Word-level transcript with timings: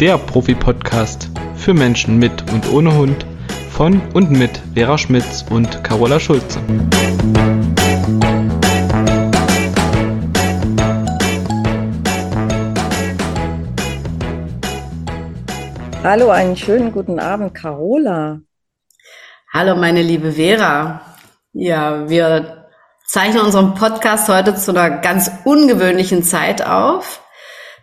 der 0.00 0.16
Profi-Podcast 0.16 1.28
für 1.56 1.74
Menschen 1.74 2.18
mit 2.18 2.52
und 2.52 2.70
ohne 2.70 2.96
Hund 2.96 3.26
von 3.72 4.00
und 4.14 4.30
mit 4.30 4.62
Vera 4.74 4.96
Schmitz 4.96 5.44
und 5.50 5.82
Carola 5.82 6.20
Schulze. 6.20 6.60
Hallo, 16.04 16.30
einen 16.30 16.56
schönen 16.56 16.92
guten 16.92 17.18
Abend, 17.18 17.54
Carola. 17.54 18.40
Hallo, 19.52 19.74
meine 19.74 20.02
liebe 20.02 20.32
Vera. 20.32 21.00
Ja, 21.52 22.08
wir 22.08 22.68
zeichnen 23.04 23.42
unseren 23.42 23.74
Podcast 23.74 24.28
heute 24.28 24.54
zu 24.54 24.70
einer 24.70 24.90
ganz 24.98 25.28
ungewöhnlichen 25.44 26.22
Zeit 26.22 26.64
auf. 26.64 27.20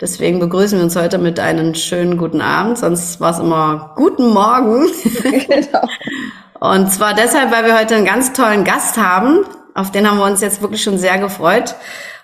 Deswegen 0.02 0.40
begrüßen 0.40 0.78
wir 0.78 0.84
uns 0.84 0.96
heute 0.96 1.18
mit 1.18 1.40
einem 1.40 1.74
schönen 1.74 2.18
guten 2.18 2.42
Abend. 2.42 2.78
Sonst 2.78 3.22
war 3.22 3.32
es 3.32 3.40
immer 3.40 3.94
guten 3.96 4.30
Morgen. 4.30 4.88
genau. 5.24 5.88
Und 6.60 6.92
zwar 6.92 7.14
deshalb, 7.14 7.52
weil 7.52 7.66
wir 7.66 7.80
heute 7.80 7.96
einen 7.96 8.06
ganz 8.06 8.34
tollen 8.34 8.66
Gast 8.66 8.98
haben. 8.98 9.46
Auf 9.74 9.92
den 9.92 10.10
haben 10.10 10.18
wir 10.18 10.26
uns 10.26 10.42
jetzt 10.42 10.62
wirklich 10.62 10.84
schon 10.84 10.98
sehr 10.98 11.18
gefreut. 11.18 11.76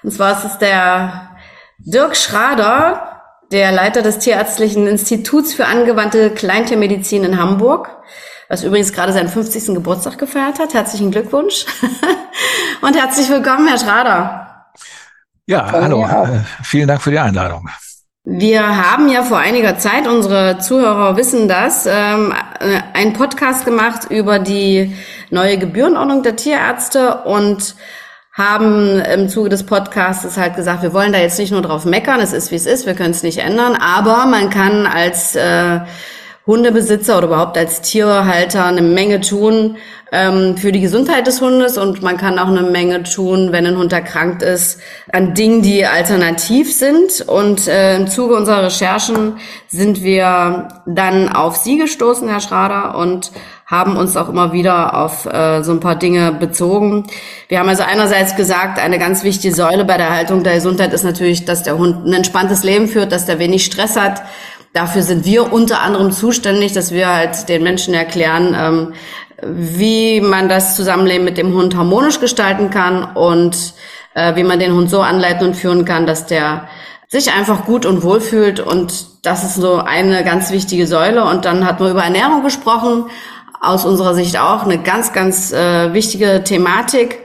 Und 0.03 0.11
zwar 0.11 0.33
ist 0.33 0.45
es 0.45 0.57
der 0.57 1.29
Dirk 1.77 2.17
Schrader, 2.17 3.21
der 3.51 3.71
Leiter 3.71 4.01
des 4.01 4.19
Tierärztlichen 4.19 4.87
Instituts 4.87 5.53
für 5.53 5.65
angewandte 5.65 6.29
Kleintiermedizin 6.31 7.23
in 7.23 7.39
Hamburg, 7.39 7.89
was 8.49 8.63
übrigens 8.63 8.93
gerade 8.93 9.13
seinen 9.13 9.29
50. 9.29 9.75
Geburtstag 9.75 10.17
gefeiert 10.17 10.59
hat. 10.59 10.73
Herzlichen 10.73 11.11
Glückwunsch 11.11 11.65
und 12.81 12.97
herzlich 12.97 13.29
willkommen, 13.29 13.67
Herr 13.67 13.79
Schrader. 13.79 14.50
Ja, 15.51 15.69
hallo. 15.69 16.05
Äh, 16.05 16.39
vielen 16.63 16.87
Dank 16.87 17.01
für 17.01 17.11
die 17.11 17.19
Einladung. 17.19 17.67
Wir 18.23 18.61
haben 18.65 19.09
ja 19.09 19.21
vor 19.21 19.37
einiger 19.37 19.77
Zeit, 19.77 20.07
unsere 20.07 20.59
Zuhörer 20.59 21.17
wissen 21.17 21.49
das, 21.49 21.85
ähm, 21.85 22.33
äh, 22.61 22.79
einen 22.93 23.11
Podcast 23.11 23.65
gemacht 23.65 24.09
über 24.09 24.39
die 24.39 24.95
neue 25.29 25.57
Gebührenordnung 25.57 26.23
der 26.23 26.37
Tierärzte 26.37 27.23
und 27.25 27.75
haben 28.31 29.01
im 29.01 29.27
Zuge 29.27 29.49
des 29.49 29.65
Podcasts 29.65 30.37
halt 30.37 30.55
gesagt, 30.55 30.83
wir 30.83 30.93
wollen 30.93 31.11
da 31.11 31.19
jetzt 31.19 31.37
nicht 31.37 31.51
nur 31.51 31.61
drauf 31.61 31.83
meckern, 31.83 32.21
es 32.21 32.31
ist 32.31 32.51
wie 32.51 32.55
es 32.55 32.65
ist, 32.65 32.85
wir 32.85 32.93
können 32.93 33.11
es 33.11 33.21
nicht 33.21 33.39
ändern, 33.39 33.75
aber 33.75 34.27
man 34.27 34.49
kann 34.49 34.87
als 34.87 35.35
äh, 35.35 35.81
Hundebesitzer 36.47 37.17
oder 37.17 37.27
überhaupt 37.27 37.57
als 37.57 37.81
Tierhalter 37.81 38.65
eine 38.65 38.81
Menge 38.81 39.21
tun, 39.21 39.77
ähm, 40.11 40.57
für 40.57 40.71
die 40.71 40.81
Gesundheit 40.81 41.25
des 41.25 41.39
Hundes 41.39 41.77
und 41.77 42.01
man 42.01 42.17
kann 42.17 42.37
auch 42.37 42.49
eine 42.49 42.63
Menge 42.63 43.03
tun, 43.03 43.51
wenn 43.51 43.65
ein 43.65 43.77
Hund 43.77 43.93
erkrankt 43.93 44.41
ist, 44.41 44.81
an 45.11 45.33
Dingen, 45.33 45.61
die 45.61 45.85
alternativ 45.85 46.75
sind. 46.75 47.21
Und 47.21 47.67
äh, 47.67 47.95
im 47.95 48.07
Zuge 48.07 48.35
unserer 48.35 48.63
Recherchen 48.63 49.37
sind 49.69 50.03
wir 50.03 50.67
dann 50.85 51.29
auf 51.29 51.55
Sie 51.55 51.77
gestoßen, 51.77 52.27
Herr 52.27 52.41
Schrader, 52.41 52.97
und 52.97 53.31
haben 53.65 53.95
uns 53.95 54.17
auch 54.17 54.27
immer 54.27 54.51
wieder 54.51 54.97
auf 54.97 55.25
äh, 55.25 55.63
so 55.63 55.71
ein 55.71 55.79
paar 55.79 55.95
Dinge 55.95 56.33
bezogen. 56.33 57.07
Wir 57.47 57.59
haben 57.59 57.69
also 57.69 57.83
einerseits 57.83 58.35
gesagt, 58.35 58.79
eine 58.79 58.99
ganz 58.99 59.23
wichtige 59.23 59.55
Säule 59.55 59.85
bei 59.85 59.95
der 59.95 60.09
Haltung 60.09 60.43
der 60.43 60.55
Gesundheit 60.55 60.91
ist 60.91 61.05
natürlich, 61.05 61.45
dass 61.45 61.63
der 61.63 61.77
Hund 61.77 62.05
ein 62.05 62.11
entspanntes 62.11 62.65
Leben 62.65 62.89
führt, 62.89 63.13
dass 63.13 63.25
der 63.25 63.39
wenig 63.39 63.63
Stress 63.63 63.95
hat, 63.95 64.23
Dafür 64.73 65.03
sind 65.03 65.25
wir 65.25 65.51
unter 65.51 65.81
anderem 65.81 66.11
zuständig, 66.11 66.73
dass 66.73 66.91
wir 66.91 67.09
halt 67.09 67.49
den 67.49 67.63
Menschen 67.63 67.93
erklären, 67.93 68.55
ähm, 68.57 68.93
wie 69.43 70.21
man 70.21 70.47
das 70.47 70.75
Zusammenleben 70.75 71.25
mit 71.25 71.37
dem 71.37 71.53
Hund 71.53 71.75
harmonisch 71.75 72.19
gestalten 72.19 72.69
kann 72.69 73.03
und 73.15 73.73
äh, 74.13 74.35
wie 74.35 74.43
man 74.43 74.59
den 74.59 74.73
Hund 74.73 74.89
so 74.89 75.01
anleiten 75.01 75.47
und 75.47 75.55
führen 75.55 75.83
kann, 75.83 76.05
dass 76.05 76.25
der 76.25 76.67
sich 77.07 77.33
einfach 77.33 77.65
gut 77.65 77.85
und 77.85 78.03
wohl 78.03 78.21
fühlt. 78.21 78.61
Und 78.61 79.25
das 79.25 79.43
ist 79.43 79.55
so 79.55 79.75
eine 79.75 80.23
ganz 80.23 80.51
wichtige 80.51 80.87
Säule. 80.87 81.25
Und 81.25 81.43
dann 81.43 81.65
hat 81.65 81.79
man 81.79 81.91
über 81.91 82.03
Ernährung 82.03 82.43
gesprochen, 82.43 83.05
aus 83.59 83.85
unserer 83.85 84.15
Sicht 84.15 84.39
auch 84.39 84.63
eine 84.63 84.79
ganz, 84.79 85.11
ganz 85.13 85.51
äh, 85.51 85.93
wichtige 85.93 86.43
Thematik. 86.43 87.19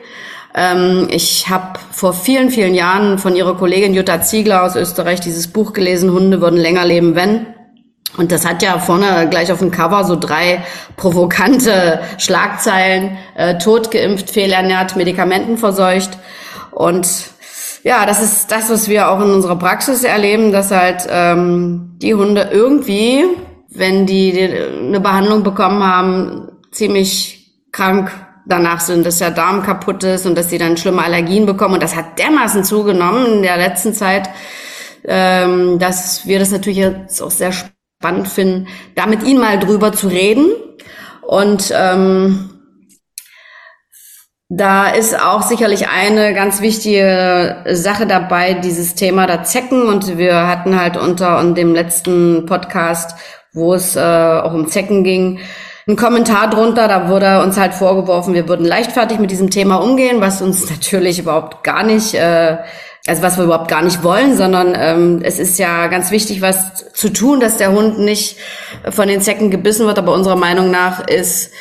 Ähm, 0.56 1.08
ich 1.10 1.50
habe 1.50 1.78
vor 1.92 2.14
vielen, 2.14 2.50
vielen 2.50 2.74
Jahren 2.74 3.18
von 3.18 3.36
ihrer 3.36 3.56
Kollegin 3.56 3.92
Jutta 3.92 4.22
Ziegler 4.22 4.64
aus 4.64 4.74
Österreich 4.74 5.20
dieses 5.20 5.48
Buch 5.48 5.74
gelesen, 5.74 6.10
Hunde 6.10 6.40
würden 6.40 6.58
länger 6.58 6.86
leben, 6.86 7.14
wenn. 7.14 7.46
Und 8.16 8.32
das 8.32 8.46
hat 8.46 8.62
ja 8.62 8.78
vorne 8.78 9.28
gleich 9.28 9.52
auf 9.52 9.58
dem 9.58 9.70
Cover 9.70 10.04
so 10.04 10.16
drei 10.16 10.64
provokante 10.96 12.00
Schlagzeilen. 12.16 13.18
Äh, 13.36 13.58
tot 13.58 13.90
geimpft, 13.90 14.30
fehlernährt, 14.30 14.96
Medikamenten 14.96 15.58
verseucht. 15.58 16.16
Und 16.70 17.06
ja, 17.82 18.06
das 18.06 18.22
ist 18.22 18.50
das, 18.50 18.70
was 18.70 18.88
wir 18.88 19.10
auch 19.10 19.20
in 19.20 19.30
unserer 19.30 19.56
Praxis 19.56 20.04
erleben, 20.04 20.52
dass 20.52 20.70
halt 20.70 21.06
ähm, 21.10 21.96
die 22.00 22.14
Hunde 22.14 22.48
irgendwie, 22.50 23.24
wenn 23.68 24.06
die 24.06 24.32
eine 24.40 25.00
Behandlung 25.00 25.42
bekommen 25.42 25.84
haben, 25.84 26.48
ziemlich 26.72 27.52
krank 27.72 28.10
danach 28.46 28.80
sind, 28.80 29.04
dass 29.04 29.18
der 29.18 29.30
Darm 29.30 29.62
kaputt 29.62 30.04
ist 30.04 30.26
und 30.26 30.36
dass 30.36 30.48
sie 30.48 30.58
dann 30.58 30.76
schlimme 30.76 31.02
Allergien 31.02 31.46
bekommen. 31.46 31.74
Und 31.74 31.82
das 31.82 31.96
hat 31.96 32.18
dermaßen 32.18 32.64
zugenommen 32.64 33.26
in 33.26 33.42
der 33.42 33.56
letzten 33.56 33.92
Zeit, 33.92 34.30
ähm, 35.04 35.78
dass 35.78 36.26
wir 36.26 36.38
das 36.38 36.50
natürlich 36.50 36.78
jetzt 36.78 37.20
auch 37.20 37.30
sehr 37.30 37.52
spannend 37.52 38.28
finden, 38.28 38.68
da 38.94 39.06
mit 39.06 39.22
Ihnen 39.22 39.40
mal 39.40 39.58
drüber 39.58 39.92
zu 39.92 40.08
reden. 40.08 40.50
Und 41.22 41.72
ähm, 41.76 42.50
da 44.48 44.88
ist 44.90 45.20
auch 45.20 45.42
sicherlich 45.42 45.88
eine 45.88 46.32
ganz 46.32 46.60
wichtige 46.60 47.64
Sache 47.72 48.06
dabei, 48.06 48.54
dieses 48.54 48.94
Thema 48.94 49.26
der 49.26 49.42
Zecken. 49.42 49.88
Und 49.88 50.18
wir 50.18 50.46
hatten 50.46 50.80
halt 50.80 50.96
unter 50.96 51.42
dem 51.52 51.74
letzten 51.74 52.46
Podcast, 52.46 53.16
wo 53.52 53.74
es 53.74 53.96
äh, 53.96 54.00
auch 54.00 54.54
um 54.54 54.68
Zecken 54.68 55.02
ging, 55.02 55.40
einen 55.86 55.96
Kommentar 55.96 56.50
drunter. 56.50 56.88
Da 56.88 57.08
wurde 57.08 57.42
uns 57.42 57.56
halt 57.56 57.74
vorgeworfen, 57.74 58.34
wir 58.34 58.48
würden 58.48 58.66
leichtfertig 58.66 59.18
mit 59.18 59.30
diesem 59.30 59.50
Thema 59.50 59.76
umgehen, 59.76 60.20
was 60.20 60.42
uns 60.42 60.70
natürlich 60.70 61.18
überhaupt 61.18 61.64
gar 61.64 61.82
nicht 61.82 62.14
äh, 62.14 62.58
also 63.06 63.22
was 63.22 63.36
wir 63.36 63.44
überhaupt 63.44 63.68
gar 63.68 63.82
nicht 63.82 64.02
wollen, 64.02 64.36
sondern 64.36 64.74
ähm, 64.76 65.20
es 65.22 65.38
ist 65.38 65.58
ja 65.58 65.86
ganz 65.86 66.10
wichtig, 66.10 66.42
was 66.42 66.92
zu 66.92 67.08
tun, 67.12 67.40
dass 67.40 67.56
der 67.56 67.72
Hund 67.72 67.98
nicht 67.98 68.36
von 68.90 69.06
den 69.06 69.20
Zecken 69.20 69.50
gebissen 69.50 69.86
wird. 69.86 69.98
Aber 69.98 70.12
unserer 70.12 70.36
Meinung 70.36 70.70
nach 70.70 71.06
ist 71.06 71.52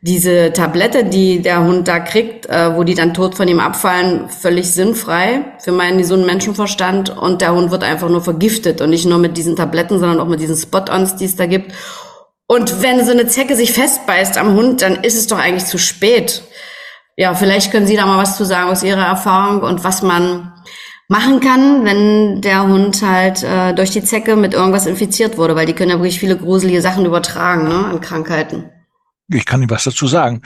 diese 0.00 0.52
Tablette, 0.52 1.04
die 1.04 1.40
der 1.40 1.64
Hund 1.64 1.88
da 1.88 2.00
kriegt, 2.00 2.46
äh, 2.46 2.74
wo 2.76 2.84
die 2.84 2.94
dann 2.94 3.14
tot 3.14 3.36
von 3.36 3.48
ihm 3.48 3.60
abfallen, 3.60 4.28
völlig 4.28 4.72
sinnfrei 4.72 5.44
für 5.60 5.72
meinen 5.72 5.98
gesunden 5.98 6.26
Menschenverstand. 6.26 7.16
Und 7.16 7.42
der 7.42 7.54
Hund 7.54 7.70
wird 7.70 7.84
einfach 7.84 8.08
nur 8.08 8.22
vergiftet 8.22 8.80
und 8.80 8.90
nicht 8.90 9.06
nur 9.06 9.18
mit 9.18 9.36
diesen 9.36 9.54
Tabletten, 9.54 10.00
sondern 10.00 10.20
auch 10.20 10.28
mit 10.28 10.40
diesen 10.40 10.56
Spot-ons, 10.56 11.16
die 11.16 11.26
es 11.26 11.36
da 11.36 11.46
gibt. 11.46 11.72
Und 12.50 12.82
wenn 12.82 13.04
so 13.04 13.12
eine 13.12 13.26
Zecke 13.26 13.54
sich 13.54 13.72
festbeißt 13.72 14.38
am 14.38 14.54
Hund, 14.54 14.80
dann 14.80 15.04
ist 15.04 15.16
es 15.16 15.26
doch 15.26 15.38
eigentlich 15.38 15.66
zu 15.66 15.76
spät. 15.76 16.42
Ja, 17.14 17.34
vielleicht 17.34 17.70
können 17.70 17.86
Sie 17.86 17.94
da 17.94 18.06
mal 18.06 18.16
was 18.16 18.38
zu 18.38 18.44
sagen 18.44 18.70
aus 18.70 18.82
Ihrer 18.82 19.04
Erfahrung 19.04 19.60
und 19.60 19.84
was 19.84 20.02
man 20.02 20.54
machen 21.08 21.40
kann, 21.40 21.84
wenn 21.84 22.40
der 22.40 22.66
Hund 22.66 23.02
halt 23.02 23.42
äh, 23.42 23.74
durch 23.74 23.90
die 23.90 24.02
Zecke 24.02 24.34
mit 24.34 24.54
irgendwas 24.54 24.86
infiziert 24.86 25.36
wurde, 25.36 25.56
weil 25.56 25.66
die 25.66 25.74
können 25.74 25.90
ja 25.90 25.96
wirklich 25.98 26.20
viele 26.20 26.38
gruselige 26.38 26.80
Sachen 26.80 27.04
übertragen 27.04 27.68
ne, 27.68 27.84
an 27.84 28.00
Krankheiten. 28.00 28.70
Ich 29.30 29.44
kann 29.44 29.60
Ihnen 29.60 29.70
was 29.70 29.84
dazu 29.84 30.06
sagen. 30.06 30.40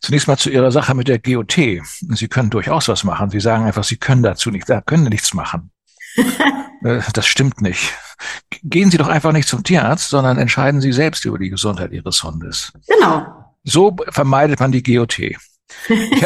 Zunächst 0.00 0.28
mal 0.28 0.36
zu 0.36 0.50
Ihrer 0.50 0.70
Sache 0.70 0.94
mit 0.94 1.08
der 1.08 1.18
GOT. 1.18 1.56
Sie 1.56 2.28
können 2.28 2.50
durchaus 2.50 2.86
was 2.86 3.02
machen. 3.02 3.30
Sie 3.30 3.40
sagen 3.40 3.64
einfach, 3.64 3.82
Sie 3.82 3.96
können 3.96 4.22
dazu 4.22 4.52
nicht, 4.52 4.68
da 4.68 4.80
können 4.80 5.04
nichts 5.04 5.34
machen. 5.34 5.70
Äh, 6.84 7.00
das 7.12 7.26
stimmt 7.26 7.60
nicht. 7.60 7.92
Gehen 8.62 8.90
Sie 8.90 8.98
doch 8.98 9.08
einfach 9.08 9.32
nicht 9.32 9.48
zum 9.48 9.62
Tierarzt, 9.62 10.08
sondern 10.08 10.38
entscheiden 10.38 10.80
Sie 10.80 10.92
selbst 10.92 11.24
über 11.24 11.38
die 11.38 11.50
Gesundheit 11.50 11.92
Ihres 11.92 12.22
Hundes. 12.22 12.72
Genau. 12.86 13.26
So 13.64 13.96
vermeidet 14.08 14.60
man 14.60 14.72
die 14.72 14.82
GOT. 14.82 15.18
Ich, 15.18 15.36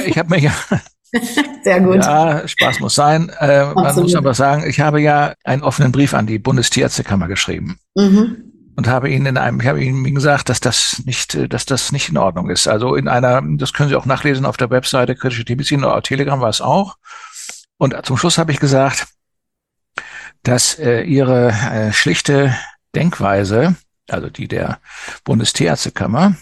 ich 0.07 0.19
habe 0.19 0.31
mir 0.31 0.39
ja, 0.39 0.55
Sehr 1.63 1.81
gut. 1.81 1.97
Ja, 1.97 2.47
Spaß 2.47 2.81
muss 2.81 2.95
sein. 2.95 3.31
Äh, 3.39 3.67
man 3.75 3.95
muss 3.97 4.15
aber 4.15 4.35
sagen, 4.35 4.65
ich 4.67 4.81
habe 4.81 5.01
ja 5.01 5.35
einen 5.45 5.63
offenen 5.63 5.93
Brief 5.93 6.15
an 6.15 6.27
die 6.27 6.39
Bundestierärztekammer 6.39 7.29
geschrieben. 7.29 7.79
Mhm. 7.95 8.45
Und 8.75 8.89
habe 8.89 9.11
ihnen 9.11 9.27
in 9.27 9.37
einem, 9.37 9.61
ich 9.61 9.67
habe 9.67 9.85
ihnen 9.85 10.15
gesagt, 10.15 10.49
dass 10.49 10.61
das 10.61 11.03
nicht, 11.05 11.53
dass 11.53 11.67
das 11.67 11.93
nicht 11.93 12.09
in 12.09 12.17
Ordnung 12.17 12.49
ist. 12.49 12.67
Also 12.67 12.95
in 12.95 13.07
einer, 13.07 13.43
das 13.59 13.75
können 13.75 13.91
Sie 13.91 13.97
auch 13.97 14.07
nachlesen 14.07 14.47
auf 14.47 14.57
der 14.57 14.71
Webseite 14.71 15.15
kritische 15.15 15.45
Tiermedizin 15.45 15.85
oder 15.85 16.01
Telegram 16.01 16.41
war 16.41 16.49
es 16.49 16.63
auch. 16.63 16.97
Und 17.77 17.95
zum 18.07 18.17
Schluss 18.17 18.39
habe 18.39 18.51
ich 18.51 18.61
gesagt, 18.61 19.09
dass 20.43 20.79
äh, 20.79 21.03
ihre 21.03 21.51
äh, 21.51 21.93
schlichte 21.93 22.55
Denkweise, 22.95 23.77
also 24.09 24.29
die 24.29 24.49
der 24.49 24.81
Bundestierärztekammer, 25.25 26.37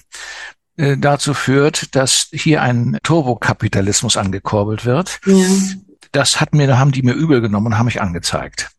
äh, 0.76 0.96
dazu 0.96 1.34
führt, 1.34 1.94
dass 1.94 2.28
hier 2.32 2.62
ein 2.62 2.98
Turbokapitalismus 3.02 4.16
angekurbelt 4.16 4.84
wird. 4.84 5.20
Ja. 5.26 5.46
Das 6.12 6.40
hat 6.40 6.54
mir, 6.54 6.78
haben 6.78 6.92
die 6.92 7.02
mir 7.02 7.12
übel 7.12 7.40
genommen 7.40 7.68
und 7.68 7.78
haben 7.78 7.86
mich 7.86 8.00
angezeigt. 8.00 8.70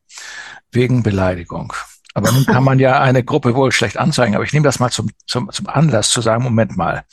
Wegen 0.71 1.03
Beleidigung. 1.03 1.74
Aber 2.13 2.31
nun 2.31 2.45
kann 2.45 2.63
man 2.63 2.79
ja 2.79 3.00
eine 3.00 3.24
Gruppe 3.24 3.56
wohl 3.56 3.71
schlecht 3.71 3.97
anzeigen, 3.97 4.35
aber 4.35 4.44
ich 4.44 4.51
nehme 4.51 4.65
das 4.65 4.79
mal 4.79 4.89
zum, 4.89 5.12
zum, 5.27 5.50
zum 5.51 5.67
Anlass 5.67 6.09
zu 6.09 6.21
sagen, 6.21 6.44
Moment 6.44 6.75
mal. 6.75 7.03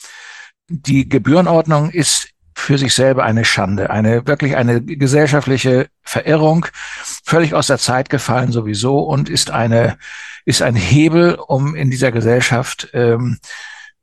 Die 0.68 1.08
Gebührenordnung 1.08 1.90
ist 1.90 2.30
für 2.58 2.76
sich 2.76 2.92
selber 2.92 3.24
eine 3.24 3.44
Schande, 3.44 3.90
eine 3.90 4.26
wirklich 4.26 4.56
eine 4.56 4.82
gesellschaftliche 4.82 5.88
Verirrung, 6.02 6.66
völlig 7.24 7.54
aus 7.54 7.68
der 7.68 7.78
Zeit 7.78 8.10
gefallen 8.10 8.52
sowieso 8.52 8.98
und 8.98 9.28
ist 9.28 9.50
eine 9.50 9.96
ist 10.44 10.62
ein 10.62 10.74
Hebel, 10.74 11.34
um 11.34 11.74
in 11.74 11.90
dieser 11.90 12.10
Gesellschaft 12.10 12.88
ähm, 12.94 13.38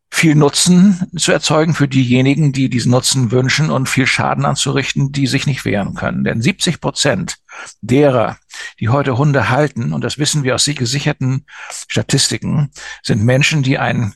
viel 0.10 0.36
Nutzen 0.36 1.08
zu 1.18 1.32
erzeugen 1.34 1.74
für 1.74 1.88
diejenigen, 1.88 2.54
die 2.54 2.70
diesen 2.70 2.92
Nutzen 2.92 3.32
wünschen 3.32 3.70
und 3.70 3.90
viel 3.90 4.08
Schaden 4.08 4.46
anzurichten, 4.46 5.12
die 5.12 5.28
sich 5.28 5.46
nicht 5.48 5.66
wehren 5.66 5.94
können. 5.94 6.24
Denn 6.24 6.42
70 6.42 6.80
Prozent 6.80 7.38
derer, 7.82 8.38
die 8.80 8.90
heute 8.90 9.18
Hunde 9.18 9.50
halten, 9.50 9.92
und 9.92 10.04
das 10.04 10.18
wissen 10.18 10.44
wir 10.44 10.56
aus 10.56 10.64
gesicherten 10.66 11.46
Statistiken, 11.88 12.72
sind 13.04 13.24
Menschen, 13.24 13.64
die 13.64 13.78
ein 13.78 14.14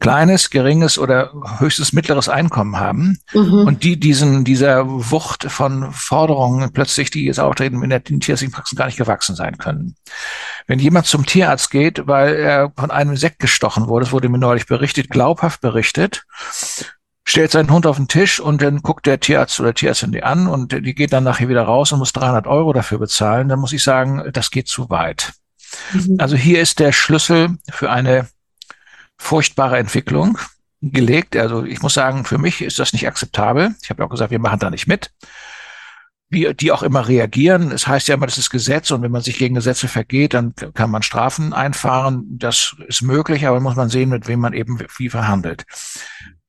kleines, 0.00 0.50
geringes 0.50 0.98
oder 0.98 1.32
höchstes 1.58 1.92
mittleres 1.92 2.28
Einkommen 2.28 2.78
haben 2.78 3.18
mhm. 3.32 3.66
und 3.66 3.82
die 3.82 3.98
diesen, 3.98 4.44
dieser 4.44 4.86
Wucht 4.86 5.50
von 5.50 5.92
Forderungen 5.92 6.72
plötzlich, 6.72 7.10
die 7.10 7.24
jetzt 7.24 7.40
auftreten, 7.40 7.82
in 7.82 7.90
der 7.90 8.06
in 8.08 8.20
tierärztlichen 8.20 8.52
Praxis 8.52 8.78
gar 8.78 8.86
nicht 8.86 8.98
gewachsen 8.98 9.34
sein 9.34 9.58
können. 9.58 9.96
Wenn 10.68 10.78
jemand 10.78 11.06
zum 11.06 11.26
Tierarzt 11.26 11.70
geht, 11.70 12.06
weil 12.06 12.36
er 12.36 12.72
von 12.76 12.92
einem 12.92 13.12
Insekt 13.12 13.40
gestochen 13.40 13.88
wurde, 13.88 14.04
das 14.04 14.12
wurde 14.12 14.28
mir 14.28 14.38
neulich 14.38 14.66
berichtet, 14.66 15.10
glaubhaft 15.10 15.60
berichtet, 15.60 16.24
stellt 17.24 17.50
seinen 17.50 17.70
Hund 17.70 17.84
auf 17.84 17.96
den 17.96 18.06
Tisch 18.08 18.38
und 18.38 18.62
dann 18.62 18.82
guckt 18.82 19.04
der 19.06 19.18
Tierarzt 19.18 19.58
oder 19.58 19.74
Tierärztin 19.74 20.12
die 20.12 20.22
an 20.22 20.46
und 20.46 20.72
die 20.72 20.94
geht 20.94 21.12
dann 21.12 21.24
nachher 21.24 21.48
wieder 21.48 21.62
raus 21.62 21.90
und 21.90 21.98
muss 21.98 22.12
300 22.12 22.46
Euro 22.46 22.72
dafür 22.72 22.98
bezahlen, 22.98 23.48
dann 23.48 23.58
muss 23.58 23.72
ich 23.72 23.82
sagen, 23.82 24.22
das 24.32 24.52
geht 24.52 24.68
zu 24.68 24.90
weit. 24.90 25.32
Mhm. 25.92 26.16
Also 26.18 26.36
hier 26.36 26.60
ist 26.60 26.78
der 26.78 26.92
Schlüssel 26.92 27.58
für 27.68 27.90
eine 27.90 28.28
furchtbare 29.18 29.78
Entwicklung 29.78 30.38
gelegt. 30.80 31.36
Also 31.36 31.64
ich 31.64 31.82
muss 31.82 31.94
sagen, 31.94 32.24
für 32.24 32.38
mich 32.38 32.62
ist 32.62 32.78
das 32.78 32.92
nicht 32.92 33.06
akzeptabel. 33.06 33.74
Ich 33.82 33.90
habe 33.90 34.02
ja 34.02 34.06
auch 34.06 34.10
gesagt, 34.10 34.30
wir 34.30 34.38
machen 34.38 34.60
da 34.60 34.70
nicht 34.70 34.86
mit. 34.86 35.10
Wie 36.30 36.52
die 36.54 36.72
auch 36.72 36.82
immer 36.82 37.08
reagieren. 37.08 37.72
Es 37.72 37.86
heißt 37.86 38.08
ja 38.08 38.14
immer, 38.14 38.26
das 38.26 38.38
ist 38.38 38.50
Gesetz 38.50 38.90
und 38.90 39.02
wenn 39.02 39.10
man 39.10 39.22
sich 39.22 39.38
gegen 39.38 39.54
Gesetze 39.54 39.88
vergeht, 39.88 40.34
dann 40.34 40.54
kann 40.74 40.90
man 40.90 41.02
Strafen 41.02 41.52
einfahren. 41.52 42.24
Das 42.28 42.76
ist 42.86 43.02
möglich, 43.02 43.46
aber 43.46 43.60
muss 43.60 43.76
man 43.76 43.88
sehen, 43.88 44.10
mit 44.10 44.28
wem 44.28 44.40
man 44.40 44.52
eben 44.52 44.78
wie 44.98 45.08
verhandelt 45.08 45.64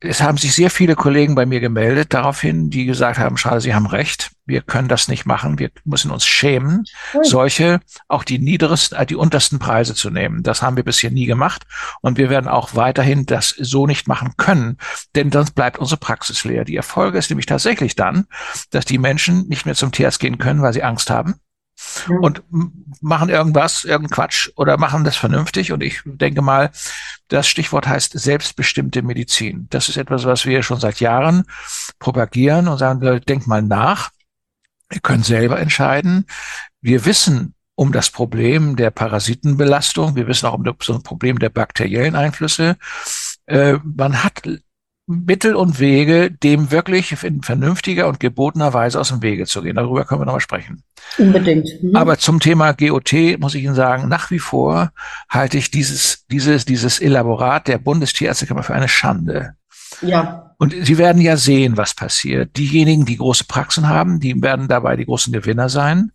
es 0.01 0.21
haben 0.21 0.37
sich 0.37 0.53
sehr 0.53 0.69
viele 0.69 0.95
Kollegen 0.95 1.35
bei 1.35 1.45
mir 1.45 1.59
gemeldet 1.59 2.13
daraufhin, 2.13 2.69
die 2.69 2.85
gesagt 2.85 3.19
haben, 3.19 3.35
schade, 3.35 3.59
Sie 3.59 3.75
haben 3.75 3.85
recht, 3.85 4.31
wir 4.45 4.61
können 4.61 4.87
das 4.87 5.09
nicht 5.09 5.25
machen, 5.25 5.59
wir 5.59 5.71
müssen 5.83 6.09
uns 6.09 6.25
schämen, 6.25 6.85
solche, 7.21 7.81
auch 8.07 8.23
die 8.23 8.39
niedersten, 8.39 8.97
äh, 8.97 9.05
die 9.05 9.15
untersten 9.15 9.59
Preise 9.59 9.95
zu 9.95 10.09
nehmen. 10.09 10.41
Das 10.41 10.61
haben 10.61 10.77
wir 10.77 10.85
bisher 10.85 11.11
nie 11.11 11.25
gemacht. 11.25 11.65
Und 12.01 12.17
wir 12.17 12.29
werden 12.29 12.47
auch 12.47 12.75
weiterhin 12.75 13.25
das 13.25 13.49
so 13.49 13.87
nicht 13.87 14.07
machen 14.07 14.35
können, 14.37 14.77
denn 15.15 15.31
sonst 15.31 15.51
bleibt 15.51 15.77
unsere 15.77 15.99
Praxis 15.99 16.45
leer. 16.45 16.63
Die 16.63 16.77
Erfolge 16.77 17.17
ist 17.17 17.29
nämlich 17.29 17.45
tatsächlich 17.45 17.95
dann, 17.95 18.25
dass 18.71 18.85
die 18.85 18.97
Menschen 18.97 19.47
nicht 19.49 19.65
mehr 19.65 19.75
zum 19.75 19.91
Tierarzt 19.91 20.19
gehen 20.19 20.37
können, 20.37 20.61
weil 20.61 20.73
sie 20.73 20.83
Angst 20.83 21.09
haben 21.09 21.35
und 22.21 22.43
machen 23.01 23.29
irgendwas, 23.29 23.83
irgendeinen 23.83 24.15
Quatsch 24.15 24.49
oder 24.55 24.77
machen 24.77 25.03
das 25.03 25.15
vernünftig. 25.15 25.71
Und 25.71 25.81
ich 25.81 26.01
denke 26.05 26.41
mal, 26.41 26.71
das 27.27 27.47
Stichwort 27.47 27.87
heißt 27.87 28.17
selbstbestimmte 28.19 29.01
Medizin. 29.01 29.67
Das 29.69 29.89
ist 29.89 29.97
etwas, 29.97 30.25
was 30.25 30.45
wir 30.45 30.63
schon 30.63 30.79
seit 30.79 30.99
Jahren 30.99 31.43
propagieren 31.99 32.67
und 32.67 32.77
sagen, 32.77 33.01
wir 33.01 33.19
denkt 33.19 33.47
mal 33.47 33.61
nach. 33.61 34.09
Wir 34.89 35.01
können 35.01 35.23
selber 35.23 35.59
entscheiden. 35.59 36.25
Wir 36.81 37.05
wissen 37.05 37.53
um 37.75 37.91
das 37.91 38.09
Problem 38.09 38.75
der 38.75 38.91
Parasitenbelastung. 38.91 40.15
Wir 40.15 40.27
wissen 40.27 40.47
auch 40.47 40.55
um 40.55 40.63
das 40.63 40.75
Problem 41.03 41.39
der 41.39 41.49
bakteriellen 41.49 42.15
Einflüsse. 42.15 42.77
Äh, 43.45 43.77
man 43.83 44.23
hat 44.23 44.41
Mittel 45.09 45.55
und 45.55 45.79
Wege, 45.79 46.29
dem 46.29 46.69
wirklich 46.69 47.23
in 47.23 47.41
vernünftiger 47.41 48.07
und 48.07 48.19
gebotener 48.19 48.73
Weise 48.75 48.99
aus 48.99 49.09
dem 49.09 49.23
Wege 49.23 49.47
zu 49.47 49.63
gehen. 49.63 49.75
Darüber 49.75 50.05
können 50.05 50.21
wir 50.21 50.25
nochmal 50.25 50.39
sprechen. 50.39 50.83
Unbedingt. 51.17 51.67
Mhm. 51.81 51.95
Aber 51.95 52.19
zum 52.19 52.39
Thema 52.39 52.73
GOT 52.73 53.39
muss 53.39 53.55
ich 53.55 53.63
Ihnen 53.63 53.73
sagen, 53.73 54.07
nach 54.07 54.29
wie 54.29 54.37
vor 54.37 54.91
halte 55.27 55.57
ich 55.57 55.71
dieses, 55.71 56.27
dieses, 56.27 56.63
dieses 56.65 56.99
Elaborat 56.99 57.67
der 57.67 57.79
Bundestierärztekammer 57.79 58.61
für 58.61 58.75
eine 58.75 58.87
Schande. 58.87 59.55
Ja. 60.01 60.53
Und 60.59 60.75
Sie 60.79 60.99
werden 60.99 61.21
ja 61.21 61.37
sehen, 61.37 61.75
was 61.75 61.95
passiert. 61.95 62.55
Diejenigen, 62.57 63.05
die 63.05 63.17
große 63.17 63.45
Praxen 63.45 63.89
haben, 63.89 64.19
die 64.19 64.39
werden 64.41 64.67
dabei 64.67 64.95
die 64.95 65.05
großen 65.05 65.33
Gewinner 65.33 65.69
sein. 65.69 66.11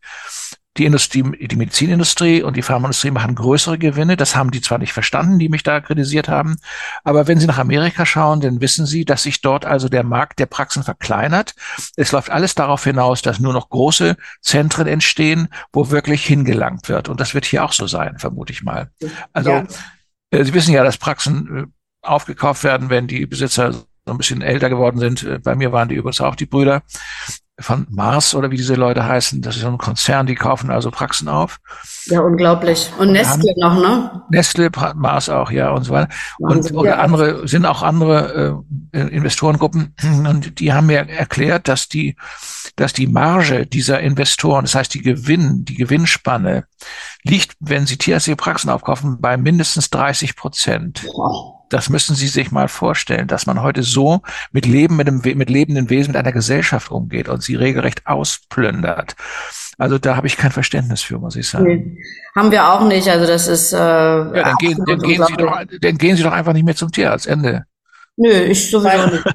Die 0.77 0.85
Industrie, 0.85 1.23
die 1.23 1.57
Medizinindustrie 1.57 2.43
und 2.43 2.57
die 2.57 2.63
Pharmaindustrie 2.63 3.13
machen 3.13 3.35
größere 3.35 3.79
Gewinne. 3.79 4.17
Das 4.17 4.35
haben 4.35 4.51
die 4.51 4.61
zwar 4.61 4.79
nicht 4.79 4.93
verstanden, 4.93 5.39
die 5.39 5.49
mich 5.49 5.63
da 5.63 5.81
kritisiert 5.81 6.29
haben. 6.29 6.57
Aber 7.05 7.29
wenn 7.29 7.39
Sie 7.39 7.47
nach 7.47 7.59
Amerika 7.59 8.05
schauen, 8.05 8.41
dann 8.41 8.61
wissen 8.61 8.85
Sie, 8.85 9.05
dass 9.05 9.23
sich 9.23 9.41
dort 9.41 9.65
also 9.65 9.89
der 9.89 10.03
Markt 10.03 10.41
der 10.41 10.47
Praxen 10.47 10.83
verkleinert. 10.83 11.55
Es 11.97 12.13
läuft 12.13 12.31
alles 12.31 12.55
darauf 12.55 12.83
hinaus, 12.83 13.23
dass 13.23 13.39
nur 13.39 13.53
noch 13.53 13.69
große 13.69 14.17
Zentren 14.41 14.87
entstehen, 14.87 15.49
wo 15.73 15.91
wirklich 15.91 16.27
hingelangt 16.27 16.89
wird. 16.89 17.09
Und 17.09 17.21
das 17.21 17.35
wird 17.35 17.45
hier 17.45 17.65
auch 17.65 17.73
so 17.73 17.87
sein, 17.87 18.19
vermute 18.19 18.53
ich 18.53 18.63
mal. 18.63 18.91
Also, 19.33 19.51
ja. 19.51 19.65
Äh, 20.31 20.45
Sie 20.45 20.55
wissen 20.55 20.75
ja, 20.75 20.83
dass 20.83 20.99
Praxen 20.99 21.57
äh, 21.57 22.07
aufgekauft 22.07 22.65
werden, 22.65 22.91
wenn 22.91 23.07
die 23.07 23.27
Besitzer 23.27 23.85
ein 24.07 24.19
bisschen 24.19 24.43
älter 24.43 24.69
geworden 24.69 24.99
sind. 24.99 25.23
Äh, 25.23 25.39
bei 25.39 25.55
mir 25.55 25.73
waren 25.73 25.89
die 25.89 25.95
übrigens 25.95 26.21
auch 26.21 26.35
die 26.35 26.47
Brüder 26.47 26.83
von 27.61 27.87
Mars 27.89 28.35
oder 28.35 28.51
wie 28.51 28.57
diese 28.57 28.75
Leute 28.75 29.05
heißen. 29.05 29.41
Das 29.41 29.55
ist 29.55 29.63
so 29.63 29.69
ein 29.69 29.79
Konzern, 29.79 30.27
die 30.27 30.35
kaufen 30.35 30.71
also 30.71 30.91
Praxen 30.91 31.29
auf. 31.29 31.61
Ja, 32.07 32.21
unglaublich. 32.21 32.91
Und, 32.99 33.09
und 33.09 33.13
Nestle 33.13 33.55
noch, 33.57 33.81
ne? 33.81 34.23
Nestle, 34.29 34.71
Mars 34.97 35.29
auch, 35.29 35.51
ja, 35.53 35.71
und 35.71 35.85
so 35.85 35.93
weiter. 35.93 36.09
Und 36.39 36.73
oder 36.73 36.91
ja. 36.91 36.99
andere, 36.99 37.47
sind 37.47 37.65
auch 37.65 37.83
andere 37.83 38.65
äh, 38.93 38.99
Investorengruppen. 38.99 39.95
Und 40.03 40.59
die 40.59 40.73
haben 40.73 40.87
mir 40.87 41.09
erklärt, 41.09 41.69
dass 41.69 41.89
die, 41.89 42.17
dass 42.77 42.93
die 42.93 43.07
Marge 43.07 43.67
dieser 43.67 44.01
Investoren, 44.01 44.65
das 44.65 44.75
heißt 44.75 44.93
die 44.95 45.03
Gewinn, 45.03 45.65
die 45.65 45.77
Gewinnspanne, 45.77 46.67
liegt, 47.23 47.55
wenn 47.61 47.87
sie 47.87 47.97
tierärztliche 47.97 48.37
Praxen 48.37 48.71
aufkaufen, 48.71 49.21
bei 49.21 49.37
mindestens 49.37 49.91
30 49.91 50.35
Prozent. 50.35 51.05
Wow. 51.15 51.54
Das 51.69 51.89
müssen 51.89 52.15
Sie 52.15 52.29
sich 52.29 52.51
mal 52.53 52.69
vorstellen, 52.69 53.27
dass 53.27 53.47
man 53.47 53.63
heute 53.63 53.83
so 53.83 54.21
mit 54.53 54.67
Leben, 54.67 54.97
mit, 54.97 55.09
dem, 55.09 55.23
mit 55.23 55.51
lebenden 55.51 55.91
Wesen, 55.91 56.13
mit 56.13 56.17
einer 56.17 56.33
Gesellschaft 56.33 56.91
umgeht 56.91 57.29
und 57.29 57.43
sie 57.43 57.55
regelrecht 57.55 58.07
ausplündert. 58.07 59.17
Also 59.79 59.99
da 59.99 60.17
habe 60.17 60.27
ich 60.27 60.37
kein 60.37 60.53
Verständnis 60.53 61.03
für, 61.03 61.19
muss 61.19 61.37
ich 61.37 61.49
sagen. 61.49 61.65
Nee, 61.65 62.03
haben 62.37 62.51
wir 62.51 62.71
auch 62.71 62.87
nicht. 62.87 63.09
Also 63.09 63.27
das 63.27 63.49
ist. 63.49 63.73
Äh, 63.73 63.77
ja, 63.77 64.31
dann, 64.31 64.57
gehen, 64.57 64.85
dann, 64.87 64.99
gehen 65.01 65.25
Sie 65.27 65.37
doch, 65.37 65.63
dann 65.81 65.99
gehen 65.99 66.17
Sie 66.17 66.23
doch 66.23 66.33
einfach 66.33 66.53
nicht 66.53 66.65
mehr 66.65 66.77
zum 66.77 66.93
Tierarzt. 66.93 67.27
Ende. 67.27 67.65
Nö, 68.17 68.31
ich 68.31 68.71
sowieso 68.71 69.07
nicht. 69.07 69.25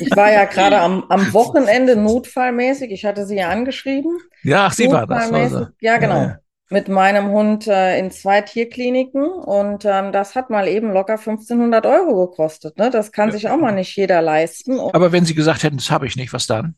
Ich 0.00 0.14
war 0.16 0.30
ja 0.30 0.44
gerade 0.44 0.80
am, 0.80 1.04
am 1.08 1.32
Wochenende 1.32 1.94
notfallmäßig. 1.96 2.90
Ich 2.90 3.04
hatte 3.04 3.24
Sie 3.26 3.36
ja 3.36 3.48
angeschrieben. 3.48 4.18
Ja, 4.42 4.66
ach, 4.66 4.72
Sie 4.72 4.90
war 4.90 5.06
das. 5.06 5.32
Also. 5.32 5.68
Ja, 5.80 5.98
genau. 5.98 6.22
Ja 6.22 6.38
mit 6.70 6.88
meinem 6.88 7.30
Hund 7.30 7.66
äh, 7.66 7.98
in 7.98 8.10
zwei 8.10 8.42
Tierkliniken 8.42 9.24
und 9.24 9.84
ähm, 9.84 10.12
das 10.12 10.34
hat 10.34 10.50
mal 10.50 10.68
eben 10.68 10.92
locker 10.92 11.14
1500 11.14 11.86
Euro 11.86 12.28
gekostet. 12.28 12.76
Ne? 12.78 12.90
Das 12.90 13.12
kann 13.12 13.28
ja. 13.28 13.32
sich 13.32 13.48
auch 13.48 13.56
mal 13.56 13.72
nicht 13.72 13.96
jeder 13.96 14.20
leisten. 14.20 14.78
Und 14.78 14.94
Aber 14.94 15.12
wenn 15.12 15.24
Sie 15.24 15.34
gesagt 15.34 15.62
hätten, 15.62 15.76
das 15.78 15.90
habe 15.90 16.06
ich 16.06 16.16
nicht, 16.16 16.32
was 16.32 16.46
dann? 16.46 16.74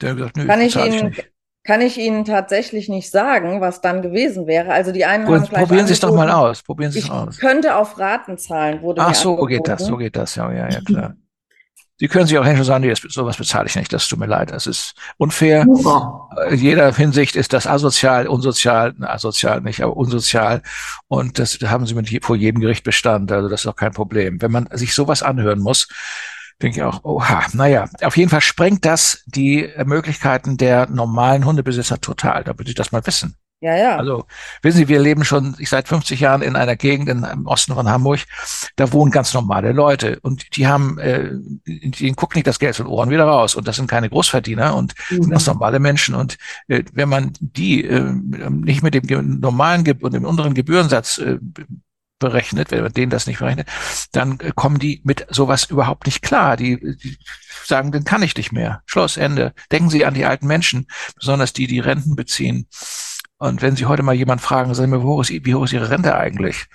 Der 0.00 0.10
hat 0.10 0.16
gesagt, 0.16 0.36
nö, 0.36 0.46
kann 0.46 0.60
ich 0.60 0.76
Ihnen, 0.76 1.12
ich 1.12 1.32
kann 1.64 1.80
ich 1.80 1.98
Ihnen 1.98 2.24
tatsächlich 2.24 2.88
nicht 2.88 3.10
sagen, 3.10 3.60
was 3.60 3.80
dann 3.80 4.00
gewesen 4.00 4.46
wäre. 4.46 4.72
Also 4.72 4.92
die 4.92 5.04
einen 5.04 5.24
Probieren, 5.24 5.50
haben 5.50 5.66
Probieren 5.66 5.86
Sie 5.86 5.92
es 5.92 6.00
doch 6.00 6.14
mal 6.14 6.30
aus. 6.30 6.62
Probieren 6.62 6.92
Sie 6.92 7.00
es 7.00 7.10
aus. 7.10 7.34
Ich 7.34 7.40
könnte 7.40 7.76
auf 7.76 7.98
Raten 7.98 8.38
zahlen, 8.38 8.80
wurde 8.80 9.02
Ach 9.02 9.14
so 9.14 9.36
geht 9.44 9.66
das, 9.66 9.84
so 9.84 9.96
geht 9.96 10.16
das, 10.16 10.36
ja, 10.36 10.50
ja, 10.52 10.68
ja, 10.68 10.80
klar. 10.80 11.16
Sie 12.00 12.06
können 12.06 12.26
sich 12.26 12.38
auch 12.38 12.44
schon 12.44 12.62
sagen, 12.62 12.86
nee, 12.86 12.94
sowas 12.94 13.36
bezahle 13.36 13.66
ich 13.66 13.74
nicht, 13.74 13.92
das 13.92 14.06
tut 14.06 14.20
mir 14.20 14.26
leid, 14.26 14.52
das 14.52 14.68
ist 14.68 14.94
unfair. 15.16 15.66
In 16.48 16.58
jeder 16.58 16.94
Hinsicht 16.94 17.34
ist 17.34 17.52
das 17.52 17.66
asozial, 17.66 18.28
unsozial, 18.28 18.94
asozial 19.00 19.60
nicht, 19.62 19.82
aber 19.82 19.96
unsozial. 19.96 20.62
Und 21.08 21.40
das 21.40 21.58
haben 21.64 21.86
Sie 21.86 21.94
mit 21.94 22.24
vor 22.24 22.36
jedem 22.36 22.60
Gericht 22.60 22.84
Bestand, 22.84 23.32
also 23.32 23.48
das 23.48 23.62
ist 23.62 23.66
auch 23.66 23.76
kein 23.76 23.92
Problem. 23.92 24.40
Wenn 24.40 24.52
man 24.52 24.68
sich 24.72 24.94
sowas 24.94 25.24
anhören 25.24 25.58
muss, 25.58 25.88
denke 26.62 26.78
ich 26.78 26.82
auch, 26.84 27.02
oha, 27.02 27.44
naja, 27.52 27.88
auf 28.02 28.16
jeden 28.16 28.30
Fall 28.30 28.40
sprengt 28.42 28.84
das 28.84 29.24
die 29.26 29.68
Möglichkeiten 29.84 30.56
der 30.56 30.88
normalen 30.88 31.44
Hundebesitzer 31.44 32.00
total, 32.00 32.44
Da 32.44 32.56
würde 32.56 32.70
ich 32.70 32.76
das 32.76 32.92
mal 32.92 33.04
wissen. 33.06 33.36
Ja, 33.60 33.76
ja. 33.76 33.96
Also, 33.96 34.24
wissen 34.62 34.78
Sie, 34.78 34.88
wir 34.88 35.00
leben 35.00 35.24
schon 35.24 35.56
ich 35.58 35.68
seit 35.68 35.88
50 35.88 36.20
Jahren 36.20 36.42
in 36.42 36.54
einer 36.54 36.76
Gegend 36.76 37.08
in, 37.08 37.24
im 37.24 37.46
Osten 37.46 37.74
von 37.74 37.88
Hamburg. 37.88 38.20
Da 38.76 38.92
wohnen 38.92 39.10
ganz 39.10 39.34
normale 39.34 39.72
Leute 39.72 40.20
und 40.20 40.56
die 40.56 40.68
haben, 40.68 40.98
äh, 40.98 41.30
die 41.66 42.12
gucken 42.12 42.38
nicht 42.38 42.46
das 42.46 42.60
Geld 42.60 42.76
von 42.76 42.86
Ohren 42.86 43.10
wieder 43.10 43.24
raus 43.24 43.56
und 43.56 43.66
das 43.66 43.74
sind 43.74 43.90
keine 43.90 44.10
Großverdiener 44.10 44.76
und 44.76 44.94
mhm. 45.10 45.22
sind 45.22 45.30
ganz 45.30 45.46
normale 45.46 45.80
Menschen 45.80 46.14
und 46.14 46.38
äh, 46.68 46.84
wenn 46.92 47.08
man 47.08 47.32
die 47.40 47.84
äh, 47.84 48.00
nicht 48.02 48.84
mit 48.84 48.94
dem 48.94 49.40
normalen 49.40 49.82
Ge 49.82 49.96
und 50.00 50.14
dem 50.14 50.24
unteren 50.24 50.54
Gebührensatz 50.54 51.18
äh, 51.18 51.38
berechnet, 52.18 52.70
wenn 52.70 52.82
man 52.82 52.92
denen 52.92 53.10
das 53.10 53.26
nicht 53.26 53.38
berechnet, 53.38 53.68
dann 54.12 54.38
äh, 54.40 54.52
kommen 54.54 54.78
die 54.78 55.00
mit 55.04 55.26
sowas 55.30 55.64
überhaupt 55.64 56.06
nicht 56.06 56.22
klar. 56.22 56.56
Die, 56.56 56.78
die 56.96 57.18
sagen, 57.64 57.92
dann 57.92 58.04
kann 58.04 58.22
ich 58.22 58.36
nicht 58.36 58.52
mehr. 58.52 58.82
Schluss, 58.86 59.16
Ende. 59.16 59.52
Denken 59.70 59.90
Sie 59.90 60.04
an 60.04 60.14
die 60.14 60.24
alten 60.24 60.46
Menschen, 60.46 60.86
besonders 61.16 61.52
die, 61.52 61.66
die 61.66 61.80
Renten 61.80 62.16
beziehen. 62.16 62.66
Und 63.38 63.62
wenn 63.62 63.76
Sie 63.76 63.86
heute 63.86 64.02
mal 64.02 64.14
jemand 64.14 64.40
fragen, 64.40 64.74
sagen 64.74 64.92
wir, 64.92 65.00
wie 65.00 65.04
hoch 65.04 65.20
ist, 65.20 65.30
wie 65.30 65.54
hoch 65.54 65.64
ist 65.64 65.72
Ihre 65.72 65.90
Rente 65.90 66.16
eigentlich? 66.16 66.68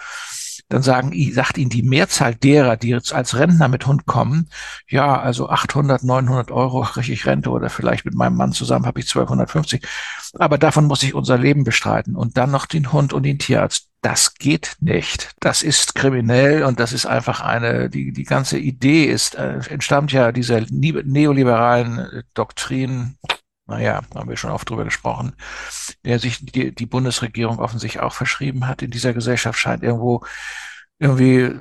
dann 0.73 0.81
sagen, 0.81 1.13
sagt 1.31 1.57
ihnen 1.57 1.69
die 1.69 1.83
Mehrzahl 1.83 2.35
derer, 2.35 2.77
die 2.77 2.89
jetzt 2.89 3.13
als 3.13 3.37
Rentner 3.37 3.67
mit 3.67 3.85
Hund 3.85 4.05
kommen, 4.05 4.49
ja, 4.87 5.19
also 5.19 5.49
800, 5.49 6.03
900 6.03 6.51
Euro 6.51 6.81
kriege 6.81 7.13
ich 7.13 7.25
Rente 7.25 7.49
oder 7.51 7.69
vielleicht 7.69 8.05
mit 8.05 8.15
meinem 8.15 8.35
Mann 8.35 8.53
zusammen 8.53 8.85
habe 8.85 8.99
ich 8.99 9.05
1250. 9.05 9.85
Aber 10.39 10.57
davon 10.57 10.85
muss 10.85 11.03
ich 11.03 11.13
unser 11.13 11.37
Leben 11.37 11.63
bestreiten 11.63 12.15
und 12.15 12.37
dann 12.37 12.51
noch 12.51 12.65
den 12.65 12.91
Hund 12.91 13.13
und 13.13 13.23
den 13.23 13.39
Tierarzt. 13.39 13.89
Das 14.01 14.33
geht 14.33 14.75
nicht. 14.81 15.31
Das 15.39 15.63
ist 15.63 15.95
kriminell 15.95 16.63
und 16.63 16.79
das 16.79 16.91
ist 16.91 17.05
einfach 17.05 17.39
eine, 17.39 17.89
die, 17.89 18.11
die 18.11 18.25
ganze 18.25 18.57
Idee 18.57 19.05
ist, 19.05 19.35
äh, 19.35 19.59
entstammt 19.69 20.11
ja 20.11 20.31
dieser 20.31 20.61
neoliberalen 20.69 21.99
äh, 21.99 22.23
Doktrin, 22.33 23.17
naja, 23.65 24.01
haben 24.13 24.29
wir 24.29 24.37
schon 24.37 24.51
oft 24.51 24.69
drüber 24.69 24.83
gesprochen, 24.83 25.35
der 26.03 26.19
sich 26.19 26.45
die, 26.45 26.73
die 26.73 26.85
Bundesregierung 26.85 27.59
offensichtlich 27.59 28.03
auch 28.03 28.13
verschrieben 28.13 28.67
hat 28.67 28.81
in 28.81 28.91
dieser 28.91 29.13
Gesellschaft, 29.13 29.57
scheint 29.57 29.83
irgendwo 29.83 30.25
irgendwie, 30.99 31.59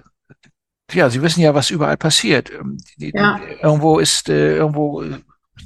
ja, 0.90 1.10
Sie 1.10 1.22
wissen 1.22 1.40
ja, 1.40 1.54
was 1.54 1.70
überall 1.70 1.96
passiert. 1.96 2.50
Ähm, 2.50 2.78
ja. 2.98 3.40
Irgendwo 3.62 3.98
ist, 3.98 4.28
äh, 4.28 4.56
irgendwo 4.56 5.04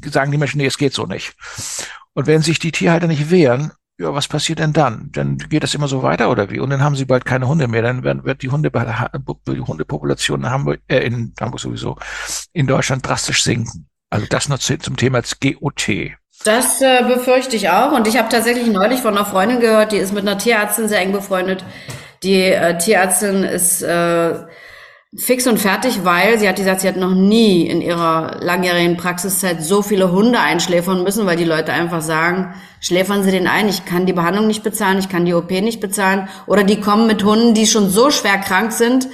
sagen 0.05 0.31
die 0.31 0.39
Menschen, 0.39 0.59
nee, 0.59 0.67
es 0.67 0.79
geht 0.79 0.93
so 0.93 1.07
nicht. 1.07 1.35
Und 2.13 2.27
wenn 2.27 2.43
sich 2.43 2.59
die 2.59 2.73
Tierhalter 2.73 3.07
nicht 3.07 3.31
wehren, 3.31 3.73
ja, 3.99 4.13
was 4.13 4.29
passiert 4.29 4.59
denn 4.59 4.75
dann? 4.75 5.11
Dann 5.13 5.39
geht 5.39 5.63
das 5.63 5.75
immer 5.75 5.89
so 5.89 6.03
weiter 6.03 6.31
oder 6.31 6.51
wie? 6.51 6.61
Und 6.61 6.69
dann 6.71 6.83
haben 6.83 6.97
sie 6.97 7.07
bald 7.07 7.25
keine 7.25 7.49
Hunde 7.49 7.67
mehr. 7.67 7.83
Dann 7.83 8.05
werden, 8.05 8.25
wird 8.25 8.43
die, 8.43 8.51
Hunde, 8.51 8.71
die 8.71 9.61
Hundepopulation 9.61 10.41
in 10.41 10.51
Hamburg, 10.51 10.81
äh, 10.89 10.99
in 10.99 11.33
Hamburg 11.41 11.61
sowieso, 11.61 11.97
in 12.53 12.67
Deutschland 12.67 13.07
drastisch 13.07 13.43
sinken. 13.43 13.89
Also 14.11 14.27
das 14.29 14.49
nur 14.49 14.61
zum 14.61 14.97
Thema 14.97 15.23
GOT. 15.41 15.89
Das 16.45 16.81
äh, 16.81 17.03
befürchte 17.03 17.57
ich 17.57 17.71
auch. 17.71 17.93
Und 17.93 18.07
ich 18.07 18.17
habe 18.19 18.29
tatsächlich 18.29 18.67
neulich 18.69 19.01
von 19.01 19.17
einer 19.17 19.27
Freundin 19.27 19.61
gehört, 19.61 19.93
die 19.93 19.97
ist 19.97 20.13
mit 20.13 20.23
einer 20.23 20.39
Tierärztin 20.39 20.89
sehr 20.89 21.01
eng 21.01 21.13
befreundet. 21.13 21.65
Die 22.23 22.43
äh, 22.43 22.79
Tierärztin 22.79 23.43
ist 23.43 23.83
äh, 23.83 24.35
fix 25.17 25.47
und 25.47 25.59
fertig, 25.59 26.05
weil 26.05 26.39
sie 26.39 26.49
hat 26.49 26.57
gesagt, 26.57 26.81
sie 26.81 26.89
hat 26.89 26.97
noch 26.97 27.15
nie 27.15 27.67
in 27.67 27.81
ihrer 27.81 28.39
langjährigen 28.41 28.97
Praxiszeit 28.97 29.63
so 29.63 29.83
viele 29.83 30.13
Hunde 30.13 30.39
einschläfern 30.39 31.03
müssen, 31.03 31.27
weil 31.27 31.37
die 31.37 31.45
Leute 31.45 31.73
einfach 31.73 32.03
sagen, 32.03 32.55
schläfern 32.81 33.23
Sie 33.23 33.31
den 33.31 33.49
ein, 33.49 33.69
ich 33.69 33.85
kann 33.85 34.07
die 34.07 34.13
Behandlung 34.13 34.47
nicht 34.47 34.63
bezahlen, 34.63 34.99
ich 34.99 35.09
kann 35.09 35.25
die 35.25 35.35
OP 35.35 35.51
nicht 35.51 35.81
bezahlen. 35.81 36.29
Oder 36.47 36.65
die 36.65 36.81
kommen 36.81 37.07
mit 37.07 37.25
Hunden, 37.25 37.55
die 37.55 37.67
schon 37.67 37.89
so 37.89 38.11
schwer 38.11 38.39
krank 38.39 38.73
sind, 38.73 39.09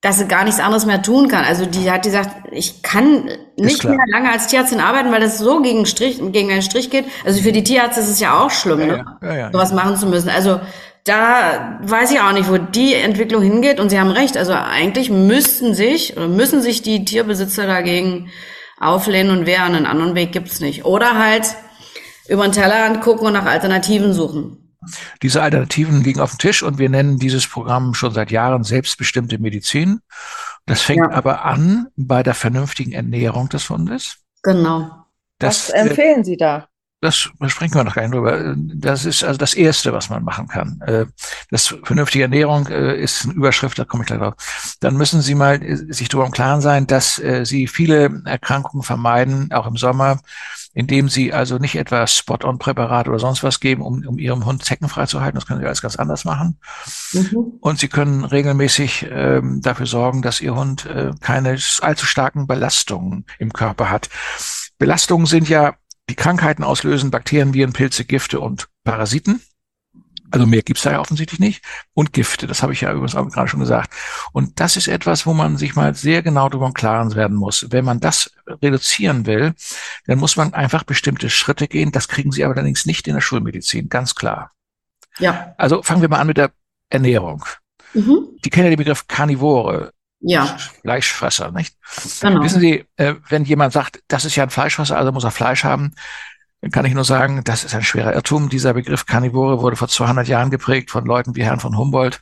dass 0.00 0.18
sie 0.18 0.26
gar 0.26 0.44
nichts 0.44 0.60
anderes 0.60 0.86
mehr 0.86 1.02
tun 1.02 1.28
kann. 1.28 1.44
Also 1.44 1.66
die 1.66 1.90
hat 1.90 2.04
gesagt, 2.04 2.30
ich 2.52 2.82
kann 2.82 3.28
nicht 3.56 3.84
mehr 3.84 3.98
lange 4.10 4.32
als 4.32 4.46
Tierärztin 4.46 4.80
arbeiten, 4.80 5.12
weil 5.12 5.20
das 5.20 5.38
so 5.38 5.60
gegen 5.60 5.84
Strich, 5.84 6.20
gegen 6.32 6.50
einen 6.50 6.62
Strich 6.62 6.88
geht. 6.88 7.04
Also 7.24 7.42
für 7.42 7.52
die 7.52 7.62
Tierärzte 7.62 8.00
ist 8.00 8.08
es 8.08 8.20
ja 8.20 8.38
auch 8.38 8.50
schlimm, 8.50 8.80
ja, 8.80 8.86
ne? 8.86 9.04
Ja, 9.22 9.36
ja, 9.36 9.52
sowas 9.52 9.72
machen 9.72 9.96
zu 9.96 10.06
müssen. 10.06 10.30
Also 10.30 10.60
da 11.04 11.78
weiß 11.82 12.12
ich 12.12 12.20
auch 12.20 12.32
nicht, 12.32 12.50
wo 12.50 12.56
die 12.56 12.94
Entwicklung 12.94 13.42
hingeht. 13.42 13.78
Und 13.78 13.90
Sie 13.90 14.00
haben 14.00 14.10
recht. 14.10 14.38
Also 14.38 14.52
eigentlich 14.52 15.10
müssten 15.10 15.74
sich 15.74 16.16
oder 16.16 16.28
müssen 16.28 16.62
sich 16.62 16.80
die 16.80 17.04
Tierbesitzer 17.04 17.66
dagegen 17.66 18.30
auflehnen 18.78 19.36
und 19.36 19.46
wehren. 19.46 19.74
Einen 19.74 19.86
anderen 19.86 20.14
Weg 20.14 20.32
gibt's 20.32 20.60
nicht. 20.60 20.86
Oder 20.86 21.18
halt 21.18 21.44
über 22.28 22.44
den 22.44 22.52
Tellerrand 22.52 23.02
gucken 23.02 23.26
und 23.26 23.32
nach 23.34 23.44
Alternativen 23.44 24.14
suchen. 24.14 24.59
Diese 25.22 25.42
Alternativen 25.42 26.02
liegen 26.02 26.20
auf 26.20 26.30
dem 26.30 26.38
Tisch 26.38 26.62
und 26.62 26.78
wir 26.78 26.88
nennen 26.88 27.18
dieses 27.18 27.46
Programm 27.46 27.94
schon 27.94 28.12
seit 28.12 28.30
Jahren 28.30 28.64
selbstbestimmte 28.64 29.38
Medizin. 29.38 30.00
Das 30.66 30.82
fängt 30.82 31.10
ja. 31.10 31.16
aber 31.16 31.44
an 31.44 31.88
bei 31.96 32.22
der 32.22 32.34
vernünftigen 32.34 32.92
Ernährung 32.92 33.48
des 33.48 33.68
Hundes. 33.68 34.18
Genau. 34.42 34.90
Das, 35.38 35.68
was 35.68 35.74
empfehlen 35.74 36.24
Sie 36.24 36.36
da? 36.36 36.68
Das, 37.02 37.30
da 37.38 37.48
sprechen 37.48 37.74
wir 37.74 37.84
noch 37.84 37.94
gar 37.94 38.02
nicht 38.02 38.12
drüber. 38.12 38.54
Das 38.56 39.06
ist 39.06 39.24
also 39.24 39.38
das 39.38 39.54
Erste, 39.54 39.94
was 39.94 40.10
man 40.10 40.22
machen 40.22 40.48
kann. 40.48 40.82
Äh, 40.82 41.06
das 41.50 41.74
vernünftige 41.82 42.24
Ernährung 42.24 42.66
äh, 42.66 43.00
ist 43.00 43.24
eine 43.24 43.32
Überschrift, 43.32 43.78
da 43.78 43.86
komme 43.86 44.02
ich 44.02 44.08
gleich 44.08 44.18
drauf. 44.20 44.34
Dann 44.80 44.96
müssen 44.96 45.22
Sie 45.22 45.34
mal 45.34 45.62
äh, 45.62 45.76
sich 45.76 46.10
darüber 46.10 46.26
im 46.26 46.32
Klaren 46.32 46.60
sein, 46.60 46.86
dass 46.86 47.20
Sie 47.42 47.66
viele 47.68 48.22
Erkrankungen 48.26 48.82
vermeiden, 48.82 49.50
auch 49.52 49.66
im 49.66 49.76
Sommer, 49.76 50.20
indem 50.72 51.08
Sie 51.08 51.32
also 51.32 51.58
nicht 51.58 51.76
etwa 51.76 52.06
Spot-on-Präparat 52.06 53.08
oder 53.08 53.18
sonst 53.18 53.42
was 53.42 53.60
geben, 53.60 53.82
um, 53.82 54.06
um 54.06 54.18
Ihrem 54.18 54.44
Hund 54.44 54.64
zeckenfrei 54.64 55.06
zu 55.06 55.20
halten. 55.20 55.36
Das 55.36 55.46
können 55.46 55.60
Sie 55.60 55.66
alles 55.66 55.82
ganz 55.82 55.96
anders 55.96 56.24
machen. 56.24 56.58
Mhm. 57.12 57.54
Und 57.60 57.78
Sie 57.78 57.88
können 57.88 58.24
regelmäßig 58.24 59.06
ähm, 59.10 59.60
dafür 59.62 59.86
sorgen, 59.86 60.22
dass 60.22 60.40
Ihr 60.40 60.54
Hund 60.54 60.86
äh, 60.86 61.12
keine 61.20 61.58
allzu 61.80 62.06
starken 62.06 62.46
Belastungen 62.46 63.26
im 63.38 63.52
Körper 63.52 63.90
hat. 63.90 64.08
Belastungen 64.78 65.26
sind 65.26 65.48
ja 65.48 65.74
die 66.08 66.16
Krankheiten 66.16 66.64
auslösen 66.64 67.10
Bakterien, 67.10 67.54
Viren, 67.54 67.72
Pilze, 67.72 68.04
Gifte 68.04 68.40
und 68.40 68.68
Parasiten. 68.84 69.40
Also 70.30 70.46
mehr 70.46 70.62
gibt's 70.62 70.82
da 70.82 70.92
ja 70.92 71.00
offensichtlich 71.00 71.40
nicht. 71.40 71.64
Und 71.92 72.12
Gifte, 72.12 72.46
das 72.46 72.62
habe 72.62 72.72
ich 72.72 72.82
ja 72.82 72.92
übrigens 72.92 73.16
auch 73.16 73.28
gerade 73.28 73.48
schon 73.48 73.60
gesagt. 73.60 73.92
Und 74.32 74.60
das 74.60 74.76
ist 74.76 74.88
etwas, 74.88 75.26
wo 75.26 75.34
man 75.34 75.56
sich 75.56 75.74
mal 75.74 75.94
sehr 75.94 76.22
genau 76.22 76.48
darüber 76.48 76.66
im 76.66 76.74
Klaren 76.74 77.14
werden 77.14 77.36
muss. 77.36 77.66
Wenn 77.70 77.84
man 77.84 78.00
das 78.00 78.30
reduzieren 78.62 79.26
will, 79.26 79.54
dann 80.06 80.18
muss 80.18 80.36
man 80.36 80.54
einfach 80.54 80.84
bestimmte 80.84 81.30
Schritte 81.30 81.68
gehen. 81.68 81.92
Das 81.92 82.08
kriegen 82.08 82.32
Sie 82.32 82.44
aber 82.44 82.54
allerdings 82.54 82.86
nicht 82.86 83.08
in 83.08 83.14
der 83.14 83.20
Schulmedizin, 83.20 83.88
ganz 83.88 84.14
klar. 84.14 84.52
Ja. 85.18 85.54
Also 85.58 85.82
fangen 85.82 86.02
wir 86.02 86.08
mal 86.08 86.20
an 86.20 86.26
mit 86.26 86.36
der 86.36 86.52
Ernährung. 86.88 87.44
Mhm. 87.94 88.28
Die 88.44 88.50
kennen 88.50 88.66
ja 88.66 88.70
den 88.70 88.78
Begriff 88.78 89.08
Karnivore 89.08 89.92
ja. 90.20 90.58
Fleischfresser, 90.82 91.50
nicht? 91.50 91.74
Genau. 92.20 92.42
Wissen 92.42 92.60
Sie, 92.60 92.84
äh, 92.96 93.14
wenn 93.28 93.44
jemand 93.44 93.72
sagt, 93.72 94.02
das 94.08 94.24
ist 94.24 94.36
ja 94.36 94.44
ein 94.44 94.50
Fleischfresser, 94.50 94.96
also 94.96 95.12
muss 95.12 95.24
er 95.24 95.30
Fleisch 95.30 95.64
haben, 95.64 95.94
kann 96.70 96.84
ich 96.84 96.94
nur 96.94 97.04
sagen, 97.04 97.42
das 97.44 97.64
ist 97.64 97.74
ein 97.74 97.82
schwerer 97.82 98.14
Irrtum. 98.14 98.50
Dieser 98.50 98.74
Begriff 98.74 99.06
Karnivore 99.06 99.62
wurde 99.62 99.76
vor 99.76 99.88
200 99.88 100.28
Jahren 100.28 100.50
geprägt 100.50 100.90
von 100.90 101.06
Leuten 101.06 101.34
wie 101.34 101.44
Herrn 101.44 101.60
von 101.60 101.76
Humboldt. 101.76 102.20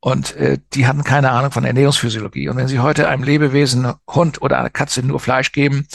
Und 0.00 0.34
äh, 0.36 0.58
die 0.72 0.86
hatten 0.86 1.04
keine 1.04 1.30
Ahnung 1.32 1.50
von 1.50 1.64
Ernährungsphysiologie. 1.64 2.48
Und 2.48 2.56
wenn 2.56 2.68
Sie 2.68 2.80
heute 2.80 3.08
einem 3.08 3.22
Lebewesen, 3.22 3.92
Hund 4.08 4.40
oder 4.40 4.58
einer 4.58 4.70
Katze 4.70 5.02
nur 5.02 5.20
Fleisch 5.20 5.52
geben, 5.52 5.86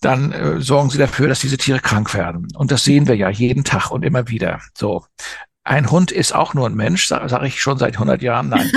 dann 0.00 0.32
äh, 0.32 0.60
sorgen 0.60 0.90
Sie 0.90 0.98
dafür, 0.98 1.28
dass 1.28 1.40
diese 1.40 1.58
Tiere 1.58 1.80
krank 1.80 2.14
werden. 2.14 2.48
Und 2.56 2.70
das 2.70 2.84
sehen 2.84 3.06
wir 3.06 3.16
ja 3.16 3.28
jeden 3.28 3.64
Tag 3.64 3.90
und 3.90 4.04
immer 4.04 4.28
wieder. 4.28 4.60
So. 4.76 5.04
Ein 5.66 5.90
Hund 5.90 6.12
ist 6.12 6.32
auch 6.32 6.54
nur 6.54 6.68
ein 6.68 6.74
Mensch, 6.74 7.08
sage 7.08 7.28
sag 7.28 7.42
ich 7.42 7.60
schon 7.60 7.76
seit 7.76 7.94
100 7.94 8.22
Jahren. 8.22 8.48
Nein, 8.48 8.70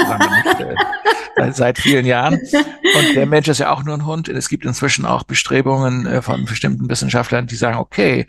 nicht. 0.43 0.59
Äh, 0.59 0.75
seit 1.51 1.77
vielen 1.77 2.05
Jahren. 2.05 2.33
Und 2.33 3.15
der 3.15 3.25
Mensch 3.25 3.47
ist 3.47 3.59
ja 3.59 3.71
auch 3.71 3.83
nur 3.83 3.93
ein 3.93 4.05
Hund. 4.05 4.27
Es 4.27 4.49
gibt 4.49 4.65
inzwischen 4.65 5.05
auch 5.05 5.23
Bestrebungen 5.23 6.05
äh, 6.05 6.21
von 6.21 6.45
bestimmten 6.45 6.89
Wissenschaftlern, 6.89 7.47
die 7.47 7.55
sagen, 7.55 7.77
okay, 7.77 8.25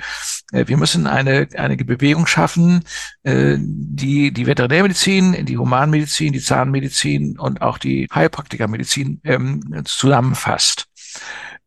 äh, 0.53 0.67
wir 0.67 0.77
müssen 0.77 1.07
eine, 1.07 1.49
eine 1.57 1.77
Bewegung 1.77 2.27
schaffen, 2.27 2.85
äh, 3.23 3.57
die 3.59 4.31
die 4.33 4.47
Veterinärmedizin, 4.47 5.47
die 5.47 5.57
Humanmedizin, 5.59 6.33
die 6.33 6.41
Zahnmedizin 6.41 7.39
und 7.39 7.63
auch 7.63 7.79
die 7.79 8.09
Heilpraktikermedizin 8.15 9.21
ähm, 9.25 9.83
zusammenfasst. 9.85 10.87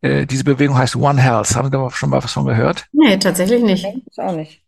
Diese 0.02 0.44
Bewegung 0.44 0.78
heißt 0.78 0.98
One 0.98 1.22
Health. 1.22 1.56
Haben 1.56 1.68
Sie 1.68 1.72
da 1.72 1.90
schon 1.90 2.10
mal 2.10 2.22
was 2.22 2.34
von 2.34 2.46
gehört? 2.46 2.88
Nee, 2.92 3.16
tatsächlich 3.18 3.64
nicht. 3.64 3.86
Ich 3.86 4.20
auch 4.20 4.36
nicht. 4.36 4.63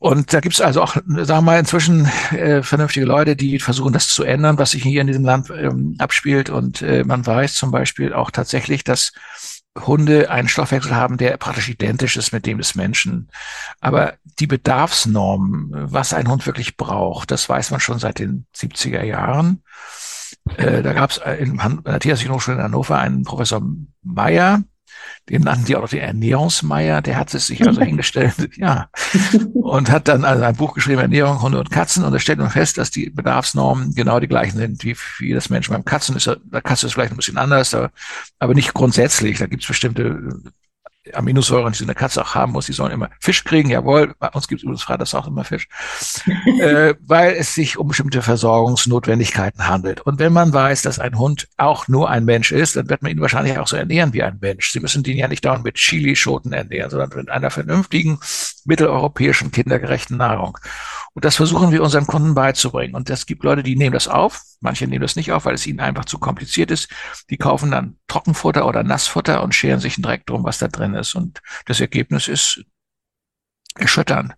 Und 0.00 0.32
da 0.32 0.40
gibt 0.40 0.54
es 0.54 0.60
also 0.60 0.80
auch, 0.82 0.94
sagen 0.94 1.26
wir 1.26 1.40
mal, 1.42 1.58
inzwischen 1.58 2.06
äh, 2.30 2.62
vernünftige 2.62 3.04
Leute, 3.04 3.34
die 3.34 3.58
versuchen, 3.58 3.92
das 3.92 4.06
zu 4.06 4.22
ändern, 4.22 4.56
was 4.56 4.70
sich 4.70 4.82
hier 4.84 5.00
in 5.00 5.08
diesem 5.08 5.24
Land 5.24 5.50
ähm, 5.50 5.96
abspielt. 5.98 6.50
Und 6.50 6.82
äh, 6.82 7.02
man 7.04 7.26
weiß 7.26 7.54
zum 7.54 7.72
Beispiel 7.72 8.12
auch 8.12 8.30
tatsächlich, 8.30 8.84
dass 8.84 9.12
Hunde 9.76 10.30
einen 10.30 10.48
Stoffwechsel 10.48 10.94
haben, 10.94 11.16
der 11.16 11.36
praktisch 11.36 11.68
identisch 11.68 12.16
ist 12.16 12.32
mit 12.32 12.46
dem 12.46 12.58
des 12.58 12.76
Menschen. 12.76 13.28
Aber 13.80 14.14
die 14.38 14.46
Bedarfsnorm, 14.46 15.70
was 15.72 16.14
ein 16.14 16.28
Hund 16.28 16.46
wirklich 16.46 16.76
braucht, 16.76 17.30
das 17.32 17.48
weiß 17.48 17.72
man 17.72 17.80
schon 17.80 17.98
seit 17.98 18.20
den 18.20 18.46
70er 18.56 19.02
Jahren. 19.02 19.62
Äh, 20.56 20.82
da 20.82 20.92
gab 20.92 21.10
es 21.10 21.18
in 21.38 21.60
der 21.84 22.00
Tierärztlichen 22.00 22.34
Hochschule 22.34 22.56
in 22.56 22.62
Hannover 22.62 22.98
einen 22.98 23.24
Professor 23.24 23.62
Meyer, 24.02 24.62
den 25.28 25.42
nannten 25.42 25.66
die 25.66 25.76
auch 25.76 25.82
noch 25.82 25.88
den 25.88 26.00
Ernährungsmeier, 26.00 27.02
der 27.02 27.16
hat 27.16 27.34
es 27.34 27.46
sich 27.46 27.66
also 27.66 27.80
hingestellt, 27.80 28.34
ja, 28.56 28.88
und 29.54 29.90
hat 29.90 30.08
dann 30.08 30.24
also 30.24 30.42
ein 30.44 30.56
Buch 30.56 30.74
geschrieben, 30.74 31.00
Ernährung, 31.00 31.42
Hunde 31.42 31.58
und 31.58 31.70
Katzen, 31.70 32.04
und 32.04 32.12
da 32.12 32.18
stellt 32.18 32.38
man 32.38 32.50
fest, 32.50 32.78
dass 32.78 32.90
die 32.90 33.10
Bedarfsnormen 33.10 33.94
genau 33.94 34.20
die 34.20 34.28
gleichen 34.28 34.58
sind 34.58 34.84
wie, 34.84 34.96
wie 35.18 35.32
das 35.32 35.50
Menschen. 35.50 35.72
Beim 35.72 35.84
Katzen 35.84 36.16
ist, 36.16 36.26
der 36.26 36.62
Katze 36.62 36.86
ist 36.86 36.94
vielleicht 36.94 37.12
ein 37.12 37.16
bisschen 37.16 37.38
anders, 37.38 37.74
aber 37.74 38.54
nicht 38.54 38.74
grundsätzlich. 38.74 39.38
Da 39.38 39.46
gibt 39.46 39.62
es 39.62 39.68
bestimmte 39.68 40.30
Aminosäuren, 41.14 41.72
die 41.72 41.78
so 41.78 41.84
eine 41.84 41.94
Katze 41.94 42.22
auch 42.22 42.34
haben 42.34 42.52
muss, 42.52 42.66
die 42.66 42.72
sollen 42.72 42.92
immer 42.92 43.10
Fisch 43.20 43.44
kriegen, 43.44 43.70
jawohl, 43.70 44.14
bei 44.18 44.28
uns 44.28 44.48
gibt 44.48 44.60
es 44.60 44.62
übrigens 44.64 44.82
Freitags 44.82 45.14
auch 45.14 45.26
immer 45.26 45.44
Fisch, 45.44 45.68
äh, 46.60 46.94
weil 47.00 47.32
es 47.32 47.54
sich 47.54 47.78
um 47.78 47.88
bestimmte 47.88 48.22
Versorgungsnotwendigkeiten 48.22 49.68
handelt. 49.68 50.00
Und 50.02 50.18
wenn 50.18 50.32
man 50.32 50.52
weiß, 50.52 50.82
dass 50.82 50.98
ein 50.98 51.18
Hund 51.18 51.48
auch 51.56 51.88
nur 51.88 52.10
ein 52.10 52.24
Mensch 52.24 52.52
ist, 52.52 52.76
dann 52.76 52.88
wird 52.88 53.02
man 53.02 53.12
ihn 53.12 53.20
wahrscheinlich 53.20 53.58
auch 53.58 53.66
so 53.66 53.76
ernähren 53.76 54.12
wie 54.12 54.22
ein 54.22 54.38
Mensch. 54.40 54.70
Sie 54.72 54.80
müssen 54.80 55.02
den 55.02 55.16
ja 55.16 55.28
nicht 55.28 55.44
dauernd 55.44 55.64
mit 55.64 55.76
Chilischoten 55.76 56.52
ernähren, 56.52 56.90
sondern 56.90 57.10
mit 57.14 57.30
einer 57.30 57.50
vernünftigen, 57.50 58.18
mitteleuropäischen, 58.64 59.50
kindergerechten 59.50 60.16
Nahrung. 60.16 60.58
Und 61.18 61.24
das 61.24 61.34
versuchen 61.34 61.72
wir 61.72 61.82
unseren 61.82 62.06
Kunden 62.06 62.34
beizubringen. 62.34 62.94
Und 62.94 63.10
es 63.10 63.26
gibt 63.26 63.42
Leute, 63.42 63.64
die 63.64 63.74
nehmen 63.74 63.92
das 63.92 64.06
auf. 64.06 64.40
Manche 64.60 64.86
nehmen 64.86 65.02
das 65.02 65.16
nicht 65.16 65.32
auf, 65.32 65.46
weil 65.46 65.54
es 65.54 65.66
ihnen 65.66 65.80
einfach 65.80 66.04
zu 66.04 66.20
kompliziert 66.20 66.70
ist. 66.70 66.90
Die 67.28 67.36
kaufen 67.36 67.72
dann 67.72 67.96
Trockenfutter 68.06 68.64
oder 68.64 68.84
Nassfutter 68.84 69.42
und 69.42 69.52
scheren 69.52 69.80
sich 69.80 70.00
Dreck 70.00 70.26
drum, 70.26 70.44
was 70.44 70.58
da 70.58 70.68
drin 70.68 70.94
ist. 70.94 71.16
Und 71.16 71.40
das 71.66 71.80
Ergebnis 71.80 72.28
ist 72.28 72.62
erschütternd, 73.74 74.34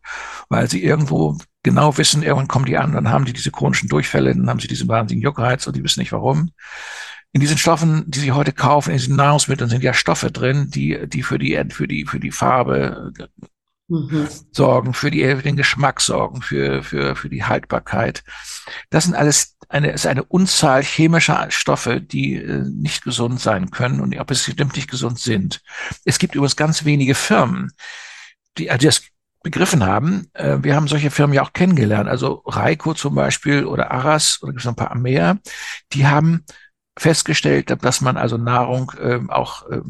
weil 0.49 0.71
sie 0.71 0.83
irgendwo 0.83 1.37
genau 1.63 1.99
wissen, 1.99 2.23
irgendwann 2.23 2.49
kommen 2.49 2.65
die 2.65 2.79
an, 2.79 2.93
dann 2.93 3.11
haben 3.11 3.27
die 3.27 3.35
diese 3.35 3.51
chronischen 3.51 3.91
Durchfälle, 3.91 4.35
dann 4.35 4.49
haben 4.49 4.61
sie 4.61 4.69
diesen 4.69 4.89
wahnsinnigen 4.89 5.23
Juckreiz 5.23 5.67
und 5.67 5.77
die 5.77 5.85
wissen 5.85 6.01
nicht 6.01 6.13
warum. 6.13 6.51
In 7.33 7.43
diesen 7.43 7.59
Stoffen, 7.59 8.11
die 8.11 8.21
sie 8.21 8.33
heute 8.33 8.55
kaufen, 8.55 8.93
in 8.93 8.97
diesen 8.97 9.17
Nahrungsmitteln 9.17 9.69
sind 9.69 9.85
ja 9.85 9.93
Stoffe 9.93 10.33
drin, 10.33 10.71
die, 10.71 11.07
die 11.07 11.23
für 11.23 11.39
die, 11.39 11.63
für 11.69 11.87
die, 11.87 12.07
für 12.07 12.21
die 12.21 12.31
Farbe 12.31 13.13
mhm. 13.91 14.29
sorgen, 14.53 14.95
für 14.95 15.11
die, 15.11 15.23
für 15.25 15.43
den 15.43 15.57
Geschmack 15.57 16.01
sorgen, 16.01 16.41
für, 16.41 16.83
für, 16.83 17.17
für 17.17 17.29
die 17.29 17.45
Haltbarkeit. 17.45 18.23
Das 18.89 19.05
sind 19.05 19.15
alles 19.15 19.57
eine, 19.69 19.91
ist 19.93 20.07
eine 20.07 20.25
Unzahl 20.25 20.83
chemischer 20.83 21.47
Stoffe, 21.51 22.01
die 22.01 22.37
äh, 22.37 22.65
nicht 22.65 23.03
gesund 23.03 23.41
sein 23.41 23.71
können 23.71 24.01
und 24.01 24.19
ob 24.19 24.31
es 24.31 24.45
bestimmt 24.45 24.77
nicht 24.77 24.91
gesund 24.91 25.19
sind. 25.19 25.61
Es 26.05 26.19
gibt 26.19 26.35
übrigens 26.35 26.57
ganz 26.57 26.85
wenige 26.85 27.15
Firmen, 27.15 27.73
die, 28.57 28.71
also 28.71 28.87
das 28.87 29.03
begriffen 29.43 29.85
haben. 29.85 30.29
Äh, 30.35 30.59
wir 30.63 30.77
haben 30.77 30.89
solche 30.89 31.11
Firmen 31.11 31.35
ja 31.35 31.43
auch 31.43 31.53
kennengelernt. 31.53 32.09
Also 32.09 32.43
Reiko 32.47 32.95
zum 32.95 33.15
Beispiel 33.15 33.65
oder 33.65 33.91
Aras 33.91 34.39
oder 34.43 34.53
gibt 34.53 34.61
es 34.61 34.67
noch 34.67 34.73
ein 34.73 34.87
paar 34.87 34.97
mehr. 34.97 35.39
Die 35.93 36.07
haben 36.07 36.45
festgestellt, 36.99 37.75
dass 37.83 38.01
man 38.01 38.17
also 38.17 38.37
Nahrung 38.37 38.93
äh, 39.01 39.21
auch 39.29 39.69
äh, 39.71 39.81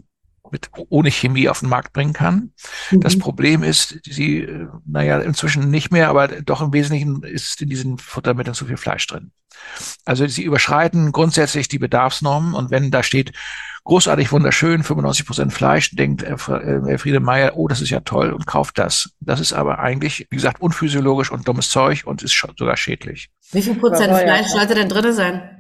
mit, 0.52 0.70
ohne 0.88 1.10
Chemie 1.10 1.48
auf 1.48 1.60
den 1.60 1.68
Markt 1.68 1.92
bringen 1.92 2.12
kann. 2.12 2.52
Mhm. 2.90 3.00
Das 3.00 3.18
Problem 3.18 3.62
ist, 3.62 4.00
sie, 4.04 4.38
äh, 4.38 4.66
naja, 4.86 5.18
inzwischen 5.20 5.70
nicht 5.70 5.90
mehr, 5.90 6.08
aber 6.08 6.28
doch 6.28 6.60
im 6.60 6.72
Wesentlichen 6.72 7.22
ist 7.22 7.60
in 7.62 7.68
diesen 7.68 7.98
Futtermitteln 7.98 8.54
zu 8.54 8.66
viel 8.66 8.76
Fleisch 8.76 9.06
drin. 9.06 9.32
Also 10.04 10.26
sie 10.26 10.44
überschreiten 10.44 11.12
grundsätzlich 11.12 11.68
die 11.68 11.78
Bedarfsnormen 11.78 12.54
und 12.54 12.70
wenn 12.70 12.90
da 12.90 13.02
steht, 13.02 13.32
großartig, 13.84 14.30
wunderschön, 14.32 14.82
95 14.82 15.26
Prozent 15.26 15.52
Fleisch, 15.52 15.90
denkt 15.94 16.22
Herr 16.22 16.38
Friede 16.98 17.20
Meier, 17.20 17.56
oh, 17.56 17.68
das 17.68 17.80
ist 17.80 17.90
ja 17.90 18.00
toll 18.00 18.32
und 18.32 18.46
kauft 18.46 18.78
das. 18.78 19.10
Das 19.20 19.40
ist 19.40 19.52
aber 19.52 19.78
eigentlich, 19.78 20.26
wie 20.30 20.36
gesagt, 20.36 20.60
unphysiologisch 20.60 21.30
und 21.30 21.48
dummes 21.48 21.70
Zeug 21.70 22.02
und 22.04 22.22
ist 22.22 22.38
sogar 22.56 22.76
schädlich. 22.76 23.30
Wie 23.52 23.62
viel 23.62 23.74
Prozent 23.74 24.16
Fleisch 24.16 24.48
sollte 24.48 24.74
denn 24.74 24.88
drin 24.88 25.12
sein? 25.12 25.59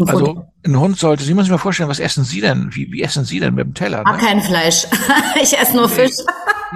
Ein 0.00 0.08
also 0.08 0.44
ein 0.66 0.78
Hund 0.78 0.98
sollte, 0.98 1.22
Sie 1.22 1.34
müssen 1.34 1.44
sich 1.44 1.52
mal 1.52 1.58
vorstellen, 1.58 1.88
was 1.88 2.00
essen 2.00 2.24
Sie 2.24 2.40
denn? 2.40 2.74
Wie, 2.74 2.90
wie 2.90 3.02
essen 3.02 3.24
Sie 3.24 3.38
denn 3.38 3.54
mit 3.54 3.64
dem 3.64 3.74
Teller? 3.74 3.98
Ne? 3.98 4.04
Ach, 4.06 4.18
kein 4.18 4.40
Fleisch. 4.40 4.86
ich 5.40 5.56
esse 5.56 5.76
nur 5.76 5.88
Fisch. 5.88 6.16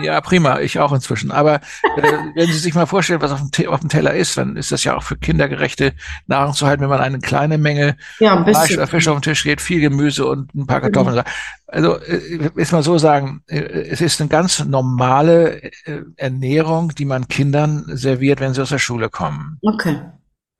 Ja, 0.00 0.20
prima, 0.20 0.60
ich 0.60 0.78
auch 0.78 0.92
inzwischen. 0.92 1.32
Aber 1.32 1.56
äh, 1.56 2.02
wenn 2.36 2.46
Sie 2.46 2.58
sich 2.58 2.74
mal 2.74 2.86
vorstellen, 2.86 3.20
was 3.20 3.32
auf 3.32 3.40
dem, 3.50 3.68
auf 3.68 3.80
dem, 3.80 3.88
Teller 3.88 4.14
ist, 4.14 4.36
dann 4.38 4.56
ist 4.56 4.70
das 4.70 4.84
ja 4.84 4.96
auch 4.96 5.02
für 5.02 5.16
kindergerechte 5.16 5.94
Nahrung 6.28 6.54
zu 6.54 6.66
halten, 6.66 6.82
wenn 6.82 6.90
man 6.90 7.00
eine 7.00 7.18
kleine 7.18 7.58
Menge 7.58 7.96
ja, 8.20 8.44
Fleisch 8.44 8.74
oder 8.74 8.86
Fisch 8.86 9.08
auf 9.08 9.16
den 9.16 9.22
Tisch 9.22 9.42
geht, 9.42 9.60
viel 9.60 9.80
Gemüse 9.80 10.24
und 10.24 10.54
ein 10.54 10.66
paar 10.66 10.80
Kartoffeln. 10.80 11.16
Mhm. 11.16 11.22
Also 11.66 11.98
äh, 11.98 12.50
ist 12.54 12.72
mal 12.72 12.84
so 12.84 12.98
sagen, 12.98 13.42
äh, 13.48 13.58
es 13.58 14.00
ist 14.00 14.20
eine 14.20 14.28
ganz 14.28 14.64
normale 14.64 15.62
äh, 15.64 16.02
Ernährung, 16.16 16.94
die 16.94 17.04
man 17.04 17.26
Kindern 17.26 17.84
serviert, 17.88 18.38
wenn 18.38 18.54
sie 18.54 18.62
aus 18.62 18.70
der 18.70 18.78
Schule 18.78 19.08
kommen. 19.10 19.58
Okay. 19.62 20.00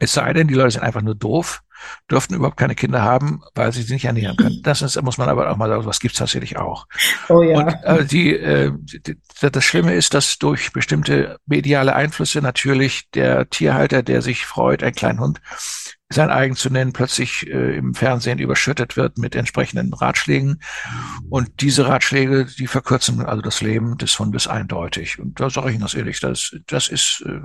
Es 0.01 0.15
sei 0.15 0.33
denn, 0.33 0.49
die 0.49 0.55
Leute 0.55 0.73
sind 0.73 0.83
einfach 0.83 1.03
nur 1.03 1.15
doof 1.15 1.63
dürften 2.11 2.35
überhaupt 2.35 2.57
keine 2.57 2.75
Kinder 2.75 3.03
haben, 3.03 3.43
weil 3.55 3.73
sie 3.73 3.83
sich 3.83 3.91
nicht 3.91 4.05
ernähren 4.05 4.37
können. 4.37 4.63
Das 4.69 4.83
ist, 4.83 5.01
muss 5.03 5.19
man 5.19 5.29
aber 5.29 5.51
auch 5.51 5.57
mal 5.57 5.69
sagen, 5.69 5.87
was 5.87 6.01
gibt's 6.01 6.19
tatsächlich 6.19 6.59
auch. 6.59 6.87
Oh 7.29 7.43
ja. 7.43 7.59
Und 7.59 7.75
äh, 7.85 8.05
die, 8.05 8.35
äh, 8.35 8.73
die, 8.77 9.17
das 9.41 9.65
Schlimme 9.65 9.95
ist, 9.95 10.13
dass 10.15 10.39
durch 10.39 10.73
bestimmte 10.73 11.39
mediale 11.47 11.95
Einflüsse 11.95 12.43
natürlich 12.43 13.09
der 13.11 13.49
Tierhalter, 13.49 14.03
der 14.03 14.21
sich 14.21 14.45
freut, 14.45 14.83
einen 14.83 14.95
kleinen 14.95 15.21
Hund 15.21 15.41
sein 16.11 16.31
eigen 16.31 16.57
zu 16.57 16.71
nennen, 16.71 16.93
plötzlich 16.93 17.47
äh, 17.47 17.77
im 17.77 17.95
Fernsehen 17.95 18.39
überschüttet 18.39 18.97
wird 18.97 19.19
mit 19.19 19.35
entsprechenden 19.35 19.93
Ratschlägen. 19.93 20.63
Und 21.29 21.61
diese 21.61 21.87
Ratschläge, 21.87 22.47
die 22.47 22.67
verkürzen 22.67 23.25
also 23.25 23.43
das 23.43 23.61
Leben 23.61 23.99
des 23.99 24.19
Hundes 24.19 24.49
eindeutig. 24.49 25.19
Und 25.19 25.39
da 25.39 25.51
sage 25.51 25.69
ich 25.69 25.75
Ihnen 25.75 25.83
das 25.83 25.95
ehrlich, 25.95 26.21
das, 26.21 26.57
das 26.67 26.89
ist 26.89 27.23
äh, 27.27 27.41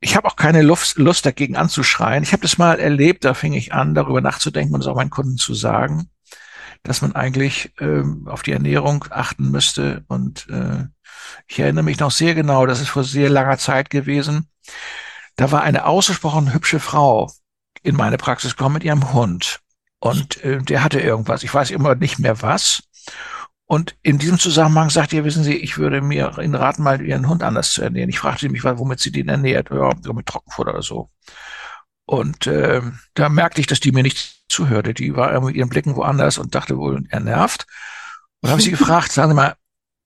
ich 0.00 0.16
habe 0.16 0.26
auch 0.26 0.36
keine 0.36 0.62
Lust, 0.62 0.96
Lust 0.98 1.26
dagegen 1.26 1.56
anzuschreien. 1.56 2.22
Ich 2.22 2.32
habe 2.32 2.42
das 2.42 2.58
mal 2.58 2.80
erlebt, 2.80 3.24
da 3.24 3.34
fing 3.34 3.52
ich 3.52 3.74
an, 3.74 3.94
darüber 3.94 4.20
nachzudenken 4.20 4.74
und 4.74 4.80
es 4.80 4.86
auch 4.86 4.96
meinen 4.96 5.10
Kunden 5.10 5.36
zu 5.36 5.54
sagen, 5.54 6.08
dass 6.82 7.02
man 7.02 7.14
eigentlich 7.14 7.74
ähm, 7.78 8.26
auf 8.26 8.42
die 8.42 8.52
Ernährung 8.52 9.04
achten 9.10 9.50
müsste. 9.50 10.04
Und 10.08 10.48
äh, 10.48 10.86
ich 11.46 11.58
erinnere 11.58 11.84
mich 11.84 11.98
noch 11.98 12.10
sehr 12.10 12.34
genau, 12.34 12.64
das 12.64 12.80
ist 12.80 12.88
vor 12.88 13.04
sehr 13.04 13.28
langer 13.28 13.58
Zeit 13.58 13.90
gewesen. 13.90 14.48
Da 15.36 15.52
war 15.52 15.62
eine 15.62 15.84
ausgesprochen 15.84 16.54
hübsche 16.54 16.80
Frau 16.80 17.30
in 17.82 17.94
meine 17.94 18.16
Praxis 18.16 18.56
gekommen 18.56 18.74
mit 18.74 18.84
ihrem 18.84 19.12
Hund. 19.12 19.60
Und 19.98 20.42
äh, 20.42 20.62
der 20.62 20.82
hatte 20.82 21.00
irgendwas, 21.00 21.42
ich 21.42 21.52
weiß 21.52 21.70
immer 21.70 21.94
nicht 21.94 22.18
mehr 22.18 22.40
was. 22.40 22.82
Und 23.70 23.96
in 24.02 24.18
diesem 24.18 24.36
Zusammenhang 24.36 24.90
sagt 24.90 25.12
ihr, 25.12 25.24
wissen 25.24 25.44
Sie, 25.44 25.54
ich 25.54 25.78
würde 25.78 26.00
mir 26.00 26.36
Ihnen 26.38 26.56
raten, 26.56 26.82
mal 26.82 27.00
Ihren 27.00 27.28
Hund 27.28 27.44
anders 27.44 27.70
zu 27.70 27.82
ernähren. 27.82 28.10
Ich 28.10 28.18
fragte 28.18 28.48
mich, 28.48 28.64
womit 28.64 28.98
sie 28.98 29.12
den 29.12 29.28
ernährt. 29.28 29.70
Ja, 29.70 29.92
mit 30.12 30.26
Trockenfutter 30.26 30.72
oder 30.72 30.82
so. 30.82 31.08
Und 32.04 32.48
äh, 32.48 32.82
da 33.14 33.28
merkte 33.28 33.60
ich, 33.60 33.68
dass 33.68 33.78
die 33.78 33.92
mir 33.92 34.02
nicht 34.02 34.42
zuhörte. 34.48 34.92
Die 34.92 35.14
war 35.14 35.30
irgendwie 35.30 35.52
mit 35.52 35.56
ihren 35.56 35.68
Blicken 35.68 35.94
woanders 35.94 36.36
und 36.38 36.56
dachte 36.56 36.78
wohl, 36.78 37.04
er 37.10 37.20
nervt. 37.20 37.68
Und 38.40 38.50
habe 38.50 38.58
ich 38.58 38.64
sie 38.64 38.70
gefragt, 38.76 39.12
sagen 39.12 39.30
Sie 39.30 39.36
mal, 39.36 39.54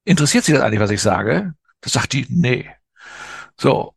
interessiert 0.05 0.45
Sie 0.45 0.53
das 0.53 0.61
eigentlich, 0.61 0.81
was 0.81 0.91
ich 0.91 1.01
sage? 1.01 1.55
Das 1.81 1.95
sagt 1.95 2.13
die, 2.13 2.27
nee. 2.29 2.69
So, 3.59 3.95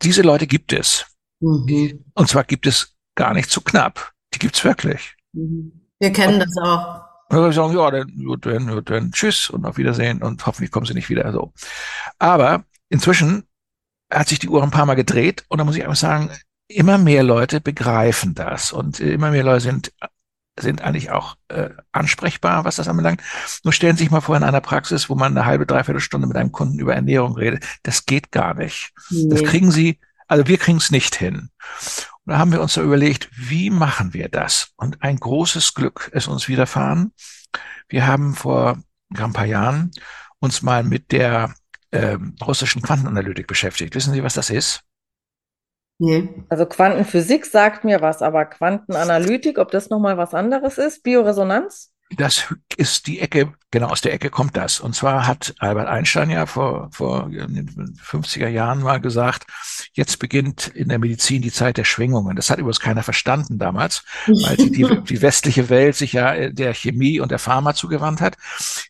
diese 0.00 0.22
Leute 0.22 0.46
gibt 0.46 0.72
es. 0.72 1.04
Mhm. 1.40 2.02
Und 2.14 2.30
zwar 2.30 2.44
gibt 2.44 2.66
es 2.66 2.96
gar 3.14 3.34
nicht 3.34 3.50
zu 3.50 3.60
knapp. 3.60 4.14
Die 4.32 4.38
gibt's 4.38 4.64
wirklich. 4.64 5.16
Mhm. 5.34 5.90
Wir 5.98 6.12
kennen 6.14 6.40
und, 6.40 6.48
das 6.48 6.56
auch. 6.62 7.01
Und 7.32 7.38
dann 7.38 7.52
sagen, 7.52 7.74
ja, 7.74 7.90
dann, 7.90 8.12
gut, 8.24 8.44
dann, 8.44 8.68
gut, 8.68 8.90
dann 8.90 9.10
tschüss 9.10 9.48
und 9.48 9.64
auf 9.64 9.78
Wiedersehen 9.78 10.22
und 10.22 10.44
hoffentlich 10.44 10.70
kommen 10.70 10.84
sie 10.84 10.92
nicht 10.92 11.08
wieder 11.08 11.32
so. 11.32 11.52
Aber 12.18 12.64
inzwischen 12.90 13.44
hat 14.12 14.28
sich 14.28 14.38
die 14.38 14.50
Uhr 14.50 14.62
ein 14.62 14.70
paar 14.70 14.84
Mal 14.84 14.96
gedreht 14.96 15.44
und 15.48 15.56
da 15.58 15.64
muss 15.64 15.76
ich 15.76 15.82
einfach 15.82 15.96
sagen, 15.96 16.30
immer 16.68 16.98
mehr 16.98 17.22
Leute 17.22 17.62
begreifen 17.62 18.34
das 18.34 18.70
und 18.70 19.00
immer 19.00 19.30
mehr 19.30 19.44
Leute 19.44 19.60
sind 19.60 19.92
sind 20.60 20.82
eigentlich 20.82 21.10
auch 21.10 21.36
äh, 21.48 21.70
ansprechbar, 21.92 22.66
was 22.66 22.76
das 22.76 22.86
anbelangt. 22.86 23.22
Nur 23.64 23.72
stellen 23.72 23.96
Sie 23.96 24.04
sich 24.04 24.10
mal 24.10 24.20
vor 24.20 24.36
in 24.36 24.42
einer 24.42 24.60
Praxis, 24.60 25.08
wo 25.08 25.14
man 25.14 25.34
eine 25.34 25.46
halbe, 25.46 25.64
dreiviertel 25.64 26.00
Stunde 26.00 26.26
mit 26.26 26.36
einem 26.36 26.52
Kunden 26.52 26.78
über 26.78 26.94
Ernährung 26.94 27.34
redet. 27.36 27.64
Das 27.82 28.04
geht 28.04 28.30
gar 28.32 28.52
nicht. 28.52 28.92
Nee. 29.08 29.30
Das 29.30 29.42
kriegen 29.44 29.70
Sie, 29.70 29.98
also 30.28 30.46
wir 30.46 30.58
kriegen 30.58 30.76
es 30.76 30.90
nicht 30.90 31.14
hin. 31.14 31.48
Und 32.24 32.32
da 32.32 32.38
haben 32.38 32.52
wir 32.52 32.60
uns 32.60 32.74
da 32.74 32.82
überlegt, 32.82 33.28
wie 33.32 33.70
machen 33.70 34.14
wir 34.14 34.28
das? 34.28 34.72
Und 34.76 35.02
ein 35.02 35.16
großes 35.16 35.74
Glück 35.74 36.10
ist 36.12 36.28
uns 36.28 36.48
widerfahren. 36.48 37.12
Wir 37.88 38.06
haben 38.06 38.34
vor 38.34 38.78
ein 39.16 39.32
paar 39.32 39.46
Jahren 39.46 39.90
uns 40.38 40.62
mal 40.62 40.82
mit 40.84 41.12
der 41.12 41.54
äh, 41.90 42.16
russischen 42.44 42.82
Quantenanalytik 42.82 43.46
beschäftigt. 43.46 43.94
Wissen 43.94 44.14
Sie, 44.14 44.22
was 44.22 44.34
das 44.34 44.50
ist? 44.50 44.82
Nee. 45.98 46.44
Also 46.48 46.66
Quantenphysik 46.66 47.46
sagt 47.46 47.84
mir 47.84 48.00
was, 48.00 48.22
aber 48.22 48.46
Quantenanalytik, 48.46 49.58
ob 49.58 49.70
das 49.70 49.90
nochmal 49.90 50.16
was 50.16 50.34
anderes 50.34 50.78
ist? 50.78 51.02
Bioresonanz? 51.02 51.91
Das 52.16 52.54
ist 52.76 53.06
die 53.06 53.20
Ecke, 53.20 53.54
genau 53.70 53.88
aus 53.88 54.00
der 54.00 54.12
Ecke 54.12 54.30
kommt 54.30 54.56
das. 54.56 54.80
Und 54.80 54.94
zwar 54.94 55.26
hat 55.26 55.54
Albert 55.58 55.88
Einstein 55.88 56.30
ja 56.30 56.46
vor, 56.46 56.88
vor 56.92 57.26
50er 57.26 58.48
Jahren 58.48 58.82
mal 58.82 59.00
gesagt, 59.00 59.46
jetzt 59.92 60.18
beginnt 60.18 60.68
in 60.68 60.88
der 60.88 60.98
Medizin 60.98 61.42
die 61.42 61.52
Zeit 61.52 61.76
der 61.76 61.84
Schwingungen. 61.84 62.36
Das 62.36 62.50
hat 62.50 62.58
übrigens 62.58 62.80
keiner 62.80 63.02
verstanden 63.02 63.58
damals, 63.58 64.04
weil 64.26 64.56
die, 64.56 64.70
die, 64.70 65.00
die 65.08 65.22
westliche 65.22 65.68
Welt 65.68 65.96
sich 65.96 66.12
ja 66.12 66.50
der 66.50 66.74
Chemie 66.74 67.20
und 67.20 67.30
der 67.30 67.38
Pharma 67.38 67.74
zugewandt 67.74 68.20
hat. 68.20 68.36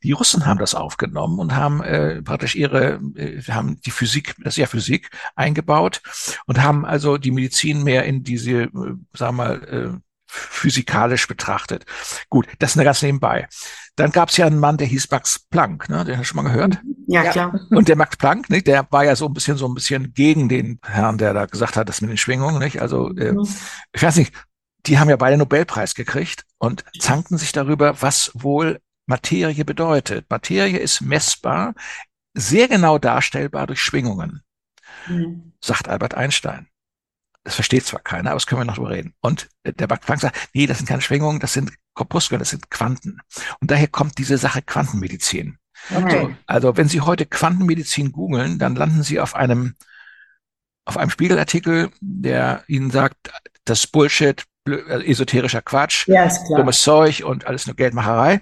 Die 0.02 0.12
Russen 0.12 0.46
haben 0.46 0.58
das 0.58 0.74
aufgenommen 0.74 1.38
und 1.38 1.54
haben 1.54 1.82
äh, 1.82 2.22
praktisch 2.22 2.54
ihre, 2.56 3.00
äh, 3.16 3.40
haben 3.42 3.80
die 3.80 3.90
Physik, 3.90 4.34
das 4.38 4.54
ist 4.54 4.58
ja 4.58 4.66
Physik, 4.66 5.10
eingebaut 5.36 6.02
und 6.46 6.62
haben 6.62 6.84
also 6.84 7.18
die 7.18 7.30
Medizin 7.30 7.82
mehr 7.84 8.04
in 8.04 8.22
diese, 8.22 8.62
äh, 8.62 8.68
sagen 8.68 9.06
wir 9.14 9.32
mal, 9.32 9.62
äh, 9.64 10.00
physikalisch 10.32 11.28
betrachtet. 11.28 11.84
Gut, 12.30 12.46
das 12.58 12.70
ist 12.70 12.76
eine 12.76 12.84
ganz 12.84 13.02
nebenbei. 13.02 13.48
Dann 13.96 14.10
gab 14.10 14.30
es 14.30 14.38
ja 14.38 14.46
einen 14.46 14.58
Mann, 14.58 14.78
der 14.78 14.86
hieß 14.86 15.10
Max 15.10 15.38
Planck, 15.50 15.90
ne? 15.90 16.04
Den 16.04 16.16
hast 16.16 16.22
du 16.22 16.28
schon 16.28 16.42
mal 16.42 16.50
gehört? 16.50 16.80
Ja, 17.06 17.30
klar. 17.30 17.60
Und 17.70 17.88
der 17.88 17.96
Max 17.96 18.16
Planck, 18.16 18.48
nicht? 18.48 18.66
Der 18.66 18.86
war 18.90 19.04
ja 19.04 19.14
so 19.14 19.26
ein 19.26 19.34
bisschen 19.34 19.58
so 19.58 19.68
ein 19.68 19.74
bisschen 19.74 20.14
gegen 20.14 20.48
den 20.48 20.80
Herrn, 20.82 21.18
der 21.18 21.34
da 21.34 21.44
gesagt 21.44 21.76
hat, 21.76 21.88
das 21.88 22.00
mit 22.00 22.10
den 22.10 22.16
Schwingungen, 22.16 22.58
nicht? 22.58 22.80
Also 22.80 23.10
äh, 23.16 23.32
mhm. 23.32 23.46
ich 23.92 24.02
weiß 24.02 24.16
nicht, 24.16 24.32
die 24.86 24.98
haben 24.98 25.10
ja 25.10 25.16
beide 25.16 25.36
Nobelpreis 25.36 25.94
gekriegt 25.94 26.44
und 26.58 26.84
zankten 26.98 27.36
sich 27.36 27.52
darüber, 27.52 28.00
was 28.00 28.30
wohl 28.34 28.80
Materie 29.06 29.64
bedeutet. 29.64 30.26
Materie 30.30 30.78
ist 30.78 31.02
messbar, 31.02 31.74
sehr 32.34 32.68
genau 32.68 32.98
darstellbar 32.98 33.66
durch 33.66 33.82
Schwingungen, 33.82 34.42
mhm. 35.06 35.52
sagt 35.60 35.88
Albert 35.88 36.14
Einstein. 36.14 36.68
Das 37.44 37.56
versteht 37.56 37.84
zwar 37.84 38.00
keiner, 38.00 38.30
aber 38.30 38.36
das 38.36 38.46
können 38.46 38.60
wir 38.60 38.64
noch 38.64 38.76
drüber 38.76 38.90
reden. 38.90 39.14
Und 39.20 39.48
der 39.64 39.88
Max 39.88 40.06
Planck 40.06 40.20
sagt, 40.20 40.50
nee, 40.54 40.66
das 40.66 40.78
sind 40.78 40.86
keine 40.86 41.02
Schwingungen, 41.02 41.40
das 41.40 41.52
sind 41.52 41.72
Korpuskeln, 41.94 42.38
das 42.38 42.50
sind 42.50 42.70
Quanten. 42.70 43.20
Und 43.60 43.70
daher 43.70 43.88
kommt 43.88 44.18
diese 44.18 44.38
Sache 44.38 44.62
Quantenmedizin. 44.62 45.58
Okay. 45.92 46.20
So, 46.20 46.34
also 46.46 46.76
wenn 46.76 46.88
Sie 46.88 47.00
heute 47.00 47.26
Quantenmedizin 47.26 48.12
googeln, 48.12 48.58
dann 48.58 48.76
landen 48.76 49.02
Sie 49.02 49.18
auf 49.18 49.34
einem 49.34 49.74
auf 50.84 50.96
einem 50.96 51.10
Spiegelartikel, 51.10 51.90
der 52.00 52.64
Ihnen 52.66 52.90
sagt, 52.90 53.32
das 53.64 53.86
Bullshit, 53.86 54.40
äh, 54.40 54.44
esoterischer 54.64 55.62
Quatsch, 55.62 56.06
ja, 56.06 56.30
dummes 56.56 56.82
Zeug 56.82 57.24
und 57.24 57.46
alles 57.46 57.66
nur 57.66 57.74
Geldmacherei. 57.74 58.40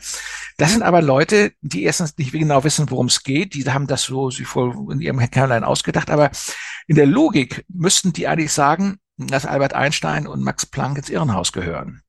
Das 0.59 0.73
sind 0.73 0.83
aber 0.83 1.01
Leute, 1.01 1.53
die 1.63 1.85
erstens 1.85 2.17
nicht 2.19 2.33
genau 2.33 2.63
wissen, 2.63 2.91
worum 2.91 3.07
es 3.07 3.23
geht. 3.23 3.55
Die 3.55 3.65
haben 3.65 3.87
das 3.87 4.03
so 4.03 4.31
sich 4.31 4.47
voll 4.47 4.75
in 4.93 5.01
ihrem 5.01 5.19
Kernlein 5.31 5.65
ausgedacht, 5.65 6.11
aber 6.11 6.31
In 6.87 6.97
der 6.97 7.07
Logik 7.07 7.65
müssten 7.69 8.13
die 8.13 8.27
eigentlich 8.27 8.53
sagen, 8.53 8.99
dass 9.17 9.47
Albert 9.47 9.75
Einstein 9.75 10.27
und 10.27 10.43
Max 10.43 10.67
Planck 10.67 10.99
ins 10.99 11.09
Irrenhaus 11.09 11.53
gehören. 11.53 12.03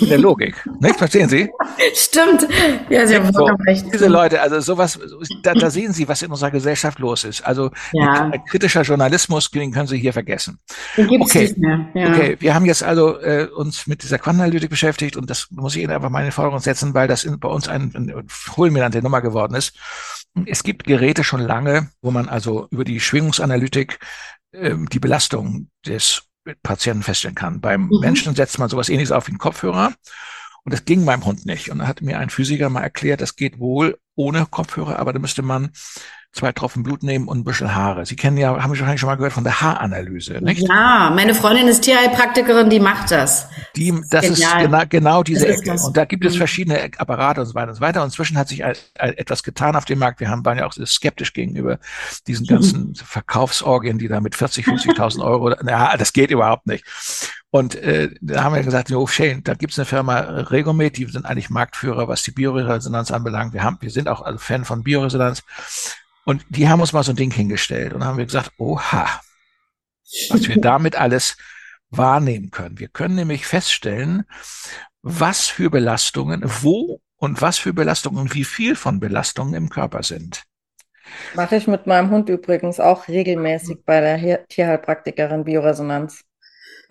In 0.00 0.08
der 0.08 0.18
Logik. 0.18 0.66
Nicht? 0.80 0.96
Verstehen 0.96 1.28
Sie? 1.28 1.50
Stimmt. 1.94 2.48
Ja, 2.88 3.06
Sie 3.06 3.16
haben 3.16 3.30
so, 3.32 3.44
recht. 3.44 3.84
Diese 3.92 4.08
Leute, 4.08 4.40
also 4.40 4.60
sowas, 4.60 4.98
da, 5.42 5.52
da, 5.52 5.70
sehen 5.70 5.92
Sie, 5.92 6.08
was 6.08 6.22
in 6.22 6.30
unserer 6.30 6.50
Gesellschaft 6.50 6.98
los 6.98 7.24
ist. 7.24 7.42
Also 7.42 7.70
ja. 7.92 8.30
ein 8.30 8.44
kritischer 8.46 8.82
Journalismus, 8.82 9.50
den 9.50 9.72
können 9.72 9.86
Sie 9.86 9.98
hier 9.98 10.14
vergessen. 10.14 10.58
Den 10.96 11.08
gibt's 11.08 11.30
okay. 11.30 11.42
nicht 11.42 11.58
mehr. 11.58 11.88
Ja. 11.94 12.08
Okay, 12.08 12.36
wir 12.40 12.54
haben 12.54 12.64
jetzt 12.64 12.82
also 12.82 13.20
äh, 13.20 13.46
uns 13.54 13.86
mit 13.86 14.02
dieser 14.02 14.18
Quantenanalytik 14.18 14.70
beschäftigt 14.70 15.16
und 15.16 15.28
das 15.28 15.48
muss 15.50 15.76
ich 15.76 15.82
Ihnen 15.82 15.92
einfach 15.92 16.10
mal 16.10 16.20
in 16.20 16.26
den 16.26 16.32
Vordergrund 16.32 16.62
setzen, 16.62 16.94
weil 16.94 17.06
das 17.06 17.24
in, 17.24 17.38
bei 17.38 17.48
uns 17.48 17.68
ein, 17.68 17.92
eine 17.94 18.22
fulminante 18.26 19.02
Nummer 19.02 19.20
geworden 19.20 19.54
ist. 19.54 19.76
Es 20.46 20.62
gibt 20.62 20.84
Geräte 20.84 21.24
schon 21.24 21.40
lange, 21.40 21.90
wo 22.00 22.10
man 22.10 22.28
also 22.28 22.68
über 22.70 22.84
die 22.84 23.00
Schwingungsanalytik 23.00 23.98
äh, 24.52 24.74
die 24.90 24.98
Belastung 24.98 25.68
des 25.86 26.22
Patienten 26.62 27.02
feststellen 27.02 27.34
kann. 27.34 27.60
Beim 27.60 27.86
mhm. 27.86 28.00
Menschen 28.00 28.34
setzt 28.34 28.58
man 28.58 28.68
sowas 28.68 28.88
ähnliches 28.88 29.12
auf 29.12 29.26
wie 29.26 29.32
einen 29.32 29.38
Kopfhörer. 29.38 29.92
Und 30.64 30.72
das 30.72 30.84
ging 30.84 31.04
beim 31.04 31.24
Hund 31.24 31.46
nicht. 31.46 31.70
Und 31.70 31.78
da 31.78 31.86
hat 31.86 32.00
mir 32.00 32.18
ein 32.18 32.30
Physiker 32.30 32.70
mal 32.70 32.82
erklärt, 32.82 33.20
das 33.20 33.36
geht 33.36 33.58
wohl 33.58 33.98
ohne 34.14 34.46
Kopfhörer, 34.46 34.98
aber 34.98 35.12
da 35.12 35.18
müsste 35.18 35.42
man 35.42 35.70
zwei 36.34 36.52
Tropfen 36.52 36.82
Blut 36.82 37.02
nehmen 37.02 37.28
und 37.28 37.38
ein 37.38 37.44
bisschen 37.44 37.74
Haare. 37.74 38.04
Sie 38.04 38.16
kennen 38.16 38.36
ja, 38.36 38.50
haben 38.50 38.74
Sie 38.74 38.80
wahrscheinlich 38.80 39.00
schon 39.00 39.08
mal 39.08 39.14
gehört 39.14 39.32
von 39.32 39.44
der 39.44 39.60
Haaranalyse, 39.60 40.40
nicht? 40.42 40.68
Ja, 40.68 41.12
meine 41.14 41.34
Freundin 41.34 41.68
ist 41.68 41.82
Tierheilpraktikerin, 41.82 42.68
die 42.68 42.80
macht 42.80 43.10
das. 43.12 43.48
Die, 43.76 43.94
das, 44.10 44.24
ist, 44.24 44.40
ist 44.40 44.58
genau, 44.58 44.82
genau 44.88 45.22
diese 45.22 45.46
Ecke. 45.46 45.72
Und 45.72 45.96
da 45.96 46.04
gibt 46.04 46.24
es 46.24 46.34
mhm. 46.34 46.38
verschiedene 46.38 46.90
Apparate 46.98 47.40
und 47.40 47.46
so 47.46 47.54
weiter 47.54 47.68
und 47.68 47.76
so 47.76 47.80
weiter. 47.80 48.00
Und 48.02 48.08
inzwischen 48.08 48.36
hat 48.36 48.48
sich 48.48 48.62
etwas 48.94 49.42
getan 49.42 49.76
auf 49.76 49.84
dem 49.84 50.00
Markt. 50.00 50.20
Wir 50.20 50.28
haben, 50.28 50.44
waren 50.44 50.58
ja 50.58 50.66
auch 50.66 50.72
skeptisch 50.72 51.32
gegenüber 51.32 51.78
diesen 52.26 52.46
ganzen 52.46 52.88
mhm. 52.88 52.94
Verkaufsorgien, 52.96 53.98
die 53.98 54.08
da 54.08 54.20
mit 54.20 54.34
40, 54.34 54.66
50.000 54.66 55.20
Euro, 55.24 55.54
na, 55.62 55.96
das 55.96 56.12
geht 56.12 56.30
überhaupt 56.30 56.66
nicht. 56.66 56.84
Und 57.50 57.76
äh, 57.76 58.10
da 58.20 58.42
haben 58.42 58.56
wir 58.56 58.64
gesagt, 58.64 58.90
oh 58.90 59.06
Shane, 59.06 59.44
da 59.44 59.54
gibt 59.54 59.72
es 59.72 59.78
eine 59.78 59.86
Firma 59.86 60.18
Regomed, 60.18 60.96
die 60.96 61.04
sind 61.04 61.24
eigentlich 61.24 61.50
Marktführer, 61.50 62.08
was 62.08 62.24
die 62.24 62.32
Bioresonanz 62.32 63.12
anbelangt. 63.12 63.52
Wir 63.52 63.62
haben, 63.62 63.78
wir 63.80 63.90
sind 63.90 64.08
auch 64.08 64.22
also 64.22 64.38
Fan 64.38 64.64
von 64.64 64.82
Bioresonanz. 64.82 65.44
Und 66.24 66.44
die 66.48 66.68
haben 66.68 66.80
uns 66.80 66.92
mal 66.92 67.02
so 67.02 67.12
ein 67.12 67.16
Ding 67.16 67.32
hingestellt 67.32 67.92
und 67.92 68.04
haben 68.04 68.18
wir 68.18 68.24
gesagt, 68.24 68.52
oha, 68.58 69.20
was 70.30 70.48
wir 70.48 70.60
damit 70.60 70.96
alles 70.96 71.36
wahrnehmen 71.90 72.50
können. 72.50 72.78
Wir 72.78 72.88
können 72.88 73.14
nämlich 73.14 73.46
feststellen, 73.46 74.24
was 75.02 75.46
für 75.46 75.70
Belastungen, 75.70 76.42
wo 76.62 77.00
und 77.16 77.42
was 77.42 77.58
für 77.58 77.72
Belastungen 77.72 78.20
und 78.20 78.34
wie 78.34 78.44
viel 78.44 78.74
von 78.74 79.00
Belastungen 79.00 79.54
im 79.54 79.68
Körper 79.68 80.02
sind. 80.02 80.44
Mache 81.34 81.56
ich 81.56 81.66
mit 81.66 81.86
meinem 81.86 82.10
Hund 82.10 82.28
übrigens 82.28 82.80
auch 82.80 83.08
regelmäßig 83.08 83.84
bei 83.84 84.00
der 84.00 84.46
Tierheilpraktikerin 84.48 85.44
Bioresonanz. 85.44 86.24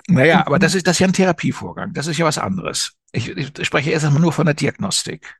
Naja, 0.08 0.46
aber 0.46 0.60
das 0.60 0.76
ist, 0.76 0.86
das 0.86 0.98
ist 0.98 1.00
ja 1.00 1.08
ein 1.08 1.14
Therapievorgang. 1.14 1.94
Das 1.94 2.08
ist 2.08 2.18
ja 2.18 2.26
was 2.26 2.38
anderes. 2.38 2.94
Ich, 3.12 3.30
ich 3.30 3.66
spreche 3.66 3.92
erst 3.92 4.06
einmal 4.06 4.22
nur 4.22 4.34
von 4.34 4.46
der 4.46 4.56
Diagnostik. 4.56 5.36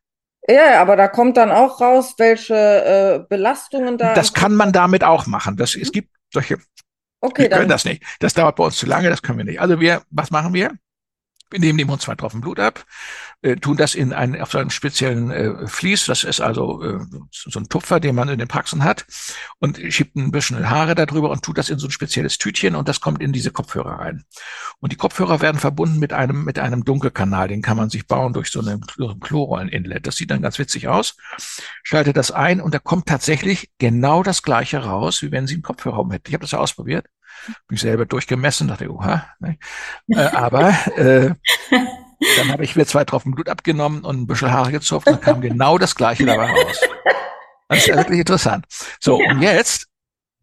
Ja, 0.48 0.82
aber 0.82 0.96
da 0.96 1.08
kommt 1.08 1.38
dann 1.38 1.52
auch 1.52 1.80
raus, 1.80 2.16
welche 2.18 2.56
äh, 2.56 3.26
Belastungen 3.30 3.98
da. 3.98 4.14
Das 4.14 4.34
kann 4.34 4.56
man 4.56 4.72
damit 4.72 5.04
auch 5.04 5.26
machen. 5.26 5.56
Das, 5.56 5.76
es 5.76 5.92
gibt 5.92 6.10
solche. 6.34 6.58
Okay, 7.22 7.44
wir 7.44 7.50
können 7.50 7.70
das 7.70 7.86
nicht. 7.86 8.04
Das 8.20 8.34
dauert 8.34 8.58
bei 8.58 8.66
uns 8.66 8.76
zu 8.76 8.86
lange, 8.86 9.10
das 9.10 9.22
können 9.22 9.38
wir 9.38 9.46
nicht. 9.46 9.62
Also 9.62 9.80
wir, 9.80 10.02
was 10.10 10.32
machen 10.32 10.54
wir? 10.54 10.72
Wir 11.54 11.60
nehmen 11.60 11.78
dem 11.78 11.92
Hund 11.92 12.02
zwei 12.02 12.16
Tropfen 12.16 12.42
Blut 12.42 12.60
ab, 12.60 12.84
äh, 13.44 13.58
tun 13.58 13.78
das 13.78 13.94
in 13.94 14.12
einen, 14.12 14.42
auf 14.42 14.52
so 14.52 14.58
einen 14.58 14.72
speziellen 14.72 15.30
äh, 15.30 15.68
Vlies, 15.68 16.08
das 16.08 16.24
ist 16.24 16.42
also 16.42 16.82
äh, 16.82 17.00
so 17.30 17.60
ein 17.60 17.70
Tupfer, 17.70 18.00
den 18.00 18.16
man 18.16 18.28
in 18.28 18.40
den 18.40 18.48
Praxen 18.48 18.84
hat, 18.84 19.06
und 19.60 19.80
schiebt 19.90 20.16
ein 20.16 20.32
bisschen 20.32 20.68
Haare 20.68 20.96
darüber 20.96 21.30
und 21.30 21.44
tut 21.44 21.60
das 21.60 21.70
in 21.70 21.78
so 21.78 21.86
ein 21.86 21.92
spezielles 21.92 22.40
Tütchen 22.40 22.76
und 22.76 22.88
das 22.88 23.02
kommt 23.02 23.22
in 23.22 23.34
diese 23.34 23.52
Kopfhörer 23.52 24.00
rein. 24.00 24.24
Und 24.80 24.94
die 24.94 24.96
Kopfhörer 24.96 25.42
werden 25.42 25.60
verbunden 25.60 26.00
mit 26.00 26.12
einem, 26.12 26.44
mit 26.44 26.58
einem 26.58 26.86
Dunkelkanal, 26.86 27.50
den 27.50 27.62
kann 27.62 27.78
man 27.78 27.92
sich 27.92 28.08
bauen 28.08 28.34
durch 28.34 28.50
so 28.50 28.60
eine 28.60 28.80
Chlorrollen-Inlet. 28.80 30.08
Das 30.08 30.16
sieht 30.16 30.32
dann 30.32 30.42
ganz 30.42 30.58
witzig 30.58 30.88
aus. 30.88 31.18
Schaltet 31.84 32.18
das 32.18 32.32
ein 32.32 32.62
und 32.62 32.74
da 32.74 32.80
kommt 32.80 33.06
tatsächlich 33.06 33.70
genau 33.78 34.24
das 34.24 34.42
gleiche 34.42 34.80
raus, 34.80 35.22
wie 35.22 35.32
wenn 35.32 35.46
Sie 35.46 35.54
einen 35.54 35.62
Kopfhörer 35.62 36.04
hätten. 36.10 36.30
Ich 36.30 36.34
habe 36.34 36.42
das 36.42 36.52
ja 36.52 36.58
ausprobiert. 36.58 37.06
Bin 37.68 37.76
ich 37.76 37.82
selber 37.82 38.06
durchgemessen, 38.06 38.68
dachte, 38.68 38.92
oha. 38.92 39.26
Ne? 39.40 39.58
Äh, 40.10 40.20
aber 40.20 40.70
äh, 40.96 41.34
dann 42.38 42.52
habe 42.52 42.64
ich 42.64 42.76
mir 42.76 42.86
zwei 42.86 43.04
Tropfen 43.04 43.34
Blut 43.34 43.50
abgenommen 43.50 44.04
und 44.04 44.22
ein 44.22 44.28
bisschen 44.28 44.52
Haare 44.52 44.72
gezupft 44.72 45.08
und 45.08 45.14
dann 45.14 45.22
kam 45.22 45.42
genau 45.42 45.78
das 45.78 45.96
gleiche 45.96 46.26
dabei 46.26 46.52
raus. 46.52 46.80
Das 47.70 47.80
ist 47.80 47.88
ja 47.88 47.96
wirklich 47.96 48.20
interessant. 48.20 48.66
So, 49.00 49.18
und 49.18 49.42
jetzt 49.42 49.88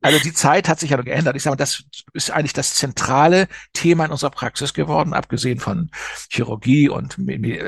also 0.03 0.19
die 0.19 0.33
Zeit 0.33 0.69
hat 0.69 0.81
sich 0.81 0.91
ja 0.91 1.01
geändert. 1.01 1.37
Ich 1.37 1.43
sage 1.43 1.53
mal, 1.53 1.57
das 1.57 1.85
ist 2.15 2.31
eigentlich 2.31 2.55
das 2.55 2.75
zentrale 2.75 3.49
Thema 3.73 4.07
in 4.07 4.11
unserer 4.11 4.31
Praxis 4.31 4.73
geworden, 4.73 5.13
abgesehen 5.13 5.61
von 5.61 5.91
Chirurgie 6.31 6.89
und 6.89 7.19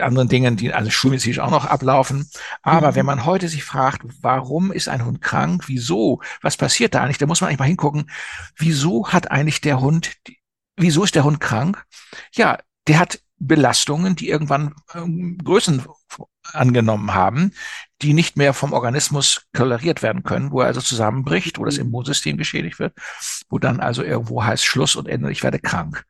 anderen 0.01 0.29
Dingen, 0.29 0.57
die 0.57 0.73
also 0.73 0.91
schulmedizinisch 0.91 1.41
auch 1.41 1.51
noch 1.51 1.67
ablaufen. 1.67 2.31
Aber 2.63 2.93
mhm. 2.93 2.95
wenn 2.97 3.07
man 3.07 3.27
heute 3.27 3.49
sich 3.49 3.65
fragt, 3.65 4.03
warum 4.21 4.73
ist 4.73 4.89
ein 4.89 5.05
Hund 5.05 5.21
krank? 5.21 5.65
Wieso? 5.67 6.23
Was 6.41 6.57
passiert 6.57 6.95
da 6.95 7.03
eigentlich? 7.03 7.19
Da 7.19 7.27
muss 7.27 7.41
man 7.41 7.49
eigentlich 7.49 7.61
mal 7.61 7.67
hingucken. 7.67 8.11
Wieso 8.57 9.09
hat 9.09 9.31
eigentlich 9.31 9.61
der 9.61 9.81
Hund, 9.81 10.13
wieso 10.77 11.05
ist 11.05 11.15
der 11.15 11.25
Hund 11.25 11.41
krank? 11.41 11.85
Ja, 12.33 12.59
der 12.87 12.99
hat 12.99 13.21
Belastungen, 13.39 14.17
die 14.17 14.29
irgendwann 14.29 14.75
ähm, 14.95 15.37
Größen 15.43 15.85
angenommen 16.53 17.15
haben, 17.15 17.53
die 18.03 18.15
nicht 18.15 18.37
mehr 18.37 18.53
vom 18.53 18.73
Organismus 18.73 19.47
toleriert 19.53 20.03
werden 20.03 20.23
können, 20.23 20.51
wo 20.51 20.61
er 20.61 20.67
also 20.67 20.81
zusammenbricht, 20.81 21.59
wo 21.59 21.65
das 21.65 21.79
mhm. 21.79 21.87
Immunsystem 21.87 22.37
geschädigt 22.37 22.79
wird, 22.79 22.95
wo 23.49 23.59
dann 23.59 23.81
also 23.81 24.03
irgendwo 24.03 24.45
heißt 24.45 24.65
Schluss 24.65 24.97
und 24.97 25.09
Ende, 25.09 25.31
ich 25.31 25.43
werde 25.43 25.59
krank. 25.59 26.05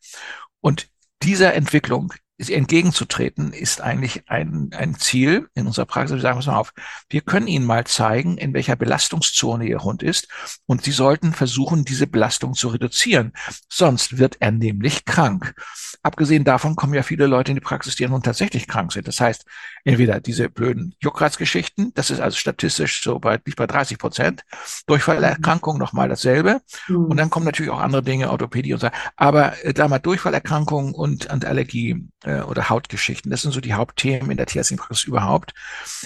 Und 0.61 0.89
dieser 1.23 1.55
Entwicklung 1.55 2.13
entgegenzutreten, 2.51 3.53
ist 3.53 3.81
eigentlich 3.81 4.29
ein, 4.29 4.71
ein 4.77 4.95
Ziel 4.97 5.49
in 5.55 5.67
unserer 5.67 5.87
Praxis. 5.87 6.17
Wir 6.17 6.23
sagen, 6.23 6.39
pass 6.39 6.47
mal 6.47 6.57
auf, 6.57 6.73
wir 7.09 7.21
können 7.21 7.47
Ihnen 7.47 7.67
mal 7.67 7.85
zeigen, 7.85 8.39
in 8.39 8.55
welcher 8.55 8.77
Belastungszone 8.77 9.67
Ihr 9.67 9.83
Hund 9.83 10.03
ist 10.03 10.29
und 10.67 10.85
Sie 10.85 10.93
sollten 10.93 11.33
versuchen, 11.33 11.85
diese 11.85 12.07
Belastung 12.07 12.55
zu 12.55 12.69
reduzieren. 12.69 13.33
Sonst 13.69 14.19
wird 14.19 14.37
er 14.41 14.53
nämlich 14.53 15.05
krank. 15.05 15.55
Abgesehen 16.03 16.45
davon 16.45 16.75
kommen 16.75 16.95
ja 16.95 17.03
viele 17.03 17.27
Leute 17.27 17.53
in 17.53 17.57
die 17.57 17.61
Praxis, 17.61 17.97
die 17.97 18.03
ja 18.03 18.09
nun 18.09 18.23
tatsächlich 18.23 18.67
krank 18.67 18.93
sind. 18.93 19.07
Das 19.07 19.21
heißt, 19.21 19.45
entweder 19.85 20.21
diese 20.21 20.49
blöden 20.49 20.95
Juckreizgeschichten, 21.01 21.93
das 21.95 22.11
ist 22.11 22.21
also 22.21 22.37
statistisch 22.37 23.03
so 23.03 23.19
bei, 23.19 23.39
nicht 23.45 23.57
bei 23.57 23.67
30 23.67 23.99
Prozent, 23.99 24.43
Durchfallerkrankung 24.87 25.79
nochmal 25.79 26.09
dasselbe. 26.09 26.61
Mhm. 26.89 27.07
Und 27.07 27.17
dann 27.17 27.31
kommen 27.31 27.47
natürlich 27.47 27.71
auch 27.71 27.81
andere 27.81 28.03
Dinge, 28.03 28.31
Orthopädie 28.31 28.75
und 28.75 28.81
so. 28.81 28.89
Aber 29.17 29.65
äh, 29.65 29.73
da 29.73 29.89
mal 29.89 29.99
Durchfallerkrankung 29.99 30.95
und, 30.95 31.27
und 31.27 31.45
Allergie 31.45 32.09
äh, 32.25 32.32
oder 32.41 32.69
Hautgeschichten, 32.69 33.31
das 33.31 33.43
sind 33.43 33.53
so 33.53 33.61
die 33.61 33.75
Hauptthemen 33.75 34.31
in 34.31 34.37
der 34.37 34.47
tierärztlichen 34.47 34.83
Praxis 34.83 35.05
überhaupt. 35.05 35.53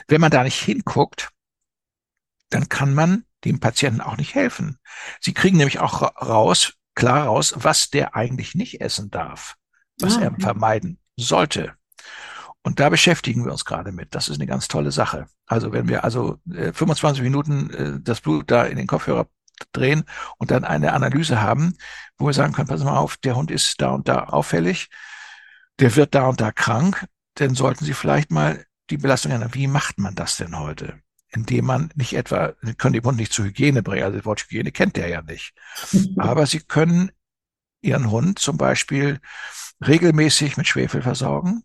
Wenn 0.08 0.20
man 0.20 0.30
da 0.30 0.42
nicht 0.42 0.60
hinguckt, 0.60 1.30
dann 2.50 2.68
kann 2.68 2.94
man 2.94 3.24
dem 3.44 3.60
Patienten 3.60 4.00
auch 4.00 4.16
nicht 4.16 4.34
helfen. 4.34 4.78
Sie 5.20 5.34
kriegen 5.34 5.56
nämlich 5.56 5.78
auch 5.78 6.02
raus, 6.02 6.74
klar 6.94 7.26
raus, 7.26 7.54
was 7.56 7.90
der 7.90 8.14
eigentlich 8.14 8.54
nicht 8.54 8.80
essen 8.80 9.10
darf 9.10 9.56
was 10.00 10.18
ah, 10.18 10.22
er 10.22 10.34
vermeiden 10.38 10.98
sollte. 11.16 11.74
Und 12.62 12.80
da 12.80 12.88
beschäftigen 12.88 13.44
wir 13.44 13.52
uns 13.52 13.64
gerade 13.64 13.92
mit. 13.92 14.14
Das 14.14 14.28
ist 14.28 14.36
eine 14.36 14.46
ganz 14.46 14.68
tolle 14.68 14.90
Sache. 14.90 15.26
Also 15.46 15.72
wenn 15.72 15.88
wir 15.88 16.04
also 16.04 16.38
äh, 16.52 16.72
25 16.72 17.22
Minuten 17.22 17.70
äh, 17.70 18.00
das 18.00 18.20
Blut 18.20 18.50
da 18.50 18.64
in 18.64 18.76
den 18.76 18.86
Kopfhörer 18.86 19.28
drehen 19.72 20.04
und 20.38 20.50
dann 20.50 20.64
eine 20.64 20.92
Analyse 20.92 21.40
haben, 21.40 21.76
wo 22.18 22.26
wir 22.26 22.32
sagen 22.32 22.52
können, 22.52 22.68
pass 22.68 22.82
mal 22.82 22.98
auf, 22.98 23.16
der 23.18 23.36
Hund 23.36 23.50
ist 23.50 23.80
da 23.80 23.90
und 23.90 24.08
da 24.08 24.24
auffällig, 24.24 24.88
der 25.80 25.96
wird 25.96 26.14
da 26.14 26.28
und 26.28 26.40
da 26.40 26.52
krank, 26.52 27.06
dann 27.34 27.54
sollten 27.54 27.84
Sie 27.84 27.94
vielleicht 27.94 28.30
mal 28.30 28.64
die 28.90 28.96
Belastung 28.96 29.32
ändern. 29.32 29.54
Wie 29.54 29.66
macht 29.66 29.98
man 29.98 30.14
das 30.14 30.36
denn 30.36 30.58
heute? 30.58 31.00
Indem 31.28 31.66
man 31.66 31.90
nicht 31.96 32.14
etwa, 32.14 32.54
können 32.78 32.94
den 32.94 33.04
Hund 33.04 33.18
nicht 33.18 33.32
zur 33.32 33.46
Hygiene 33.46 33.82
bringen, 33.82 34.04
also 34.04 34.16
das 34.16 34.26
Wort 34.26 34.42
Hygiene 34.42 34.72
kennt 34.72 34.96
der 34.96 35.08
ja 35.08 35.22
nicht. 35.22 35.54
Aber 36.16 36.46
Sie 36.46 36.60
können 36.60 37.10
Ihren 37.82 38.10
Hund 38.10 38.38
zum 38.38 38.56
Beispiel 38.56 39.20
regelmäßig 39.86 40.56
mit 40.56 40.66
Schwefel 40.66 41.02
versorgen. 41.02 41.62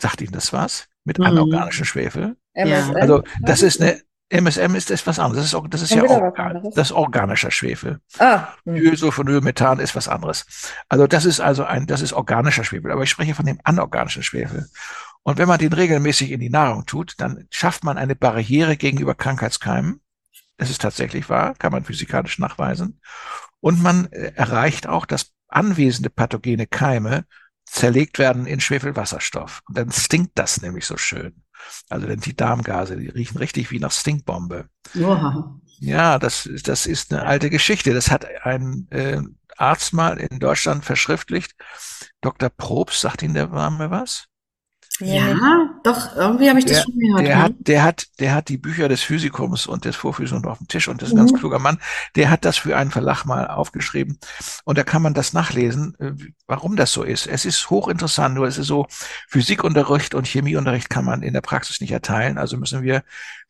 Sagt 0.00 0.20
Ihnen 0.20 0.32
das 0.32 0.52
was? 0.52 0.88
Mit 1.04 1.18
mhm. 1.18 1.26
anorganischem 1.26 1.84
Schwefel? 1.84 2.36
Ja. 2.54 2.92
Also 2.92 3.22
das 3.40 3.62
ist 3.62 3.80
eine 3.80 4.00
MSM 4.34 4.74
ist 4.74 4.90
das 4.90 5.06
was 5.06 5.18
anderes. 5.18 5.50
Das 5.50 5.62
ist, 5.62 5.72
das 5.72 5.82
ist 5.82 5.94
ja 5.94 6.02
organ, 6.02 6.62
das 6.74 6.90
ist 6.90 6.92
organischer 6.92 7.50
Schwefel. 7.50 8.00
Ah. 8.18 8.48
Hm. 8.64 9.42
Methan 9.42 9.78
ist 9.78 9.94
was 9.94 10.08
anderes. 10.08 10.44
Also 10.88 11.06
das 11.06 11.24
ist 11.24 11.40
also 11.40 11.64
ein, 11.64 11.86
das 11.86 12.00
ist 12.00 12.12
organischer 12.12 12.64
Schwefel. 12.64 12.90
Aber 12.90 13.02
ich 13.02 13.10
spreche 13.10 13.34
von 13.34 13.46
dem 13.46 13.60
anorganischen 13.62 14.22
Schwefel. 14.22 14.68
Und 15.22 15.38
wenn 15.38 15.48
man 15.48 15.58
den 15.58 15.72
regelmäßig 15.72 16.32
in 16.32 16.40
die 16.40 16.50
Nahrung 16.50 16.84
tut, 16.84 17.14
dann 17.18 17.46
schafft 17.50 17.84
man 17.84 17.96
eine 17.96 18.16
Barriere 18.16 18.76
gegenüber 18.76 19.14
Krankheitskeimen. 19.14 20.00
Das 20.56 20.68
ist 20.68 20.82
tatsächlich 20.82 21.28
wahr, 21.28 21.54
kann 21.54 21.72
man 21.72 21.84
physikalisch 21.84 22.38
nachweisen. 22.38 23.00
Und 23.60 23.82
man 23.82 24.06
äh, 24.12 24.32
erreicht 24.34 24.86
auch, 24.86 25.06
dass 25.06 25.32
anwesende 25.48 26.10
pathogene 26.10 26.66
Keime 26.66 27.24
zerlegt 27.64 28.18
werden 28.18 28.46
in 28.46 28.60
Schwefelwasserstoff. 28.60 29.62
Und 29.68 29.78
dann 29.78 29.92
stinkt 29.92 30.32
das 30.38 30.60
nämlich 30.60 30.86
so 30.86 30.96
schön. 30.96 31.43
Also 31.88 32.06
denn 32.06 32.20
die 32.20 32.36
Darmgase, 32.36 32.96
die 32.96 33.08
riechen 33.08 33.38
richtig 33.38 33.70
wie 33.70 33.78
nach 33.78 33.92
Stinkbombe. 33.92 34.68
Oha. 35.00 35.60
Ja, 35.80 36.18
das, 36.18 36.48
das 36.64 36.86
ist 36.86 37.12
eine 37.12 37.24
alte 37.24 37.50
Geschichte. 37.50 37.92
Das 37.94 38.10
hat 38.10 38.26
ein 38.44 38.86
äh, 38.90 39.20
Arzt 39.56 39.92
mal 39.92 40.18
in 40.18 40.38
Deutschland 40.38 40.84
verschriftlicht. 40.84 41.54
Dr. 42.20 42.48
Probst, 42.48 43.00
sagt 43.00 43.22
Ihnen 43.22 43.34
der 43.34 43.48
Name 43.48 43.90
was? 43.90 44.28
Ja, 45.00 45.70
doch, 45.82 46.14
irgendwie 46.14 46.48
habe 46.48 46.60
ich 46.60 46.66
das 46.66 46.76
der, 46.76 46.82
schon 46.82 46.98
gehört. 46.98 47.26
Der 47.26 47.28
ja. 47.28 47.42
hat, 47.42 47.52
der 47.58 47.82
hat, 47.82 48.06
der 48.20 48.34
hat 48.34 48.48
die 48.48 48.58
Bücher 48.58 48.88
des 48.88 49.02
Physikums 49.02 49.66
und 49.66 49.84
des 49.84 49.96
Vorphysikums 49.96 50.46
auf 50.46 50.58
dem 50.58 50.68
Tisch 50.68 50.86
und 50.86 51.02
das 51.02 51.08
ist 51.08 51.14
ein 51.14 51.16
mhm. 51.16 51.26
ganz 51.26 51.38
kluger 51.40 51.58
Mann. 51.58 51.78
Der 52.14 52.30
hat 52.30 52.44
das 52.44 52.58
für 52.58 52.76
einen 52.76 52.92
Verlag 52.92 53.24
mal 53.24 53.48
aufgeschrieben 53.48 54.18
und 54.64 54.78
da 54.78 54.84
kann 54.84 55.02
man 55.02 55.12
das 55.12 55.32
nachlesen, 55.32 55.96
äh, 55.98 56.12
warum 56.46 56.76
das 56.76 56.92
so 56.92 57.02
ist. 57.02 57.26
Es 57.26 57.44
ist 57.44 57.70
hochinteressant, 57.70 58.36
nur 58.36 58.46
es 58.46 58.56
ist 58.56 58.68
so, 58.68 58.86
Physikunterricht 59.28 60.14
und 60.14 60.28
Chemieunterricht 60.28 60.88
kann 60.88 61.04
man 61.04 61.22
in 61.22 61.32
der 61.32 61.40
Praxis 61.40 61.80
nicht 61.80 61.90
erteilen. 61.90 62.38
Also 62.38 62.56
müssen 62.56 62.82
wir 62.82 63.02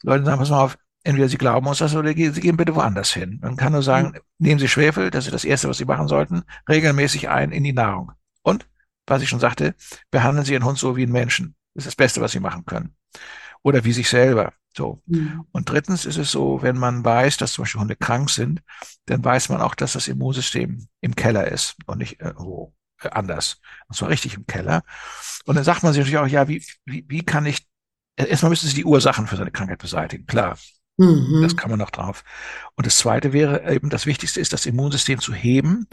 Leute 0.03 0.25
sagen, 0.25 0.39
pass 0.39 0.51
mal 0.51 0.61
auf, 0.61 0.79
entweder 1.03 1.29
Sie 1.29 1.37
glauben 1.37 1.67
uns 1.67 1.79
das 1.79 1.95
oder 1.95 2.09
Sie 2.09 2.41
gehen 2.41 2.57
bitte 2.57 2.75
woanders 2.75 3.13
hin. 3.13 3.39
Man 3.43 3.57
kann 3.57 3.73
nur 3.73 3.83
sagen, 3.83 4.09
mhm. 4.09 4.21
nehmen 4.39 4.61
Sie 4.61 4.69
Schwefel, 4.69 5.11
das 5.11 5.27
ist 5.27 5.35
das 5.35 5.45
Erste, 5.45 5.69
was 5.69 5.77
Sie 5.77 5.85
machen 5.85 6.09
sollten, 6.09 6.45
regelmäßig 6.71 7.29
ein 7.29 7.53
in 7.53 7.65
die 7.65 7.75
Nahrung. 7.75 8.13
Und 8.43 8.67
was 9.07 9.23
ich 9.23 9.29
schon 9.29 9.41
sagte, 9.41 9.75
behandeln 10.11 10.45
Sie 10.45 10.53
Ihren 10.53 10.65
Hund 10.65 10.79
so 10.79 10.97
wie 10.97 11.03
einen 11.03 11.13
Menschen. 11.13 11.55
Das 11.75 11.85
ist 11.85 11.93
das 11.93 11.97
Beste, 11.97 12.21
was 12.21 12.33
Sie 12.33 12.41
machen 12.41 12.65
können. 12.65 12.95
Oder 13.63 13.85
wie 13.85 13.93
sich 13.93 14.09
selber. 14.09 14.53
So. 14.77 15.03
Mhm. 15.07 15.45
Und 15.53 15.71
drittens 15.71 16.05
ist 16.05 16.19
es 16.19 16.31
so, 16.31 16.63
wenn 16.63 16.77
man 16.77 17.05
weiß, 17.05 17.37
dass 17.37 17.53
zum 17.53 17.63
Beispiel 17.63 17.81
Hunde 17.81 17.97
krank 17.97 18.29
sind, 18.31 18.61
dann 19.07 19.25
weiß 19.25 19.49
man 19.49 19.61
auch, 19.61 19.75
dass 19.75 19.93
das 19.93 20.09
Immunsystem 20.09 20.89
im 21.01 21.15
Keller 21.15 21.49
ist 21.49 21.77
und 21.87 21.99
nicht 21.99 22.21
irgendwo 22.21 22.75
äh, 23.01 23.09
anders. 23.11 23.61
Und 23.89 23.97
zwar 23.97 24.09
richtig 24.09 24.35
im 24.35 24.47
Keller. 24.47 24.83
Und 25.45 25.55
dann 25.55 25.65
sagt 25.65 25.83
man 25.83 25.93
sich 25.93 26.01
natürlich 26.01 26.19
auch, 26.19 26.27
ja, 26.27 26.49
wie, 26.49 26.65
wie, 26.85 27.05
wie 27.09 27.23
kann 27.23 27.47
ich, 27.47 27.67
erstmal 28.17 28.51
müssen 28.51 28.69
Sie 28.69 28.75
die 28.75 28.85
Ursachen 28.85 29.27
für 29.27 29.37
seine 29.37 29.53
Krankheit 29.53 29.79
beseitigen. 29.79 30.27
Klar. 30.27 30.59
Mhm. 30.97 31.41
Das 31.43 31.57
kann 31.57 31.71
man 31.71 31.79
noch 31.79 31.91
drauf. 31.91 32.25
Und 32.75 32.87
das 32.87 32.99
zweite 32.99 33.33
wäre 33.33 33.73
eben, 33.73 33.91
das 33.91 34.07
Wichtigste 34.07 34.41
ist, 34.41 34.53
das 34.53 34.67
Immunsystem 34.67 35.21
zu 35.21 35.33
heben, 35.35 35.89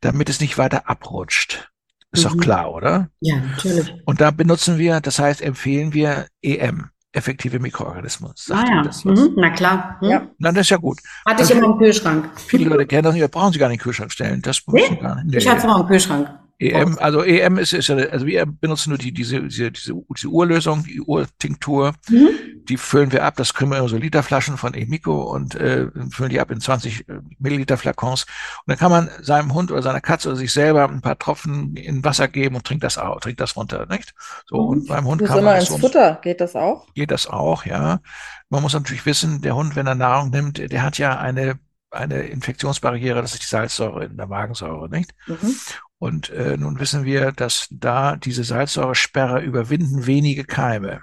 damit 0.00 0.28
es 0.28 0.40
nicht 0.40 0.58
weiter 0.58 0.88
abrutscht. 0.88 1.70
Ist 2.16 2.24
mhm. 2.24 2.36
doch 2.36 2.36
klar, 2.38 2.72
oder? 2.72 3.08
Ja, 3.20 3.36
natürlich. 3.36 3.92
Und 4.04 4.20
da 4.20 4.30
benutzen 4.30 4.78
wir, 4.78 5.00
das 5.00 5.18
heißt, 5.18 5.42
empfehlen 5.42 5.92
wir 5.92 6.26
EM, 6.42 6.90
effektive 7.12 7.58
Mikroorganismus. 7.58 8.44
Sagt 8.46 8.68
ah 8.68 8.74
ja, 8.74 8.82
das 8.82 9.04
mhm. 9.04 9.34
na 9.36 9.50
klar. 9.50 9.98
Mhm. 10.00 10.08
Ja. 10.08 10.26
Dann 10.38 10.56
ist 10.56 10.70
ja 10.70 10.76
gut. 10.76 10.98
Hatte 11.26 11.42
ich 11.42 11.50
also, 11.50 11.54
immer 11.54 11.72
im 11.74 11.78
Kühlschrank. 11.78 12.30
Viele 12.36 12.68
Leute 12.70 12.86
kennen 12.86 13.04
das 13.04 13.14
nicht, 13.14 13.30
brauchen 13.30 13.52
sie 13.52 13.58
gar 13.58 13.68
nicht 13.68 13.76
in 13.76 13.78
den 13.78 13.84
Kühlschrank 13.84 14.12
stellen. 14.12 14.42
Das 14.42 14.62
nee? 14.68 14.96
gar 14.96 15.22
nicht. 15.22 15.36
Ich 15.36 15.48
hatte 15.48 15.58
es 15.58 15.64
immer 15.64 15.80
im 15.80 15.86
Kühlschrank. 15.86 16.28
EM, 16.58 16.98
also 16.98 17.22
EM 17.22 17.58
ist, 17.58 17.74
ist 17.74 17.88
ja, 17.88 17.96
also 17.96 18.26
wir 18.26 18.46
benutzen 18.46 18.90
nur 18.90 18.98
die, 18.98 19.12
diese, 19.12 19.42
diese, 19.42 19.70
diese, 19.70 19.94
diese 20.16 20.28
Urlösung, 20.28 20.84
die 20.84 21.02
Urtinktur, 21.02 21.92
mhm. 22.08 22.28
die 22.64 22.78
füllen 22.78 23.12
wir 23.12 23.24
ab, 23.24 23.34
das 23.36 23.52
können 23.52 23.72
wir 23.72 23.78
in 23.78 23.88
so 23.88 23.98
Literflaschen 23.98 24.56
von 24.56 24.72
Emiko 24.72 25.22
und 25.34 25.54
äh, 25.54 25.88
füllen 26.10 26.30
die 26.30 26.40
ab 26.40 26.50
in 26.50 26.60
20 26.60 27.08
äh, 27.08 27.20
Milliliter 27.38 27.76
Flakons. 27.76 28.22
Und 28.22 28.70
dann 28.70 28.78
kann 28.78 28.90
man 28.90 29.10
seinem 29.20 29.52
Hund 29.52 29.70
oder 29.70 29.82
seiner 29.82 30.00
Katze 30.00 30.28
oder 30.30 30.38
sich 30.38 30.52
selber 30.52 30.88
ein 30.88 31.02
paar 31.02 31.18
Tropfen 31.18 31.76
in 31.76 32.02
Wasser 32.04 32.28
geben 32.28 32.56
und 32.56 32.64
trinkt 32.64 32.84
das 32.84 32.96
auch, 32.96 33.20
trinkt 33.20 33.40
das 33.40 33.54
runter, 33.54 33.86
nicht? 33.90 34.14
So, 34.46 34.62
mhm. 34.62 34.68
und 34.68 34.88
beim 34.88 35.06
Hund 35.06 35.20
das 35.20 35.28
kann 35.28 35.44
man. 35.44 35.56
Immer 35.56 35.60
ins 35.60 35.76
Futter, 35.76 36.18
geht 36.22 36.40
das 36.40 36.56
auch? 36.56 36.86
Geht 36.94 37.10
das 37.10 37.26
auch, 37.26 37.66
ja. 37.66 38.00
Man 38.48 38.62
muss 38.62 38.72
natürlich 38.72 39.04
wissen, 39.04 39.42
der 39.42 39.56
Hund, 39.56 39.76
wenn 39.76 39.86
er 39.86 39.94
Nahrung 39.94 40.30
nimmt, 40.30 40.58
der 40.58 40.82
hat 40.82 40.96
ja 40.96 41.18
eine 41.18 41.58
eine 41.90 42.22
Infektionsbarriere, 42.22 43.22
das 43.22 43.32
ist 43.32 43.42
die 43.42 43.46
Salzsäure 43.46 44.04
in 44.04 44.16
der 44.16 44.26
Magensäure, 44.26 44.88
nicht? 44.90 45.14
Mhm. 45.26 45.56
Und 45.98 46.30
äh, 46.30 46.56
nun 46.56 46.78
wissen 46.78 47.04
wir, 47.04 47.32
dass 47.32 47.68
da 47.70 48.16
diese 48.16 48.44
Salzsäuresperre 48.44 49.40
überwinden 49.40 50.06
wenige 50.06 50.44
Keime. 50.44 51.00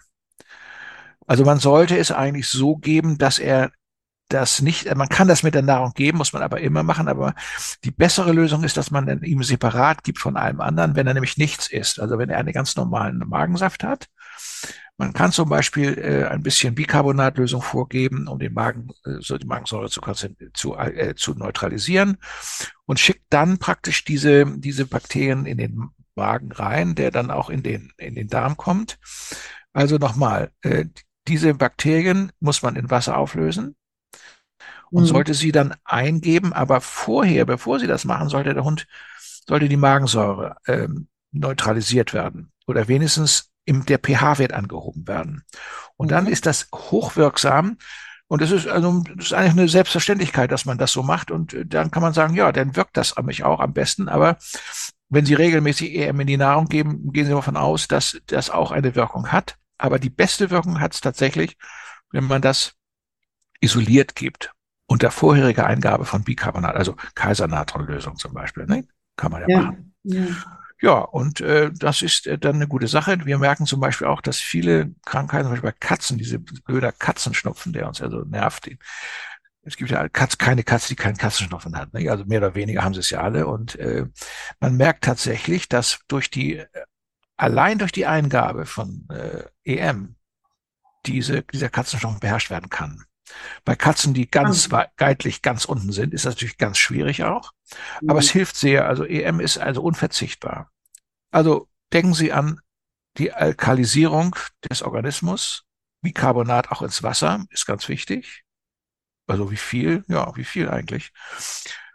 Also 1.25 1.45
man 1.45 1.60
sollte 1.60 1.97
es 1.97 2.12
eigentlich 2.12 2.47
so 2.47 2.75
geben, 2.75 3.17
dass 3.17 3.39
er 3.39 3.71
das 4.29 4.62
nicht, 4.62 4.93
man 4.95 5.10
kann 5.10 5.27
das 5.27 5.43
mit 5.43 5.53
der 5.53 5.62
Nahrung 5.62 5.93
geben, 5.93 6.17
muss 6.17 6.34
man 6.34 6.41
aber 6.41 6.60
immer 6.62 6.84
machen, 6.84 7.08
aber 7.08 7.36
die 7.84 7.91
bessere 7.91 8.32
Lösung 8.32 8.63
ist, 8.63 8.77
dass 8.77 8.89
man 8.89 9.21
ihm 9.21 9.43
separat 9.43 10.03
gibt 10.03 10.19
von 10.19 10.38
allem 10.38 10.60
anderen, 10.60 10.95
wenn 10.95 11.08
er 11.08 11.13
nämlich 11.13 11.38
nichts 11.38 11.67
isst. 11.67 11.99
Also 11.99 12.17
wenn 12.17 12.29
er 12.29 12.39
einen 12.39 12.53
ganz 12.53 12.75
normalen 12.75 13.19
Magensaft 13.27 13.84
hat, 13.84 14.08
man 14.97 15.13
kann 15.13 15.32
zum 15.32 15.49
Beispiel 15.49 15.97
äh, 15.97 16.25
ein 16.27 16.43
bisschen 16.43 16.75
Bicarbonatlösung 16.75 17.62
vorgeben, 17.62 18.27
um 18.27 18.39
den 18.39 18.53
Magen, 18.53 18.89
äh, 19.06 19.15
so 19.19 19.38
die 19.38 19.47
Magensäure 19.47 19.89
zu, 19.89 20.01
zu, 20.53 20.75
äh, 20.75 21.15
zu 21.15 21.34
neutralisieren 21.34 22.17
und 22.86 22.99
schickt 22.99 23.25
dann 23.29 23.58
praktisch 23.58 24.06
diese, 24.06 24.45
diese 24.45 24.86
Bakterien 24.86 25.45
in 25.45 25.58
den 25.58 25.89
Magen 26.15 26.51
rein, 26.51 26.93
der 26.95 27.10
dann 27.10 27.32
auch 27.32 27.49
in 27.49 27.63
den, 27.63 27.91
in 27.97 28.13
den 28.15 28.27
Darm 28.27 28.56
kommt. 28.56 28.99
Also 29.73 29.97
nochmal, 29.97 30.51
äh, 30.62 30.86
diese 31.27 31.53
Bakterien 31.56 32.32
muss 32.39 32.62
man 32.62 32.75
in 32.75 32.91
Wasser 32.91 33.17
auflösen 33.17 33.75
und 34.91 35.03
mhm. 35.03 35.08
sollte 35.08 35.34
sie 35.34 35.51
dann 35.51 35.73
eingeben, 35.84 36.53
aber 36.53 36.82
vorher, 36.82 37.45
bevor 37.45 37.79
sie 37.79 37.88
das 37.88 38.06
machen, 38.06 38.29
sollte 38.29 38.53
der 38.53 38.63
Hund, 38.63 38.86
sollte 39.47 39.67
die 39.67 39.77
Magensäure 39.77 40.58
ähm, 40.67 41.08
neutralisiert 41.32 42.13
werden 42.13 42.51
oder 42.67 42.88
wenigstens 42.88 43.52
im, 43.65 43.86
der 43.86 43.99
pH-Wert 43.99 44.54
angehoben 44.54 45.08
werden. 45.08 45.43
Und 45.95 46.12
dann 46.12 46.26
mhm. 46.26 46.32
ist 46.32 46.45
das 46.45 46.69
hochwirksam. 46.73 47.78
Und 48.28 48.41
das 48.41 48.52
ist 48.52 48.67
also 48.67 49.04
das 49.15 49.28
ist 49.28 49.34
eigentlich 49.34 49.52
eine 49.52 49.67
Selbstverständlichkeit, 49.67 50.52
dass 50.52 50.65
man 50.65 50.78
das 50.78 50.91
so 50.91 51.04
macht. 51.04 51.32
Und 51.32 51.54
äh, 51.54 51.65
dann 51.65 51.91
kann 51.91 52.02
man 52.02 52.13
sagen, 52.13 52.36
ja, 52.36 52.52
dann 52.52 52.76
wirkt 52.76 52.97
das 52.97 53.15
an 53.15 53.26
mich 53.26 53.43
auch 53.43 53.60
am 53.60 53.73
besten. 53.73 54.10
Aber 54.10 54.38
wenn 55.10 55.26
Sie 55.26 55.36
regelmäßig 55.36 55.95
EM 55.95 56.19
in 56.21 56.28
die 56.28 56.38
Nahrung 56.38 56.67
geben, 56.67 57.12
gehen 57.13 57.26
Sie 57.26 57.32
davon 57.32 57.58
aus, 57.58 57.88
dass 57.88 58.19
das 58.28 58.49
auch 58.49 58.71
eine 58.71 58.95
Wirkung 58.95 59.32
hat. 59.32 59.58
Aber 59.78 59.99
die 59.99 60.10
beste 60.10 60.49
Wirkung 60.49 60.80
hat 60.80 60.93
es 60.93 61.02
tatsächlich, 61.02 61.58
wenn 62.12 62.26
man 62.26 62.41
das 62.41 62.73
isoliert 63.60 64.15
gibt 64.15 64.52
unter 64.88 65.12
vorheriger 65.12 65.65
Eingabe 65.65 66.06
von 66.06 66.23
Bicarbonat, 66.23 66.76
also 66.76 66.95
Kaisernatronlösung 67.15 68.17
zum 68.17 68.34
Beispiel. 68.34 68.65
Ne? 68.65 68.88
Kann 69.15 69.32
man 69.32 69.41
ja, 69.41 69.47
ja. 69.47 69.62
machen. 69.62 69.95
Ja. 70.04 70.26
Ja, 70.84 71.00
und 71.00 71.39
äh, 71.39 71.72
das 71.72 72.02
ist 72.02 72.28
äh, 72.28 72.38
dann 72.38 72.56
eine 72.56 72.67
gute 72.67 72.88
Sache. 72.88 73.17
Wir 73.24 73.38
merken 73.38 73.65
zum 73.65 73.80
Beispiel 73.80 74.06
auch, 74.06 74.19
dass 74.19 74.39
viele 74.39 74.93
Krankheiten, 75.06 75.46
zum 75.46 75.52
Beispiel 75.54 75.72
bei 75.72 75.78
Katzen, 75.80 76.17
diese 76.17 76.39
blöder 76.39 76.91
Katzenschnupfen, 76.91 77.72
der 77.72 77.88
uns 77.88 78.00
ja 78.00 78.10
so 78.10 78.26
nervt, 78.26 78.69
es 79.62 79.78
gibt 79.78 79.91
ja 79.91 80.10
Katz, 80.10 80.38
keine 80.38 80.63
Katze, 80.63 80.89
die 80.89 80.98
keinen 80.98 81.15
Katzenschnupfen 81.15 81.78
hat. 81.78 81.93
Ne? 81.93 82.10
Also 82.10 82.26
mehr 82.26 82.39
oder 82.39 82.54
weniger 82.54 82.84
haben 82.84 82.93
sie 82.93 83.00
es 83.00 83.12
ja 83.12 83.22
alle. 83.22 83.48
Und 83.48 83.76
äh, 83.78 84.08
man 84.60 84.76
merkt 84.76 85.06
tatsächlich, 85.06 85.69
dass 85.69 86.00
durch 86.10 86.30
die, 86.30 86.62
allein 87.38 87.80
durch 87.80 87.93
die 87.93 88.06
Eingabe 88.06 88.65
von 88.65 89.08
äh, 89.10 89.46
EM 89.63 90.17
diese, 91.06 91.43
dieser 91.43 91.69
Katzenschnupfen 91.69 92.19
beherrscht 92.19 92.50
werden 92.50 92.69
kann. 92.69 93.06
Bei 93.63 93.78
Katzen, 93.78 94.13
die 94.13 94.30
ganz 94.30 94.69
mhm. 94.69 94.82
geitlich 94.98 95.41
ganz 95.41 95.63
unten 95.63 95.93
sind, 95.93 96.13
ist 96.13 96.26
das 96.26 96.34
natürlich 96.34 96.58
ganz 96.58 96.78
schwierig 96.78 97.24
auch. 97.24 97.54
Aber 98.02 98.15
mhm. 98.15 98.19
es 98.19 98.32
hilft 98.32 98.58
sehr. 98.58 98.86
Also 98.86 99.06
EM 99.06 99.39
ist 99.39 99.60
also 99.60 99.82
unverzichtbar. 99.82 100.72
Also 101.34 101.67
denken 101.91 102.13
Sie 102.13 102.32
an 102.32 102.60
die 103.17 103.34
Alkalisierung 103.34 104.36
des 104.69 104.84
Organismus. 104.84 105.65
Bicarbonat 106.02 106.72
auch 106.72 106.82
ins 106.82 107.02
Wasser 107.02 107.46
ist 107.50 107.65
ganz 107.65 107.89
wichtig. 107.89 108.43
Also 109.26 109.50
wie 109.52 109.58
viel? 109.58 110.04
Ja, 110.08 110.36
wie 110.36 110.43
viel 110.43 110.69
eigentlich? 110.69 111.12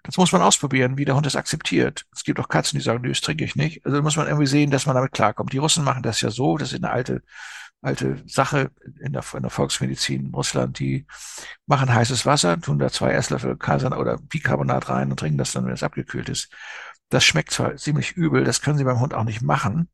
Das 0.03 0.17
muss 0.17 0.33
man 0.33 0.43
ausprobieren, 0.43 0.97
wie 0.97 1.05
der 1.05 1.15
Hund 1.15 1.27
das 1.27 1.37
akzeptiert. 1.37 2.07
Es 2.15 2.25
gibt 2.25 2.41
auch 2.41 2.49
Katzen, 2.49 2.79
die 2.79 2.85
sagen, 2.85 3.03
nö, 3.03 3.11
das 3.11 3.21
trinke 3.21 3.45
ich 3.45 3.55
nicht. 3.55 3.85
Also 3.87 4.03
muss 4.03 4.17
man 4.17 4.27
irgendwie 4.27 4.47
sehen, 4.47 4.71
dass 4.71 4.87
man 4.87 4.97
damit 4.97 5.13
klarkommt. 5.13 5.53
Die 5.53 5.59
Russen 5.59 5.85
machen 5.85 6.03
das 6.03 6.21
ja 6.21 6.31
so, 6.31 6.57
das 6.57 6.73
ist 6.73 6.83
eine 6.83 6.91
alte, 6.91 7.23
alte 7.81 8.23
Sache 8.27 8.73
in 9.01 9.13
der, 9.13 9.23
in 9.35 9.43
der 9.43 9.51
Volksmedizin 9.51 10.27
in 10.27 10.35
Russland. 10.35 10.79
Die 10.79 11.07
machen 11.67 11.93
heißes 11.93 12.27
Wasser, 12.27 12.61
tun 12.61 12.79
da 12.79 12.91
zwei 12.91 13.13
Esslöffel 13.13 13.57
Kasan 13.57 13.93
oder 13.93 14.19
Bicarbonat 14.19 14.89
rein 14.89 15.11
und 15.11 15.21
trinken 15.21 15.39
das 15.39 15.53
dann, 15.53 15.67
wenn 15.67 15.75
es 15.75 15.83
abgekühlt 15.83 16.29
ist. 16.29 16.51
Das 17.09 17.25
schmeckt 17.25 17.51
zwar 17.51 17.77
ziemlich 17.77 18.13
übel, 18.13 18.45
das 18.45 18.61
können 18.61 18.79
Sie 18.79 18.85
beim 18.85 19.01
Hund 19.01 19.15
auch 19.15 19.25
nicht 19.25 19.43
machen. 19.43 19.89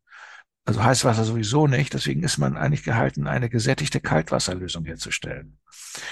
Also 0.66 0.82
Heißwasser 0.82 1.24
sowieso 1.24 1.66
nicht. 1.66 1.92
Deswegen 1.92 2.22
ist 2.22 2.38
man 2.38 2.56
eigentlich 2.56 2.84
gehalten, 2.84 3.26
eine 3.26 3.50
gesättigte 3.50 4.00
Kaltwasserlösung 4.00 4.84
herzustellen. 4.86 5.58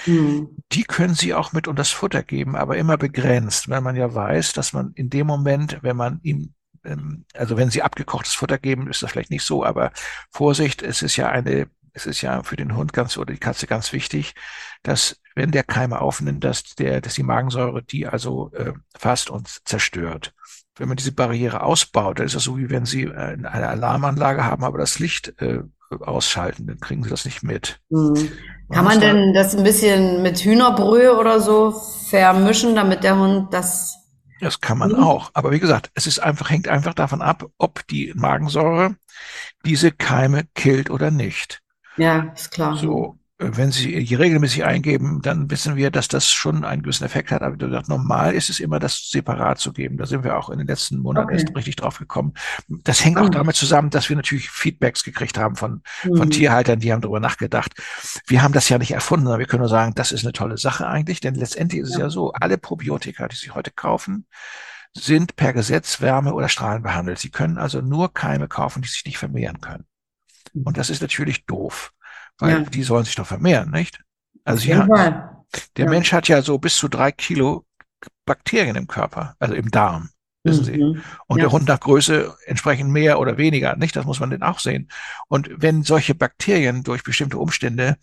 Mhm. 0.05 0.49
Die 0.71 0.83
können 0.83 1.15
Sie 1.15 1.33
auch 1.33 1.53
mit 1.53 1.67
unter 1.67 1.81
das 1.81 1.89
Futter 1.89 2.23
geben, 2.23 2.55
aber 2.55 2.77
immer 2.77 2.97
begrenzt, 2.97 3.67
weil 3.69 3.81
man 3.81 3.95
ja 3.95 4.13
weiß, 4.13 4.53
dass 4.53 4.71
man 4.71 4.91
in 4.93 5.09
dem 5.09 5.27
Moment, 5.27 5.79
wenn 5.81 5.97
man 5.97 6.19
ihm 6.21 6.53
ähm, 6.83 7.25
also 7.33 7.57
wenn 7.57 7.69
Sie 7.69 7.81
abgekochtes 7.81 8.33
Futter 8.33 8.57
geben, 8.57 8.89
ist 8.89 9.01
das 9.01 9.11
vielleicht 9.11 9.31
nicht 9.31 9.45
so, 9.45 9.65
aber 9.65 9.91
Vorsicht, 10.31 10.81
es 10.81 11.01
ist 11.01 11.15
ja 11.15 11.29
eine, 11.29 11.67
es 11.93 12.05
ist 12.05 12.21
ja 12.21 12.43
für 12.43 12.55
den 12.55 12.75
Hund 12.75 12.93
ganz 12.93 13.17
oder 13.17 13.33
die 13.33 13.39
Katze 13.39 13.67
ganz 13.67 13.93
wichtig, 13.93 14.35
dass 14.83 15.19
wenn 15.35 15.51
der 15.51 15.63
Keime 15.63 16.01
aufnimmt, 16.01 16.43
dass 16.43 16.63
der, 16.75 17.01
dass 17.01 17.15
die 17.15 17.23
Magensäure 17.23 17.83
die 17.83 18.07
also 18.07 18.51
äh, 18.53 18.73
fasst 18.97 19.29
und 19.29 19.47
zerstört 19.65 20.33
wenn 20.77 20.87
man 20.87 20.97
diese 20.97 21.11
Barriere 21.11 21.61
ausbaut, 21.61 22.19
dann 22.19 22.25
ist 22.25 22.35
das 22.35 22.43
so, 22.43 22.57
wie 22.57 22.69
wenn 22.69 22.85
Sie 22.85 23.03
äh, 23.03 23.13
eine 23.13 23.51
Alarmanlage 23.51 24.43
haben, 24.43 24.63
aber 24.63 24.77
das 24.77 24.99
Licht 24.99 25.33
äh, 25.41 25.59
ausschalten, 25.99 26.67
dann 26.67 26.79
kriegen 26.79 27.03
Sie 27.03 27.09
das 27.09 27.25
nicht 27.25 27.43
mit. 27.43 27.79
Mhm. 27.89 28.31
Kann 28.71 28.85
man 28.85 28.99
denn 28.99 29.33
das 29.33 29.55
ein 29.55 29.63
bisschen 29.63 30.23
mit 30.23 30.39
Hühnerbrühe 30.39 31.17
oder 31.17 31.39
so 31.39 31.71
vermischen, 32.09 32.75
damit 32.75 33.03
der 33.03 33.17
Hund 33.19 33.53
das 33.53 33.99
das 34.43 34.59
kann 34.59 34.77
man 34.77 34.91
mhm. 34.91 34.99
auch. 35.01 35.31
Aber 35.33 35.51
wie 35.51 35.59
gesagt, 35.59 35.89
es 35.93 36.05
ist 36.05 36.19
einfach, 36.19 36.49
hängt 36.49 36.67
einfach 36.67 36.93
davon 36.93 37.21
ab, 37.21 37.45
ob 37.57 37.87
die 37.87 38.11
Magensäure 38.13 38.95
diese 39.65 39.91
Keime 39.91 40.43
killt 40.53 40.89
oder 40.89 41.11
nicht. 41.11 41.61
Ja, 41.95 42.33
ist 42.35 42.51
klar. 42.51 42.75
So, 42.75 43.17
wenn 43.51 43.71
Sie 43.71 44.15
regelmäßig 44.15 44.63
eingeben, 44.63 45.21
dann 45.21 45.49
wissen 45.49 45.75
wir, 45.75 45.91
dass 45.91 46.07
das 46.07 46.31
schon 46.31 46.63
einen 46.63 46.83
gewissen 46.83 47.03
Effekt 47.03 47.31
hat. 47.31 47.41
Aber 47.41 47.57
gesagt, 47.57 47.89
normal 47.89 48.33
ist 48.33 48.49
es 48.49 48.59
immer, 48.59 48.79
das 48.79 49.09
separat 49.09 49.59
zu 49.59 49.73
geben. 49.73 49.97
Da 49.97 50.05
sind 50.05 50.23
wir 50.23 50.37
auch 50.37 50.49
in 50.49 50.57
den 50.57 50.67
letzten 50.67 50.99
Monaten 50.99 51.27
okay. 51.27 51.41
erst 51.41 51.55
richtig 51.55 51.75
drauf 51.75 51.99
gekommen. 51.99 52.33
Das 52.67 53.03
hängt 53.03 53.17
auch 53.17 53.29
damit 53.29 53.55
zusammen, 53.55 53.89
dass 53.89 54.09
wir 54.09 54.15
natürlich 54.15 54.49
Feedbacks 54.49 55.03
gekriegt 55.03 55.37
haben 55.37 55.55
von, 55.55 55.81
mhm. 56.03 56.17
von 56.17 56.29
Tierhaltern, 56.29 56.79
die 56.79 56.93
haben 56.93 57.01
darüber 57.01 57.19
nachgedacht. 57.19 57.73
Wir 58.27 58.41
haben 58.41 58.53
das 58.53 58.69
ja 58.69 58.77
nicht 58.77 58.91
erfunden, 58.91 59.27
aber 59.27 59.39
wir 59.39 59.45
können 59.45 59.61
nur 59.61 59.69
sagen, 59.69 59.93
das 59.95 60.11
ist 60.11 60.23
eine 60.23 60.33
tolle 60.33 60.57
Sache 60.57 60.87
eigentlich, 60.87 61.19
denn 61.19 61.35
letztendlich 61.35 61.81
ist 61.81 61.91
ja. 61.91 61.95
es 61.95 62.01
ja 62.01 62.09
so, 62.09 62.33
alle 62.33 62.57
Probiotika, 62.57 63.27
die 63.27 63.35
Sie 63.35 63.51
heute 63.51 63.71
kaufen, 63.71 64.27
sind 64.95 65.35
per 65.35 65.53
Gesetz 65.53 66.01
Wärme 66.01 66.33
oder 66.33 66.49
Strahlen 66.49 66.83
behandelt. 66.83 67.19
Sie 67.19 67.31
können 67.31 67.57
also 67.57 67.81
nur 67.81 68.13
Keime 68.13 68.47
kaufen, 68.47 68.81
die 68.81 68.89
sich 68.89 69.05
nicht 69.05 69.17
vermehren 69.17 69.59
können. 69.59 69.85
Und 70.53 70.77
das 70.77 70.91
ist 70.91 71.01
natürlich 71.01 71.45
doof 71.45 71.93
weil 72.43 72.51
ja. 72.51 72.59
die 72.59 72.83
sollen 72.83 73.05
sich 73.05 73.15
doch 73.15 73.25
vermehren, 73.25 73.71
nicht? 73.71 74.01
Also 74.43 74.67
ja, 74.67 74.85
der 75.77 75.85
ja. 75.85 75.89
Mensch 75.89 76.11
hat 76.11 76.27
ja 76.27 76.41
so 76.41 76.57
bis 76.57 76.75
zu 76.75 76.89
drei 76.89 77.13
Kilo 77.13 77.65
Bakterien 78.25 78.75
im 78.75 78.87
Körper, 78.87 79.35
also 79.39 79.53
im 79.55 79.71
Darm, 79.71 80.09
wissen 80.43 80.63
mhm. 80.63 80.65
Sie. 80.65 81.01
Und 81.27 81.37
ja. 81.37 81.45
der 81.45 81.51
Hund 81.53 81.69
nach 81.69 81.79
Größe 81.79 82.35
entsprechend 82.45 82.91
mehr 82.91 83.17
oder 83.19 83.37
weniger, 83.37 83.77
nicht? 83.77 83.95
Das 83.95 84.05
muss 84.05 84.19
man 84.19 84.29
denn 84.29 84.43
auch 84.43 84.59
sehen. 84.59 84.89
Und 85.29 85.49
wenn 85.55 85.83
solche 85.83 86.15
Bakterien 86.15 86.83
durch 86.83 87.03
bestimmte 87.03 87.37
Umstände 87.37 87.95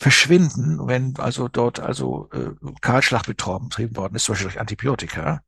verschwinden, 0.00 0.80
wenn 0.88 1.14
also 1.18 1.46
dort 1.46 1.78
also 1.78 2.28
äh, 2.32 2.50
Kahlschlag 2.80 3.26
betrieben 3.26 3.96
worden 3.96 4.16
ist, 4.16 4.24
zum 4.24 4.32
Beispiel 4.32 4.48
durch 4.48 4.60
Antibiotika. 4.60 5.40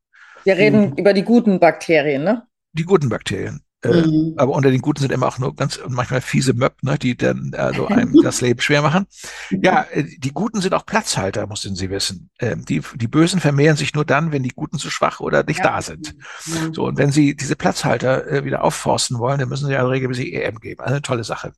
Wir 0.45 0.55
reden 0.55 0.91
mhm. 0.91 0.95
über 0.95 1.11
die 1.11 1.23
guten 1.23 1.59
Bakterien, 1.59 2.23
ne? 2.23 2.47
Die 2.71 2.83
guten 2.83 3.09
Bakterien. 3.09 3.64
Äh, 3.85 4.07
mhm. 4.07 4.33
aber 4.37 4.53
unter 4.53 4.71
den 4.71 4.81
Guten 4.81 5.01
sind 5.01 5.11
immer 5.11 5.27
auch 5.27 5.37
nur 5.37 5.55
ganz 5.55 5.79
manchmal 5.87 6.21
fiese 6.21 6.53
Möb, 6.53 6.73
ne, 6.81 6.97
die 6.97 7.15
dann 7.15 7.53
also 7.55 7.87
einem 7.87 8.13
das 8.23 8.41
Leben 8.41 8.59
schwer 8.61 8.81
machen. 8.81 9.05
Ja, 9.49 9.85
äh, 9.91 10.03
die 10.17 10.31
Guten 10.31 10.61
sind 10.61 10.73
auch 10.73 10.85
Platzhalter, 10.85 11.47
mussten 11.47 11.75
Sie 11.75 11.89
wissen. 11.89 12.29
Ähm, 12.39 12.65
die, 12.65 12.81
die 12.95 13.07
Bösen 13.07 13.39
vermehren 13.39 13.77
sich 13.77 13.93
nur 13.93 14.05
dann, 14.05 14.31
wenn 14.31 14.43
die 14.43 14.53
Guten 14.55 14.77
zu 14.77 14.89
schwach 14.89 15.19
oder 15.19 15.43
nicht 15.43 15.59
ja. 15.59 15.71
da 15.71 15.81
sind. 15.81 16.15
Mhm. 16.45 16.73
So, 16.73 16.85
und 16.85 16.97
wenn 16.97 17.11
Sie 17.11 17.35
diese 17.35 17.55
Platzhalter 17.55 18.27
äh, 18.27 18.45
wieder 18.45 18.63
aufforsten 18.63 19.19
wollen, 19.19 19.39
dann 19.39 19.49
müssen 19.49 19.67
Sie 19.67 19.73
ja 19.73 19.85
regelmäßig 19.85 20.33
EM 20.33 20.59
geben. 20.59 20.81
Also 20.81 20.93
eine 20.93 21.01
tolle 21.01 21.23
Sache. 21.23 21.53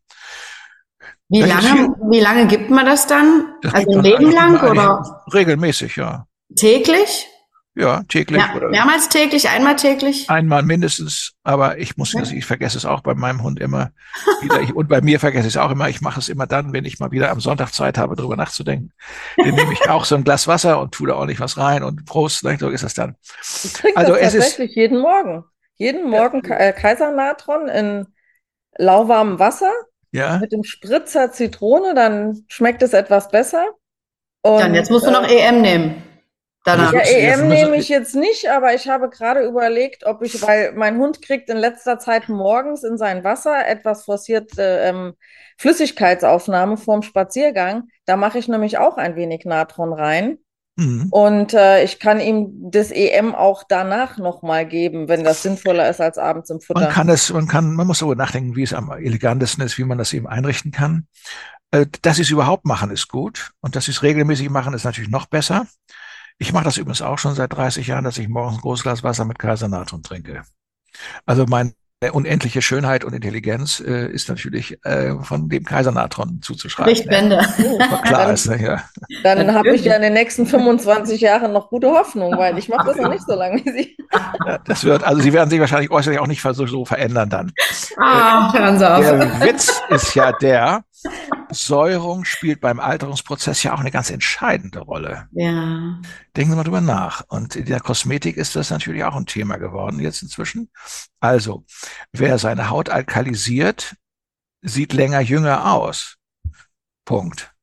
Wie 1.29 1.41
lange, 1.41 1.93
wie 2.09 2.19
lange 2.19 2.47
gibt 2.47 2.69
man 2.69 2.85
das 2.85 3.07
dann? 3.07 3.45
Das 3.61 3.73
also 3.73 3.97
ein 3.97 4.03
Leben 4.03 4.31
lang 4.31 4.61
oder? 4.61 5.23
Regelmäßig, 5.33 5.97
ja. 5.97 6.25
Täglich? 6.55 7.27
Ja, 7.77 8.01
täglich. 8.07 8.41
Ja, 8.41 8.55
oder 8.55 8.69
mehrmals 8.69 9.07
täglich, 9.07 9.49
einmal 9.49 9.75
täglich? 9.75 10.27
Einmal 10.31 10.63
mindestens, 10.63 11.33
aber 11.43 11.77
ich 11.77 11.95
muss, 11.95 12.15
okay. 12.15 12.35
ich 12.35 12.43
vergesse 12.43 12.75
es 12.75 12.85
auch 12.85 13.01
bei 13.01 13.13
meinem 13.13 13.43
Hund 13.43 13.59
immer 13.59 13.91
wieder. 14.41 14.61
Ich, 14.61 14.73
und 14.73 14.89
bei 14.89 14.99
mir 15.01 15.19
vergesse 15.19 15.47
ich 15.47 15.53
es 15.53 15.57
auch 15.57 15.69
immer. 15.69 15.87
Ich 15.87 16.01
mache 16.01 16.19
es 16.19 16.27
immer 16.27 16.47
dann, 16.47 16.73
wenn 16.73 16.85
ich 16.85 16.99
mal 16.99 17.11
wieder 17.11 17.29
am 17.29 17.39
Sonntag 17.39 17.71
Zeit 17.71 17.99
habe, 17.99 18.15
darüber 18.15 18.35
nachzudenken. 18.35 18.93
Dann 19.37 19.53
nehme 19.53 19.71
ich 19.73 19.87
auch 19.89 20.05
so 20.05 20.15
ein 20.15 20.23
Glas 20.23 20.47
Wasser 20.47 20.81
und 20.81 20.91
tue 20.91 21.07
da 21.07 21.13
ordentlich 21.13 21.39
was 21.39 21.57
rein 21.57 21.83
und 21.83 22.03
Prost, 22.05 22.43
ne, 22.43 22.57
so 22.59 22.69
ist 22.69 22.83
das 22.83 22.95
dann. 22.95 23.15
Ich 23.63 23.73
trinke 23.73 23.97
also 23.97 24.13
das 24.13 24.33
tatsächlich 24.33 24.69
ist, 24.71 24.75
jeden 24.75 24.99
Morgen. 24.99 25.43
Jeden 25.75 26.09
Morgen 26.09 26.41
ja. 26.47 26.57
Äh, 26.57 26.73
Kaisernatron 26.73 27.67
in 27.67 28.07
lauwarmem 28.79 29.37
Wasser. 29.37 29.71
Ja. 30.11 30.39
Mit 30.39 30.51
dem 30.51 30.63
Spritzer 30.63 31.31
Zitrone, 31.31 31.93
dann 31.93 32.43
schmeckt 32.47 32.81
es 32.81 32.93
etwas 32.93 33.29
besser. 33.29 33.67
Und, 34.41 34.61
dann 34.61 34.73
jetzt 34.73 34.89
musst 34.89 35.05
du 35.05 35.11
noch 35.11 35.27
äh, 35.27 35.41
EM 35.41 35.61
nehmen. 35.61 36.06
Danach. 36.67 36.91
Ja, 36.91 36.99
EM 36.99 37.47
nehme 37.47 37.77
ich 37.77 37.87
jetzt 37.87 38.13
nicht, 38.13 38.49
aber 38.49 38.73
ich 38.73 38.89
habe 38.89 39.09
gerade 39.09 39.39
überlegt, 39.39 40.05
ob 40.05 40.21
ich, 40.21 40.41
weil 40.41 40.73
mein 40.73 40.97
Hund 40.97 41.21
kriegt 41.21 41.49
in 41.49 41.55
letzter 41.55 41.97
Zeit 41.97 42.27
morgens 42.27 42.83
in 42.83 42.97
sein 42.97 43.23
Wasser 43.23 43.65
etwas 43.65 44.03
forcierte 44.03 44.81
ähm, 44.83 45.13
Flüssigkeitsaufnahme 45.57 46.75
vorm 46.75 47.03
Spaziergang. 47.03 47.87
Da 48.05 48.17
mache 48.17 48.37
ich 48.37 48.49
nämlich 48.49 48.77
auch 48.79 48.97
ein 48.97 49.15
wenig 49.15 49.45
Natron 49.45 49.93
rein. 49.93 50.39
Mhm. 50.75 51.07
Und 51.09 51.53
äh, 51.53 51.85
ich 51.85 52.01
kann 52.01 52.19
ihm 52.19 52.49
das 52.69 52.91
EM 52.91 53.33
auch 53.33 53.63
danach 53.63 54.17
nochmal 54.17 54.67
geben, 54.67 55.07
wenn 55.07 55.23
das 55.23 55.43
sinnvoller 55.43 55.89
ist 55.89 56.01
als 56.01 56.17
abends 56.17 56.49
im 56.49 56.59
Futter. 56.59 56.81
Man 56.81 56.89
kann 56.89 57.07
es, 57.07 57.31
man 57.31 57.47
kann, 57.47 57.75
man 57.75 57.87
muss 57.87 57.99
darüber 57.99 58.17
nachdenken, 58.17 58.57
wie 58.57 58.63
es 58.63 58.73
am 58.73 58.91
elegantesten 58.91 59.63
ist, 59.63 59.77
wie 59.77 59.85
man 59.85 59.97
das 59.97 60.11
eben 60.11 60.27
einrichten 60.27 60.71
kann. 60.71 61.07
Äh, 61.71 61.85
dass 62.01 62.17
sie 62.17 62.23
es 62.23 62.29
überhaupt 62.29 62.65
machen, 62.65 62.91
ist 62.91 63.07
gut. 63.07 63.51
Und 63.61 63.77
dass 63.77 63.85
sie 63.85 63.91
es 63.91 64.03
regelmäßig 64.03 64.49
machen, 64.49 64.73
ist 64.73 64.83
natürlich 64.83 65.09
noch 65.09 65.27
besser. 65.27 65.65
Ich 66.39 66.53
mache 66.53 66.65
das 66.65 66.77
übrigens 66.77 67.01
auch 67.01 67.17
schon 67.17 67.33
seit 67.35 67.53
30 67.53 67.87
Jahren, 67.87 68.03
dass 68.03 68.17
ich 68.17 68.27
morgens 68.27 68.57
ein 68.57 68.61
großes 68.61 68.83
Glas 68.83 69.03
Wasser 69.03 69.25
mit 69.25 69.39
Kaisernatron 69.39 70.03
trinke. 70.03 70.43
Also 71.25 71.45
meine 71.47 71.73
unendliche 72.11 72.61
Schönheit 72.61 73.03
und 73.03 73.13
Intelligenz 73.13 73.79
äh, 73.79 74.07
ist 74.07 74.29
natürlich 74.29 74.77
äh, 74.85 75.15
von 75.23 75.49
dem 75.49 75.63
Kaisernatron 75.63 76.41
zuzuschreiben. 76.43 76.91
Richtbände. 76.91 77.41
Ja. 77.79 77.97
Klar 78.03 78.33
ist, 78.33 78.47
ne, 78.47 78.61
ja. 78.61 78.83
Dann 79.23 79.53
habe 79.53 79.73
ich 79.73 79.83
ja 79.83 79.95
in 79.95 80.03
den 80.03 80.13
nächsten 80.13 80.45
25 80.45 81.21
Jahren 81.21 81.53
noch 81.53 81.69
gute 81.69 81.87
Hoffnung, 81.87 82.37
weil 82.37 82.57
ich 82.59 82.69
mache 82.69 82.85
das 82.85 82.97
noch 82.97 83.09
nicht 83.09 83.25
so 83.25 83.33
lange 83.33 83.65
wie 83.65 83.71
Sie. 83.71 83.97
Ja, 84.45 84.59
das 84.59 84.83
wird, 84.83 85.03
also 85.03 85.21
Sie 85.21 85.33
werden 85.33 85.49
sich 85.49 85.59
wahrscheinlich 85.59 85.89
äußerlich 85.89 86.19
auch 86.19 86.27
nicht 86.27 86.41
so, 86.41 86.67
so 86.67 86.85
verändern 86.85 87.29
dann. 87.29 87.51
Ah, 87.99 88.53
hören 88.53 88.77
Sie 88.77 88.91
auf. 88.91 89.01
Der 89.01 89.41
Witz 89.41 89.81
ist 89.89 90.13
ja 90.13 90.31
der, 90.33 90.83
Säuerung 91.49 92.25
spielt 92.25 92.61
beim 92.61 92.79
Alterungsprozess 92.79 93.63
ja 93.63 93.73
auch 93.73 93.79
eine 93.79 93.91
ganz 93.91 94.09
entscheidende 94.09 94.79
Rolle. 94.79 95.27
Ja. 95.31 95.99
Denken 96.35 96.51
Sie 96.51 96.55
mal 96.55 96.63
drüber 96.63 96.81
nach. 96.81 97.23
Und 97.27 97.55
in 97.55 97.65
der 97.65 97.79
Kosmetik 97.79 98.37
ist 98.37 98.55
das 98.55 98.69
natürlich 98.69 99.03
auch 99.03 99.15
ein 99.15 99.25
Thema 99.25 99.57
geworden 99.57 99.99
jetzt 99.99 100.21
inzwischen. 100.21 100.69
Also, 101.19 101.65
wer 102.11 102.37
seine 102.37 102.69
Haut 102.69 102.89
alkalisiert, 102.89 103.95
sieht 104.61 104.93
länger 104.93 105.21
jünger 105.21 105.73
aus. 105.73 106.17
Punkt. 107.05 107.53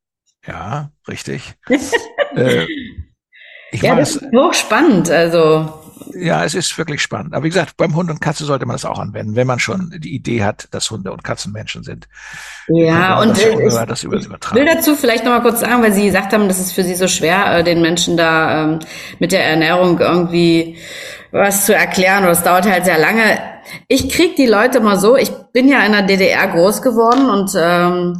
Ja, 0.46 0.90
richtig. 1.06 1.54
äh, 2.36 2.66
ich 3.70 3.82
ja, 3.82 3.96
das 3.96 4.16
ist 4.16 4.32
hochspannend. 4.32 5.10
Also 5.10 5.83
ja, 6.14 6.44
es 6.44 6.54
ist 6.54 6.76
wirklich 6.78 7.02
spannend. 7.02 7.34
Aber 7.34 7.44
wie 7.44 7.48
gesagt, 7.48 7.76
beim 7.76 7.94
Hund 7.94 8.10
und 8.10 8.20
Katze 8.20 8.44
sollte 8.44 8.66
man 8.66 8.74
das 8.74 8.84
auch 8.84 8.98
anwenden, 8.98 9.36
wenn 9.36 9.46
man 9.46 9.58
schon 9.58 9.92
die 9.98 10.14
Idee 10.14 10.44
hat, 10.44 10.68
dass 10.70 10.90
Hunde 10.90 11.12
und 11.12 11.24
Katzen 11.24 11.52
Menschen 11.52 11.82
sind. 11.82 12.08
Ja, 12.68 13.20
und 13.20 13.36
ich, 13.36 13.46
ich 13.46 13.58
will 13.58 14.64
dazu 14.66 14.94
vielleicht 14.94 15.24
noch 15.24 15.32
mal 15.32 15.42
kurz 15.42 15.60
sagen, 15.60 15.82
weil 15.82 15.92
Sie 15.92 16.06
gesagt 16.06 16.32
haben, 16.32 16.48
das 16.48 16.60
ist 16.60 16.72
für 16.72 16.84
Sie 16.84 16.94
so 16.94 17.08
schwer, 17.08 17.58
äh, 17.58 17.64
den 17.64 17.82
Menschen 17.82 18.16
da 18.16 18.64
ähm, 18.64 18.78
mit 19.18 19.32
der 19.32 19.44
Ernährung 19.44 19.98
irgendwie 19.98 20.78
was 21.32 21.66
zu 21.66 21.74
erklären 21.74 22.22
oder 22.22 22.32
es 22.32 22.42
dauert 22.44 22.66
halt 22.70 22.84
sehr 22.84 22.98
lange. 22.98 23.38
Ich 23.88 24.08
krieg 24.10 24.36
die 24.36 24.46
Leute 24.46 24.80
mal 24.80 24.98
so, 24.98 25.16
ich 25.16 25.32
bin 25.52 25.68
ja 25.68 25.84
in 25.84 25.92
der 25.92 26.02
DDR 26.02 26.46
groß 26.48 26.80
geworden 26.82 27.28
und 27.28 27.50
ähm, 27.56 28.16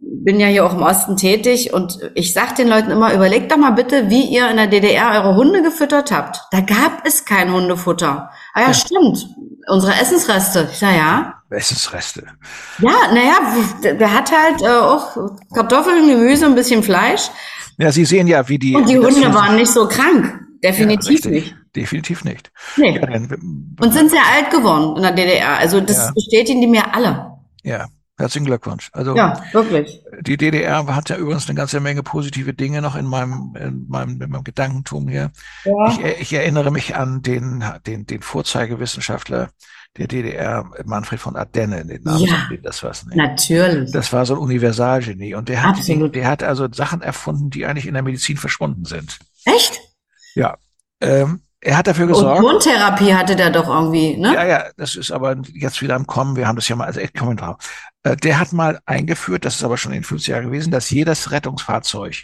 bin 0.00 0.38
ja 0.38 0.46
hier 0.46 0.64
auch 0.64 0.74
im 0.74 0.82
Osten 0.82 1.16
tätig 1.16 1.72
und 1.72 1.98
ich 2.14 2.32
sag 2.32 2.54
den 2.54 2.68
Leuten 2.68 2.90
immer, 2.90 3.12
überlegt 3.14 3.50
doch 3.50 3.56
mal 3.56 3.72
bitte, 3.72 4.10
wie 4.10 4.24
ihr 4.24 4.48
in 4.48 4.56
der 4.56 4.68
DDR 4.68 5.10
eure 5.22 5.34
Hunde 5.34 5.62
gefüttert 5.62 6.12
habt. 6.12 6.40
Da 6.52 6.60
gab 6.60 7.04
es 7.04 7.24
kein 7.24 7.52
Hundefutter. 7.52 8.30
Ah 8.54 8.60
ja, 8.60 8.66
ja. 8.68 8.74
stimmt. 8.74 9.26
Unsere 9.66 9.92
Essensreste. 9.94 10.68
Ich 10.70 10.78
sag 10.78 10.94
ja. 10.94 11.34
Essensreste. 11.50 12.24
Ja, 12.78 13.12
naja, 13.12 13.94
der 13.94 14.12
hat 14.12 14.30
halt 14.30 14.62
äh, 14.62 14.68
auch 14.68 15.16
Kartoffeln, 15.52 16.08
Gemüse, 16.08 16.46
ein 16.46 16.54
bisschen 16.54 16.82
Fleisch. 16.82 17.30
Ja, 17.78 17.90
Sie 17.90 18.04
sehen 18.04 18.26
ja, 18.26 18.48
wie 18.48 18.58
die. 18.58 18.74
Und 18.74 18.88
die 18.88 18.98
Hunde 18.98 19.32
waren 19.34 19.56
nicht 19.56 19.70
so 19.70 19.88
krank. 19.88 20.40
Definitiv 20.62 21.24
ja, 21.24 21.30
nicht. 21.30 21.56
Definitiv 21.74 22.24
nicht. 22.24 22.50
Nee. 22.76 22.98
Ja, 22.98 23.06
dann, 23.06 23.74
und 23.80 23.92
sind 23.92 24.10
sehr 24.10 24.26
alt 24.34 24.50
geworden 24.50 24.96
in 24.96 25.02
der 25.02 25.12
DDR. 25.12 25.58
Also 25.58 25.80
das 25.80 26.12
bestätigen 26.14 26.60
die 26.60 26.66
mir 26.66 26.94
alle. 26.94 27.32
Ja, 27.62 27.86
Herzlichen 28.18 28.46
Glückwunsch. 28.46 28.90
Also 28.92 29.14
ja, 29.14 29.40
wirklich. 29.52 30.02
Die 30.20 30.36
DDR 30.36 30.84
hat 30.94 31.08
ja 31.08 31.16
übrigens 31.16 31.48
eine 31.48 31.56
ganze 31.56 31.78
Menge 31.78 32.02
positive 32.02 32.52
Dinge 32.52 32.82
noch 32.82 32.96
in 32.96 33.06
meinem, 33.06 33.56
in 33.56 33.86
meinem, 33.88 34.20
in 34.20 34.30
meinem 34.30 34.42
Gedankentum 34.42 35.08
hier. 35.08 35.30
Ja. 35.64 35.88
Ich, 35.88 36.00
ich, 36.22 36.32
erinnere 36.32 36.72
mich 36.72 36.96
an 36.96 37.22
den, 37.22 37.64
den, 37.86 38.06
den 38.06 38.20
Vorzeigewissenschaftler 38.20 39.50
der 39.96 40.08
DDR, 40.08 40.68
Manfred 40.84 41.20
von 41.20 41.36
Ardenne, 41.36 41.86
den 41.86 42.02
Namen 42.02 42.24
ja, 42.24 42.48
das 42.60 42.82
was. 42.82 43.06
Ne? 43.06 43.14
Natürlich. 43.14 43.92
Das 43.92 44.12
war 44.12 44.26
so 44.26 44.34
ein 44.34 44.40
Universalgenie 44.40 45.34
und 45.34 45.48
der 45.48 45.62
hat, 45.62 45.76
Absolut. 45.76 46.14
der 46.16 46.26
hat 46.26 46.42
also 46.42 46.66
Sachen 46.72 47.02
erfunden, 47.02 47.50
die 47.50 47.66
eigentlich 47.66 47.86
in 47.86 47.94
der 47.94 48.02
Medizin 48.02 48.36
verschwunden 48.36 48.84
sind. 48.84 49.16
Echt? 49.44 49.80
Ja. 50.34 50.56
Ähm, 51.00 51.42
er 51.60 51.76
hat 51.76 51.88
dafür 51.88 52.06
gesorgt. 52.06 52.38
Und 52.38 52.44
Wohntherapie 52.44 53.14
hatte 53.14 53.34
der 53.34 53.50
doch 53.50 53.68
irgendwie, 53.68 54.16
ne? 54.16 54.32
Ja, 54.32 54.44
ja, 54.44 54.64
das 54.76 54.94
ist 54.94 55.10
aber 55.10 55.36
jetzt 55.52 55.82
wieder 55.82 55.96
am 55.96 56.06
Kommen. 56.06 56.36
Wir 56.36 56.46
haben 56.46 56.56
das 56.56 56.68
ja 56.68 56.76
mal, 56.76 56.84
also 56.84 57.00
ich 57.00 57.12
komme 57.12 57.34
drauf. 57.34 57.56
Äh, 58.04 58.16
der 58.16 58.38
hat 58.38 58.52
mal 58.52 58.80
eingeführt, 58.86 59.44
das 59.44 59.56
ist 59.56 59.64
aber 59.64 59.76
schon 59.76 59.92
in 59.92 59.98
den 59.98 60.04
50 60.04 60.28
Jahren 60.28 60.44
gewesen, 60.44 60.70
dass 60.70 60.90
jedes 60.90 61.32
Rettungsfahrzeug 61.32 62.22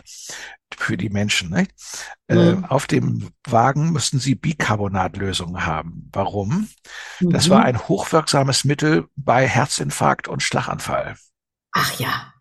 für 0.77 0.97
die 0.97 1.11
Menschen, 1.11 1.51
nicht? 1.51 1.73
Äh, 2.29 2.53
mhm. 2.53 2.65
Auf 2.67 2.87
dem 2.87 3.31
Wagen 3.47 3.91
müssten 3.91 4.19
sie 4.19 4.35
Bicarbonatlösungen 4.35 5.67
haben. 5.67 6.09
Warum? 6.13 6.69
Mhm. 7.21 7.31
Das 7.31 7.51
war 7.51 7.65
ein 7.65 7.89
hochwirksames 7.89 8.65
Mittel 8.65 9.09
bei 9.17 9.49
Herzinfarkt 9.49 10.29
und 10.29 10.43
Schlaganfall. 10.43 11.17
Ach 11.73 11.99
ja. 11.99 12.33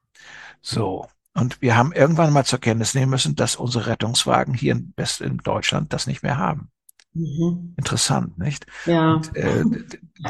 So. 0.62 1.08
Und 1.34 1.60
wir 1.62 1.76
haben 1.76 1.91
irgendwann 1.91 2.32
mal 2.32 2.46
zur 2.46 2.60
Kenntnis 2.60 2.94
nehmen 2.94 3.10
müssen, 3.10 3.36
dass 3.36 3.56
unsere 3.56 3.88
Rettungswagen 3.88 4.54
hier 4.54 4.74
in, 4.74 4.94
in 5.20 5.38
Deutschland 5.38 5.91
das 5.91 6.06
nicht 6.06 6.22
mehr 6.22 6.38
haben. 6.38 6.70
Mhm. 7.14 7.76
Interessant, 7.78 8.38
nicht? 8.38 8.66
Ja. 8.86 9.16
Und, 9.16 9.36
äh, 9.36 9.64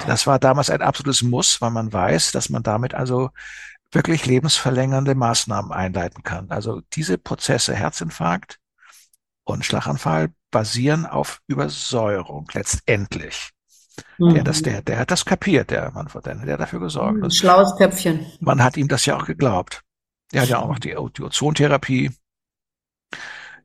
das 0.08 0.28
war 0.28 0.40
damals 0.40 0.70
ein 0.70 0.82
absolutes 0.82 1.22
Muss, 1.22 1.62
weil 1.62 1.72
man 1.72 1.92
weiß, 1.92 2.32
dass 2.32 2.50
man 2.50 2.64
damit 2.64 2.94
also 2.94 3.30
wirklich 3.92 4.26
lebensverlängernde 4.26 5.16
Maßnahmen 5.16 5.72
einleiten 5.72 6.24
kann. 6.24 6.50
Also 6.50 6.82
diese 6.94 7.18
Prozesse, 7.18 7.76
Herzinfarkt 7.76 8.60
und 9.44 9.66
Schlaganfall, 9.66 10.30
basieren 10.52 11.06
auf 11.06 11.42
Übersäuerung 11.48 12.48
letztendlich. 12.54 13.52
Mhm. 14.18 14.34
Der, 14.34 14.44
das, 14.44 14.62
der, 14.62 14.82
der 14.82 15.00
hat 15.00 15.12
das 15.12 15.26
kapiert, 15.26 15.70
der 15.70 15.92
Mann 15.92 16.08
von 16.08 16.22
der 16.22 16.40
hat 16.40 16.60
dafür 16.60 16.80
gesorgt. 16.80 17.20
Mhm, 17.20 17.30
schlaues 17.30 17.76
Köpfchen. 17.78 18.26
Man 18.40 18.64
hat 18.64 18.78
ihm 18.78 18.88
das 18.88 19.06
ja 19.06 19.18
auch 19.18 19.26
geglaubt. 19.26 19.84
Der 20.32 20.42
hat 20.42 20.50
ja 20.50 20.60
auch 20.60 20.68
noch 20.68 20.80
die, 20.80 20.96
die 21.18 21.24
Ozontherapie 21.24 22.12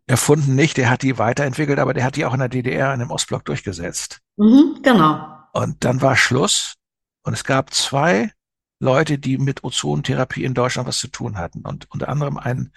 erfunden 0.08 0.54
nicht, 0.54 0.76
der 0.76 0.90
hat 0.90 1.02
die 1.02 1.18
weiterentwickelt, 1.18 1.78
aber 1.78 1.94
der 1.94 2.04
hat 2.04 2.16
die 2.16 2.24
auch 2.24 2.32
in 2.32 2.40
der 2.40 2.48
DDR 2.48 2.92
in 2.92 3.00
dem 3.00 3.10
Ostblock 3.10 3.44
durchgesetzt. 3.44 4.20
Mhm, 4.36 4.80
genau. 4.82 5.28
Und 5.52 5.84
dann 5.84 6.00
war 6.00 6.16
Schluss 6.16 6.74
und 7.22 7.34
es 7.34 7.44
gab 7.44 7.72
zwei 7.72 8.32
Leute, 8.80 9.18
die 9.18 9.38
mit 9.38 9.64
Ozontherapie 9.64 10.44
in 10.44 10.54
Deutschland 10.54 10.88
was 10.88 10.98
zu 10.98 11.08
tun 11.08 11.36
hatten 11.36 11.60
und 11.60 11.90
unter 11.90 12.08
anderem 12.08 12.38
ein 12.38 12.72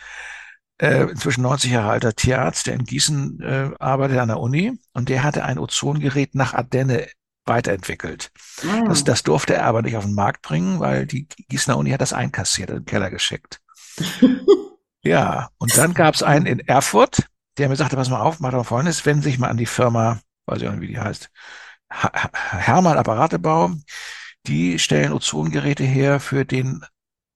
äh, 0.78 1.04
inzwischen 1.04 1.44
90 1.44 1.72
Jahre 1.72 1.92
alter 1.92 2.16
Tierarzt, 2.16 2.68
der 2.68 2.74
in 2.74 2.86
Gießen 2.86 3.40
äh, 3.42 3.70
arbeitet 3.80 4.18
an 4.18 4.30
der 4.30 4.40
Uni 4.40 4.78
und 4.94 5.10
der 5.10 5.24
hatte 5.24 5.46
ein 5.46 5.60
Ozongerät 5.60 6.36
nach 6.36 6.54
Ardenne 6.54 7.08
weiterentwickelt. 7.46 8.32
Ah. 8.64 8.86
Das, 8.88 9.04
das 9.04 9.24
durfte 9.24 9.54
er 9.54 9.66
aber 9.66 9.84
nicht 9.84 9.96
auf 9.96 10.06
den 10.06 10.16
Markt 10.16 10.42
bringen, 10.42 10.80
weil 10.80 11.06
die 11.06 11.28
Gießener 11.50 11.78
Uni 11.78 11.92
hat 11.92 12.02
das 12.02 12.14
einkassiert, 12.14 12.72
in 12.72 12.78
den 12.78 12.86
Keller 12.86 13.10
geschickt. 13.10 13.62
ja, 15.04 15.50
und 15.58 15.78
dann 15.78 15.94
gab 15.94 16.16
es 16.16 16.24
einen 16.24 16.46
in 16.46 16.60
Erfurt, 16.60 17.28
der 17.58 17.70
mir 17.70 17.76
sagte, 17.76 17.96
pass 17.96 18.10
mal 18.10 18.22
auf, 18.22 18.40
mach 18.40 18.52
doch 18.52 18.66
folgendes, 18.66 19.06
wenden 19.06 19.24
sich 19.24 19.40
mal 19.40 19.50
an 19.50 19.58
die 19.58 19.66
Firma, 19.66 20.20
weiß 20.46 20.62
ich 20.62 20.68
auch 20.68 20.72
nicht, 20.74 20.82
wie 20.82 20.88
die 20.88 21.00
heißt, 21.00 21.30
Hermann 21.90 22.98
Apparatebau, 22.98 23.72
die 24.48 24.80
stellen 24.80 25.14
Ozongeräte 25.14 25.84
her 25.84 26.20
für 26.20 26.46
den 26.46 26.84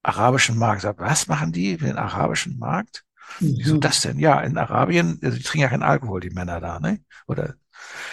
arabischen 0.01 0.57
Markt. 0.57 0.81
Sag, 0.81 0.99
was 0.99 1.27
machen 1.27 1.51
die 1.51 1.77
für 1.77 1.85
den 1.85 1.97
arabischen 1.97 2.57
Markt? 2.57 3.03
Mhm. 3.39 3.55
Wieso 3.57 3.77
das 3.77 4.01
denn? 4.01 4.19
Ja, 4.19 4.39
in 4.41 4.57
Arabien, 4.57 5.19
also 5.23 5.37
die 5.37 5.43
trinken 5.43 5.63
ja 5.63 5.69
keinen 5.69 5.83
Alkohol, 5.83 6.21
die 6.21 6.29
Männer 6.29 6.61
da, 6.61 6.79
ne? 6.79 7.01
Oder 7.27 7.55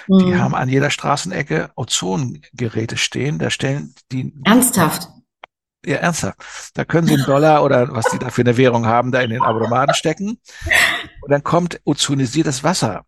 die 0.08 0.24
mhm. 0.24 0.40
haben 0.40 0.54
an 0.54 0.68
jeder 0.68 0.90
Straßenecke 0.90 1.70
Ozongeräte 1.76 2.96
stehen. 2.96 3.38
Da 3.38 3.50
stellen 3.50 3.94
die. 4.10 4.34
Ernsthaft? 4.44 5.08
Ja, 5.84 5.96
ernsthaft. 5.96 6.38
Da 6.74 6.84
können 6.84 7.08
sie 7.08 7.14
einen 7.14 7.24
Dollar 7.24 7.64
oder 7.64 7.92
was 7.92 8.06
die 8.06 8.18
da 8.18 8.30
für 8.30 8.42
eine 8.42 8.56
Währung 8.56 8.86
haben, 8.86 9.10
da 9.10 9.20
in 9.20 9.30
den 9.30 9.42
Automaten 9.42 9.94
stecken. 9.94 10.38
Und 11.20 11.30
dann 11.30 11.42
kommt 11.42 11.80
ozonisiertes 11.84 12.62
Wasser 12.62 13.04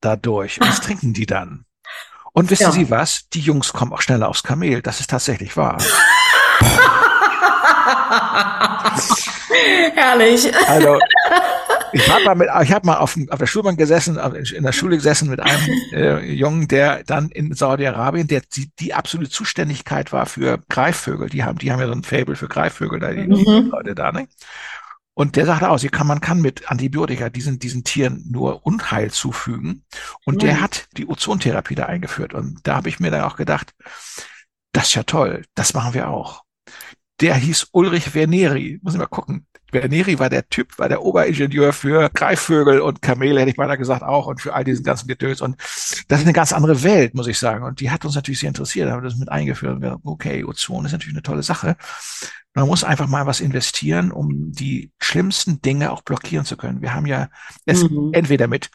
dadurch. 0.00 0.60
Und 0.60 0.68
das 0.68 0.80
trinken 0.80 1.12
die 1.12 1.26
dann. 1.26 1.66
Und 2.32 2.50
wissen 2.50 2.62
ja. 2.64 2.72
Sie 2.72 2.90
was? 2.90 3.28
Die 3.30 3.40
Jungs 3.40 3.72
kommen 3.72 3.92
auch 3.92 4.00
schneller 4.00 4.28
aufs 4.28 4.42
Kamel. 4.42 4.82
Das 4.82 5.00
ist 5.00 5.10
tatsächlich 5.10 5.56
wahr. 5.56 5.78
Herrlich. 9.94 10.50
Also, 10.68 10.98
ich 11.92 12.08
habe 12.10 12.24
mal, 12.24 12.34
mit, 12.34 12.48
ich 12.62 12.72
hab 12.72 12.84
mal 12.84 12.96
auf, 12.96 13.16
auf 13.28 13.38
der 13.38 13.46
Schulbank 13.46 13.78
gesessen, 13.78 14.16
in 14.16 14.62
der 14.62 14.72
Schule 14.72 14.96
gesessen 14.96 15.30
mit 15.30 15.40
einem 15.40 15.68
äh, 15.92 16.32
Jungen, 16.32 16.68
der 16.68 17.04
dann 17.04 17.30
in 17.30 17.54
Saudi-Arabien, 17.54 18.26
der 18.26 18.42
die, 18.54 18.70
die 18.78 18.94
absolute 18.94 19.30
Zuständigkeit 19.30 20.12
war 20.12 20.26
für 20.26 20.60
Greifvögel. 20.68 21.28
Die 21.28 21.44
haben, 21.44 21.58
die 21.58 21.72
haben 21.72 21.80
ja 21.80 21.86
so 21.86 21.92
ein 21.92 22.04
Fable 22.04 22.36
für 22.36 22.48
Greifvögel, 22.48 23.00
da 23.00 23.12
die 23.12 23.26
mhm. 23.26 23.70
Leute 23.70 23.94
da, 23.94 24.12
ne? 24.12 24.28
Und 25.14 25.36
der 25.36 25.44
sagte 25.44 25.68
aus, 25.68 25.84
kann, 25.90 26.06
man 26.06 26.20
kann 26.20 26.40
mit 26.40 26.70
Antibiotika 26.70 27.28
diesen, 27.28 27.58
diesen 27.58 27.84
Tieren 27.84 28.24
nur 28.30 28.64
Unheil 28.64 29.10
zufügen. 29.10 29.84
Und 30.24 30.36
mhm. 30.36 30.38
der 30.38 30.60
hat 30.62 30.88
die 30.96 31.06
Ozontherapie 31.06 31.74
da 31.74 31.86
eingeführt. 31.86 32.32
Und 32.32 32.60
da 32.62 32.76
habe 32.76 32.88
ich 32.88 33.00
mir 33.00 33.10
dann 33.10 33.22
auch 33.22 33.36
gedacht, 33.36 33.74
das 34.72 34.84
ist 34.84 34.94
ja 34.94 35.02
toll, 35.02 35.44
das 35.54 35.74
machen 35.74 35.94
wir 35.94 36.08
auch. 36.08 36.44
Der 37.20 37.34
hieß 37.34 37.68
Ulrich 37.72 38.04
Verneri. 38.04 38.78
Muss 38.82 38.94
ich 38.94 38.98
mal 38.98 39.06
gucken. 39.06 39.46
Verneri 39.72 40.18
war 40.18 40.28
der 40.28 40.48
Typ, 40.48 40.78
war 40.78 40.88
der 40.88 41.02
Oberingenieur 41.02 41.72
für 41.72 42.10
Greifvögel 42.10 42.80
und 42.80 43.02
Kamele, 43.02 43.40
hätte 43.40 43.50
ich 43.50 43.56
beinahe 43.56 43.78
gesagt, 43.78 44.02
auch 44.02 44.26
und 44.26 44.40
für 44.40 44.54
all 44.54 44.64
diesen 44.64 44.84
ganzen 44.84 45.08
Getöns. 45.08 45.40
Und 45.40 45.56
das 46.08 46.20
ist 46.20 46.26
eine 46.26 46.32
ganz 46.32 46.52
andere 46.52 46.82
Welt, 46.82 47.14
muss 47.14 47.26
ich 47.26 47.38
sagen. 47.38 47.64
Und 47.64 47.80
die 47.80 47.90
hat 47.90 48.04
uns 48.04 48.14
natürlich 48.14 48.40
sehr 48.40 48.48
interessiert, 48.48 48.88
da 48.88 48.92
haben 48.92 49.02
wir 49.02 49.08
das 49.08 49.18
mit 49.18 49.30
eingeführt. 49.30 49.76
Und 49.76 49.82
wir, 49.82 49.98
okay, 50.04 50.44
Ozon 50.44 50.84
ist 50.84 50.92
natürlich 50.92 51.14
eine 51.14 51.22
tolle 51.22 51.42
Sache. 51.42 51.76
Man 52.54 52.66
muss 52.66 52.82
einfach 52.84 53.06
mal 53.06 53.26
was 53.26 53.40
investieren, 53.40 54.10
um 54.10 54.50
die 54.52 54.90
schlimmsten 55.00 55.62
Dinge 55.62 55.92
auch 55.92 56.02
blockieren 56.02 56.44
zu 56.44 56.56
können. 56.56 56.82
Wir 56.82 56.94
haben 56.94 57.06
ja 57.06 57.28
es 57.64 57.88
mhm. 57.88 58.10
entweder 58.12 58.48
mit 58.48 58.70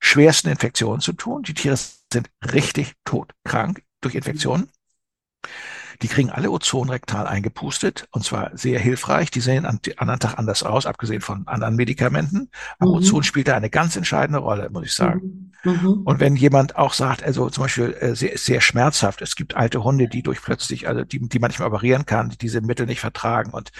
schwersten 0.00 0.48
Infektionen 0.48 1.00
zu 1.00 1.12
tun. 1.12 1.42
Die 1.42 1.54
Tiere 1.54 1.76
sind 1.76 2.28
richtig 2.52 2.94
todkrank 3.04 3.82
durch 4.00 4.14
Infektionen. 4.14 4.68
Die 6.02 6.08
kriegen 6.08 6.30
alle 6.30 6.50
Ozon 6.50 6.88
rektal 6.88 7.26
eingepustet 7.26 8.08
und 8.10 8.24
zwar 8.24 8.56
sehr 8.56 8.78
hilfreich. 8.78 9.30
Die 9.30 9.40
sehen 9.40 9.66
an 9.66 9.80
anderen 9.96 10.20
Tag 10.20 10.38
anders 10.38 10.62
aus, 10.62 10.86
abgesehen 10.86 11.20
von 11.20 11.46
anderen 11.46 11.76
Medikamenten. 11.76 12.50
Aber 12.78 12.90
mhm. 12.90 12.96
Ozon 12.98 13.22
spielt 13.22 13.48
da 13.48 13.56
eine 13.56 13.70
ganz 13.70 13.96
entscheidende 13.96 14.40
Rolle, 14.40 14.70
muss 14.70 14.86
ich 14.86 14.94
sagen. 14.94 15.52
Mhm. 15.64 15.72
mhm. 15.72 16.02
Und 16.04 16.20
wenn 16.20 16.36
jemand 16.36 16.76
auch 16.76 16.92
sagt, 16.92 17.22
also 17.22 17.50
zum 17.50 17.64
Beispiel 17.64 17.96
äh, 18.00 18.14
sehr, 18.14 18.36
sehr 18.36 18.60
schmerzhaft, 18.60 19.22
es 19.22 19.36
gibt 19.36 19.56
alte 19.56 19.84
Hunde, 19.84 20.08
die 20.08 20.22
durch 20.22 20.42
plötzlich, 20.42 20.88
also 20.88 21.04
die, 21.04 21.20
die 21.28 21.38
manchmal 21.38 21.68
operieren 21.68 22.06
kann, 22.06 22.30
die 22.30 22.38
diese 22.38 22.60
Mittel 22.60 22.86
nicht 22.86 23.00
vertragen. 23.00 23.50
Und 23.50 23.70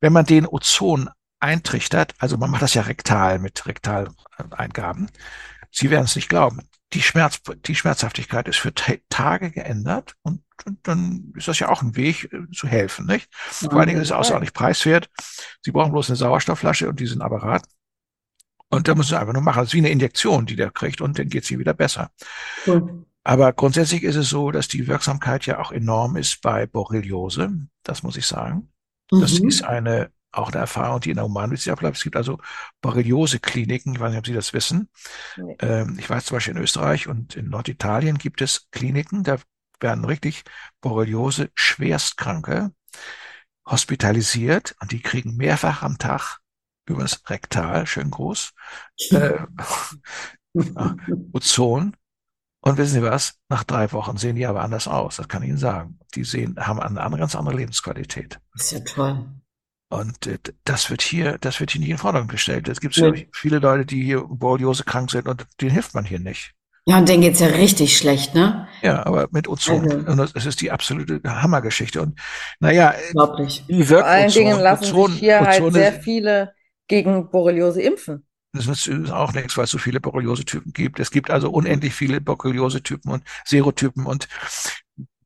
wenn 0.00 0.12
man 0.12 0.26
den 0.26 0.46
Ozon 0.46 1.10
eintrichtert, 1.40 2.14
also 2.18 2.36
man 2.38 2.50
macht 2.50 2.62
das 2.62 2.74
ja 2.74 2.82
rektal 2.82 3.38
mit 3.38 3.66
Rektaleingaben, 3.66 5.10
Sie 5.74 5.90
werden 5.90 6.04
es 6.04 6.14
nicht 6.14 6.28
glauben. 6.28 6.60
Die, 6.92 7.02
Schmerz, 7.02 7.40
die 7.66 7.74
Schmerzhaftigkeit 7.74 8.46
ist 8.46 8.58
für 8.58 8.72
Tage 9.08 9.50
geändert 9.50 10.14
und, 10.22 10.43
dann 10.82 11.32
ist 11.36 11.48
das 11.48 11.58
ja 11.58 11.68
auch 11.68 11.82
ein 11.82 11.96
Weg 11.96 12.32
äh, 12.32 12.50
zu 12.52 12.66
helfen, 12.66 13.06
nicht? 13.06 13.28
Vor 13.34 13.74
allen 13.74 13.88
Dingen 13.88 14.00
ist 14.00 14.08
es 14.08 14.12
außerordentlich 14.12 14.54
preiswert. 14.54 15.08
Sie 15.62 15.72
brauchen 15.72 15.92
bloß 15.92 16.10
eine 16.10 16.16
Sauerstoffflasche 16.16 16.88
und 16.88 17.00
diesen 17.00 17.22
Apparat. 17.22 17.64
Und 18.68 18.88
da 18.88 18.94
müssen 18.94 19.10
Sie 19.10 19.18
einfach 19.18 19.32
nur 19.32 19.42
machen. 19.42 19.60
Das 19.60 19.68
ist 19.68 19.74
wie 19.74 19.78
eine 19.78 19.90
Injektion, 19.90 20.46
die 20.46 20.56
der 20.56 20.70
kriegt 20.70 21.00
und 21.00 21.18
dann 21.18 21.28
geht 21.28 21.44
es 21.44 21.50
ihm 21.50 21.58
wieder 21.58 21.74
besser. 21.74 22.10
Cool. 22.66 23.06
Aber 23.22 23.52
grundsätzlich 23.52 24.02
ist 24.02 24.16
es 24.16 24.28
so, 24.28 24.50
dass 24.50 24.68
die 24.68 24.86
Wirksamkeit 24.86 25.46
ja 25.46 25.58
auch 25.58 25.72
enorm 25.72 26.16
ist 26.16 26.42
bei 26.42 26.66
Borreliose. 26.66 27.68
Das 27.82 28.02
muss 28.02 28.16
ich 28.16 28.26
sagen. 28.26 28.70
Das 29.10 29.40
mhm. 29.40 29.48
ist 29.48 29.64
eine 29.64 30.10
auch 30.36 30.50
eine 30.50 30.60
Erfahrung, 30.60 31.00
die 31.00 31.10
in 31.10 31.16
der 31.16 31.24
Humanmedizin 31.24 31.74
bleibt. 31.76 31.96
Es 31.96 32.02
gibt 32.02 32.16
also 32.16 32.38
Borreliose-Kliniken, 32.80 33.94
ich 33.94 34.00
weiß 34.00 34.10
nicht, 34.10 34.18
ob 34.18 34.26
Sie 34.26 34.34
das 34.34 34.52
wissen. 34.52 34.88
Nee. 35.36 35.56
Ähm, 35.60 35.96
ich 35.98 36.08
weiß 36.10 36.26
zum 36.26 36.36
Beispiel 36.36 36.56
in 36.56 36.62
Österreich 36.62 37.08
und 37.08 37.36
in 37.36 37.48
Norditalien 37.48 38.18
gibt 38.18 38.40
es 38.42 38.68
Kliniken, 38.70 39.22
da 39.22 39.36
werden 39.84 40.04
richtig 40.04 40.42
Borreliose 40.80 41.50
Schwerstkranke 41.54 42.72
hospitalisiert 43.64 44.74
und 44.80 44.90
die 44.90 45.00
kriegen 45.00 45.36
mehrfach 45.36 45.82
am 45.82 45.98
Tag 45.98 46.40
das 46.86 47.22
Rektal, 47.30 47.86
schön 47.86 48.10
groß, 48.10 48.52
äh, 49.10 49.38
Ozon. 51.32 51.96
Und 52.60 52.78
wissen 52.78 52.94
Sie 52.94 53.02
was? 53.02 53.38
Nach 53.50 53.62
drei 53.62 53.92
Wochen 53.92 54.16
sehen 54.16 54.36
die 54.36 54.46
aber 54.46 54.62
anders 54.62 54.88
aus. 54.88 55.16
Das 55.16 55.28
kann 55.28 55.42
ich 55.42 55.50
Ihnen 55.50 55.58
sagen. 55.58 55.98
Die 56.14 56.24
sehen, 56.24 56.56
haben 56.58 56.80
eine 56.80 57.18
ganz 57.18 57.34
andere 57.34 57.56
Lebensqualität. 57.56 58.40
Das 58.54 58.64
ist 58.64 58.72
ja 58.72 58.80
toll. 58.80 59.26
Und 59.90 60.26
äh, 60.26 60.38
das 60.64 60.88
wird 60.88 61.02
hier, 61.02 61.36
das 61.38 61.60
wird 61.60 61.72
hier 61.72 61.80
nicht 61.80 61.90
in 61.90 61.98
Forderung 61.98 62.28
gestellt. 62.28 62.68
Es 62.68 62.80
gibt 62.80 62.96
ja. 62.96 63.12
viele 63.32 63.58
Leute, 63.58 63.84
die 63.84 64.02
hier 64.02 64.22
Borreliose 64.22 64.84
krank 64.84 65.10
sind 65.10 65.28
und 65.28 65.46
denen 65.60 65.72
hilft 65.72 65.94
man 65.94 66.04
hier 66.04 66.20
nicht. 66.20 66.54
Ja, 66.86 66.98
und 66.98 67.08
denen 67.08 67.22
geht's 67.22 67.40
ja 67.40 67.46
richtig 67.46 67.96
schlecht, 67.96 68.34
ne? 68.34 68.68
Ja, 68.82 69.06
aber 69.06 69.28
mit 69.30 69.48
Ozon. 69.48 69.90
Also. 69.90 70.10
Und 70.10 70.34
das 70.34 70.46
ist 70.46 70.60
die 70.60 70.70
absolute 70.70 71.20
Hammergeschichte. 71.24 72.02
Und 72.02 72.20
naja, 72.60 72.94
Unglaublich. 73.08 73.64
wie 73.66 73.88
wirkt 73.88 74.02
Vor 74.02 74.04
allen 74.04 74.26
Ozon? 74.28 74.42
Dingen 74.44 74.60
lassen 74.60 74.92
Ozon, 74.92 75.10
sich 75.12 75.20
hier 75.20 75.40
halt 75.40 75.62
Ozon 75.62 75.64
halt 75.64 75.72
sehr 75.74 75.92
viele 75.94 76.52
gegen 76.86 77.30
Borreliose 77.30 77.80
impfen. 77.80 78.26
Das 78.52 78.66
ist 78.66 79.10
auch 79.10 79.32
nichts, 79.32 79.56
weil 79.56 79.64
es 79.64 79.70
so 79.70 79.78
viele 79.78 79.98
Borreliose-Typen 79.98 80.72
gibt. 80.72 81.00
Es 81.00 81.10
gibt 81.10 81.30
also 81.30 81.50
unendlich 81.50 81.92
viele 81.92 82.20
Borreliose-Typen 82.20 83.10
und 83.10 83.24
Serotypen 83.44 84.06
und 84.06 84.28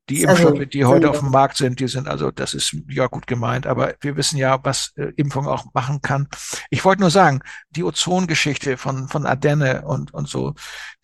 die 0.09 0.23
Impfstoffe, 0.23 0.53
also, 0.53 0.65
die 0.65 0.85
heute 0.85 1.11
auf 1.11 1.21
dem 1.21 1.31
Markt 1.31 1.57
sind, 1.57 1.81
die 1.81 1.89
sind 1.89 2.09
also, 2.09 2.31
das 2.31 2.55
ist 2.55 2.75
ja 2.89 3.07
gut 3.07 3.27
gemeint, 3.27 3.67
aber 3.67 3.95
wir 4.01 4.17
wissen 4.17 4.39
ja, 4.39 4.59
was 4.63 4.93
äh, 4.97 5.13
Impfung 5.17 5.47
auch 5.47 5.67
machen 5.75 6.01
kann. 6.01 6.29
Ich 6.71 6.85
wollte 6.85 7.03
nur 7.03 7.11
sagen, 7.11 7.41
die 7.71 7.85
Ozongeschichte 7.85 8.77
von, 8.77 9.09
von 9.09 9.27
Ardenne 9.27 9.83
und, 9.87 10.15
und 10.15 10.29
so, 10.29 10.55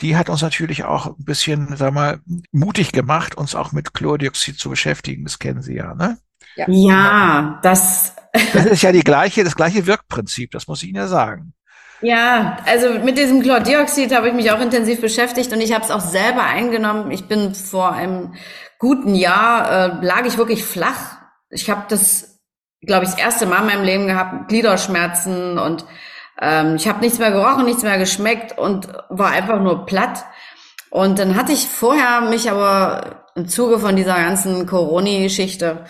die 0.01 0.17
hat 0.17 0.31
uns 0.31 0.43
natürlich 0.43 0.85
auch 0.85 1.07
ein 1.07 1.25
bisschen, 1.25 1.77
sag 1.77 1.93
mal, 1.93 2.21
mutig 2.51 2.93
gemacht, 2.93 3.37
uns 3.37 3.55
auch 3.55 3.73
mit 3.73 3.95
Chlordioxid 3.95 4.59
zu 4.59 4.71
beschäftigen. 4.71 5.25
Das 5.25 5.39
kennen 5.39 5.63
Sie 5.63 5.75
ja, 5.75 5.95
ne? 5.95 6.19
Ja, 6.57 6.67
ja 6.69 7.61
das. 7.63 8.17
das 8.53 8.67
ist 8.67 8.83
ja 8.83 8.93
die 8.93 9.05
gleiche, 9.05 9.45
das 9.45 9.57
gleiche 9.57 9.87
Wirkprinzip, 9.87 10.51
das 10.51 10.67
muss 10.67 10.83
ich 10.83 10.89
Ihnen 10.89 10.99
ja 10.99 11.09
sagen. 11.09 11.53
Ja, 12.01 12.59
also 12.67 12.99
mit 12.99 13.17
diesem 13.17 13.43
Chlordioxid 13.43 14.15
habe 14.15 14.29
ich 14.29 14.35
mich 14.35 14.51
auch 14.51 14.61
intensiv 14.61 15.01
beschäftigt 15.01 15.53
und 15.53 15.61
ich 15.61 15.73
habe 15.73 15.85
es 15.85 15.91
auch 15.91 16.01
selber 16.01 16.45
eingenommen. 16.45 17.11
Ich 17.11 17.29
bin 17.29 17.55
vor 17.55 17.93
einem 17.93 18.35
guten 18.85 19.15
Jahr 19.15 20.03
äh, 20.03 20.05
lag 20.05 20.27
ich 20.27 20.37
wirklich 20.37 20.63
flach. 20.63 21.17
Ich 21.49 21.71
habe 21.71 21.85
das, 21.89 22.41
glaube 22.83 23.05
ich, 23.05 23.13
das 23.13 23.19
erste 23.19 23.47
Mal 23.47 23.61
in 23.61 23.67
meinem 23.67 23.83
Leben 23.83 24.07
gehabt, 24.07 24.49
Gliederschmerzen 24.49 25.59
und 25.59 25.87
ähm, 26.39 26.77
ich 26.77 26.87
habe 26.87 27.01
nichts 27.01 27.19
mehr 27.19 27.31
gerochen, 27.31 27.65
nichts 27.65 27.83
mehr 27.83 27.97
geschmeckt 27.97 28.59
und 28.59 28.89
war 29.09 29.31
einfach 29.31 29.59
nur 29.61 29.87
platt. 29.87 30.27
Und 30.91 31.19
dann 31.19 31.35
hatte 31.35 31.53
ich 31.53 31.67
vorher 31.67 32.21
mich 32.29 32.51
aber 32.51 33.25
im 33.35 33.49
Zuge 33.49 33.79
von 33.79 33.97
dieser 33.97 34.17
ganzen 34.17 34.67
Corona-Geschichte 34.67 35.87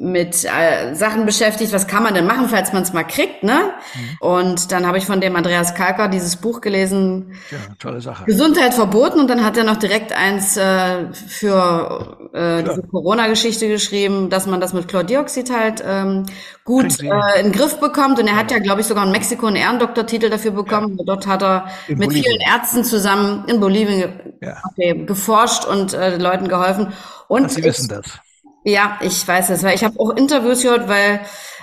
mit 0.00 0.44
äh, 0.44 0.94
Sachen 0.94 1.26
beschäftigt, 1.26 1.72
was 1.72 1.88
kann 1.88 2.04
man 2.04 2.14
denn 2.14 2.24
machen, 2.24 2.48
falls 2.48 2.72
man 2.72 2.84
es 2.84 2.92
mal 2.92 3.02
kriegt, 3.02 3.42
ne? 3.42 3.72
Mhm. 3.94 4.16
Und 4.20 4.70
dann 4.70 4.86
habe 4.86 4.96
ich 4.96 5.04
von 5.04 5.20
dem 5.20 5.34
Andreas 5.34 5.74
Kalker 5.74 6.06
dieses 6.06 6.36
Buch 6.36 6.60
gelesen. 6.60 7.34
Ja, 7.50 7.58
tolle 7.80 8.00
Sache. 8.00 8.24
Gesundheit 8.24 8.74
verboten 8.74 9.18
und 9.18 9.28
dann 9.28 9.44
hat 9.44 9.56
er 9.56 9.64
noch 9.64 9.76
direkt 9.76 10.12
eins 10.12 10.56
äh, 10.56 11.12
für 11.12 12.30
äh, 12.32 12.62
diese 12.62 12.82
Corona-Geschichte 12.82 13.66
geschrieben, 13.66 14.30
dass 14.30 14.46
man 14.46 14.60
das 14.60 14.72
mit 14.72 14.86
Chlordioxid 14.86 15.50
halt 15.50 15.82
ähm, 15.84 16.26
gut 16.64 17.02
äh, 17.02 17.40
in 17.40 17.46
den 17.46 17.52
Griff 17.52 17.80
bekommt. 17.80 18.20
Und 18.20 18.28
er 18.28 18.36
hat 18.36 18.52
ja, 18.52 18.60
glaube 18.60 18.82
ich, 18.82 18.86
sogar 18.86 19.04
in 19.04 19.10
Mexiko 19.10 19.46
einen 19.46 19.56
Ehrendoktortitel 19.56 20.30
dafür 20.30 20.52
bekommen. 20.52 20.96
Ja. 20.96 21.04
Dort 21.06 21.26
hat 21.26 21.42
er 21.42 21.66
in 21.88 21.98
mit 21.98 22.10
Bolivien. 22.10 22.24
vielen 22.24 22.40
Ärzten 22.40 22.84
zusammen 22.84 23.46
in 23.48 23.58
Bolivien 23.58 24.12
ja. 24.40 24.62
okay, 24.70 25.04
geforscht 25.06 25.64
und 25.64 25.92
äh, 25.92 26.18
Leuten 26.18 26.46
geholfen. 26.46 26.92
Und 27.26 27.50
Sie 27.50 27.64
wissen 27.64 27.88
das. 27.88 28.20
Ja, 28.68 28.98
ich 29.00 29.26
weiß 29.26 29.48
es, 29.48 29.62
weil 29.62 29.74
ich 29.74 29.82
habe 29.82 29.98
auch 29.98 30.10
Interviews 30.10 30.62
gehört, 30.62 30.88
weil 30.88 31.20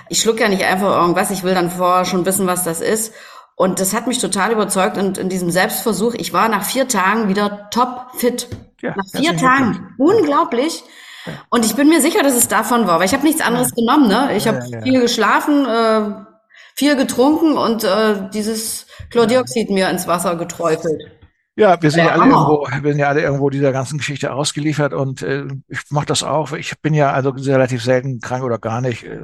ich 0.08 0.20
schluck 0.20 0.40
ja 0.40 0.48
nicht 0.48 0.64
einfach 0.64 1.00
irgendwas, 1.00 1.30
ich 1.30 1.44
will 1.44 1.54
dann 1.54 1.70
vorher 1.70 2.04
schon 2.04 2.26
wissen, 2.26 2.48
was 2.48 2.64
das 2.64 2.80
ist. 2.80 3.14
Und 3.54 3.78
das 3.78 3.94
hat 3.94 4.08
mich 4.08 4.18
total 4.18 4.50
überzeugt 4.50 4.98
und 4.98 5.16
in 5.16 5.28
diesem 5.28 5.52
Selbstversuch, 5.52 6.14
ich 6.14 6.32
war 6.32 6.48
nach 6.48 6.64
vier 6.64 6.88
Tagen 6.88 7.28
wieder 7.28 7.70
top 7.70 8.08
fit. 8.16 8.48
Ja, 8.82 8.94
nach 8.96 9.04
vier 9.20 9.36
Tagen. 9.36 9.94
Unglaublich. 9.98 10.82
Ja. 11.26 11.32
Und 11.48 11.64
ich 11.64 11.76
bin 11.76 11.88
mir 11.88 12.00
sicher, 12.00 12.24
dass 12.24 12.34
es 12.34 12.48
davon 12.48 12.88
war, 12.88 12.98
weil 12.98 13.06
ich 13.06 13.14
habe 13.14 13.24
nichts 13.24 13.40
anderes 13.40 13.68
ja. 13.70 13.74
genommen. 13.76 14.08
Ne? 14.08 14.36
Ich 14.36 14.48
habe 14.48 14.60
viel 14.82 15.00
geschlafen, 15.00 15.64
äh, 15.64 16.26
viel 16.74 16.96
getrunken 16.96 17.56
und 17.56 17.84
äh, 17.84 18.28
dieses 18.34 18.86
Chlordioxid 19.10 19.70
mir 19.70 19.88
ins 19.90 20.08
Wasser 20.08 20.34
geträufelt. 20.34 21.15
Ja, 21.58 21.80
wir 21.80 21.90
sind 21.90 22.00
ja, 22.00 22.06
ja 22.08 22.12
alle 22.12 22.30
irgendwo, 22.30 22.68
wir 22.82 22.92
sind 22.92 23.00
ja 23.00 23.08
alle 23.08 23.22
irgendwo 23.22 23.48
dieser 23.48 23.72
ganzen 23.72 23.96
Geschichte 23.96 24.32
ausgeliefert 24.34 24.92
und 24.92 25.22
äh, 25.22 25.46
ich 25.68 25.80
mache 25.88 26.04
das 26.04 26.22
auch. 26.22 26.52
Ich 26.52 26.78
bin 26.82 26.92
ja 26.92 27.12
also 27.12 27.30
relativ 27.30 27.82
selten 27.82 28.20
krank 28.20 28.44
oder 28.44 28.58
gar 28.58 28.82
nicht. 28.82 29.04
Äh, 29.04 29.20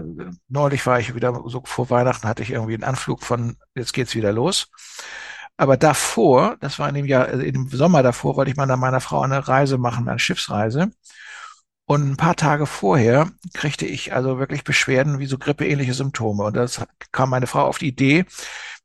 neulich 0.48 0.86
war 0.86 0.98
ich 0.98 1.14
wieder 1.14 1.42
so 1.46 1.62
vor 1.66 1.90
Weihnachten 1.90 2.26
hatte 2.26 2.42
ich 2.42 2.50
irgendwie 2.50 2.72
einen 2.72 2.84
Anflug 2.84 3.22
von 3.22 3.56
jetzt 3.74 3.92
geht's 3.92 4.14
wieder 4.14 4.32
los. 4.32 4.70
Aber 5.58 5.76
davor, 5.76 6.56
das 6.60 6.78
war 6.78 6.88
in 6.88 6.94
dem 6.94 7.06
Jahr, 7.06 7.28
äh, 7.28 7.46
im 7.48 7.68
Sommer 7.68 8.02
davor, 8.02 8.36
wollte 8.36 8.50
ich 8.50 8.56
mal 8.56 8.66
nach 8.66 8.78
meiner 8.78 9.00
Frau 9.00 9.20
eine 9.20 9.46
Reise 9.46 9.76
machen, 9.76 10.08
eine 10.08 10.18
Schiffsreise. 10.18 10.90
Und 11.84 12.10
ein 12.12 12.16
paar 12.16 12.36
Tage 12.36 12.64
vorher 12.64 13.30
kriegte 13.52 13.84
ich 13.84 14.14
also 14.14 14.38
wirklich 14.38 14.64
Beschwerden 14.64 15.18
wie 15.18 15.26
so 15.26 15.36
grippeähnliche 15.36 15.92
Symptome. 15.94 16.44
Und 16.44 16.56
das 16.56 16.82
kam 17.12 17.28
meine 17.30 17.46
Frau 17.46 17.66
auf 17.66 17.78
die 17.78 17.88
Idee, 17.88 18.24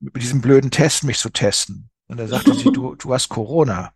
mit 0.01 0.21
diesem 0.21 0.41
blöden 0.41 0.71
Test 0.71 1.05
mich 1.05 1.17
zu 1.17 1.29
testen. 1.29 1.89
Und 2.07 2.19
er 2.19 2.27
sagte 2.27 2.53
sie, 2.53 2.71
du, 2.71 2.95
du 2.95 3.13
hast 3.13 3.29
Corona. 3.29 3.91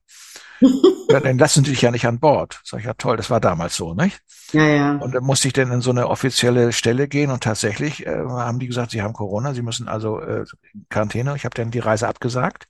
Ja, 1.09 1.20
dann 1.20 1.38
lassen 1.38 1.64
sie 1.64 1.72
dich 1.72 1.82
ja 1.82 1.91
nicht 1.91 2.05
an 2.05 2.20
Bord. 2.20 2.62
Sag 2.64 2.82
ich, 2.82 2.86
ja 2.86 2.93
toll, 2.93 3.18
das 3.18 3.30
war 3.30 3.39
damals 3.39 3.76
so, 3.76 3.93
nicht? 3.93 4.20
Ja, 4.51 4.66
ja. 4.66 4.91
Und 4.95 5.16
dann 5.16 5.24
musste 5.24 5.47
ich 5.47 5.53
dann 5.53 5.72
in 5.72 5.82
so 5.82 5.91
eine 5.91 6.07
offizielle 6.07 6.72
Stelle 6.72 7.07
gehen 7.07 7.32
und 7.32 7.43
tatsächlich 7.43 8.05
äh, 8.05 8.16
haben 8.16 8.59
die 8.59 8.68
gesagt, 8.68 8.91
sie 8.91 9.01
haben 9.01 9.14
Corona, 9.14 9.53
sie 9.53 9.62
müssen 9.62 9.88
also 9.88 10.20
äh, 10.20 10.45
in 10.74 10.86
Quarantäne. 10.89 11.36
Ich 11.36 11.45
habe 11.45 11.55
dann 11.55 11.72
die 11.72 11.80
Reise 11.80 12.07
abgesagt. 12.07 12.68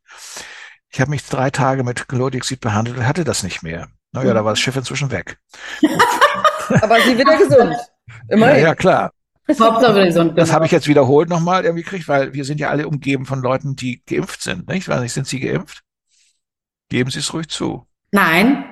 Ich 0.89 1.02
habe 1.02 1.12
mich 1.12 1.26
drei 1.26 1.50
Tage 1.50 1.84
mit 1.84 2.08
Glodixid 2.08 2.62
behandelt 2.62 2.98
und 2.98 3.08
hatte 3.08 3.24
das 3.24 3.44
nicht 3.44 3.64
mehr. 3.64 3.88
Naja, 4.12 4.32
mhm. 4.32 4.36
da 4.36 4.46
war 4.46 4.52
das 4.54 4.60
Schiff 4.60 4.76
inzwischen 4.76 5.12
weg. 5.12 5.38
Aber 6.82 7.00
sie 7.02 7.18
wieder 7.18 7.38
gesund. 7.38 7.76
Immerhin. 8.30 8.58
Ja, 8.58 8.70
ja, 8.70 8.76
klar. 8.76 9.12
Das 9.48 10.54
habe 10.54 10.66
ich 10.66 10.72
jetzt 10.72 10.88
wiederholt 10.88 11.30
nochmal 11.30 11.64
irgendwie 11.64 11.84
gekriegt, 11.84 12.08
weil 12.08 12.34
wir 12.34 12.46
sind 12.46 12.60
ja 12.60 12.70
alle 12.70 12.88
umgeben 12.88 13.26
von 13.26 13.42
Leuten, 13.42 13.76
die 13.76 14.02
geimpft 14.06 14.42
sind. 14.42 14.68
Nicht? 14.68 14.88
Weiß 14.88 15.02
nicht, 15.02 15.14
sind 15.14 15.28
Sie 15.28 15.39
geimpft? 15.39 15.82
Geben 16.89 17.10
Sie 17.10 17.20
es 17.20 17.34
ruhig 17.34 17.50
zu. 17.50 17.88
Nein. 18.12 18.66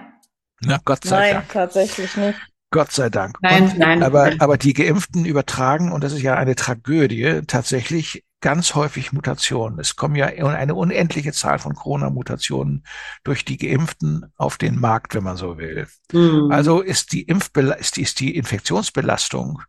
Na, 0.62 0.80
Gott 0.84 1.06
sei 1.06 1.16
nein, 1.16 1.34
Dank. 1.34 1.46
Nein, 1.46 1.54
tatsächlich 1.54 2.18
nicht. 2.18 2.40
Gott 2.72 2.92
sei 2.92 3.10
Dank. 3.10 3.38
Nein, 3.42 3.64
und, 3.64 3.80
nein. 3.80 4.04
Aber, 4.04 4.28
nein. 4.28 4.42
aber 4.42 4.58
die 4.58 4.74
Geimpften 4.74 5.26
übertragen, 5.26 5.92
und 5.92 6.04
das 6.04 6.14
ist 6.14 6.22
ja 6.22 6.36
eine 6.36 6.56
Tragödie, 6.56 7.42
tatsächlich 7.48 8.24
ganz 8.42 8.76
häufig 8.76 9.12
Mutationen. 9.12 9.80
Es 9.80 9.96
kommen 9.96 10.16
ja 10.16 10.28
eine 10.28 10.76
unendliche 10.76 11.34
Zahl 11.34 11.60
von 11.60 11.76
Corona-Mutationen 11.76 12.86
durch 13.24 13.44
die 13.44 13.58
Geimpften 13.58 14.32
auf 14.38 14.58
den 14.58 14.80
Markt, 14.80 15.16
wenn 15.16 15.24
man 15.24 15.36
so 15.36 15.58
will. 15.58 15.88
Mhm. 16.14 16.52
Also 16.52 16.82
ist 16.82 17.12
die, 17.12 17.24
Impfbel 17.24 17.76
ist 17.80 17.98
die, 17.98 18.04
ist 18.04 18.20
die 18.20 18.36
Infektionsbelastung 18.36 19.62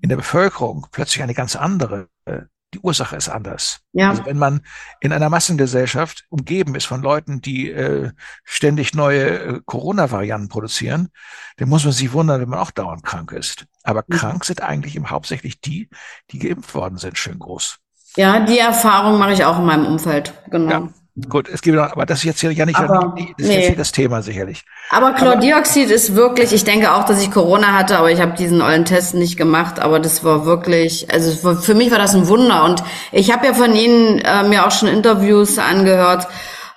in 0.00 0.08
der 0.08 0.16
Bevölkerung 0.16 0.86
plötzlich 0.90 1.22
eine 1.22 1.34
ganz 1.34 1.56
andere. 1.56 2.08
Die 2.74 2.80
Ursache 2.80 3.16
ist 3.16 3.30
anders. 3.30 3.80
Ja. 3.92 4.10
Also 4.10 4.26
wenn 4.26 4.36
man 4.36 4.60
in 5.00 5.12
einer 5.12 5.30
Massengesellschaft 5.30 6.26
umgeben 6.28 6.74
ist 6.74 6.84
von 6.84 7.00
Leuten, 7.00 7.40
die 7.40 7.70
äh, 7.70 8.10
ständig 8.44 8.94
neue 8.94 9.38
äh, 9.38 9.60
Corona-Varianten 9.64 10.48
produzieren, 10.48 11.08
dann 11.56 11.70
muss 11.70 11.84
man 11.84 11.94
sich 11.94 12.12
wundern, 12.12 12.42
wenn 12.42 12.48
man 12.50 12.58
auch 12.58 12.70
dauernd 12.70 13.04
krank 13.04 13.32
ist. 13.32 13.64
Aber 13.84 14.04
mhm. 14.06 14.14
krank 14.14 14.44
sind 14.44 14.60
eigentlich 14.60 14.96
im 14.96 15.08
hauptsächlich 15.08 15.62
die, 15.62 15.88
die 16.30 16.38
geimpft 16.38 16.74
worden 16.74 16.98
sind, 16.98 17.16
schön 17.16 17.38
groß. 17.38 17.78
Ja, 18.16 18.44
die 18.44 18.58
Erfahrung 18.58 19.18
mache 19.18 19.32
ich 19.32 19.44
auch 19.44 19.58
in 19.58 19.64
meinem 19.64 19.86
Umfeld, 19.86 20.34
genau. 20.50 20.70
Ja. 20.70 20.88
Gut, 21.28 21.48
es 21.48 21.62
gibt 21.62 21.76
noch, 21.76 21.92
aber 21.92 22.06
das 22.06 22.18
ist 22.18 22.24
jetzt 22.24 22.40
hier 22.40 22.52
ja 22.52 22.64
nicht, 22.64 22.78
aber, 22.78 23.14
das, 23.16 23.46
ist 23.46 23.48
nee. 23.48 23.74
das 23.74 23.92
Thema 23.92 24.22
sicherlich. 24.22 24.62
Aber 24.90 25.12
Chlordioxid 25.12 25.90
ist 25.90 26.14
wirklich, 26.14 26.52
ich 26.52 26.64
denke 26.64 26.92
auch, 26.92 27.04
dass 27.04 27.20
ich 27.20 27.30
Corona 27.30 27.72
hatte, 27.72 27.98
aber 27.98 28.10
ich 28.10 28.20
habe 28.20 28.36
diesen 28.36 28.62
ollen 28.62 28.84
Test 28.84 29.14
nicht 29.14 29.36
gemacht, 29.36 29.80
aber 29.80 29.98
das 29.98 30.22
war 30.22 30.44
wirklich, 30.44 31.12
also 31.12 31.56
für 31.56 31.74
mich 31.74 31.90
war 31.90 31.98
das 31.98 32.14
ein 32.14 32.28
Wunder 32.28 32.64
und 32.64 32.84
ich 33.10 33.32
habe 33.32 33.46
ja 33.46 33.54
von 33.54 33.74
Ihnen 33.74 34.18
äh, 34.18 34.44
mir 34.44 34.66
auch 34.66 34.70
schon 34.70 34.88
Interviews 34.88 35.58
angehört, 35.58 36.28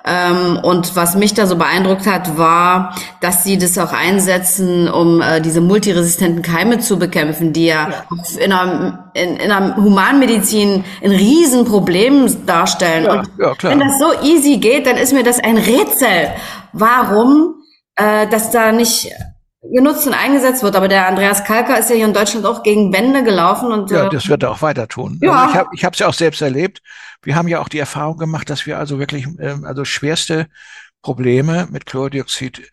und 0.03 0.95
was 0.95 1.15
mich 1.15 1.35
da 1.35 1.45
so 1.45 1.55
beeindruckt 1.55 2.07
hat, 2.07 2.37
war, 2.37 2.95
dass 3.19 3.43
sie 3.43 3.57
das 3.57 3.77
auch 3.77 3.93
einsetzen, 3.93 4.89
um 4.89 5.21
äh, 5.21 5.41
diese 5.41 5.61
multiresistenten 5.61 6.41
Keime 6.41 6.79
zu 6.79 6.97
bekämpfen, 6.97 7.53
die 7.53 7.67
ja. 7.67 7.89
In, 8.39 8.51
einer, 8.51 9.11
in, 9.13 9.37
in 9.37 9.51
einer 9.51 9.75
Humanmedizin 9.75 10.83
ein 11.03 11.11
Riesenproblem 11.11 12.45
darstellen. 12.47 13.05
Ja, 13.05 13.19
und 13.19 13.29
ja, 13.37 13.69
wenn 13.69 13.79
das 13.79 13.99
so 13.99 14.11
easy 14.23 14.57
geht, 14.57 14.87
dann 14.87 14.97
ist 14.97 15.13
mir 15.13 15.23
das 15.23 15.39
ein 15.39 15.57
Rätsel. 15.57 16.31
Warum 16.73 17.55
äh, 17.95 18.25
das 18.27 18.49
da 18.49 18.71
nicht 18.71 19.11
genutzt 19.61 20.07
und 20.07 20.13
eingesetzt 20.13 20.63
wird. 20.63 20.75
Aber 20.75 20.87
der 20.87 21.07
Andreas 21.07 21.43
Kalker 21.43 21.77
ist 21.79 21.89
ja 21.89 21.95
hier 21.95 22.05
in 22.05 22.13
Deutschland 22.13 22.45
auch 22.45 22.63
gegen 22.63 22.91
Wände 22.93 23.23
gelaufen 23.23 23.71
und 23.71 23.91
ja, 23.91 24.07
äh, 24.07 24.09
das 24.09 24.27
wird 24.27 24.43
er 24.43 24.51
auch 24.51 24.61
weiter 24.61 24.87
tun. 24.87 25.19
Ja. 25.21 25.45
Also 25.45 25.65
ich 25.73 25.83
habe 25.83 25.93
es 25.93 25.99
ja 25.99 26.07
auch 26.07 26.13
selbst 26.13 26.41
erlebt. 26.41 26.81
Wir 27.21 27.35
haben 27.35 27.47
ja 27.47 27.59
auch 27.59 27.69
die 27.69 27.79
Erfahrung 27.79 28.17
gemacht, 28.17 28.49
dass 28.49 28.65
wir 28.65 28.79
also 28.79 28.97
wirklich 28.99 29.27
ähm, 29.39 29.65
also 29.65 29.85
schwerste 29.85 30.47
Probleme 31.01 31.67
mit 31.71 31.85
Chlordioxid 31.85 32.71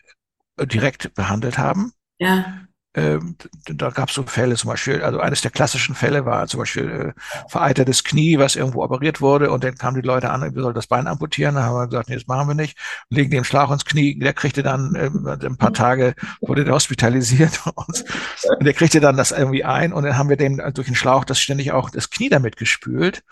äh, 0.57 0.65
direkt 0.65 1.13
behandelt 1.13 1.57
haben. 1.57 1.93
Ja. 2.17 2.61
Ähm, 2.95 3.35
da 3.65 3.91
gab 3.91 4.09
es 4.09 4.15
so 4.15 4.23
Fälle 4.23 4.55
zum 4.55 4.71
Beispiel, 4.71 5.03
also 5.03 5.19
eines 5.19 5.41
der 5.41 5.51
klassischen 5.51 5.93
Fälle 5.93 6.25
war 6.25 6.47
zum 6.47 6.59
Beispiel 6.59 7.13
äh, 7.15 7.21
vereitertes 7.47 8.03
Knie, 8.03 8.39
was 8.39 8.55
irgendwo 8.55 8.83
operiert 8.83 9.21
wurde 9.21 9.51
und 9.51 9.63
dann 9.63 9.75
kamen 9.75 10.01
die 10.01 10.07
Leute 10.07 10.31
an, 10.31 10.41
wir 10.55 10.61
sollen 10.61 10.73
das 10.73 10.87
Bein 10.87 11.05
amputieren, 11.05 11.53
dann 11.53 11.65
haben 11.65 11.75
wir 11.75 11.87
gesagt, 11.87 12.09
nee, 12.09 12.15
das 12.15 12.25
machen 12.25 12.47
wir 12.47 12.55
nicht, 12.55 12.79
legen 13.09 13.29
dem 13.29 13.43
Schlag 13.43 13.69
ins 13.69 13.85
Knie, 13.85 14.17
der 14.17 14.33
kriegte 14.33 14.63
dann 14.63 14.95
äh, 14.95 15.11
ein 15.45 15.57
paar 15.57 15.71
Tage, 15.71 16.15
wurde 16.41 16.65
der 16.65 16.73
hospitalisiert 16.73 17.61
und, 17.75 18.05
und 18.57 18.65
der 18.65 18.73
kriegte 18.73 18.99
dann 18.99 19.17
das 19.17 19.31
irgendwie 19.31 19.63
ein 19.63 19.93
und 19.93 20.03
dann 20.03 20.17
haben 20.17 20.29
wir 20.29 20.37
dem 20.37 20.57
durch 20.73 20.87
den 20.87 20.95
Schlauch 20.95 21.25
das 21.25 21.39
ständig 21.39 21.71
auch 21.71 21.91
das 21.91 22.09
Knie 22.09 22.29
damit 22.29 22.57
gespült 22.57 23.23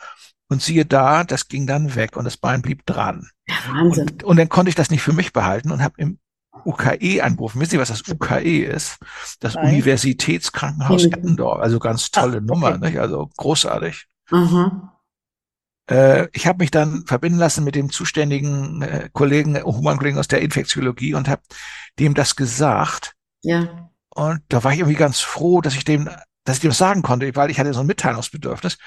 und 0.49 0.61
siehe 0.61 0.85
da, 0.85 1.23
das 1.23 1.47
ging 1.47 1.65
dann 1.65 1.95
weg 1.95 2.15
und 2.15 2.25
das 2.25 2.37
Bein 2.37 2.61
blieb 2.61 2.85
dran. 2.85 3.31
Wahnsinn. 3.71 4.09
Und, 4.09 4.23
und 4.23 4.37
dann 4.37 4.49
konnte 4.49 4.69
ich 4.69 4.75
das 4.75 4.91
nicht 4.91 5.01
für 5.01 5.13
mich 5.13 5.33
behalten 5.33 5.71
und 5.71 5.81
habe 5.81 5.95
im 5.97 6.19
UKE 6.65 7.21
angerufen. 7.21 7.59
Wissen 7.59 7.71
Sie, 7.71 7.79
was 7.79 7.89
das 7.89 8.07
UKE 8.07 8.65
ist? 8.65 8.97
Das 9.39 9.55
Nein. 9.55 9.69
Universitätskrankenhaus 9.69 11.05
mhm. 11.05 11.13
Eppendorf. 11.13 11.59
Also 11.59 11.79
ganz 11.79 12.11
tolle 12.11 12.39
Ach, 12.41 12.47
Nummer, 12.47 12.69
okay. 12.69 12.87
nicht? 12.87 12.99
also 12.99 13.29
großartig. 13.37 14.07
Mhm. 14.31 14.89
Äh, 15.89 16.27
ich 16.33 16.47
habe 16.47 16.59
mich 16.59 16.71
dann 16.71 17.05
verbinden 17.05 17.39
lassen 17.39 17.63
mit 17.63 17.75
dem 17.75 17.89
zuständigen 17.89 18.81
äh, 18.81 19.09
Kollegen, 19.13 19.61
Humankollegen 19.61 20.19
aus 20.19 20.27
der 20.27 20.41
Infektiologie 20.41 21.13
und 21.13 21.27
habe 21.27 21.41
dem 21.99 22.13
das 22.13 22.35
gesagt. 22.35 23.13
Ja. 23.41 23.89
Und 24.09 24.41
da 24.49 24.63
war 24.63 24.73
ich 24.73 24.79
irgendwie 24.79 24.97
ganz 24.97 25.19
froh, 25.19 25.61
dass 25.61 25.75
ich 25.75 25.85
dem, 25.85 26.09
dass 26.43 26.57
ich 26.57 26.61
dem 26.61 26.71
sagen 26.71 27.01
konnte, 27.01 27.35
weil 27.35 27.51
ich 27.51 27.59
hatte 27.59 27.73
so 27.73 27.81
ein 27.81 27.85
Mitteilungsbedürfnis. 27.85 28.77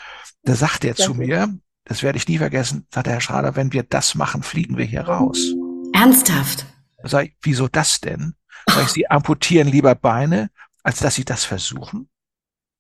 Da 0.43 0.55
sagte 0.55 0.89
er 0.89 0.97
zu 0.97 1.15
mir, 1.15 1.49
das 1.85 2.03
werde 2.03 2.19
ich 2.19 2.29
nie 2.29 2.39
vergessen, 2.39 2.87
sagte 2.93 3.11
Herr 3.11 3.21
Schrader, 3.21 3.57
wenn 3.57 3.73
wir 3.73 3.83
das 3.83 4.15
machen, 4.15 4.43
fliegen 4.43 4.77
wir 4.77 4.85
hier 4.85 5.03
raus. 5.03 5.55
Ernsthaft? 5.93 6.67
Sag 7.05 7.27
ich, 7.27 7.37
wieso 7.43 7.69
das 7.69 8.01
denn? 8.01 8.35
Sag 8.69 8.85
ich, 8.85 8.91
sie 8.91 9.11
amputieren 9.11 9.69
lieber 9.69 9.95
Beine, 9.95 10.51
als 10.83 11.01
dass 11.01 11.15
sie 11.15 11.25
das 11.25 11.45
versuchen. 11.45 12.09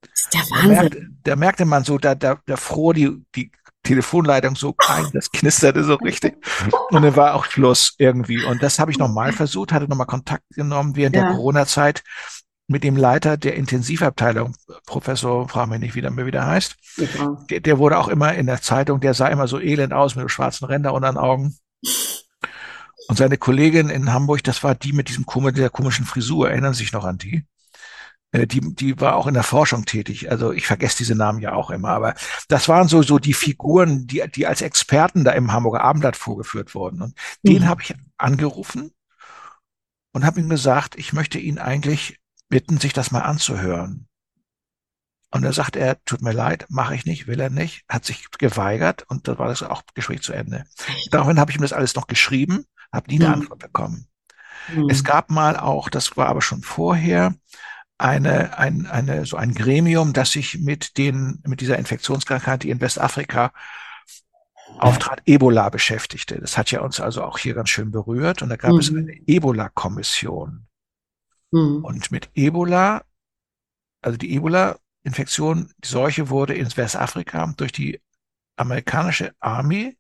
Das 0.01 0.11
ist 0.23 0.35
der 0.35 0.41
Wahnsinn. 0.41 0.68
Da 0.68 0.81
merkte, 0.81 1.09
da 1.23 1.37
merkte 1.37 1.64
man 1.64 1.85
so, 1.85 1.99
da, 1.99 2.14
da, 2.14 2.41
da 2.47 2.57
froh 2.57 2.93
die, 2.93 3.25
die 3.35 3.51
Telefonleitung 3.83 4.57
so 4.57 4.75
ein, 4.87 5.07
das 5.12 5.31
knisterte 5.31 5.85
so 5.85 5.95
richtig. 5.95 6.37
Und 6.91 7.03
dann 7.03 7.16
war 7.16 7.35
auch 7.35 7.47
Schluss 7.47 7.95
irgendwie. 7.99 8.45
Und 8.45 8.62
das 8.62 8.79
habe 8.79 8.91
ich 8.91 8.99
nochmal 8.99 9.33
versucht, 9.33 9.73
hatte 9.73 9.89
nochmal 9.89 10.07
Kontakt 10.07 10.45
genommen 10.51 10.97
während 10.97 11.16
ja. 11.16 11.23
der 11.23 11.33
Corona-Zeit 11.33 12.03
mit 12.71 12.85
dem 12.85 12.97
Leiter 12.97 13.37
der 13.37 13.57
Intensivabteilung, 13.57 14.55
Professor, 14.87 15.49
frag 15.49 15.68
mich 15.68 15.81
nicht, 15.81 15.97
wie 15.97 16.03
der 16.03 16.12
mir 16.12 16.25
wieder 16.25 16.47
heißt. 16.47 16.77
Ja. 16.99 17.37
Der, 17.51 17.59
der, 17.59 17.79
wurde 17.79 17.99
auch 17.99 18.07
immer 18.07 18.33
in 18.35 18.47
der 18.47 18.62
Zeitung, 18.62 19.01
der 19.01 19.12
sah 19.12 19.27
immer 19.27 19.49
so 19.49 19.59
elend 19.59 19.93
aus 19.93 20.14
mit 20.14 20.31
schwarzen 20.31 20.66
Ränder 20.66 20.95
unter 20.95 21.11
den 21.11 21.18
Augen. 21.18 21.59
Und 23.11 23.17
seine 23.17 23.39
Kollegin 23.39 23.89
in 23.89 24.13
Hamburg, 24.13 24.45
das 24.45 24.63
war 24.63 24.77
die 24.77 24.93
mit 24.93 25.09
diesem 25.09 25.27
der 25.53 25.69
komischen 25.69 26.07
Frisur, 26.07 26.49
erinnern 26.49 26.75
Sie 26.75 26.85
sich 26.85 26.93
noch 26.93 27.05
an 27.05 27.19
die? 27.19 27.45
Äh, 28.31 28.47
die, 28.47 28.61
die 28.61 29.01
war 29.01 29.17
auch 29.17 29.27
in 29.27 29.35
der 29.35 29.43
Forschung 29.43 29.85
tätig. 29.85 30.31
Also 30.31 30.53
ich 30.53 30.65
vergesse 30.65 30.99
diese 30.99 31.17
Namen 31.17 31.41
ja 31.41 31.53
auch 31.55 31.71
immer, 31.71 31.89
aber 31.89 32.15
das 32.47 32.69
waren 32.69 32.87
so, 32.87 33.03
so 33.03 33.19
die 33.19 33.35
Figuren, 33.35 34.07
die, 34.07 34.23
die 34.33 34.47
als 34.47 34.63
Experten 34.63 35.25
da 35.25 35.33
im 35.33 35.53
Hamburger 35.53 35.83
Abendblatt 35.83 36.15
vorgeführt 36.15 36.73
wurden. 36.77 37.03
Und 37.03 37.17
mhm. 37.43 37.51
den 37.51 37.69
habe 37.69 37.83
ich 37.83 37.97
angerufen 38.17 38.93
und 40.13 40.25
habe 40.25 40.39
ihm 40.39 40.49
gesagt, 40.49 40.95
ich 40.97 41.13
möchte 41.13 41.41
ihn 41.41 41.59
eigentlich 41.59 42.21
bitten, 42.49 42.79
sich 42.79 42.93
das 42.93 43.11
mal 43.11 43.23
anzuhören. 43.23 44.07
Und 45.33 45.45
er 45.45 45.53
sagt 45.53 45.76
er, 45.76 46.03
tut 46.05 46.22
mir 46.22 46.33
leid, 46.33 46.66
mache 46.68 46.95
ich 46.95 47.07
nicht, 47.07 47.28
will 47.28 47.39
er 47.39 47.51
nicht, 47.51 47.85
hat 47.89 48.05
sich 48.05 48.31
geweigert 48.33 49.05
und 49.09 49.28
da 49.28 49.39
war 49.39 49.47
das 49.47 49.62
auch 49.62 49.83
Gespräch 49.95 50.22
zu 50.22 50.33
Ende. 50.33 50.64
Daraufhin 51.11 51.39
habe 51.39 51.51
ich 51.51 51.57
ihm 51.57 51.62
das 51.62 51.72
alles 51.72 51.95
noch 51.95 52.09
geschrieben, 52.09 52.64
habe 52.93 53.09
nie 53.09 53.20
eine 53.20 53.28
mhm. 53.28 53.43
Antwort 53.43 53.61
bekommen. 53.61 54.09
Mhm. 54.74 54.91
Es 54.91 55.05
gab 55.05 55.31
mal 55.31 55.57
auch, 55.57 55.89
das 55.89 56.16
war 56.16 56.26
aber 56.26 56.43
schon 56.43 56.62
vorher, 56.62 57.35
eine, 58.01 58.59
ein, 58.59 58.87
eine, 58.87 59.26
so 59.26 59.37
ein 59.37 59.55
Gremium, 59.55 60.12
das 60.14 60.33
sich 60.33 60.59
mit 60.59 60.97
den, 60.97 61.43
mit 61.47 61.61
dieser 61.61 61.78
Infektionskrankheit, 61.78 62.62
die 62.62 62.70
in 62.70 62.81
Westafrika 62.81 63.53
auftrat, 64.78 65.22
Ebola 65.26 65.68
beschäftigte. 65.68 66.41
Das 66.41 66.57
hat 66.57 66.70
ja 66.70 66.81
uns 66.81 67.01
also 67.01 67.22
auch 67.22 67.39
hier 67.39 67.55
ganz 67.55 67.68
schön 67.68 67.91
berührt. 67.91 68.41
Und 68.41 68.49
da 68.49 68.57
gab 68.57 68.72
mhm. 68.72 68.78
es 68.78 68.89
eine 68.89 69.12
Ebola-Kommission. 69.26 70.66
Mhm. 71.51 71.85
Und 71.85 72.11
mit 72.11 72.31
Ebola, 72.35 73.03
also 74.01 74.16
die 74.16 74.35
Ebola-Infektion, 75.05 75.73
die 75.79 75.89
Seuche 75.89 76.29
wurde 76.31 76.55
in 76.55 76.77
Westafrika 76.77 77.53
durch 77.57 77.73
die 77.73 78.01
amerikanische 78.57 79.33
Army 79.41 79.97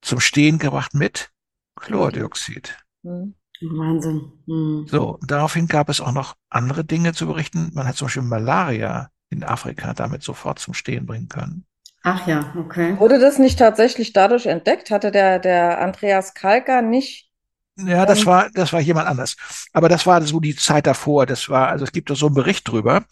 zum 0.00 0.20
Stehen 0.20 0.58
gebracht 0.58 0.94
mit 0.94 1.30
Chlordioxid. 1.76 2.76
Mhm. 3.02 3.34
Wahnsinn. 3.60 4.32
Mhm. 4.46 4.86
So, 4.88 5.18
daraufhin 5.24 5.68
gab 5.68 5.88
es 5.88 6.00
auch 6.00 6.12
noch 6.12 6.34
andere 6.50 6.84
Dinge 6.84 7.12
zu 7.12 7.28
berichten. 7.28 7.70
Man 7.74 7.86
hat 7.86 7.94
zum 7.94 8.06
Beispiel 8.06 8.22
Malaria 8.22 9.10
in 9.30 9.44
Afrika 9.44 9.94
damit 9.94 10.22
sofort 10.24 10.58
zum 10.58 10.74
Stehen 10.74 11.06
bringen 11.06 11.28
können. 11.28 11.64
Ach 12.02 12.26
ja, 12.26 12.52
okay. 12.58 12.98
Wurde 12.98 13.20
das 13.20 13.38
nicht 13.38 13.60
tatsächlich 13.60 14.12
dadurch 14.12 14.46
entdeckt? 14.46 14.90
Hatte 14.90 15.12
der, 15.12 15.38
der 15.38 15.80
Andreas 15.80 16.34
Kalker 16.34 16.82
nicht 16.82 17.31
ja, 17.76 18.04
das 18.06 18.26
war, 18.26 18.50
das 18.52 18.72
war 18.72 18.80
jemand 18.80 19.08
anders. 19.08 19.36
Aber 19.72 19.88
das 19.88 20.06
war 20.06 20.20
so 20.22 20.40
die 20.40 20.56
Zeit 20.56 20.86
davor. 20.86 21.26
Das 21.26 21.48
war, 21.48 21.68
also 21.68 21.84
es 21.84 21.92
gibt 21.92 22.10
da 22.10 22.14
so 22.14 22.26
einen 22.26 22.34
Bericht 22.34 22.68
drüber. 22.68 23.04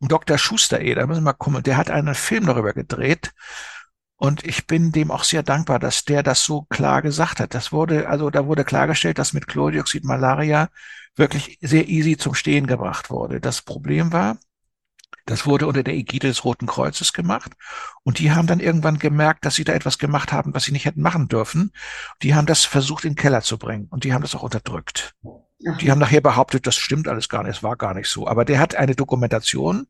Dr. 0.00 0.38
Schuster, 0.38 0.78
da 0.78 1.06
müssen 1.06 1.20
wir 1.20 1.32
mal 1.32 1.32
gucken. 1.34 1.62
Der 1.62 1.76
hat 1.76 1.90
einen 1.90 2.14
Film 2.14 2.46
darüber 2.46 2.72
gedreht. 2.72 3.32
Und 4.16 4.44
ich 4.46 4.66
bin 4.66 4.92
dem 4.92 5.10
auch 5.10 5.24
sehr 5.24 5.42
dankbar, 5.42 5.78
dass 5.78 6.04
der 6.04 6.22
das 6.22 6.44
so 6.44 6.62
klar 6.62 7.02
gesagt 7.02 7.40
hat. 7.40 7.54
Das 7.54 7.72
wurde, 7.72 8.08
also 8.08 8.30
da 8.30 8.46
wurde 8.46 8.64
klargestellt, 8.64 9.18
dass 9.18 9.34
mit 9.34 9.46
Chlordioxid 9.46 10.04
Malaria 10.04 10.70
wirklich 11.16 11.58
sehr 11.60 11.88
easy 11.88 12.16
zum 12.16 12.34
Stehen 12.34 12.66
gebracht 12.66 13.10
wurde. 13.10 13.40
Das 13.40 13.60
Problem 13.60 14.12
war, 14.12 14.38
das 15.26 15.44
wurde 15.44 15.66
unter 15.66 15.82
der 15.82 15.94
Ägide 15.94 16.28
des 16.28 16.44
Roten 16.44 16.66
Kreuzes 16.66 17.12
gemacht. 17.12 17.52
Und 18.04 18.20
die 18.20 18.30
haben 18.30 18.46
dann 18.46 18.60
irgendwann 18.60 18.98
gemerkt, 18.98 19.44
dass 19.44 19.56
sie 19.56 19.64
da 19.64 19.72
etwas 19.72 19.98
gemacht 19.98 20.32
haben, 20.32 20.54
was 20.54 20.64
sie 20.64 20.72
nicht 20.72 20.84
hätten 20.84 21.02
machen 21.02 21.26
dürfen. 21.26 21.72
Die 22.22 22.34
haben 22.34 22.46
das 22.46 22.64
versucht, 22.64 23.04
in 23.04 23.12
den 23.12 23.16
Keller 23.16 23.42
zu 23.42 23.58
bringen. 23.58 23.88
Und 23.90 24.04
die 24.04 24.12
haben 24.12 24.22
das 24.22 24.36
auch 24.36 24.44
unterdrückt. 24.44 25.16
Die 25.80 25.90
haben 25.90 25.98
nachher 25.98 26.20
behauptet, 26.20 26.66
das 26.66 26.76
stimmt 26.76 27.08
alles 27.08 27.28
gar 27.28 27.42
nicht, 27.42 27.56
es 27.56 27.62
war 27.62 27.76
gar 27.76 27.94
nicht 27.94 28.08
so. 28.08 28.28
Aber 28.28 28.44
der 28.44 28.60
hat 28.60 28.74
eine 28.74 28.94
Dokumentation 28.94 29.86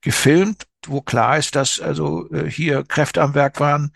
gefilmt, 0.00 0.66
wo 0.86 1.02
klar 1.02 1.36
ist, 1.36 1.56
dass 1.56 1.80
also 1.80 2.30
äh, 2.30 2.48
hier 2.48 2.84
Kräfte 2.84 3.20
am 3.20 3.34
Werk 3.34 3.58
waren, 3.58 3.92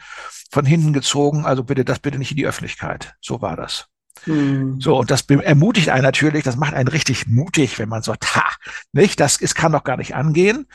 von 0.50 0.66
hinten 0.66 0.92
gezogen, 0.92 1.46
also 1.46 1.62
bitte 1.62 1.84
das 1.84 2.00
bitte 2.00 2.18
nicht 2.18 2.32
in 2.32 2.36
die 2.36 2.46
Öffentlichkeit. 2.46 3.14
So 3.20 3.40
war 3.40 3.56
das. 3.56 3.88
Hm. 4.24 4.80
So, 4.80 4.98
und 4.98 5.10
das 5.10 5.22
ermutigt 5.22 5.88
einen 5.88 6.04
natürlich, 6.04 6.44
das 6.44 6.56
macht 6.56 6.74
einen 6.74 6.88
richtig 6.88 7.26
mutig, 7.26 7.78
wenn 7.78 7.88
man 7.88 8.02
sagt, 8.02 8.36
ha, 8.36 8.44
nicht, 8.92 9.20
das 9.20 9.40
es 9.40 9.54
kann 9.54 9.72
doch 9.72 9.84
gar 9.84 9.96
nicht 9.96 10.14
angehen. 10.14 10.66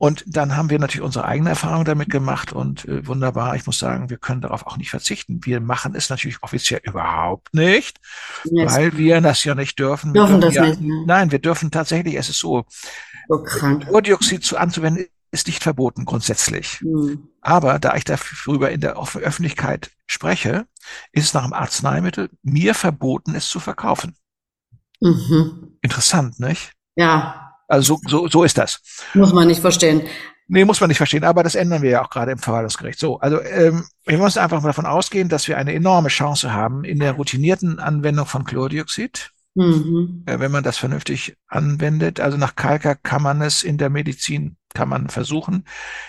Und 0.00 0.22
dann 0.28 0.56
haben 0.56 0.70
wir 0.70 0.78
natürlich 0.78 1.04
unsere 1.04 1.24
eigene 1.24 1.50
Erfahrung 1.50 1.84
damit 1.84 2.08
gemacht 2.08 2.52
und 2.52 2.84
äh, 2.84 3.04
wunderbar. 3.04 3.56
Ich 3.56 3.66
muss 3.66 3.80
sagen, 3.80 4.10
wir 4.10 4.16
können 4.16 4.40
darauf 4.40 4.64
auch 4.64 4.76
nicht 4.76 4.90
verzichten. 4.90 5.40
Wir 5.42 5.60
machen 5.60 5.96
es 5.96 6.08
natürlich 6.08 6.40
offiziell 6.44 6.80
überhaupt 6.84 7.52
nicht, 7.52 7.98
yes. 8.44 8.72
weil 8.72 8.96
wir 8.96 9.20
das 9.20 9.42
ja 9.42 9.56
nicht 9.56 9.76
dürfen. 9.76 10.14
Dürfen 10.14 10.40
das 10.40 10.54
ja, 10.54 10.66
nicht. 10.66 10.80
Ne? 10.80 11.02
Nein, 11.04 11.32
wir 11.32 11.40
dürfen 11.40 11.72
tatsächlich, 11.72 12.14
es 12.14 12.28
ist 12.28 12.38
so, 12.38 12.64
so 13.28 13.42
Chlordioxid 13.42 14.44
zu 14.44 14.56
anzuwenden 14.56 15.06
ist 15.30 15.46
nicht 15.46 15.62
verboten 15.62 16.04
grundsätzlich. 16.04 16.80
Mhm. 16.80 17.28
Aber 17.40 17.78
da 17.78 17.94
ich 17.96 18.04
darüber 18.04 18.70
in 18.70 18.80
der 18.80 18.96
Öffentlichkeit 18.96 19.90
spreche, 20.06 20.66
ist 21.12 21.24
es 21.24 21.34
nach 21.34 21.44
dem 21.44 21.52
Arzneimittel 21.52 22.30
mir 22.42 22.74
verboten, 22.74 23.34
es 23.34 23.48
zu 23.48 23.60
verkaufen. 23.60 24.16
Mhm. 25.00 25.78
Interessant, 25.82 26.40
nicht? 26.40 26.72
Ja, 26.96 27.54
also 27.68 27.94
so, 27.94 28.08
so, 28.08 28.28
so 28.28 28.44
ist 28.44 28.58
das. 28.58 28.80
Muss 29.14 29.32
man 29.32 29.46
nicht 29.46 29.60
verstehen. 29.60 30.02
Nee, 30.50 30.64
muss 30.64 30.80
man 30.80 30.88
nicht 30.88 30.96
verstehen, 30.96 31.24
aber 31.24 31.42
das 31.42 31.54
ändern 31.54 31.82
wir 31.82 31.90
ja 31.90 32.02
auch 32.02 32.08
gerade 32.08 32.32
im 32.32 32.38
Verwaltungsgericht. 32.38 32.98
So, 32.98 33.20
also 33.20 33.40
ähm, 33.42 33.84
wir 34.06 34.16
müssen 34.16 34.38
einfach 34.38 34.62
mal 34.62 34.68
davon 34.68 34.86
ausgehen, 34.86 35.28
dass 35.28 35.46
wir 35.46 35.58
eine 35.58 35.74
enorme 35.74 36.08
Chance 36.08 36.54
haben 36.54 36.84
in 36.84 36.98
der 36.98 37.12
routinierten 37.12 37.78
Anwendung 37.78 38.24
von 38.24 38.44
Chlordioxid. 38.44 39.30
Mhm. 39.54 40.22
Äh, 40.24 40.38
wenn 40.38 40.50
man 40.50 40.64
das 40.64 40.78
vernünftig 40.78 41.36
anwendet. 41.48 42.20
Also 42.20 42.38
nach 42.38 42.56
Kalker 42.56 42.94
kann 42.94 43.22
man 43.22 43.42
es 43.42 43.62
in 43.62 43.76
der 43.76 43.90
Medizin 43.90 44.56
kann 44.74 44.88
man 44.88 45.08
versuchen. 45.08 45.64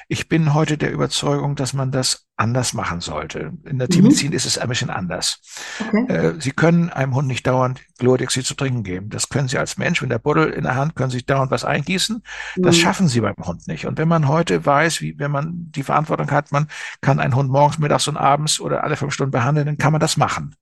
Ich 0.08 0.28
bin 0.28 0.54
heute 0.54 0.78
der 0.78 0.92
Überzeugung, 0.92 1.56
dass 1.56 1.74
man 1.74 1.92
das 1.92 2.28
anders 2.36 2.74
machen 2.74 3.02
sollte. 3.02 3.52
In 3.66 3.80
der 3.80 3.88
mhm. 3.88 3.92
Tiermedizin 3.92 4.32
ist 4.32 4.46
es 4.46 4.58
ein 4.58 4.70
bisschen 4.70 4.90
anders. 4.90 5.42
Okay. 5.80 6.14
Äh, 6.14 6.34
Sie 6.40 6.52
können 6.52 6.90
einem 6.90 7.16
Hund 7.16 7.28
nicht 7.28 7.46
dauernd 7.46 7.82
Chlordioxid 8.00 8.46
zu 8.46 8.56
trinken 8.56 8.84
geben. 8.84 9.10
Das 9.10 9.30
können 9.30 9.48
Sie 9.48 9.58
als 9.58 9.78
Mensch 9.78 10.02
mit 10.02 10.12
der 10.12 10.20
Buddel 10.20 10.50
in 10.50 10.64
der 10.64 10.76
Hand, 10.76 10.96
können 10.96 11.12
Sie 11.12 11.26
dauernd 11.26 11.52
was 11.52 11.66
eingießen. 11.66 12.24
Das 12.58 12.78
mhm. 12.78 12.80
schaffen 12.80 13.08
Sie 13.08 13.22
beim 13.22 13.36
Hund 13.44 13.68
nicht. 13.68 13.86
Und 13.86 13.98
wenn 13.98 14.08
man 14.08 14.28
heute 14.28 14.66
weiß, 14.66 15.02
wie, 15.02 15.18
wenn 15.20 15.32
man 15.32 15.72
die 15.72 15.84
Verantwortung 15.84 16.32
hat, 16.32 16.52
man 16.52 16.68
kann 17.02 17.20
einen 17.20 17.36
Hund 17.36 17.50
morgens, 17.50 17.80
mittags 17.80 18.08
und 18.08 18.18
abends 18.18 18.60
oder 18.60 18.84
alle 18.84 18.96
fünf 18.96 19.14
Stunden 19.14 19.32
behandeln, 19.32 19.66
dann 19.66 19.78
kann 19.78 19.92
man 19.92 20.02
das 20.02 20.18
machen. 20.18 20.56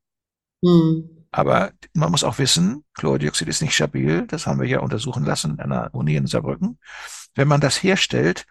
Mhm. 0.61 1.16
Aber 1.37 1.71
man 1.93 2.09
muss 2.09 2.23
auch 2.23 2.39
wissen, 2.39 2.83
Chlordioxid 2.95 3.47
ist 3.47 3.61
nicht 3.61 3.75
stabil. 3.75 4.25
Das 4.25 4.47
haben 4.47 4.59
wir 4.59 4.67
ja 4.67 4.79
untersuchen 4.79 5.23
lassen 5.23 5.59
an 5.59 5.69
der 5.69 5.93
Uni 5.93 6.15
in 6.15 6.25
Saarbrücken. 6.25 6.79
Wenn 7.35 7.47
man 7.47 7.61
das 7.61 7.83
herstellt, 7.83 8.47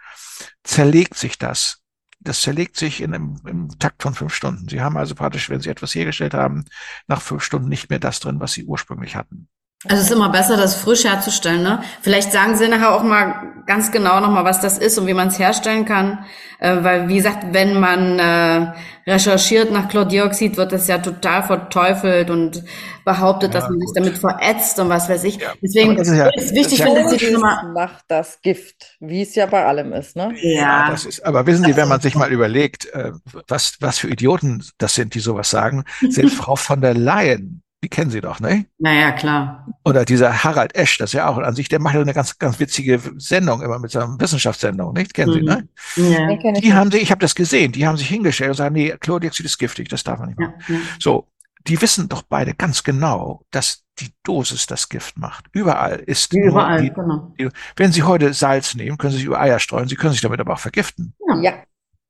zerlegt 0.63 1.17
sich 1.17 1.37
das. 1.37 1.83
Das 2.21 2.43
zerlegt 2.43 2.77
sich 2.77 3.01
in 3.01 3.13
einem, 3.13 3.41
im 3.45 3.77
Takt 3.81 4.05
von 4.05 4.15
fünf 4.15 4.33
Stunden. 4.33 4.69
Sie 4.69 4.81
haben 4.81 4.97
also 4.97 5.17
praktisch, 5.17 5.51
wenn 5.51 5.61
Sie 5.61 5.69
etwas 5.69 5.97
hergestellt 5.97 6.33
haben, 6.33 6.65
nach 7.09 7.21
fünf 7.21 7.43
Stunden 7.43 7.69
nicht 7.69 7.91
mehr 7.91 7.99
das 7.99 8.21
drin, 8.21 8.39
was 8.39 8.53
Sie 8.53 8.65
ursprünglich 8.65 9.17
hatten. 9.17 9.49
Also 9.89 10.03
es 10.03 10.11
ist 10.11 10.13
immer 10.13 10.31
besser, 10.31 10.57
das 10.57 10.75
frisch 10.75 11.05
herzustellen. 11.05 11.63
Ne? 11.63 11.83
Vielleicht 12.01 12.33
sagen 12.33 12.57
Sie 12.57 12.69
nachher 12.69 12.95
auch 12.95 13.03
mal 13.03 13.53
ganz 13.67 13.91
genau 13.93 14.21
nochmal, 14.21 14.45
was 14.45 14.61
das 14.61 14.79
ist 14.79 14.99
und 14.99 15.07
wie 15.07 15.15
man 15.15 15.29
es 15.29 15.39
herstellen 15.39 15.85
kann. 15.85 16.25
Äh, 16.59 16.83
weil, 16.83 17.09
wie 17.09 17.17
gesagt, 17.17 17.53
wenn 17.53 17.79
man 17.79 18.19
äh, 18.19 18.73
recherchiert 19.07 19.71
nach 19.71 19.89
Chlordioxid, 19.89 20.57
wird 20.57 20.73
das 20.73 20.89
ja 20.89 20.99
total 20.99 21.43
verteufelt 21.43 22.31
und 22.31 22.65
behauptet, 23.05 23.53
ja, 23.53 23.61
dass 23.61 23.69
man 23.69 23.79
gut. 23.79 23.89
sich 23.89 23.95
damit 23.95 24.19
verätzt 24.19 24.79
und 24.79 24.89
was 24.89 25.09
weiß 25.09 25.25
ich. 25.25 25.37
Ja. 25.37 25.53
Deswegen 25.63 25.97
ist, 25.99 26.11
ja, 26.11 26.29
ist 26.35 26.55
wichtig, 26.55 26.83
wenn 26.83 27.09
Sie 27.09 27.19
die 27.19 27.31
Nummer 27.31 27.71
macht 27.75 28.05
das 28.09 28.41
Gift, 28.41 28.97
wie 29.01 29.23
es 29.23 29.35
ja 29.35 29.47
bei 29.47 29.67
allem 29.67 29.93
ist. 29.93 30.17
Ne? 30.17 30.35
Ja, 30.41 30.91
das 30.91 31.05
ist. 31.05 31.25
Aber 31.25 31.47
wissen 31.47 31.65
Sie, 31.65 31.77
wenn 31.77 31.89
man 31.89 32.01
sich 32.01 32.15
mal 32.15 32.33
überlegt, 32.33 32.87
äh, 32.87 33.13
was 33.49 33.77
was 33.81 33.99
für 33.99 34.09
Idioten 34.09 34.65
das 34.79 34.95
sind, 34.95 35.15
die 35.15 35.21
sowas 35.21 35.51
sagen, 35.51 35.85
selbst 36.09 36.37
Frau 36.37 36.57
von 36.57 36.81
der 36.81 36.95
Leyen 36.95 37.63
die 37.87 37.91
kennen 37.91 38.11
Sie 38.11 38.21
doch, 38.21 38.41
ne? 38.41 38.67
Naja, 38.79 39.13
klar. 39.13 39.65
Oder 39.85 40.05
dieser 40.05 40.43
Harald 40.43 40.75
Esch, 40.75 40.99
das 40.99 41.11
ist 41.11 41.13
ja 41.13 41.29
auch 41.29 41.39
an 41.39 41.55
sich, 41.55 41.69
der 41.69 41.79
macht 41.79 41.95
eine 41.95 42.13
ganz, 42.13 42.37
ganz 42.37 42.59
witzige 42.59 43.01
Sendung 43.17 43.63
immer 43.63 43.79
mit 43.79 43.93
seiner 43.93 44.19
Wissenschaftssendung, 44.19 44.93
nicht? 44.93 45.15
Kennen 45.15 45.31
mhm. 45.31 45.69
Sie, 45.95 46.07
ne? 46.09 46.35
Ja. 46.35 46.53
Die 46.61 46.75
haben 46.75 46.91
sich, 46.91 47.03
ich 47.03 47.13
habe 47.13 47.21
das 47.21 47.37
gesehen, 47.37 47.71
die 47.71 47.87
haben 47.87 47.97
sich 47.97 48.09
hingestellt 48.09 48.51
und 48.51 48.57
sagen, 48.57 48.75
nee, 48.75 48.93
Chlordioxid 48.99 49.47
ist 49.47 49.59
giftig, 49.59 49.89
das 49.89 50.03
darf 50.03 50.19
man 50.19 50.31
nicht 50.31 50.41
machen. 50.41 50.55
Ja, 50.67 50.75
ja. 50.75 50.81
So, 50.99 51.29
die 51.69 51.81
wissen 51.81 52.09
doch 52.09 52.23
beide 52.23 52.55
ganz 52.55 52.83
genau, 52.83 53.45
dass 53.53 53.85
die 54.01 54.11
Dosis 54.25 54.67
das 54.67 54.89
Gift 54.89 55.17
macht. 55.17 55.45
Überall 55.53 56.01
ist 56.01 56.33
Überall, 56.35 56.83
die, 56.83 56.93
genau. 56.93 57.33
Die, 57.39 57.49
wenn 57.77 57.93
Sie 57.93 58.03
heute 58.03 58.35
Salz 58.35 58.75
nehmen, 58.75 58.99
können 58.99 59.13
Sie 59.13 59.19
sich 59.19 59.27
über 59.27 59.41
Eier 59.41 59.61
streuen, 59.61 59.87
Sie 59.87 59.95
können 59.95 60.13
sich 60.13 60.23
damit 60.23 60.41
aber 60.41 60.55
auch 60.55 60.59
vergiften. 60.59 61.15
Ja. 61.41 61.53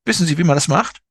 Wissen 0.06 0.26
Sie, 0.26 0.38
wie 0.38 0.44
man 0.44 0.56
das 0.56 0.68
macht? 0.68 1.02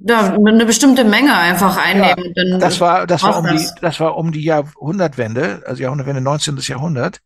Ja, 0.00 0.34
eine 0.34 0.64
bestimmte 0.64 1.04
Menge 1.04 1.36
einfach 1.36 1.76
einnehmen. 1.76 2.32
Ja, 2.34 2.58
das 2.58 2.80
war, 2.80 3.06
das 3.06 3.22
war 3.22 3.38
um 3.38 3.44
das. 3.44 3.74
die, 3.74 3.80
das 3.80 4.00
war 4.00 4.16
um 4.16 4.32
die 4.32 4.42
Jahrhundertwende, 4.42 5.62
also 5.66 5.82
Jahrhundertwende 5.82 6.22
19. 6.22 6.56
Jahrhundert, 6.58 7.20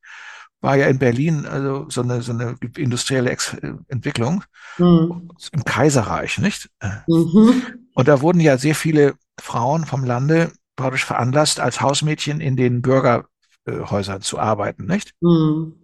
war 0.60 0.76
ja 0.76 0.86
in 0.86 0.98
Berlin 0.98 1.46
also 1.46 1.86
so 1.88 2.02
eine, 2.02 2.22
so 2.22 2.32
eine 2.32 2.56
industrielle 2.76 3.30
Ex 3.30 3.56
Entwicklung 3.88 4.42
mhm. 4.78 5.30
im 5.52 5.64
Kaiserreich, 5.64 6.38
nicht? 6.38 6.70
Mhm. 7.06 7.62
Und 7.94 8.08
da 8.08 8.20
wurden 8.22 8.40
ja 8.40 8.58
sehr 8.58 8.74
viele 8.74 9.14
Frauen 9.38 9.84
vom 9.84 10.04
Lande 10.04 10.50
praktisch 10.74 11.04
veranlasst, 11.04 11.60
als 11.60 11.80
Hausmädchen 11.80 12.40
in 12.40 12.56
den 12.56 12.82
Bürgerhäusern 12.82 14.22
zu 14.22 14.38
arbeiten, 14.38 14.86
nicht? 14.86 15.12
Mhm. 15.20 15.76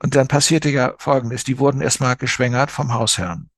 Und 0.00 0.14
dann 0.14 0.28
passierte 0.28 0.68
ja 0.68 0.94
Folgendes, 0.98 1.42
die 1.42 1.58
wurden 1.58 1.80
erstmal 1.80 2.14
geschwängert 2.14 2.70
vom 2.70 2.94
Hausherrn. 2.94 3.50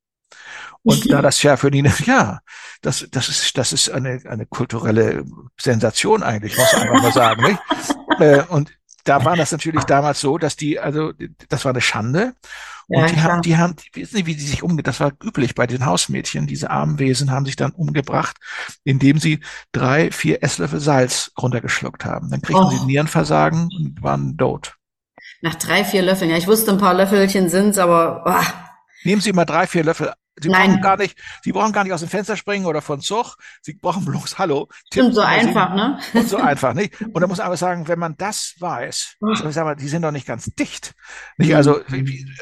Und 0.82 1.10
da 1.10 1.22
das 1.22 1.42
ja 1.42 1.56
für 1.56 1.70
die, 1.70 1.82
ja, 2.06 2.40
das, 2.82 3.06
das 3.10 3.28
ist, 3.28 3.56
das 3.56 3.72
ist 3.72 3.90
eine, 3.90 4.20
eine 4.28 4.46
kulturelle 4.46 5.24
Sensation 5.58 6.22
eigentlich, 6.22 6.56
muss 6.56 6.72
man 6.72 6.82
einfach 6.82 7.02
mal 7.02 7.12
sagen, 7.12 7.42
nicht? 7.42 7.60
Äh, 8.18 8.42
und 8.48 8.70
da 9.04 9.24
war 9.24 9.34
das 9.34 9.50
natürlich 9.50 9.84
damals 9.84 10.20
so, 10.20 10.36
dass 10.36 10.54
die, 10.54 10.78
also 10.78 11.12
das 11.48 11.64
war 11.64 11.72
eine 11.72 11.80
Schande. 11.80 12.34
Und 12.86 12.98
ja, 12.98 13.06
die 13.06 13.22
haben, 13.22 13.40
die 13.40 13.56
haben, 13.56 13.76
die 13.76 14.02
wissen 14.02 14.16
nicht, 14.16 14.26
wie 14.26 14.34
sie 14.34 14.46
sich 14.46 14.62
umge, 14.62 14.82
das 14.82 15.00
war 15.00 15.12
üblich 15.24 15.54
bei 15.54 15.66
den 15.66 15.86
Hausmädchen. 15.86 16.46
Diese 16.46 16.68
armen 16.68 16.98
Wesen 16.98 17.30
haben 17.30 17.46
sich 17.46 17.56
dann 17.56 17.70
umgebracht, 17.70 18.36
indem 18.84 19.18
sie 19.18 19.40
drei, 19.72 20.10
vier 20.10 20.42
Esslöffel 20.42 20.80
Salz 20.80 21.32
runtergeschluckt 21.40 22.04
haben. 22.04 22.28
Dann 22.28 22.42
kriegten 22.42 22.66
oh. 22.66 22.70
sie 22.70 22.84
Nierenversagen 22.84 23.70
und 23.74 24.02
waren 24.02 24.36
tot. 24.36 24.76
Nach 25.40 25.54
drei, 25.54 25.82
vier 25.84 26.02
Löffeln. 26.02 26.30
Ja, 26.30 26.36
ich 26.36 26.46
wusste, 26.46 26.72
ein 26.72 26.78
paar 26.78 26.92
Löffelchen 26.92 27.48
sind's, 27.48 27.78
aber. 27.78 28.24
Oh. 28.26 28.68
Nehmen 29.04 29.22
Sie 29.22 29.32
mal 29.32 29.46
drei, 29.46 29.66
vier 29.66 29.84
Löffel 29.84 30.12
Sie 30.40 30.48
Nein. 30.48 30.70
brauchen 30.70 30.82
gar 30.82 30.96
nicht, 30.96 31.18
Sie 31.42 31.52
brauchen 31.52 31.72
gar 31.72 31.84
nicht 31.84 31.92
aus 31.92 32.00
dem 32.00 32.08
Fenster 32.08 32.36
springen 32.36 32.66
oder 32.66 32.82
von 32.82 33.00
Zug. 33.00 33.36
Sie 33.62 33.74
brauchen 33.74 34.04
bloß 34.04 34.38
Hallo. 34.38 34.68
Stimmt, 34.90 35.14
so 35.14 35.20
einfach, 35.20 35.74
ne? 35.74 35.98
Und 36.14 36.28
so 36.28 36.36
einfach, 36.36 36.72
nicht? 36.74 37.00
Und 37.00 37.20
da 37.20 37.26
muss 37.26 37.38
man 37.38 37.46
aber 37.46 37.56
sagen, 37.56 37.88
wenn 37.88 37.98
man 37.98 38.16
das 38.16 38.54
weiß, 38.58 39.16
ich 39.20 39.54
sag 39.54 39.64
mal, 39.64 39.76
die 39.76 39.88
sind 39.88 40.02
doch 40.02 40.12
nicht 40.12 40.26
ganz 40.26 40.46
dicht. 40.54 40.94
Nicht? 41.36 41.54
Also, 41.54 41.80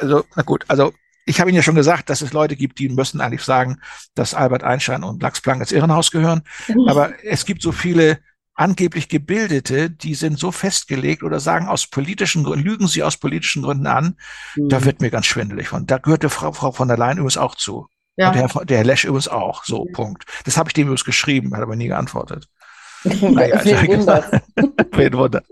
also, 0.01 0.24
na 0.36 0.43
gut, 0.43 0.64
also 0.68 0.93
ich 1.24 1.41
habe 1.41 1.51
Ihnen 1.51 1.57
ja 1.57 1.62
schon 1.62 1.74
gesagt, 1.74 2.09
dass 2.09 2.22
es 2.22 2.32
Leute 2.32 2.57
gibt, 2.57 2.78
die 2.78 2.89
müssen 2.89 3.20
eigentlich 3.20 3.43
sagen, 3.43 3.80
dass 4.14 4.32
Albert 4.32 4.64
Einstein 4.64 5.05
und 5.05 5.20
Max 5.20 5.41
Planck 5.43 5.61
ins 5.61 5.72
Irrenhaus 5.72 6.11
gehören. 6.11 6.43
Mhm. 6.68 6.89
Aber 6.89 7.12
es 7.22 7.45
gibt 7.45 7.62
so 7.62 7.70
viele 7.70 8.20
angeblich 8.59 9.09
Gebildete, 9.09 9.88
die 9.88 10.14
sind 10.14 10.38
so 10.38 10.50
festgelegt 10.50 11.22
oder 11.22 11.38
sagen 11.38 11.68
aus 11.68 11.86
politischen 11.86 12.42
Gründen, 12.42 12.64
lügen 12.64 12.88
sie 12.88 13.02
aus 13.02 13.16
politischen 13.16 13.62
Gründen 13.62 13.86
an, 13.86 14.16
mhm. 14.56 14.68
da 14.68 14.84
wird 14.84 15.00
mir 15.00 15.11
ganz 15.11 15.26
schwindelig 15.26 15.68
von. 15.68 15.86
Da 15.86 15.98
gehörte 15.98 16.28
Frau, 16.28 16.52
Frau 16.52 16.72
von 16.72 16.88
der 16.88 16.98
Leyen 16.98 17.18
übrigens 17.18 17.36
auch 17.36 17.54
zu. 17.54 17.86
Ja. 18.16 18.30
Und 18.30 18.36
der, 18.36 18.64
der 18.64 18.78
Herr 18.78 18.84
Lesch 18.84 19.04
übrigens 19.04 19.28
auch. 19.28 19.64
So, 19.64 19.84
mhm. 19.84 19.92
Punkt. 19.92 20.24
Das 20.44 20.56
habe 20.56 20.68
ich 20.68 20.74
dem 20.74 20.88
übrigens 20.88 21.04
geschrieben, 21.04 21.54
hat 21.54 21.62
aber 21.62 21.76
nie 21.76 21.86
geantwortet. 21.86 22.48
naja, 23.04 23.64
Wen 23.64 25.12
Wunder. 25.12 25.42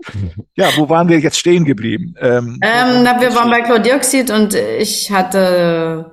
Ja, 0.55 0.69
wo 0.75 0.89
waren 0.89 1.07
wir 1.07 1.17
jetzt 1.19 1.39
stehen 1.39 1.63
geblieben? 1.63 2.13
Ähm, 2.19 2.59
ähm, 2.61 3.03
na, 3.03 3.21
wir 3.21 3.33
waren 3.35 3.49
bei 3.49 3.61
Chlordioxid 3.61 4.31
und 4.31 4.53
ich 4.53 5.11
hatte 5.11 6.11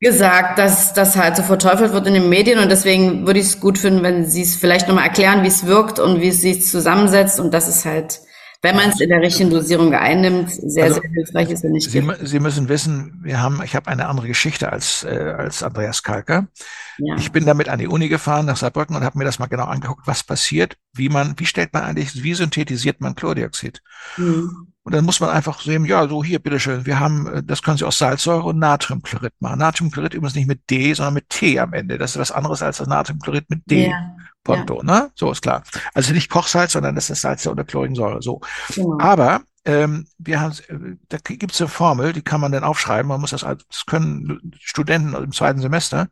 gesagt, 0.00 0.58
dass 0.58 0.94
das 0.94 1.16
halt 1.16 1.36
so 1.36 1.42
verteufelt 1.42 1.92
wird 1.92 2.06
in 2.06 2.14
den 2.14 2.28
Medien 2.28 2.58
und 2.58 2.70
deswegen 2.70 3.26
würde 3.26 3.38
ich 3.38 3.46
es 3.46 3.60
gut 3.60 3.78
finden, 3.78 4.02
wenn 4.02 4.26
Sie 4.26 4.42
es 4.42 4.56
vielleicht 4.56 4.88
nochmal 4.88 5.04
erklären, 5.04 5.42
wie 5.42 5.48
es 5.48 5.66
wirkt 5.66 5.98
und 5.98 6.20
wie 6.20 6.28
es 6.28 6.40
sich 6.40 6.66
zusammensetzt 6.66 7.38
und 7.38 7.52
das 7.52 7.68
ist 7.68 7.84
halt, 7.84 8.20
wenn 8.62 8.76
man 8.76 8.90
es 8.90 9.00
in 9.00 9.10
der 9.10 9.20
richtigen 9.20 9.50
Dosierung 9.50 9.94
einnimmt, 9.94 10.50
sehr, 10.50 10.84
also, 10.84 11.00
sehr 11.00 11.10
hilfreich 11.10 11.50
ist, 11.50 11.64
wenn 11.64 11.72
nicht 11.72 11.90
Sie, 11.90 12.02
Sie 12.22 12.40
müssen 12.40 12.68
wissen, 12.70 13.20
wir 13.22 13.42
haben, 13.42 13.60
ich 13.62 13.76
habe 13.76 13.90
eine 13.90 14.08
andere 14.08 14.26
Geschichte 14.26 14.72
als, 14.72 15.04
äh, 15.04 15.34
als 15.36 15.62
Andreas 15.62 16.02
Kalker. 16.02 16.48
Ja. 16.96 17.16
Ich 17.16 17.30
bin 17.30 17.44
damit 17.44 17.68
an 17.68 17.78
die 17.78 17.88
Uni 17.88 18.08
gefahren 18.08 18.46
nach 18.46 18.56
Saarbrücken 18.56 18.96
und 18.96 19.04
habe 19.04 19.18
mir 19.18 19.24
das 19.24 19.38
mal 19.38 19.46
genau 19.46 19.64
angeguckt, 19.64 20.06
was 20.06 20.22
passiert, 20.22 20.76
wie 20.94 21.10
man, 21.10 21.34
wie 21.36 21.46
stellt 21.46 21.74
man 21.74 21.82
eigentlich, 21.82 22.22
wie 22.22 22.34
synthetisiert 22.34 23.02
man 23.02 23.14
Chlordioxid? 23.14 23.82
Mhm. 24.16 24.69
Und 24.82 24.94
dann 24.94 25.04
muss 25.04 25.20
man 25.20 25.30
einfach 25.30 25.60
sehen, 25.60 25.84
ja, 25.84 26.08
so 26.08 26.24
hier, 26.24 26.38
bitteschön, 26.38 26.86
wir 26.86 26.98
haben, 26.98 27.26
äh, 27.26 27.42
das 27.42 27.62
können 27.62 27.76
Sie 27.76 27.84
aus 27.84 27.98
Salzsäure 27.98 28.44
und 28.44 28.58
Natriumchlorid 28.58 29.34
machen. 29.40 29.58
Natriumchlorid 29.58 30.14
übrigens 30.14 30.34
nicht 30.34 30.48
mit 30.48 30.70
D, 30.70 30.94
sondern 30.94 31.14
mit 31.14 31.28
T 31.28 31.58
am 31.58 31.74
Ende. 31.74 31.98
Das 31.98 32.12
ist 32.12 32.18
was 32.18 32.32
anderes 32.32 32.62
als 32.62 32.78
das 32.78 32.88
Natriumchlorid 32.88 33.50
mit 33.50 33.62
D. 33.66 33.88
Ja. 33.88 34.16
Ponto, 34.42 34.78
ja. 34.78 34.82
ne? 34.82 35.10
So 35.14 35.30
ist 35.30 35.42
klar. 35.42 35.62
Also 35.92 36.14
nicht 36.14 36.30
Kochsalz, 36.30 36.72
sondern 36.72 36.94
das 36.94 37.10
ist 37.10 37.20
Salz 37.20 37.44
unter 37.44 37.64
Chlorinsäure. 37.64 38.22
So. 38.22 38.40
Genau. 38.74 38.98
Aber 38.98 39.42
ähm, 39.66 40.06
wir 40.18 40.40
haben, 40.40 40.54
äh, 40.68 40.96
da 41.08 41.18
gibt 41.18 41.52
es 41.52 41.60
eine 41.60 41.68
Formel, 41.68 42.14
die 42.14 42.22
kann 42.22 42.40
man 42.40 42.52
dann 42.52 42.64
aufschreiben. 42.64 43.08
Man 43.08 43.20
muss 43.20 43.30
das, 43.30 43.42
das 43.42 43.84
können 43.86 44.52
Studenten 44.58 45.14
im 45.14 45.32
zweiten 45.32 45.60
Semester 45.60 46.08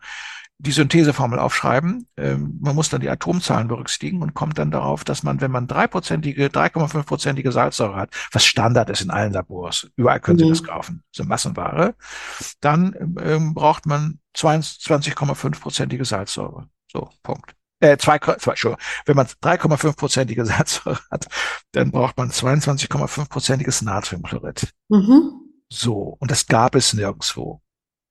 die 0.59 0.73
Syntheseformel 0.73 1.39
aufschreiben. 1.39 2.09
Ähm, 2.17 2.59
man 2.61 2.75
muss 2.75 2.89
dann 2.89 3.01
die 3.01 3.09
Atomzahlen 3.09 3.69
berücksichtigen 3.69 4.23
und 4.23 4.35
kommt 4.35 4.59
dann 4.59 4.73
darauf, 4.73 5.05
dass 5.05 5.23
man, 5.23 5.41
wenn 5.41 5.53
man 5.53 5.69
dreiprozentige, 5.69 6.47
3,5-prozentige 6.47 7.53
Salzsäure 7.53 7.97
hat, 7.97 8.11
was 8.33 8.45
Standard 8.45 8.91
ist 8.91 9.01
in 9.01 9.11
allen 9.11 9.33
Labors, 9.33 9.89
überall 9.97 10.21
können 10.21 10.39
mhm. 10.39 10.45
Sie 10.45 10.49
das 10.51 10.65
kaufen, 10.65 11.05
so 11.13 11.25
Massenware, 11.25 11.95
dann 12.61 13.17
ähm, 13.23 13.55
braucht 13.55 13.87
man 13.87 14.19
22,5-prozentige 14.37 16.05
Salzsäure. 16.05 16.69
So, 16.91 17.09
Punkt. 17.23 17.55
Äh, 17.81 17.97
zwei, 17.99 18.19
zwei, 18.19 18.77
wenn 19.07 19.17
man 19.17 19.27
3,5-prozentige 19.27 20.45
Salzsäure 20.45 20.99
hat, 21.13 21.29
dann 21.71 21.93
braucht 21.93 22.17
man 22.17 22.31
22,5-prozentiges 22.31 23.85
Natriumchlorid. 23.85 24.73
Mhm. 24.89 25.33
So, 25.69 26.17
und 26.19 26.33
das 26.33 26.47
gab 26.47 26.75
es 26.75 26.95
nirgendwo. 26.95 27.63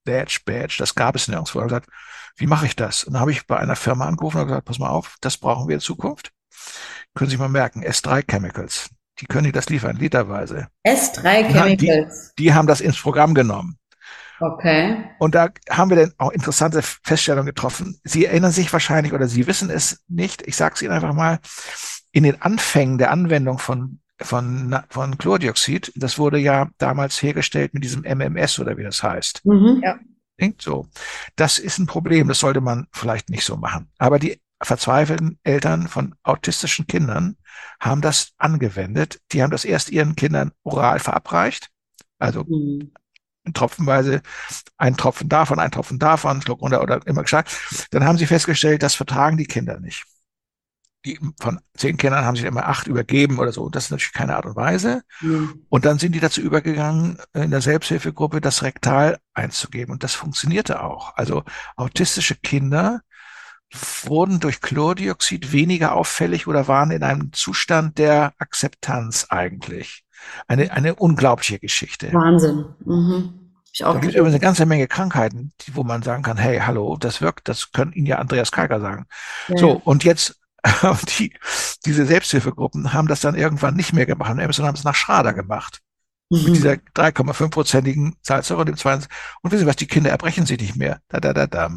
Badge, 0.06 0.40
Badge, 0.46 0.78
das 0.80 0.96
gab 0.96 1.18
es 1.18 1.28
nirgendwo. 1.28 1.60
Er 1.60 1.64
hat 1.64 1.70
gesagt, 1.70 1.90
wie 2.38 2.48
mache 2.48 2.66
ich 2.66 2.76
das? 2.76 3.04
Und 3.04 3.14
dann 3.14 3.22
habe 3.22 3.32
ich 3.32 3.48
bei 3.48 3.58
einer 3.58 3.76
Firma 3.76 4.06
angerufen 4.06 4.40
und 4.40 4.48
gesagt, 4.48 4.66
pass 4.66 4.80
mal 4.80 4.90
auf, 4.90 5.18
das 5.22 5.38
brauchen 5.38 5.68
wir 5.68 5.76
in 5.76 5.82
Zukunft. 5.82 6.32
Können 7.16 7.30
Sie 7.30 7.34
sich 7.34 7.40
mal 7.40 7.50
merken, 7.50 7.84
S3 7.84 8.24
Chemicals. 8.30 8.90
Die 9.20 9.26
können 9.26 9.52
das 9.52 9.70
liefern, 9.70 9.98
literweise. 9.98 10.68
S3 10.86 11.52
Chemicals. 11.52 12.34
Die, 12.38 12.44
die 12.44 12.54
haben 12.54 12.68
das 12.68 12.82
ins 12.82 13.02
Programm 13.02 13.34
genommen. 13.34 13.78
Okay. 14.40 15.04
Und 15.18 15.34
da 15.34 15.50
haben 15.70 15.90
wir 15.90 15.98
dann 15.98 16.14
auch 16.20 16.30
interessante 16.30 16.82
Feststellungen 16.84 17.48
getroffen. 17.48 18.00
Sie 18.04 18.26
erinnern 18.26 18.52
sich 18.52 18.72
wahrscheinlich 18.72 19.14
oder 19.14 19.28
Sie 19.28 19.48
wissen 19.48 19.72
es 19.72 20.04
nicht. 20.08 20.46
Ich 20.46 20.56
sage 20.56 20.76
es 20.76 20.82
Ihnen 20.84 20.92
einfach 20.92 21.14
mal. 21.14 21.40
In 22.12 22.24
den 22.24 22.42
Anfängen 22.42 23.00
der 23.00 23.12
Anwendung 23.12 23.58
von 23.58 24.00
von, 24.20 24.76
von 24.90 25.18
Chlordioxid, 25.18 25.94
das 25.96 26.18
wurde 26.18 26.40
ja 26.40 26.70
damals 26.80 27.22
hergestellt 27.22 27.76
mit 27.76 27.84
diesem 27.84 28.04
MMS 28.04 28.60
oder 28.60 28.76
wie 28.78 28.84
das 28.84 29.04
heißt. 29.04 29.46
Mhm. 29.46 29.82
Ja. 29.84 30.00
So. 30.60 30.88
Das 31.36 31.58
ist 31.58 31.80
ein 31.80 31.88
Problem, 31.88 32.28
das 32.28 32.40
sollte 32.40 32.62
man 32.62 32.88
vielleicht 32.92 33.30
nicht 33.30 33.44
so 33.44 33.58
machen. 33.58 33.92
Aber 33.98 34.20
die 34.20 34.42
verzweifelten 34.62 35.40
Eltern 35.44 35.88
von 35.88 36.16
autistischen 36.24 36.88
Kindern 36.88 37.38
haben 37.80 38.02
das 38.02 38.34
angewendet. 38.38 39.20
Die 39.32 39.44
haben 39.44 39.52
das 39.52 39.66
erst 39.66 39.90
ihren 39.90 40.16
Kindern 40.16 40.52
oral 40.64 41.00
verabreicht, 41.00 41.70
also 42.18 42.44
mhm. 42.44 42.92
tropfenweise 43.54 44.22
ein 44.78 44.98
Tropfen 44.98 45.30
davon, 45.30 45.60
ein 45.60 45.72
Tropfen 45.72 46.00
davon, 46.00 46.42
Schluck 46.42 46.62
runter 46.62 46.82
oder 46.82 47.06
immer 47.06 47.24
gesagt. 47.24 47.88
Dann 47.92 48.06
haben 48.06 48.18
sie 48.18 48.26
festgestellt, 48.26 48.82
das 48.84 48.96
vertragen 48.96 49.38
die 49.38 49.46
Kinder 49.46 49.80
nicht 49.80 50.06
die 51.08 51.20
von 51.40 51.60
zehn 51.76 51.98
Kindern 51.98 52.26
haben 52.26 52.36
sich 52.36 52.46
immer 52.46 52.68
acht 52.68 52.88
übergeben 52.88 53.40
oder 53.40 53.52
so. 53.52 53.70
Das 53.70 53.86
ist 53.86 53.92
natürlich 53.92 54.14
keine 54.14 54.36
Art 54.36 54.46
und 54.46 54.56
Weise. 54.56 55.04
Mhm. 55.22 55.66
Und 55.70 55.86
dann 55.86 56.00
sind 56.00 56.14
die 56.14 56.20
dazu 56.20 56.42
übergegangen, 56.42 57.18
in 57.34 57.52
der 57.52 57.62
Selbsthilfegruppe 57.62 58.42
das 58.42 58.64
Rektal 58.64 59.18
einzugeben. 59.34 59.94
Und 59.94 60.04
das 60.04 60.14
funktionierte 60.14 60.84
auch. 60.84 61.16
Also 61.16 61.44
autistische 61.76 62.36
Kinder 62.36 63.02
wurden 64.04 64.40
durch 64.40 64.62
Chlordioxid 64.62 65.52
weniger 65.52 65.94
auffällig 65.94 66.48
oder 66.48 66.68
waren 66.68 66.92
in 66.92 67.04
einem 67.04 67.32
Zustand 67.34 67.98
der 67.98 68.34
Akzeptanz 68.38 69.28
eigentlich. 69.30 70.04
Eine, 70.48 70.72
eine 70.72 70.96
unglaubliche 70.96 71.60
Geschichte. 71.60 72.12
Wahnsinn. 72.12 72.66
Mhm. 72.86 73.48
Da 73.80 73.94
gibt 73.94 74.06
es 74.06 74.16
übrigens 74.16 74.34
eine 74.34 74.40
ganze 74.40 74.66
Menge 74.66 74.88
Krankheiten, 74.88 75.52
die, 75.62 75.76
wo 75.76 75.84
man 75.84 76.02
sagen 76.02 76.24
kann, 76.24 76.38
hey, 76.38 76.60
hallo, 76.60 76.98
das 76.98 77.22
wirkt, 77.22 77.48
das 77.48 77.72
können 77.72 77.94
Ihnen 77.94 78.08
ja 78.08 78.18
Andreas 78.18 78.52
Kalker 78.52 78.80
sagen. 78.80 79.06
Ja. 79.50 79.58
So, 79.58 79.74
und 79.84 80.04
jetzt 80.04 80.40
die, 81.20 81.34
diese 81.86 82.06
Selbsthilfegruppen 82.06 82.94
haben 82.94 83.08
das 83.08 83.22
dann 83.22 83.36
irgendwann 83.36 83.76
nicht 83.76 83.94
mehr 83.94 84.06
gemacht, 84.06 84.30
sondern 84.30 84.68
haben 84.68 84.76
es 84.76 84.84
nach 84.84 84.96
Schrader 84.96 85.34
gemacht. 85.34 85.82
Mhm. 86.30 86.44
Mit 86.44 86.56
dieser 86.56 86.72
3,5-prozentigen 86.74 88.16
Salzsäure 88.22 88.62
und 88.62 88.68
dem 88.68 88.78
20. 88.78 89.10
Und 89.42 89.52
wissen 89.52 89.62
Sie 89.62 89.68
was, 89.68 89.78
die 89.78 89.88
Kinder 89.88 90.10
erbrechen 90.10 90.46
sich 90.46 90.60
nicht 90.60 90.76
mehr. 90.76 91.00
Da, 91.08 91.20
da, 91.20 91.34
da, 91.34 91.48
da. 91.48 91.72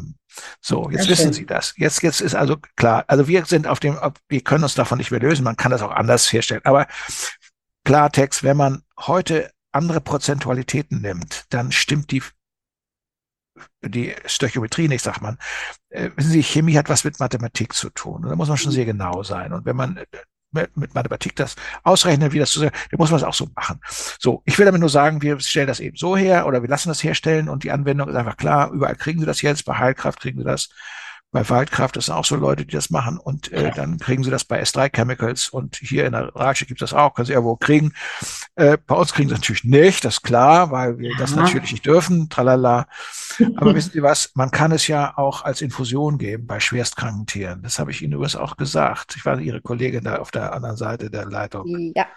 So, 0.59 0.89
jetzt 0.89 1.03
Sehr 1.03 1.11
wissen 1.11 1.23
schön. 1.25 1.33
Sie 1.33 1.45
das. 1.45 1.73
Jetzt, 1.77 2.03
jetzt 2.03 2.21
ist 2.21 2.35
also 2.35 2.57
klar. 2.75 3.05
Also 3.07 3.27
wir 3.27 3.45
sind 3.45 3.67
auf 3.67 3.79
dem, 3.79 3.97
wir 4.27 4.41
können 4.41 4.63
uns 4.63 4.75
davon 4.75 4.97
nicht 4.97 5.11
mehr 5.11 5.19
lösen. 5.19 5.43
Man 5.43 5.57
kann 5.57 5.71
das 5.71 5.81
auch 5.81 5.91
anders 5.91 6.31
herstellen. 6.31 6.61
Aber 6.63 6.87
Klartext, 7.85 8.43
wenn 8.43 8.57
man 8.57 8.83
heute 8.99 9.51
andere 9.71 10.01
Prozentualitäten 10.01 11.01
nimmt, 11.01 11.45
dann 11.49 11.71
stimmt 11.71 12.11
die 12.11 12.21
die 13.81 14.15
Stöchiometrie 14.25 14.87
nicht, 14.87 15.03
sagt 15.03 15.21
man. 15.21 15.37
Äh, 15.89 16.09
wissen 16.15 16.31
Sie, 16.31 16.43
Chemie 16.43 16.77
hat 16.77 16.89
was 16.89 17.03
mit 17.03 17.19
Mathematik 17.19 17.73
zu 17.73 17.89
tun. 17.89 18.23
Und 18.23 18.29
da 18.29 18.35
muss 18.35 18.49
man 18.49 18.57
schon 18.57 18.71
sehr 18.71 18.85
genau 18.85 19.23
sein. 19.23 19.53
Und 19.53 19.65
wenn 19.65 19.75
man 19.75 19.97
äh, 19.97 20.05
mit, 20.51 20.93
Mathematik 20.93 21.35
das 21.35 21.55
ausrechnet, 21.83 22.33
wie 22.33 22.39
das 22.39 22.51
zu 22.51 22.59
sein, 22.59 22.71
dann 22.89 22.97
muss 22.97 23.09
man 23.09 23.19
es 23.19 23.23
auch 23.23 23.33
so 23.33 23.47
machen. 23.55 23.79
So, 24.19 24.41
ich 24.45 24.57
will 24.57 24.65
damit 24.65 24.81
nur 24.81 24.89
sagen, 24.89 25.21
wir 25.21 25.39
stellen 25.39 25.67
das 25.67 25.79
eben 25.79 25.95
so 25.95 26.17
her 26.17 26.45
oder 26.45 26.61
wir 26.61 26.69
lassen 26.69 26.89
das 26.89 27.03
herstellen 27.03 27.49
und 27.49 27.63
die 27.63 27.71
Anwendung 27.71 28.09
ist 28.09 28.15
einfach 28.15 28.37
klar. 28.37 28.71
Überall 28.71 28.95
kriegen 28.95 29.19
Sie 29.19 29.25
das 29.25 29.41
jetzt. 29.41 29.65
Bei 29.65 29.77
Heilkraft 29.77 30.19
kriegen 30.19 30.39
Sie 30.39 30.45
das. 30.45 30.69
Bei 31.31 31.47
Waldkraft 31.49 31.95
das 31.95 32.07
sind 32.07 32.15
auch 32.15 32.25
so 32.25 32.35
Leute, 32.35 32.65
die 32.65 32.73
das 32.73 32.89
machen 32.89 33.17
und 33.17 33.51
äh, 33.51 33.71
dann 33.71 33.97
kriegen 33.97 34.23
sie 34.23 34.31
das 34.31 34.43
bei 34.43 34.61
S3 34.61 34.89
Chemicals 34.89 35.49
und 35.49 35.77
hier 35.77 36.05
in 36.05 36.11
der 36.11 36.35
Ratsche 36.35 36.65
gibt 36.65 36.81
es 36.81 36.89
das 36.89 36.97
auch, 36.97 37.13
können 37.13 37.25
sie 37.25 37.33
irgendwo 37.33 37.55
kriegen. 37.55 37.93
Äh, 38.55 38.77
bei 38.85 38.95
uns 38.95 39.13
kriegen 39.13 39.29
sie 39.29 39.35
natürlich 39.35 39.63
nicht, 39.63 40.03
das 40.03 40.15
ist 40.15 40.23
klar, 40.23 40.71
weil 40.71 40.99
wir 40.99 41.11
ja. 41.11 41.17
das 41.17 41.35
natürlich 41.35 41.71
nicht 41.71 41.85
dürfen, 41.85 42.29
tralala. 42.29 42.87
Aber 43.55 43.73
wissen 43.75 43.91
Sie 43.93 44.03
was, 44.03 44.31
man 44.35 44.51
kann 44.51 44.71
es 44.71 44.87
ja 44.87 45.13
auch 45.17 45.43
als 45.43 45.61
Infusion 45.61 46.17
geben 46.17 46.47
bei 46.47 46.59
schwerstkranken 46.59 47.25
Tieren. 47.25 47.61
Das 47.63 47.79
habe 47.79 47.91
ich 47.91 48.01
Ihnen 48.01 48.13
übrigens 48.13 48.35
auch 48.35 48.57
gesagt. 48.57 49.15
Ich 49.15 49.25
war 49.25 49.39
Ihre 49.39 49.61
Kollegin 49.61 50.03
da 50.03 50.17
auf 50.17 50.31
der 50.31 50.53
anderen 50.53 50.75
Seite 50.75 51.09
der 51.09 51.25
Leitung. 51.25 51.93
Ja. 51.95 52.07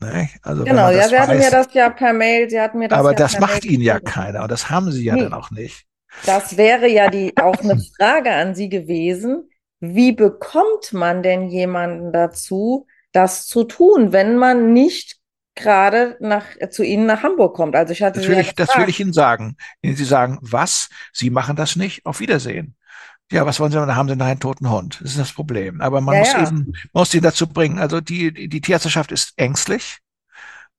Ne? 0.00 0.28
Also 0.42 0.64
genau, 0.64 0.90
ja, 0.90 1.08
Sie 1.08 1.18
hatten 1.18 1.38
mir 1.38 1.50
das 1.50 1.72
ja 1.74 1.90
per 1.90 2.12
Mail, 2.12 2.50
Sie 2.50 2.60
hatten 2.60 2.78
mir 2.78 2.88
das 2.88 2.98
Aber 2.98 3.10
ja 3.10 3.16
das 3.16 3.38
macht 3.38 3.64
Ihnen 3.64 3.82
ja 3.82 4.00
keiner 4.00 4.42
und 4.42 4.50
das 4.50 4.70
haben 4.70 4.90
Sie 4.90 5.04
ja 5.04 5.14
nee. 5.14 5.22
dann 5.22 5.32
auch 5.32 5.50
nicht. 5.50 5.86
Das 6.26 6.56
wäre 6.56 6.88
ja 6.88 7.08
die, 7.08 7.36
auch 7.36 7.58
eine 7.58 7.80
Frage 7.96 8.32
an 8.32 8.54
Sie 8.54 8.68
gewesen. 8.68 9.50
Wie 9.80 10.12
bekommt 10.12 10.92
man 10.92 11.22
denn 11.22 11.48
jemanden 11.48 12.12
dazu, 12.12 12.86
das 13.12 13.46
zu 13.46 13.64
tun, 13.64 14.12
wenn 14.12 14.36
man 14.36 14.72
nicht 14.72 15.18
gerade 15.54 16.16
nach, 16.20 16.44
zu 16.70 16.82
Ihnen 16.82 17.06
nach 17.06 17.22
Hamburg 17.22 17.54
kommt. 17.54 17.76
Also 17.76 17.92
ich 17.92 18.02
hatte 18.02 18.20
das 18.20 18.28
will, 18.28 18.38
ich, 18.38 18.54
das 18.54 18.76
will 18.76 18.88
ich 18.88 19.00
Ihnen 19.00 19.12
sagen. 19.12 19.56
Wenn 19.82 19.96
Sie 19.96 20.04
sagen, 20.04 20.38
was? 20.40 20.88
Sie 21.12 21.30
machen 21.30 21.56
das 21.56 21.76
nicht. 21.76 22.06
Auf 22.06 22.20
Wiedersehen. 22.20 22.74
Ja, 23.30 23.46
was 23.46 23.60
wollen 23.60 23.70
Sie? 23.70 23.78
Dann 23.78 23.94
haben 23.94 24.08
Sie 24.08 24.18
einen 24.18 24.40
toten 24.40 24.70
Hund. 24.70 25.00
Das 25.02 25.10
ist 25.10 25.20
das 25.20 25.32
Problem. 25.32 25.80
Aber 25.80 26.00
man 26.00 26.14
ja, 26.14 26.20
muss 26.20 26.32
ja. 26.32 26.42
eben, 26.46 26.72
man 26.92 27.00
muss 27.00 27.10
sie 27.10 27.20
dazu 27.20 27.46
bringen. 27.46 27.78
Also 27.78 28.00
die, 28.00 28.48
die 28.48 28.60
Tierärzteschaft 28.60 29.12
ist 29.12 29.34
ängstlich 29.36 29.98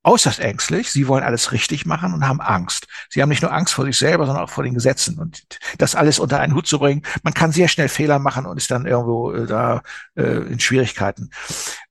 äußerst 0.04 0.39
ängstlich. 0.39 0.91
Sie 0.91 1.08
wollen 1.08 1.24
alles 1.24 1.51
richtig 1.51 1.86
machen 1.86 2.14
und 2.14 2.28
haben 2.28 2.41
Angst. 2.41 2.88
Sie 3.10 3.22
haben 3.22 3.30
nicht 3.30 3.41
nur 3.41 3.54
Angst 3.54 3.74
vor 3.74 3.86
sich 3.86 3.97
selber, 3.97 4.26
sondern 4.26 4.43
auch 4.43 4.49
vor 4.49 4.64
den 4.64 4.74
Gesetzen. 4.74 5.18
Und 5.18 5.43
das 5.78 5.95
alles 5.95 6.20
unter 6.20 6.39
einen 6.39 6.56
Hut 6.56 6.68
zu 6.68 6.80
bringen, 6.80 7.04
man 7.24 7.34
kann 7.34 7.51
sehr 7.51 7.68
schnell 7.68 7.89
Fehler 7.89 8.20
machen 8.20 8.45
und 8.45 8.58
ist 8.58 8.72
dann 8.72 8.86
irgendwo 8.86 9.32
äh, 9.32 9.45
da 9.45 9.82
äh, 10.16 10.24
in 10.24 10.60
Schwierigkeiten. 10.60 11.30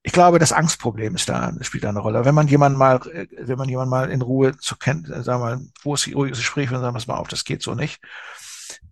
Ich 0.02 0.12
glaube, 0.12 0.38
das 0.38 0.52
Angstproblem 0.52 1.14
ist 1.14 1.28
da, 1.28 1.52
spielt 1.60 1.84
da 1.84 1.88
eine 1.88 2.00
Rolle. 2.00 2.24
Wenn 2.24 2.34
man 2.34 2.48
jemanden 2.48 2.78
mal, 2.78 2.96
äh, 3.12 3.26
wenn 3.38 3.58
man 3.58 3.68
jemanden 3.68 3.90
mal 3.90 4.10
in 4.10 4.22
Ruhe 4.22 4.56
zu 4.56 4.76
kennen, 4.76 5.04
äh, 5.10 5.22
sagen 5.22 5.42
wir 5.42 5.56
mal, 5.56 5.60
wo 5.82 5.94
ist 5.94 6.06
die 6.06 6.12
ruhiges 6.12 6.38
Gespräch, 6.38 6.70
und 6.70 6.80
sagen 6.80 6.96
wir 6.96 7.06
mal 7.06 7.20
auf, 7.20 7.28
das 7.28 7.44
geht 7.44 7.62
so 7.62 7.74
nicht. 7.74 8.00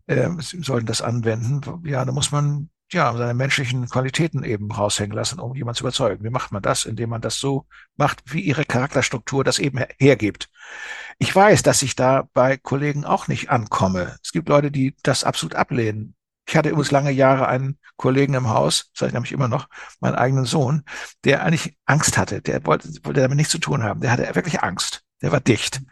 Äh, 0.07 0.31
Sie 0.41 0.63
sollten 0.63 0.87
das 0.87 1.03
anwenden. 1.03 1.61
Ja, 1.85 2.05
da 2.05 2.13
muss 2.13 2.33
man 2.33 2.71
ja, 2.93 3.13
seine 3.17 3.35
menschlichen 3.35 3.89
Qualitäten 3.89 4.43
eben 4.43 4.71
raushängen 4.71 5.17
lassen, 5.17 5.41
um 5.41 5.55
jemanden 5.55 5.79
zu 5.79 5.85
überzeugen. 5.85 6.25
Wie 6.25 6.31
macht 6.31 6.53
man 6.53 6.63
das? 6.63 6.85
Indem 6.85 7.11
man 7.11 7.21
das 7.21 7.39
so 7.39 7.67
macht, 7.97 8.23
wie 8.27 8.41
ihre 8.41 8.65
Charakterstruktur 8.65 9.45
das 9.45 9.59
eben 9.59 9.85
hergibt. 9.99 10.49
Ich 11.19 11.35
weiß, 11.35 11.63
dass 11.63 11.83
ich 11.83 11.97
da 11.97 12.29
bei 12.33 12.57
Kollegen 12.57 13.05
auch 13.05 13.29
nicht 13.29 13.51
ankomme. 13.51 14.17
Es 14.23 14.33
gibt 14.33 14.49
Leute, 14.49 14.71
die 14.71 14.97
das 15.03 15.25
absolut 15.25 15.55
ablehnen. 15.55 16.15
Ich 16.47 16.57
hatte 16.57 16.71
übrigens 16.71 16.91
lange 16.91 17.13
Jahre 17.13 17.47
einen 17.47 17.79
Kollegen 17.97 18.35
im 18.35 18.49
Haus, 18.49 18.91
sage 18.95 19.11
ich 19.11 19.15
nämlich 19.15 19.33
immer 19.33 19.47
noch, 19.47 19.69
meinen 20.01 20.17
eigenen 20.17 20.47
Sohn, 20.47 20.83
der 21.25 21.45
eigentlich 21.45 21.77
Angst 21.85 22.19
hatte. 22.19 22.43
Der 22.43 22.65
wollte, 22.67 22.89
wollte 23.05 23.21
damit 23.21 23.37
nichts 23.37 23.53
zu 23.53 23.59
tun 23.59 23.83
haben. 23.85 24.01
Der 24.01 24.11
hatte 24.11 24.35
wirklich 24.35 24.63
Angst. 24.63 25.05
Der 25.23 25.33
war 25.33 25.41
dicht. 25.41 25.83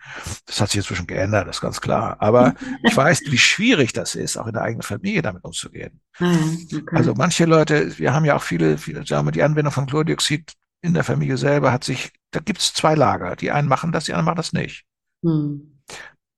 Das 0.47 0.61
hat 0.61 0.71
sich 0.71 0.79
inzwischen 0.79 1.07
geändert, 1.07 1.47
das 1.47 1.57
ist 1.57 1.61
ganz 1.61 1.81
klar. 1.81 2.17
Aber 2.21 2.55
ich 2.83 2.97
weiß, 2.97 3.23
wie 3.27 3.39
schwierig 3.39 3.93
das 3.93 4.15
ist, 4.15 4.37
auch 4.37 4.47
in 4.47 4.55
der 4.55 4.63
eigenen 4.63 4.83
Familie 4.83 5.23
damit 5.23 5.45
umzugehen. 5.45 6.01
Ah, 6.19 6.35
okay. 6.73 6.97
Also 6.97 7.15
manche 7.15 7.45
Leute, 7.45 7.99
wir 7.99 8.15
haben 8.15 8.25
ja 8.25 8.37
auch 8.37 8.43
viele, 8.43 8.79
viele, 8.79 9.07
sagen 9.07 9.27
wir, 9.27 9.33
die 9.33 9.43
Anwendung 9.43 9.73
von 9.73 9.87
Chlordioxid 9.87 10.55
in 10.81 10.95
der 10.95 11.05
Familie 11.05 11.37
selber 11.37 11.73
hat 11.73 11.85
sich, 11.85 12.13
da 12.31 12.41
gibt 12.41 12.61
es 12.61 12.73
zwei 12.73 12.95
Lager. 12.95 13.37
Die 13.37 13.51
einen 13.51 13.69
machen 13.69 13.93
das, 13.93 14.05
die 14.05 14.13
anderen 14.13 14.27
machen 14.27 14.37
das 14.37 14.53
nicht. 14.53 14.85
Hm. 15.23 15.81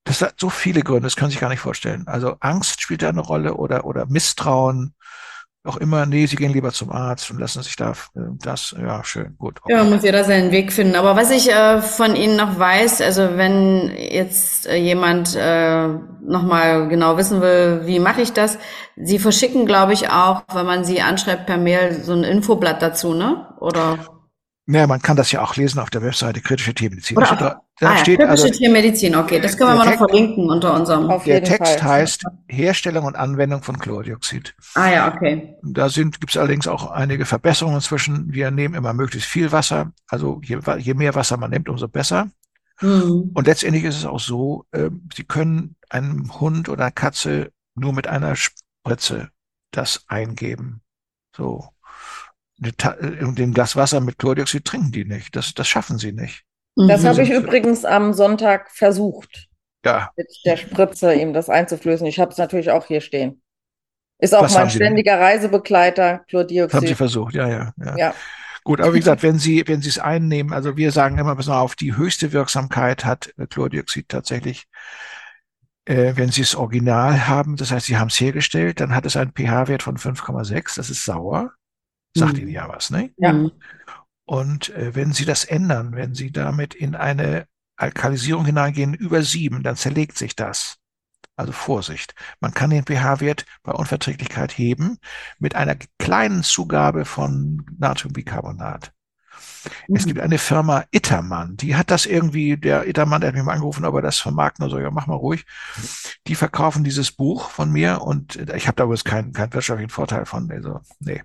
Das 0.04 0.22
hat 0.22 0.40
so 0.40 0.50
viele 0.50 0.82
Gründe, 0.82 1.02
das 1.02 1.14
können 1.14 1.30
Sie 1.30 1.34
sich 1.34 1.40
gar 1.40 1.50
nicht 1.50 1.60
vorstellen. 1.60 2.06
Also 2.06 2.36
Angst 2.40 2.80
spielt 2.80 3.02
da 3.02 3.10
eine 3.10 3.20
Rolle 3.20 3.54
oder, 3.54 3.84
oder 3.84 4.06
Misstrauen, 4.06 4.94
auch 5.64 5.76
immer, 5.76 6.06
nee, 6.06 6.24
sie 6.26 6.36
gehen 6.36 6.52
lieber 6.52 6.72
zum 6.72 6.90
Arzt 6.90 7.30
und 7.30 7.38
lassen 7.38 7.62
sich 7.62 7.76
da 7.76 7.90
äh, 7.90 8.20
das, 8.42 8.74
ja, 8.78 9.04
schön, 9.04 9.36
gut. 9.38 9.60
Okay. 9.62 9.74
Ja, 9.74 9.84
muss 9.84 10.02
jeder 10.02 10.24
seinen 10.24 10.52
Weg 10.52 10.72
finden. 10.72 10.94
Aber 10.94 11.16
was 11.16 11.30
ich 11.30 11.50
äh, 11.50 11.82
von 11.82 12.16
Ihnen 12.16 12.36
noch 12.36 12.58
weiß, 12.58 13.02
also 13.02 13.36
wenn 13.36 13.92
jetzt 13.96 14.66
äh, 14.66 14.76
jemand 14.76 15.36
äh, 15.36 15.88
nochmal 16.22 16.88
genau 16.88 17.16
wissen 17.18 17.42
will, 17.42 17.82
wie 17.84 17.98
mache 17.98 18.22
ich 18.22 18.32
das, 18.32 18.58
Sie 18.96 19.18
verschicken, 19.18 19.66
glaube 19.66 19.92
ich, 19.92 20.08
auch, 20.08 20.42
wenn 20.52 20.66
man 20.66 20.84
Sie 20.84 21.02
anschreibt 21.02 21.46
per 21.46 21.58
Mail, 21.58 22.02
so 22.02 22.12
ein 22.12 22.24
Infoblatt 22.24 22.80
dazu, 22.80 23.12
ne? 23.12 23.46
Oder? 23.60 23.98
Ja, 24.66 24.86
man 24.86 25.02
kann 25.02 25.16
das 25.16 25.32
ja 25.32 25.42
auch 25.42 25.56
lesen 25.56 25.80
auf 25.80 25.90
der 25.90 26.02
Webseite 26.02 26.40
Kritische 26.40 26.74
Tiermedizin. 26.74 27.16
Oder 27.16 27.34
da, 27.36 27.62
da 27.80 27.90
ah, 27.90 27.96
steht 27.96 28.20
kritische 28.20 28.30
also, 28.30 28.48
Tiermedizin, 28.50 29.16
okay, 29.16 29.40
das 29.40 29.56
können 29.56 29.70
wir 29.70 29.76
mal 29.76 29.90
noch 29.90 29.96
verlinken 29.98 30.48
unter 30.48 30.74
unserem. 30.74 31.10
Auf 31.10 31.24
der 31.24 31.42
Text 31.42 31.80
Fall. 31.80 31.82
heißt 31.82 32.24
Herstellung 32.46 33.04
und 33.04 33.16
Anwendung 33.16 33.62
von 33.62 33.78
Chlordioxid. 33.78 34.54
Ah 34.74 34.90
ja, 34.90 35.12
okay. 35.12 35.56
Da 35.62 35.88
sind 35.88 36.20
gibt 36.20 36.30
es 36.30 36.36
allerdings 36.36 36.68
auch 36.68 36.90
einige 36.90 37.24
Verbesserungen 37.24 37.78
inzwischen. 37.78 38.32
Wir 38.32 38.50
nehmen 38.50 38.74
immer 38.74 38.92
möglichst 38.92 39.28
viel 39.28 39.50
Wasser. 39.50 39.92
Also 40.08 40.40
je, 40.44 40.58
je 40.78 40.94
mehr 40.94 41.14
Wasser 41.14 41.36
man 41.36 41.50
nimmt, 41.50 41.68
umso 41.68 41.88
besser. 41.88 42.28
Mhm. 42.80 43.30
Und 43.34 43.46
letztendlich 43.46 43.84
ist 43.84 43.96
es 43.96 44.06
auch 44.06 44.20
so, 44.20 44.66
äh, 44.70 44.90
Sie 45.14 45.24
können 45.24 45.76
einem 45.88 46.40
Hund 46.40 46.68
oder 46.68 46.90
Katze 46.90 47.50
nur 47.74 47.92
mit 47.92 48.06
einer 48.06 48.36
Spritze 48.36 49.30
das 49.70 50.04
eingeben. 50.08 50.82
So 51.36 51.68
den 52.60 53.54
Glas 53.54 53.76
Wasser 53.76 54.00
mit 54.00 54.18
Chlordioxid 54.18 54.64
trinken 54.64 54.92
die 54.92 55.04
nicht. 55.04 55.34
Das, 55.34 55.54
das 55.54 55.66
schaffen 55.66 55.98
sie 55.98 56.12
nicht. 56.12 56.44
Das 56.76 57.02
mhm. 57.02 57.08
habe 57.08 57.22
ich 57.22 57.30
übrigens 57.30 57.84
am 57.84 58.12
Sonntag 58.12 58.70
versucht. 58.70 59.48
Ja. 59.84 60.10
Mit 60.16 60.28
der 60.44 60.56
Spritze 60.56 61.14
ihm 61.14 61.32
das 61.32 61.48
einzuflößen. 61.48 62.06
Ich 62.06 62.20
habe 62.20 62.32
es 62.32 62.38
natürlich 62.38 62.70
auch 62.70 62.86
hier 62.86 63.00
stehen. 63.00 63.42
Ist 64.18 64.34
auch 64.34 64.42
Was 64.42 64.54
mein 64.54 64.68
ständiger 64.68 65.18
Reisebegleiter, 65.18 66.20
Chlordioxid. 66.28 66.74
haben 66.74 66.86
Sie 66.86 66.94
versucht, 66.94 67.34
ja, 67.34 67.48
ja, 67.48 67.72
ja. 67.82 67.96
ja. 67.96 68.14
Gut, 68.64 68.80
aber 68.82 68.92
wie 68.92 68.98
gesagt, 68.98 69.22
wenn 69.22 69.38
Sie, 69.38 69.64
wenn 69.66 69.80
Sie 69.80 69.88
es 69.88 69.98
einnehmen, 69.98 70.52
also 70.52 70.76
wir 70.76 70.92
sagen 70.92 71.16
immer, 71.16 71.34
pass 71.34 71.46
mal 71.46 71.60
auf, 71.60 71.74
die 71.74 71.96
höchste 71.96 72.32
Wirksamkeit 72.32 73.06
hat 73.06 73.32
Chlordioxid 73.48 74.10
tatsächlich, 74.10 74.66
äh, 75.86 76.12
wenn 76.16 76.30
Sie 76.30 76.42
es 76.42 76.54
original 76.54 77.26
haben, 77.26 77.56
das 77.56 77.70
heißt, 77.70 77.86
Sie 77.86 77.96
haben 77.96 78.08
es 78.08 78.20
hergestellt, 78.20 78.80
dann 78.80 78.94
hat 78.94 79.06
es 79.06 79.16
einen 79.16 79.32
pH-Wert 79.32 79.82
von 79.82 79.96
5,6, 79.96 80.76
das 80.76 80.90
ist 80.90 81.06
sauer. 81.06 81.52
Sagt 82.16 82.34
mhm. 82.34 82.40
Ihnen 82.40 82.50
ja 82.50 82.68
was, 82.68 82.90
ne? 82.90 83.10
Ja. 83.16 83.32
Mhm. 83.32 83.52
Und 84.24 84.70
äh, 84.70 84.94
wenn 84.94 85.12
Sie 85.12 85.24
das 85.24 85.44
ändern, 85.44 85.92
wenn 85.94 86.14
Sie 86.14 86.30
damit 86.30 86.74
in 86.74 86.94
eine 86.94 87.46
Alkalisierung 87.76 88.44
hineingehen 88.44 88.94
über 88.94 89.22
sieben, 89.22 89.62
dann 89.62 89.76
zerlegt 89.76 90.16
sich 90.16 90.36
das. 90.36 90.76
Also 91.36 91.52
Vorsicht. 91.52 92.14
Man 92.40 92.52
kann 92.52 92.70
den 92.70 92.84
pH-Wert 92.84 93.46
bei 93.62 93.72
Unverträglichkeit 93.72 94.56
heben 94.56 94.98
mit 95.38 95.54
einer 95.54 95.76
kleinen 95.98 96.42
Zugabe 96.42 97.06
von 97.06 97.64
Natriumbicarbonat. 97.78 98.92
Es 99.88 100.06
gibt 100.06 100.20
eine 100.20 100.38
Firma 100.38 100.84
Ittermann, 100.90 101.56
die 101.56 101.76
hat 101.76 101.90
das 101.90 102.06
irgendwie, 102.06 102.56
der 102.56 102.86
Ittermann, 102.88 103.20
der 103.20 103.28
hat 103.28 103.34
mich 103.34 103.44
mal 103.44 103.52
angerufen, 103.52 103.84
ob 103.84 103.94
er 103.94 104.02
das 104.02 104.18
vermarkten 104.18 104.64
oder 104.64 104.76
so, 104.76 104.80
ja, 104.80 104.90
mach 104.90 105.06
mal 105.06 105.14
ruhig. 105.14 105.44
Die 106.26 106.34
verkaufen 106.34 106.84
dieses 106.84 107.12
Buch 107.12 107.50
von 107.50 107.70
mir 107.70 108.02
und 108.02 108.36
ich 108.54 108.66
habe 108.66 108.76
da 108.76 108.84
übrigens 108.84 109.04
keinen 109.04 109.32
keinen 109.32 109.52
wirtschaftlichen 109.52 109.90
Vorteil 109.90 110.26
von, 110.26 110.50
also, 110.50 110.80
nee. 111.00 111.22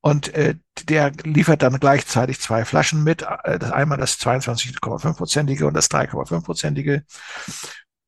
Und 0.00 0.34
äh, 0.34 0.56
der 0.84 1.12
liefert 1.24 1.62
dann 1.62 1.78
gleichzeitig 1.78 2.40
zwei 2.40 2.64
Flaschen 2.64 3.04
mit, 3.04 3.22
äh, 3.44 3.58
das 3.58 3.70
einmal 3.70 3.98
das 3.98 4.18
22,5-prozentige 4.20 5.64
und 5.66 5.74
das 5.74 5.90
3,5-prozentige 5.90 7.04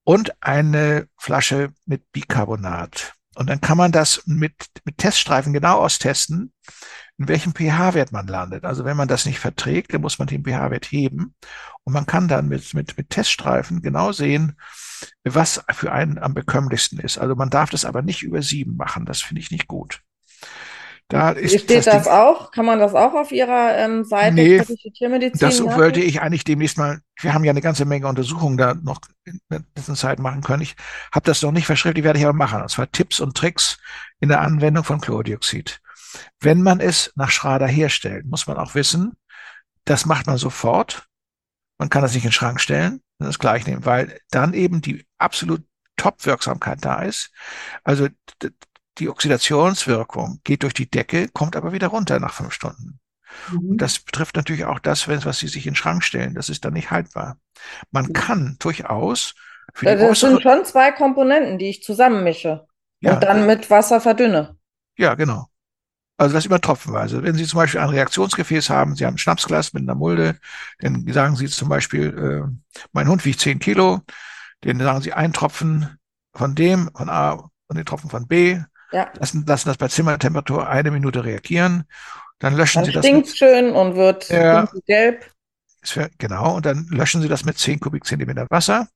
und 0.04 0.42
eine 0.42 1.08
Flasche 1.16 1.72
mit 1.86 2.10
Bicarbonat. 2.12 3.14
Und 3.34 3.48
dann 3.48 3.60
kann 3.60 3.78
man 3.78 3.92
das 3.92 4.22
mit, 4.26 4.54
mit 4.84 4.98
Teststreifen 4.98 5.52
genau 5.52 5.78
austesten 5.78 6.52
in 7.18 7.28
welchem 7.28 7.54
pH-Wert 7.54 8.12
man 8.12 8.26
landet. 8.26 8.64
Also 8.64 8.84
wenn 8.84 8.96
man 8.96 9.08
das 9.08 9.26
nicht 9.26 9.38
verträgt, 9.38 9.92
dann 9.92 10.00
muss 10.00 10.18
man 10.18 10.28
den 10.28 10.44
pH-Wert 10.44 10.86
heben. 10.86 11.34
Und 11.84 11.92
man 11.92 12.06
kann 12.06 12.28
dann 12.28 12.48
mit, 12.48 12.74
mit, 12.74 12.96
mit 12.96 13.10
Teststreifen 13.10 13.82
genau 13.82 14.12
sehen, 14.12 14.56
was 15.24 15.62
für 15.72 15.92
einen 15.92 16.18
am 16.18 16.34
bekömmlichsten 16.34 16.98
ist. 16.98 17.18
Also 17.18 17.34
man 17.34 17.50
darf 17.50 17.70
das 17.70 17.84
aber 17.84 18.02
nicht 18.02 18.22
über 18.22 18.42
sieben 18.42 18.76
machen. 18.76 19.04
Das 19.04 19.20
finde 19.20 19.40
ich 19.40 19.50
nicht 19.50 19.68
gut. 19.68 20.02
Da 21.12 21.30
ist 21.30 21.60
Steht 21.60 21.70
das, 21.70 21.84
das 21.84 22.08
auch? 22.08 22.50
Kann 22.52 22.64
man 22.64 22.78
das 22.78 22.94
auch 22.94 23.12
auf 23.12 23.32
Ihrer 23.32 23.76
ähm, 23.76 24.02
Seite 24.02 24.34
nee, 24.34 24.62
Tiermedizin? 24.96 25.40
Das 25.40 25.60
machen? 25.60 25.78
wollte 25.78 26.00
ich 26.00 26.22
eigentlich 26.22 26.44
demnächst 26.44 26.78
mal. 26.78 27.00
Wir 27.20 27.34
haben 27.34 27.44
ja 27.44 27.50
eine 27.50 27.60
ganze 27.60 27.84
Menge 27.84 28.06
Untersuchungen 28.06 28.56
da 28.56 28.72
noch 28.74 28.98
in 29.24 29.38
der 29.50 29.62
letzten 29.76 29.94
Zeit 29.94 30.20
machen 30.20 30.40
können. 30.40 30.62
Ich 30.62 30.74
habe 31.12 31.26
das 31.26 31.42
noch 31.42 31.52
nicht 31.52 31.66
verschrieben, 31.66 31.96
die 31.96 32.04
werde 32.04 32.18
ich 32.18 32.24
aber 32.24 32.32
machen. 32.32 32.62
Und 32.62 32.70
zwar 32.70 32.90
Tipps 32.90 33.20
und 33.20 33.36
Tricks 33.36 33.76
in 34.20 34.30
der 34.30 34.40
Anwendung 34.40 34.84
von 34.84 35.02
Chlordioxid. 35.02 35.82
Wenn 36.40 36.62
man 36.62 36.80
es 36.80 37.12
nach 37.14 37.30
Schrader 37.30 37.66
herstellt, 37.66 38.26
muss 38.26 38.46
man 38.46 38.56
auch 38.56 38.74
wissen, 38.74 39.16
das 39.84 40.06
macht 40.06 40.26
man 40.26 40.36
sofort. 40.36 41.06
Man 41.78 41.90
kann 41.90 42.02
das 42.02 42.14
nicht 42.14 42.24
in 42.24 42.28
den 42.28 42.34
Schrank 42.34 42.60
stellen 42.60 43.02
und 43.18 43.26
das 43.26 43.38
gleich 43.38 43.66
nehmen, 43.66 43.84
weil 43.84 44.18
dann 44.30 44.54
eben 44.54 44.80
die 44.80 45.06
absolut 45.18 45.62
Top-Wirksamkeit 45.96 46.84
da 46.84 47.02
ist. 47.02 47.30
Also 47.84 48.08
die 48.98 49.08
Oxidationswirkung 49.08 50.40
geht 50.44 50.62
durch 50.62 50.74
die 50.74 50.90
Decke, 50.90 51.28
kommt 51.28 51.56
aber 51.56 51.72
wieder 51.72 51.88
runter 51.88 52.20
nach 52.20 52.34
fünf 52.34 52.52
Stunden. 52.52 53.00
Mhm. 53.50 53.70
Und 53.70 53.78
das 53.78 53.98
betrifft 53.98 54.36
natürlich 54.36 54.64
auch 54.64 54.78
das, 54.78 55.08
was 55.08 55.38
Sie 55.38 55.48
sich 55.48 55.66
in 55.66 55.72
den 55.72 55.76
Schrank 55.76 56.04
stellen. 56.04 56.34
Das 56.34 56.48
ist 56.48 56.64
dann 56.64 56.74
nicht 56.74 56.90
haltbar. 56.90 57.38
Man 57.90 58.06
mhm. 58.06 58.12
kann 58.12 58.56
durchaus 58.58 59.34
für 59.74 59.86
die 59.86 60.02
Das 60.02 60.20
sind 60.20 60.42
schon 60.42 60.64
zwei 60.64 60.92
Komponenten, 60.92 61.58
die 61.58 61.70
ich 61.70 61.82
zusammenmische 61.82 62.66
ja. 63.00 63.14
und 63.14 63.22
dann 63.22 63.46
mit 63.46 63.70
Wasser 63.70 64.00
verdünne. 64.00 64.56
Ja, 64.96 65.14
genau. 65.14 65.46
Also 66.18 66.34
das 66.34 66.46
immer 66.46 66.60
tropfenweise. 66.60 67.22
Wenn 67.22 67.34
Sie 67.34 67.46
zum 67.46 67.56
Beispiel 67.56 67.80
ein 67.80 67.88
Reaktionsgefäß 67.88 68.70
haben, 68.70 68.94
Sie 68.94 69.06
haben 69.06 69.14
ein 69.14 69.18
Schnapsglas 69.18 69.72
mit 69.72 69.82
einer 69.82 69.94
Mulde, 69.94 70.36
dann 70.78 71.04
sagen 71.12 71.36
Sie 71.36 71.46
zum 71.46 71.68
Beispiel, 71.68 72.46
äh, 72.46 72.82
mein 72.92 73.08
Hund 73.08 73.24
wiegt 73.24 73.40
10 73.40 73.58
Kilo, 73.58 74.00
den 74.64 74.78
sagen 74.78 75.00
Sie 75.00 75.12
ein 75.12 75.32
Tropfen 75.32 75.98
von 76.34 76.54
dem, 76.54 76.90
von 76.94 77.08
A 77.08 77.50
und 77.68 77.76
den 77.76 77.84
Tropfen 77.84 78.10
von 78.10 78.26
B. 78.26 78.60
Ja. 78.92 79.10
Lassen, 79.18 79.44
lassen 79.46 79.68
das 79.68 79.78
bei 79.78 79.88
Zimmertemperatur 79.88 80.68
eine 80.68 80.90
Minute 80.90 81.24
reagieren. 81.24 81.84
Dann 82.38 82.54
löschen 82.54 82.78
dann 82.78 82.84
Sie 82.84 82.92
das. 82.92 83.06
Stinkt 83.06 83.36
schön 83.36 83.72
und 83.72 83.96
wird 83.96 84.28
ja, 84.28 84.68
gelb. 84.86 85.30
Für, 85.82 86.10
genau, 86.18 86.56
und 86.56 86.66
dann 86.66 86.86
löschen 86.90 87.22
Sie 87.22 87.28
das 87.28 87.44
mit 87.44 87.58
10 87.58 87.80
Kubikzentimeter 87.80 88.46
Wasser 88.50 88.88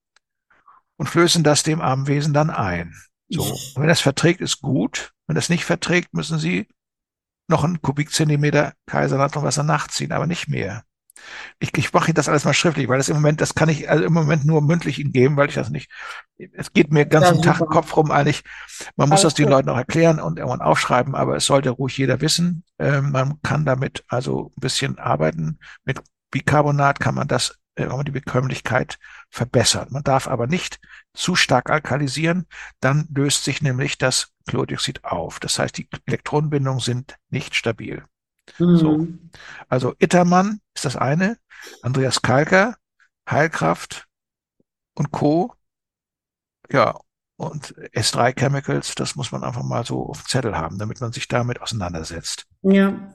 und 0.97 1.09
flößen 1.09 1.43
das 1.43 1.63
dem 1.63 1.81
armen 1.81 2.07
Wesen 2.07 2.35
dann 2.35 2.51
ein. 2.51 2.95
So. 3.29 3.43
Und 3.43 3.83
wenn 3.83 3.89
das 3.89 4.01
verträgt, 4.01 4.41
ist 4.41 4.61
gut. 4.61 5.13
Wenn 5.27 5.35
das 5.35 5.49
nicht 5.49 5.65
verträgt, 5.65 6.15
müssen 6.15 6.39
Sie 6.39 6.69
noch 7.49 7.65
einen 7.65 7.83
Kubikzentimeter 7.83 8.73
Kaisernatriumwasser 8.87 9.63
nachziehen, 9.63 10.13
aber 10.13 10.27
nicht 10.27 10.49
mehr. 10.49 10.85
Ich, 11.59 11.77
ich 11.77 11.93
mache 11.93 12.13
das 12.13 12.29
alles 12.29 12.45
mal 12.45 12.55
schriftlich, 12.55 12.89
weil 12.89 12.99
das 12.99 13.09
im 13.09 13.17
Moment, 13.17 13.41
das 13.41 13.55
kann 13.55 13.69
ich 13.69 13.89
also 13.89 14.05
im 14.05 14.13
Moment 14.13 14.45
nur 14.45 14.63
mündlich 14.63 14.99
Ihnen 14.99 15.13
geben, 15.13 15.37
weil 15.37 15.49
ich 15.49 15.55
das 15.55 15.71
nicht, 15.71 15.91
es 16.37 16.73
geht 16.73 16.93
mir 16.93 17.05
den 17.05 17.11
ganzen 17.11 17.43
ja, 17.43 17.53
Tag 17.53 17.69
Kopf 17.69 17.97
rum 17.97 18.11
eigentlich. 18.11 18.43
Man 18.97 19.09
muss 19.09 19.21
alles 19.21 19.33
das 19.33 19.35
den 19.35 19.47
gut. 19.47 19.53
Leuten 19.53 19.69
auch 19.71 19.77
erklären 19.77 20.21
und 20.21 20.39
irgendwann 20.39 20.61
aufschreiben, 20.61 21.15
aber 21.15 21.37
es 21.37 21.47
sollte 21.47 21.71
ruhig 21.71 21.97
jeder 21.97 22.21
wissen. 22.21 22.65
Ähm, 22.79 23.11
man 23.13 23.41
kann 23.43 23.65
damit 23.65 24.05
also 24.09 24.53
ein 24.57 24.61
bisschen 24.61 24.99
arbeiten. 24.99 25.59
Mit 25.85 26.01
Bicarbonat 26.31 27.01
kann 27.01 27.15
man 27.15 27.29
das, 27.29 27.59
äh, 27.77 27.89
die 28.05 28.11
Bekömmlichkeit 28.11 28.99
verbessern. 29.31 29.89
Man 29.91 30.05
darf 30.05 30.29
aber 30.29 30.47
nicht 30.47 30.81
zu 31.15 31.35
stark 31.35 31.71
alkalisieren, 31.71 32.47
dann 32.81 33.09
löst 33.15 33.45
sich 33.45 33.63
nämlich 33.63 33.99
das 33.99 34.36
Chlordioxid 34.47 35.05
auf. 35.05 35.41
Das 35.41 35.59
heißt, 35.59 35.77
die 35.77 35.89
Elektronenbindungen 36.07 36.81
sind 36.81 37.17
nicht 37.31 37.55
stabil. 37.55 38.05
Mhm. 38.59 38.77
So. 38.77 39.07
Also 39.69 39.95
Ittermann 39.99 40.61
ist 40.75 40.85
das 40.85 40.97
eine, 40.97 41.39
Andreas 41.83 42.23
Kalker, 42.23 42.77
Heilkraft 43.29 44.07
und 44.95 45.11
Co. 45.11 45.55
Ja, 46.71 46.99
und 47.37 47.75
S3 47.93 48.35
Chemicals, 48.35 48.95
das 48.95 49.15
muss 49.15 49.31
man 49.31 49.45
einfach 49.45 49.63
mal 49.63 49.85
so 49.85 50.07
auf 50.09 50.23
dem 50.23 50.29
Zettel 50.29 50.57
haben, 50.57 50.79
damit 50.79 51.01
man 51.01 51.13
sich 51.13 51.29
damit 51.29 51.61
auseinandersetzt. 51.61 52.47
Ja. 52.63 53.15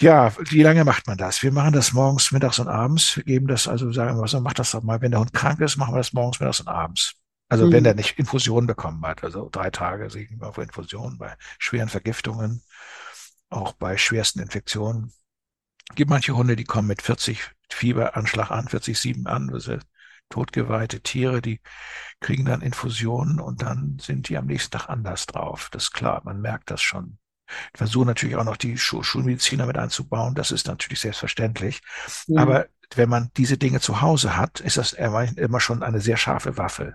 Ja, 0.00 0.32
wie 0.38 0.62
lange 0.62 0.84
macht 0.84 1.06
man 1.06 1.16
das? 1.16 1.42
Wir 1.42 1.52
machen 1.52 1.72
das 1.72 1.92
morgens, 1.92 2.32
mittags 2.32 2.58
und 2.58 2.68
abends. 2.68 3.16
Wir 3.16 3.24
geben 3.24 3.46
das, 3.46 3.68
also 3.68 3.92
sagen 3.92 4.18
wir 4.18 4.26
so, 4.26 4.40
macht 4.40 4.58
das 4.58 4.72
doch 4.72 4.82
mal, 4.82 5.00
wenn 5.00 5.12
der 5.12 5.20
Hund 5.20 5.32
krank 5.32 5.60
ist, 5.60 5.76
machen 5.76 5.94
wir 5.94 5.98
das 5.98 6.12
morgens, 6.12 6.40
mittags 6.40 6.60
und 6.60 6.68
abends. 6.68 7.14
Also 7.52 7.66
mhm. 7.66 7.72
wenn 7.72 7.84
der 7.84 7.94
nicht 7.94 8.18
Infusionen 8.18 8.66
bekommen 8.66 9.04
hat, 9.04 9.22
also 9.24 9.50
drei 9.52 9.68
Tage 9.68 10.06
liegen 10.06 10.40
wir 10.40 10.48
auf 10.48 10.56
Infusionen 10.56 11.18
bei 11.18 11.36
schweren 11.58 11.90
Vergiftungen 11.90 12.62
auch 13.50 13.74
bei 13.74 13.98
schwersten 13.98 14.40
Infektionen. 14.40 15.12
Es 15.90 15.96
gibt 15.96 16.08
manche 16.08 16.34
Hunde, 16.34 16.56
die 16.56 16.64
kommen 16.64 16.88
mit 16.88 17.02
40 17.02 17.50
Fieberanschlag 17.70 18.50
an, 18.50 18.68
40,7 18.68 19.26
an, 19.26 19.50
also 19.52 19.76
totgeweihte 20.30 21.02
Tiere, 21.02 21.42
die 21.42 21.60
kriegen 22.20 22.46
dann 22.46 22.62
Infusionen 22.62 23.38
und 23.38 23.60
dann 23.60 23.98
sind 24.00 24.30
die 24.30 24.38
am 24.38 24.46
nächsten 24.46 24.70
Tag 24.70 24.88
anders 24.88 25.26
drauf. 25.26 25.68
Das 25.72 25.84
ist 25.84 25.92
klar, 25.92 26.22
man 26.24 26.40
merkt 26.40 26.70
das 26.70 26.80
schon. 26.80 27.18
Ich 27.74 27.78
versuche 27.78 28.06
natürlich 28.06 28.36
auch 28.36 28.44
noch 28.44 28.56
die 28.56 28.78
Schu 28.78 29.02
Schulmediziner 29.02 29.66
mit 29.66 29.76
einzubauen, 29.76 30.34
das 30.34 30.52
ist 30.52 30.68
natürlich 30.68 31.00
selbstverständlich. 31.00 31.82
Ja. 32.28 32.40
Aber 32.40 32.68
wenn 32.96 33.08
man 33.08 33.30
diese 33.36 33.58
Dinge 33.58 33.80
zu 33.80 34.00
Hause 34.00 34.36
hat, 34.36 34.60
ist 34.60 34.76
das 34.76 34.92
immer 34.92 35.60
schon 35.60 35.82
eine 35.82 36.00
sehr 36.00 36.16
scharfe 36.16 36.56
Waffe. 36.58 36.94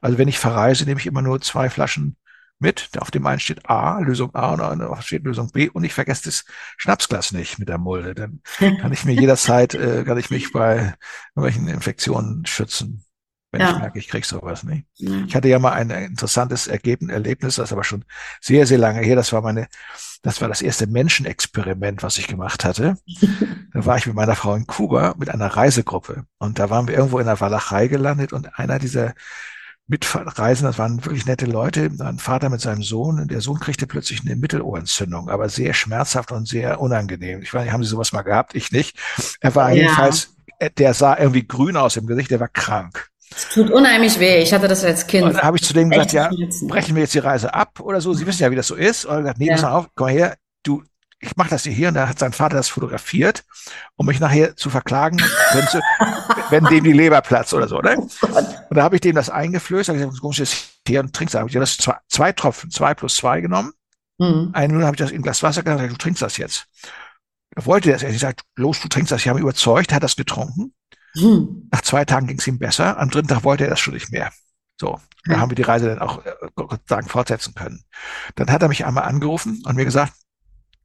Also 0.00 0.18
wenn 0.18 0.28
ich 0.28 0.38
verreise, 0.38 0.84
nehme 0.84 1.00
ich 1.00 1.06
immer 1.06 1.22
nur 1.22 1.40
zwei 1.40 1.70
Flaschen 1.70 2.16
mit. 2.62 2.90
Auf 2.98 3.10
dem 3.10 3.26
einen 3.26 3.40
steht 3.40 3.68
A, 3.68 3.98
Lösung 3.98 4.34
A 4.34 4.54
und 4.54 4.82
auf 4.82 5.02
steht 5.02 5.24
Lösung 5.24 5.50
B 5.50 5.68
und 5.68 5.84
ich 5.84 5.92
vergesse 5.92 6.24
das 6.24 6.44
Schnapsglas 6.78 7.32
nicht 7.32 7.58
mit 7.58 7.68
der 7.68 7.78
Mulde. 7.78 8.14
Dann 8.14 8.40
kann 8.78 8.92
ich 8.92 9.04
mir 9.04 9.12
jederzeit, 9.12 9.74
äh, 9.74 10.04
kann 10.04 10.16
ich 10.16 10.30
mich 10.30 10.52
bei 10.52 10.94
irgendwelchen 11.34 11.68
Infektionen 11.68 12.46
schützen, 12.46 13.04
wenn 13.52 13.60
ja. 13.60 13.70
ich 13.70 13.78
merke, 13.78 13.98
ich 13.98 14.08
krieg 14.08 14.24
sowas 14.24 14.64
nicht. 14.64 14.86
Ja. 14.96 15.24
Ich 15.26 15.36
hatte 15.36 15.48
ja 15.48 15.58
mal 15.58 15.72
ein 15.72 15.90
interessantes 15.90 16.66
Ergebnis, 16.66 17.12
Erlebnis, 17.12 17.56
das 17.56 17.68
ist 17.68 17.72
aber 17.72 17.84
schon 17.84 18.04
sehr, 18.40 18.66
sehr 18.66 18.78
lange 18.78 19.00
her. 19.00 19.14
Das 19.14 19.32
war 19.32 19.42
meine, 19.42 19.68
das 20.22 20.40
war 20.40 20.48
das 20.48 20.62
erste 20.62 20.86
Menschenexperiment, 20.86 22.02
was 22.02 22.16
ich 22.16 22.26
gemacht 22.26 22.64
hatte. 22.64 22.96
da 23.72 23.84
war 23.84 23.98
ich 23.98 24.06
mit 24.06 24.16
meiner 24.16 24.34
Frau 24.34 24.54
in 24.54 24.66
Kuba 24.66 25.14
mit 25.18 25.28
einer 25.28 25.48
Reisegruppe 25.48 26.24
und 26.38 26.58
da 26.58 26.70
waren 26.70 26.88
wir 26.88 26.96
irgendwo 26.96 27.18
in 27.18 27.26
der 27.26 27.40
Walachei 27.40 27.88
gelandet 27.88 28.32
und 28.32 28.58
einer 28.58 28.78
dieser 28.78 29.14
Mitreisen, 29.86 30.64
das 30.64 30.78
waren 30.78 31.04
wirklich 31.04 31.26
nette 31.26 31.44
Leute, 31.44 31.90
ein 31.98 32.18
Vater 32.18 32.48
mit 32.48 32.60
seinem 32.60 32.82
Sohn, 32.82 33.20
und 33.20 33.30
der 33.30 33.40
Sohn 33.40 33.58
kriegte 33.60 33.86
plötzlich 33.86 34.22
eine 34.22 34.36
Mittelohrentzündung, 34.36 35.28
aber 35.28 35.48
sehr 35.48 35.74
schmerzhaft 35.74 36.32
und 36.32 36.48
sehr 36.48 36.80
unangenehm. 36.80 37.42
Ich 37.42 37.52
weiß 37.52 37.64
nicht, 37.64 37.72
haben 37.72 37.82
Sie 37.82 37.90
sowas 37.90 38.12
mal 38.12 38.22
gehabt? 38.22 38.54
Ich 38.54 38.72
nicht. 38.72 38.96
Er 39.40 39.54
war 39.54 39.70
ja. 39.70 39.82
jedenfalls, 39.82 40.34
äh, 40.60 40.70
der 40.70 40.94
sah 40.94 41.18
irgendwie 41.18 41.46
grün 41.46 41.76
aus 41.76 41.96
im 41.96 42.06
Gesicht, 42.06 42.30
der 42.30 42.40
war 42.40 42.48
krank. 42.48 43.11
Es 43.36 43.48
tut 43.48 43.70
unheimlich 43.70 44.18
weh. 44.18 44.42
Ich 44.42 44.52
hatte 44.52 44.68
das 44.68 44.84
als 44.84 45.06
Kind. 45.06 45.24
Und 45.24 45.34
da 45.34 45.42
habe 45.42 45.56
ich 45.56 45.64
zu 45.64 45.72
dem 45.72 45.90
gesagt, 45.90 46.12
ja, 46.12 46.30
brechen 46.62 46.94
wir 46.94 47.02
jetzt 47.02 47.14
die 47.14 47.18
Reise 47.18 47.52
ab 47.54 47.80
oder 47.80 48.00
so. 48.00 48.12
Sie 48.14 48.26
wissen 48.26 48.42
ja, 48.42 48.50
wie 48.50 48.56
das 48.56 48.66
so 48.66 48.74
ist. 48.74 49.04
Und 49.04 49.14
er 49.14 49.20
gesagt, 49.20 49.38
nee, 49.38 49.46
ja. 49.46 49.54
pass 49.54 49.62
mal 49.62 49.72
auf, 49.72 49.88
komm 49.94 50.06
mal 50.06 50.12
her, 50.12 50.36
du, 50.62 50.82
ich 51.20 51.36
mache 51.36 51.50
das 51.50 51.62
hier 51.62 51.88
und 51.88 51.94
da 51.94 52.08
hat 52.08 52.18
sein 52.18 52.32
Vater 52.32 52.56
das 52.56 52.68
fotografiert, 52.68 53.44
um 53.96 54.06
mich 54.06 54.18
nachher 54.18 54.56
zu 54.56 54.70
verklagen, 54.70 55.18
könnte, 55.52 55.80
wenn 56.50 56.64
dem 56.64 56.84
die 56.84 56.92
Leber 56.92 57.20
platzt 57.20 57.54
oder 57.54 57.68
so. 57.68 57.80
Ne? 57.80 57.96
Und 57.96 58.76
da 58.76 58.82
habe 58.82 58.96
ich 58.96 59.00
dem 59.00 59.14
das 59.14 59.30
eingeflößt, 59.30 59.88
habe 59.88 59.98
gesagt, 59.98 60.20
kommst 60.20 60.40
jetzt 60.40 60.80
hier 60.86 61.00
und 61.00 61.14
trinkst. 61.14 61.34
Da 61.34 61.40
habe 61.40 61.48
ich 61.48 61.54
das 61.54 61.76
zwei, 61.76 61.96
zwei 62.08 62.32
Tropfen, 62.32 62.70
zwei 62.70 62.94
plus 62.94 63.16
zwei 63.16 63.40
genommen. 63.40 63.72
Mhm. 64.18 64.50
Eine 64.52 64.68
Minute 64.68 64.86
habe 64.86 64.96
ich 64.96 65.00
das 65.00 65.10
in 65.10 65.20
ein 65.20 65.22
Glas 65.22 65.42
Wasser 65.42 65.62
genommen, 65.62 65.88
du 65.88 65.96
trinkst 65.96 66.22
das 66.22 66.36
jetzt. 66.36 66.66
Er 67.54 67.66
wollte 67.66 67.92
das. 67.92 68.02
Er 68.02 68.12
sagt, 68.14 68.42
los, 68.56 68.80
du 68.80 68.88
trinkst 68.88 69.12
das. 69.12 69.20
Ich 69.20 69.28
habe 69.28 69.38
ihn 69.38 69.42
überzeugt, 69.42 69.92
hat 69.92 70.02
das 70.02 70.16
getrunken. 70.16 70.74
Mhm. 71.14 71.68
Nach 71.70 71.82
zwei 71.82 72.04
Tagen 72.04 72.26
ging 72.26 72.38
es 72.38 72.46
ihm 72.46 72.58
besser. 72.58 72.98
Am 72.98 73.10
dritten 73.10 73.28
Tag 73.28 73.44
wollte 73.44 73.64
er 73.64 73.70
das 73.70 73.80
schon 73.80 73.94
nicht 73.94 74.10
mehr. 74.10 74.30
So, 74.80 74.98
da 75.26 75.38
haben 75.38 75.50
wir 75.50 75.54
die 75.54 75.62
Reise 75.62 75.86
dann 75.86 76.00
auch 76.00 76.24
äh, 76.24 76.32
Gott 76.54 76.80
sagen 76.88 77.08
fortsetzen 77.08 77.54
können. 77.54 77.84
Dann 78.34 78.50
hat 78.50 78.62
er 78.62 78.68
mich 78.68 78.84
einmal 78.84 79.04
angerufen 79.04 79.62
und 79.64 79.76
mir 79.76 79.84
gesagt, 79.84 80.12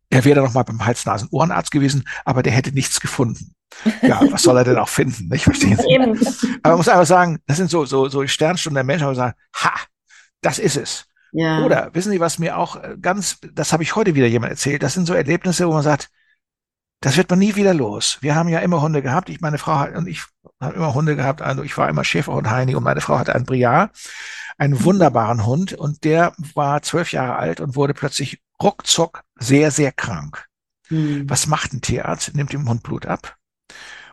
er 0.10 0.24
wäre 0.24 0.42
noch 0.42 0.54
mal 0.54 0.64
beim 0.64 0.86
Hals-Nasen-Ohrenarzt 0.86 1.72
gewesen, 1.72 2.08
aber 2.24 2.44
der 2.44 2.54
hätte 2.54 2.72
nichts 2.72 3.00
gefunden. 3.02 3.56
Ja, 4.02 4.22
was 4.32 4.44
soll 4.44 4.58
er 4.58 4.64
denn 4.64 4.78
auch 4.78 4.88
finden? 4.88 5.30
Ich 5.34 5.44
verstehe 5.44 5.74
es 5.74 5.84
nicht. 5.86 6.60
Aber 6.64 6.74
man 6.74 6.78
muss 6.78 6.88
einfach 6.88 7.06
sagen, 7.06 7.40
das 7.46 7.58
sind 7.58 7.70
so, 7.70 7.86
so, 7.86 8.08
so 8.08 8.26
Sternstunden 8.26 8.76
der 8.76 8.84
Menschen, 8.84 9.10
die 9.10 9.16
sagen, 9.16 9.36
ha, 9.56 9.74
das 10.42 10.60
ist 10.60 10.78
es. 10.78 11.06
Ja. 11.34 11.66
Oder 11.66 11.90
wissen 11.94 12.12
Sie, 12.12 12.22
was 12.22 12.40
mir 12.40 12.58
auch 12.58 12.78
äh, 12.78 12.96
ganz, 13.02 13.40
das 13.54 13.74
habe 13.74 13.84
ich 13.84 13.96
heute 13.96 14.16
wieder 14.16 14.28
jemand 14.28 14.52
erzählt, 14.52 14.82
das 14.82 14.94
sind 14.94 15.06
so 15.06 15.14
Erlebnisse, 15.14 15.68
wo 15.68 15.74
man 15.74 15.84
sagt, 15.84 16.10
das 17.02 17.18
wird 17.18 17.30
man 17.30 17.40
nie 17.40 17.56
wieder 17.56 17.74
los. 17.74 18.18
Wir 18.22 18.36
haben 18.36 18.50
ja 18.50 18.60
immer 18.60 18.82
Hunde 18.82 19.02
gehabt. 19.02 19.30
Ich, 19.30 19.40
meine 19.40 19.58
Frau 19.58 19.76
hat, 19.78 19.96
und 19.96 20.08
ich 20.08 20.24
habe 20.60 20.76
immer 20.76 20.94
Hunde 20.94 21.16
gehabt. 21.16 21.42
Also 21.42 21.64
ich 21.64 21.78
war 21.78 21.90
immer 21.90 22.04
Schäferhund 22.04 22.50
Heini 22.50 22.76
und 22.76 22.84
meine 22.84 23.02
Frau 23.02 23.20
hatte 23.20 23.36
einen 23.36 23.46
Briar, 23.46 23.92
einen 24.58 24.84
wunderbaren 24.84 25.46
Hund 25.46 25.74
und 25.74 26.04
der 26.04 26.34
war 26.56 26.82
zwölf 26.82 27.12
Jahre 27.12 27.36
alt 27.36 27.60
und 27.60 27.76
wurde 27.76 27.94
plötzlich 27.94 28.42
ruckzuck 28.62 29.24
sehr, 29.36 29.70
sehr 29.70 29.92
krank. 29.92 30.46
Mhm. 30.90 31.30
Was 31.30 31.48
macht 31.48 31.74
ein 31.74 31.82
Tierarzt? 31.82 32.36
Nimmt 32.36 32.54
dem 32.54 32.68
Hund 32.68 32.82
Blut 32.82 33.06
ab, 33.06 33.36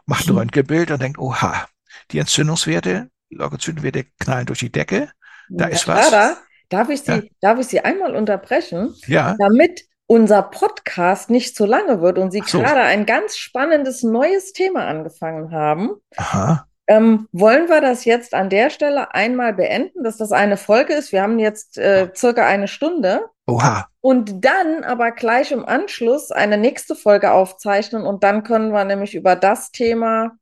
macht 0.06 0.26
ein 0.26 0.30
hm. 0.30 0.38
Röntgenbild 0.38 0.90
und 0.90 1.00
denkt, 1.00 1.18
oha, 1.18 1.66
die 2.10 2.18
Entzündungswerte, 2.18 3.10
Leukozytenwerte 3.30 4.04
knallen 4.18 4.46
durch 4.46 4.58
die 4.58 4.72
Decke. 4.72 5.10
Da 5.48 5.68
ja, 5.68 5.70
ist 5.70 5.88
was. 5.88 6.08
Clara, 6.08 6.36
darf 6.68 6.88
ich 6.88 7.02
Sie, 7.02 7.12
ja. 7.12 7.22
darf 7.40 7.58
ich 7.58 7.66
Sie 7.68 7.80
einmal 7.80 8.14
unterbrechen? 8.14 8.94
Ja. 9.06 9.36
Damit 9.38 9.82
unser 10.06 10.42
Podcast 10.42 11.30
nicht 11.30 11.56
zu 11.56 11.66
lange 11.66 12.00
wird 12.00 12.18
und 12.18 12.30
Sie 12.30 12.42
so. 12.46 12.58
gerade 12.58 12.80
ein 12.80 13.06
ganz 13.06 13.36
spannendes 13.36 14.02
neues 14.02 14.52
Thema 14.52 14.86
angefangen 14.86 15.50
haben. 15.50 15.92
Aha. 16.16 16.66
Ähm, 16.86 17.28
wollen 17.32 17.68
wir 17.68 17.80
das 17.80 18.04
jetzt 18.04 18.34
an 18.34 18.50
der 18.50 18.68
Stelle 18.68 19.14
einmal 19.14 19.54
beenden, 19.54 20.04
dass 20.04 20.18
das 20.18 20.32
eine 20.32 20.58
Folge 20.58 20.92
ist? 20.92 21.12
Wir 21.12 21.22
haben 21.22 21.38
jetzt 21.38 21.78
äh, 21.78 22.10
circa 22.14 22.46
eine 22.46 22.68
Stunde. 22.68 23.22
Oha. 23.46 23.88
Und 24.00 24.44
dann 24.44 24.84
aber 24.84 25.12
gleich 25.12 25.50
im 25.50 25.64
Anschluss 25.64 26.30
eine 26.30 26.58
nächste 26.58 26.94
Folge 26.94 27.32
aufzeichnen 27.32 28.04
und 28.04 28.22
dann 28.22 28.42
können 28.42 28.72
wir 28.72 28.84
nämlich 28.84 29.14
über 29.14 29.34
das 29.34 29.70
Thema 29.70 30.32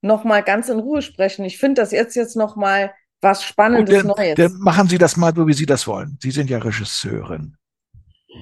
nochmal 0.00 0.42
ganz 0.42 0.70
in 0.70 0.78
Ruhe 0.78 1.02
sprechen. 1.02 1.44
Ich 1.44 1.58
finde 1.58 1.82
das 1.82 1.92
jetzt 1.92 2.16
jetzt 2.16 2.36
nochmal 2.36 2.94
was 3.20 3.44
Spannendes 3.44 3.98
dann, 3.98 4.06
Neues. 4.06 4.34
Dann 4.34 4.58
machen 4.58 4.88
Sie 4.88 4.98
das 4.98 5.16
mal 5.16 5.34
so, 5.34 5.46
wie 5.46 5.52
Sie 5.52 5.66
das 5.66 5.86
wollen. 5.86 6.18
Sie 6.20 6.30
sind 6.30 6.48
ja 6.48 6.58
Regisseurin. 6.58 7.56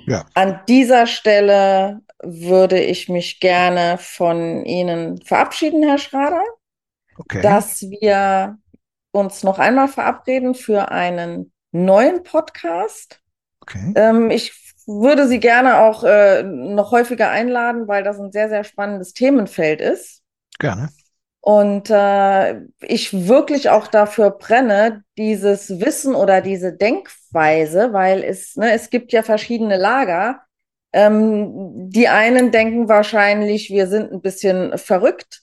Ja. 0.06 0.24
An 0.34 0.60
dieser 0.68 1.06
Stelle 1.06 2.00
würde 2.22 2.80
ich 2.80 3.08
mich 3.08 3.40
gerne 3.40 3.96
von 3.98 4.64
Ihnen 4.64 5.20
verabschieden, 5.22 5.82
Herr 5.82 5.98
Schrader 5.98 6.44
okay. 7.20 7.42
dass 7.42 7.82
wir 7.82 8.58
uns 9.12 9.42
noch 9.42 9.58
einmal 9.58 9.88
verabreden 9.88 10.54
für 10.54 10.90
einen 10.90 11.52
neuen 11.72 12.22
Podcast. 12.22 13.20
Okay. 13.60 13.92
Ähm, 13.94 14.30
ich 14.30 14.52
würde 14.86 15.28
Sie 15.28 15.38
gerne 15.38 15.78
auch 15.78 16.02
äh, 16.04 16.42
noch 16.42 16.90
häufiger 16.90 17.30
einladen, 17.30 17.86
weil 17.86 18.02
das 18.02 18.18
ein 18.18 18.32
sehr, 18.32 18.48
sehr 18.48 18.64
spannendes 18.64 19.12
Themenfeld 19.12 19.80
ist. 19.80 20.22
Gerne. 20.58 20.90
Und 21.40 21.88
äh, 21.90 22.60
ich 22.80 23.28
wirklich 23.28 23.70
auch 23.70 23.86
dafür 23.86 24.30
brenne, 24.30 25.04
dieses 25.16 25.80
Wissen 25.80 26.14
oder 26.14 26.42
diese 26.42 26.74
Denkweise, 26.76 27.92
weil 27.92 28.22
es, 28.22 28.56
ne, 28.56 28.72
es 28.72 28.90
gibt 28.90 29.12
ja 29.12 29.22
verschiedene 29.22 29.78
Lager. 29.78 30.42
Ähm, 30.92 31.88
die 31.90 32.08
einen 32.08 32.50
denken 32.50 32.88
wahrscheinlich, 32.88 33.70
wir 33.70 33.86
sind 33.86 34.12
ein 34.12 34.20
bisschen 34.20 34.76
verrückt 34.76 35.42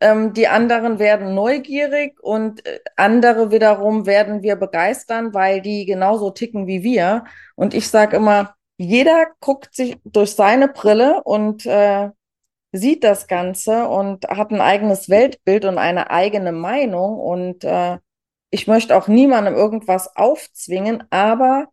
ähm, 0.00 0.32
die 0.32 0.48
anderen 0.48 0.98
werden 0.98 1.34
neugierig 1.34 2.20
und 2.22 2.64
äh, 2.66 2.80
andere 2.96 3.50
wiederum 3.50 4.06
werden 4.06 4.42
wir 4.42 4.56
begeistern, 4.56 5.34
weil 5.34 5.60
die 5.60 5.86
genauso 5.86 6.30
ticken 6.30 6.66
wie 6.66 6.82
wir. 6.82 7.24
Und 7.56 7.74
ich 7.74 7.88
sage 7.88 8.16
immer, 8.16 8.54
jeder 8.76 9.26
guckt 9.40 9.74
sich 9.74 9.96
durch 10.04 10.34
seine 10.34 10.68
Brille 10.68 11.22
und 11.24 11.66
äh, 11.66 12.10
sieht 12.72 13.04
das 13.04 13.26
Ganze 13.26 13.88
und 13.88 14.26
hat 14.28 14.50
ein 14.50 14.60
eigenes 14.60 15.08
Weltbild 15.08 15.64
und 15.64 15.78
eine 15.78 16.10
eigene 16.10 16.52
Meinung. 16.52 17.18
Und 17.18 17.64
äh, 17.64 17.98
ich 18.50 18.66
möchte 18.66 18.96
auch 18.96 19.08
niemandem 19.08 19.54
irgendwas 19.54 20.16
aufzwingen, 20.16 21.04
aber 21.10 21.68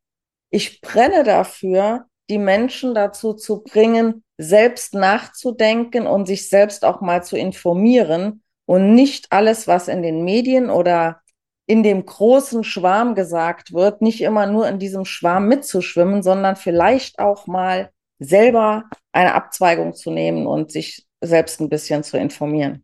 ich 0.50 0.82
brenne 0.82 1.24
dafür, 1.24 2.06
die 2.30 2.38
Menschen 2.38 2.96
dazu 2.96 3.34
zu 3.34 3.62
bringen, 3.62 4.24
selbst 4.38 4.94
nachzudenken 4.94 6.08
und 6.08 6.26
sich 6.26 6.50
selbst 6.50 6.84
auch 6.84 7.02
mal 7.02 7.24
zu 7.24 7.38
informieren 7.38 8.44
und 8.66 8.96
nicht 8.96 9.32
alles, 9.32 9.68
was 9.68 9.88
in 9.88 10.02
den 10.02 10.24
Medien 10.24 10.70
oder 10.70 11.22
in 11.68 11.84
dem 11.84 12.06
großen 12.06 12.64
Schwarm 12.64 13.16
gesagt 13.16 13.74
wird, 13.74 14.02
nicht 14.02 14.22
immer 14.22 14.46
nur 14.46 14.68
in 14.68 14.80
diesem 14.80 15.06
Schwarm 15.06 15.48
mitzuschwimmen, 15.48 16.22
sondern 16.22 16.56
vielleicht 16.56 17.20
auch 17.20 17.48
mal 17.48 17.90
selber 18.20 18.86
eine 19.12 19.34
Abzweigung 19.34 19.94
zu 19.94 20.12
nehmen 20.12 20.48
und 20.48 20.72
sich 20.72 21.06
selbst 21.22 21.60
ein 21.60 21.70
bisschen 21.70 22.04
zu 22.04 22.18
informieren. 22.18 22.84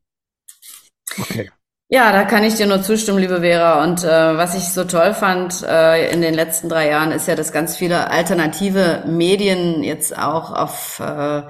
Okay. 1.19 1.51
Ja, 1.93 2.13
da 2.13 2.23
kann 2.23 2.45
ich 2.45 2.55
dir 2.55 2.67
nur 2.67 2.82
zustimmen, 2.82 3.19
liebe 3.19 3.41
Vera. 3.41 3.84
Und 3.84 4.05
äh, 4.05 4.38
was 4.38 4.55
ich 4.55 4.63
so 4.69 4.86
toll 4.86 5.13
fand 5.13 5.61
äh, 5.63 6.09
in 6.13 6.21
den 6.21 6.34
letzten 6.34 6.69
drei 6.69 6.89
Jahren 6.89 7.11
ist 7.11 7.27
ja, 7.27 7.36
dass 7.36 7.51
ganz 7.51 7.75
viele 7.75 8.09
alternative 8.09 9.03
Medien 9.05 9.84
jetzt 9.84 10.17
auch 10.17 10.53
auf 10.53 11.01
äh, 11.01 11.41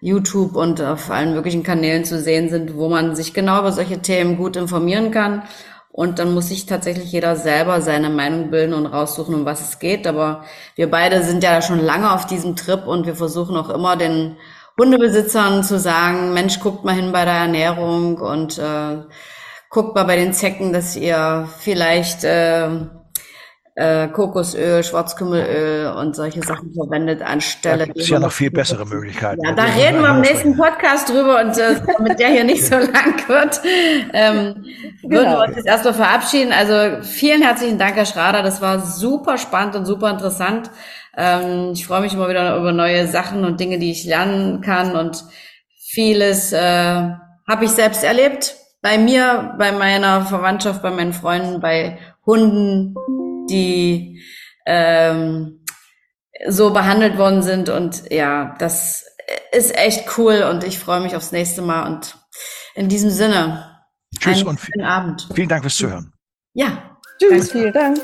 YouTube 0.00 0.56
und 0.56 0.82
auf 0.82 1.10
allen 1.12 1.32
möglichen 1.34 1.62
Kanälen 1.62 2.04
zu 2.04 2.20
sehen 2.20 2.50
sind, 2.50 2.76
wo 2.76 2.88
man 2.88 3.14
sich 3.14 3.34
genau 3.34 3.60
über 3.60 3.70
solche 3.70 4.02
Themen 4.02 4.36
gut 4.36 4.56
informieren 4.56 5.12
kann. 5.12 5.44
Und 5.96 6.18
dann 6.18 6.34
muss 6.34 6.48
sich 6.48 6.66
tatsächlich 6.66 7.12
jeder 7.12 7.36
selber 7.36 7.80
seine 7.80 8.10
Meinung 8.10 8.50
bilden 8.50 8.74
und 8.74 8.86
raussuchen, 8.86 9.32
um 9.32 9.44
was 9.44 9.60
es 9.60 9.78
geht. 9.78 10.08
Aber 10.08 10.42
wir 10.74 10.90
beide 10.90 11.22
sind 11.22 11.44
ja 11.44 11.62
schon 11.62 11.78
lange 11.78 12.12
auf 12.12 12.26
diesem 12.26 12.56
Trip 12.56 12.84
und 12.88 13.06
wir 13.06 13.14
versuchen 13.14 13.56
auch 13.56 13.70
immer 13.70 13.94
den 13.94 14.36
Hundebesitzern 14.76 15.62
zu 15.62 15.78
sagen, 15.78 16.34
Mensch, 16.34 16.58
guckt 16.58 16.84
mal 16.84 16.96
hin 16.96 17.12
bei 17.12 17.24
der 17.24 17.34
Ernährung 17.34 18.16
und 18.16 18.58
äh, 18.58 19.04
guckt 19.70 19.94
mal 19.94 20.02
bei 20.02 20.16
den 20.16 20.32
Zecken, 20.32 20.72
dass 20.72 20.96
ihr 20.96 21.48
vielleicht 21.60 22.24
äh, 22.24 22.70
äh, 23.76 24.06
Kokosöl, 24.08 24.84
Schwarzkümmelöl 24.84 25.88
und 25.96 26.14
solche 26.14 26.42
Sachen 26.42 26.72
verwendet 26.72 27.22
anstelle. 27.22 27.78
Da 27.78 27.84
gibt 27.86 27.98
es 27.98 28.08
ja 28.08 28.20
noch 28.20 28.30
viel 28.30 28.50
bessere 28.50 28.86
Möglichkeiten. 28.86 29.44
Ja, 29.44 29.52
da 29.52 29.64
reden 29.64 30.00
wir 30.00 30.10
im 30.10 30.20
nächsten 30.20 30.56
Podcast 30.56 31.08
drüber 31.08 31.40
und 31.40 31.58
äh, 31.58 31.80
damit 31.96 32.20
der 32.20 32.28
hier 32.28 32.44
nicht 32.44 32.64
so 32.64 32.76
lang 32.78 33.28
wird, 33.28 33.60
ähm, 34.12 34.64
genau. 35.02 35.16
würden 35.16 35.32
wir 35.32 35.44
uns 35.48 35.56
jetzt 35.56 35.66
erstmal 35.66 35.94
verabschieden. 35.94 36.52
Also 36.52 37.02
vielen 37.02 37.42
herzlichen 37.42 37.78
Dank, 37.78 37.96
Herr 37.96 38.06
Schrader. 38.06 38.42
Das 38.42 38.60
war 38.60 38.78
super 38.78 39.38
spannend 39.38 39.74
und 39.74 39.86
super 39.86 40.08
interessant. 40.08 40.70
Ähm, 41.16 41.70
ich 41.72 41.84
freue 41.84 42.00
mich 42.00 42.14
immer 42.14 42.28
wieder 42.28 42.56
über 42.56 42.72
neue 42.72 43.08
Sachen 43.08 43.44
und 43.44 43.58
Dinge, 43.58 43.80
die 43.80 43.90
ich 43.90 44.04
lernen 44.04 44.60
kann 44.60 44.94
und 44.94 45.24
vieles 45.76 46.52
äh, 46.52 46.58
habe 46.60 47.64
ich 47.64 47.70
selbst 47.70 48.04
erlebt 48.04 48.56
bei 48.82 48.98
mir, 48.98 49.54
bei 49.58 49.72
meiner 49.72 50.26
Verwandtschaft, 50.26 50.82
bei 50.82 50.90
meinen 50.90 51.12
Freunden, 51.12 51.60
bei 51.60 51.98
Hunden, 52.26 52.94
die 53.48 54.22
ähm, 54.66 55.64
so 56.48 56.72
behandelt 56.72 57.18
worden 57.18 57.42
sind. 57.42 57.68
Und 57.68 58.10
ja, 58.10 58.54
das 58.58 59.04
ist 59.52 59.76
echt 59.76 60.18
cool 60.18 60.42
und 60.42 60.64
ich 60.64 60.78
freue 60.78 61.00
mich 61.00 61.16
aufs 61.16 61.32
nächste 61.32 61.62
Mal. 61.62 61.86
Und 61.86 62.18
in 62.74 62.88
diesem 62.88 63.10
Sinne, 63.10 63.70
Tschüss 64.18 64.42
und 64.42 64.60
vielen 64.60 64.86
Abend. 64.86 65.28
Vielen 65.34 65.48
Dank 65.48 65.62
fürs 65.62 65.76
Zuhören. 65.76 66.12
Ja. 66.54 66.98
Tschüss, 67.18 67.52
vielen 67.52 67.72
Dank. 67.72 67.98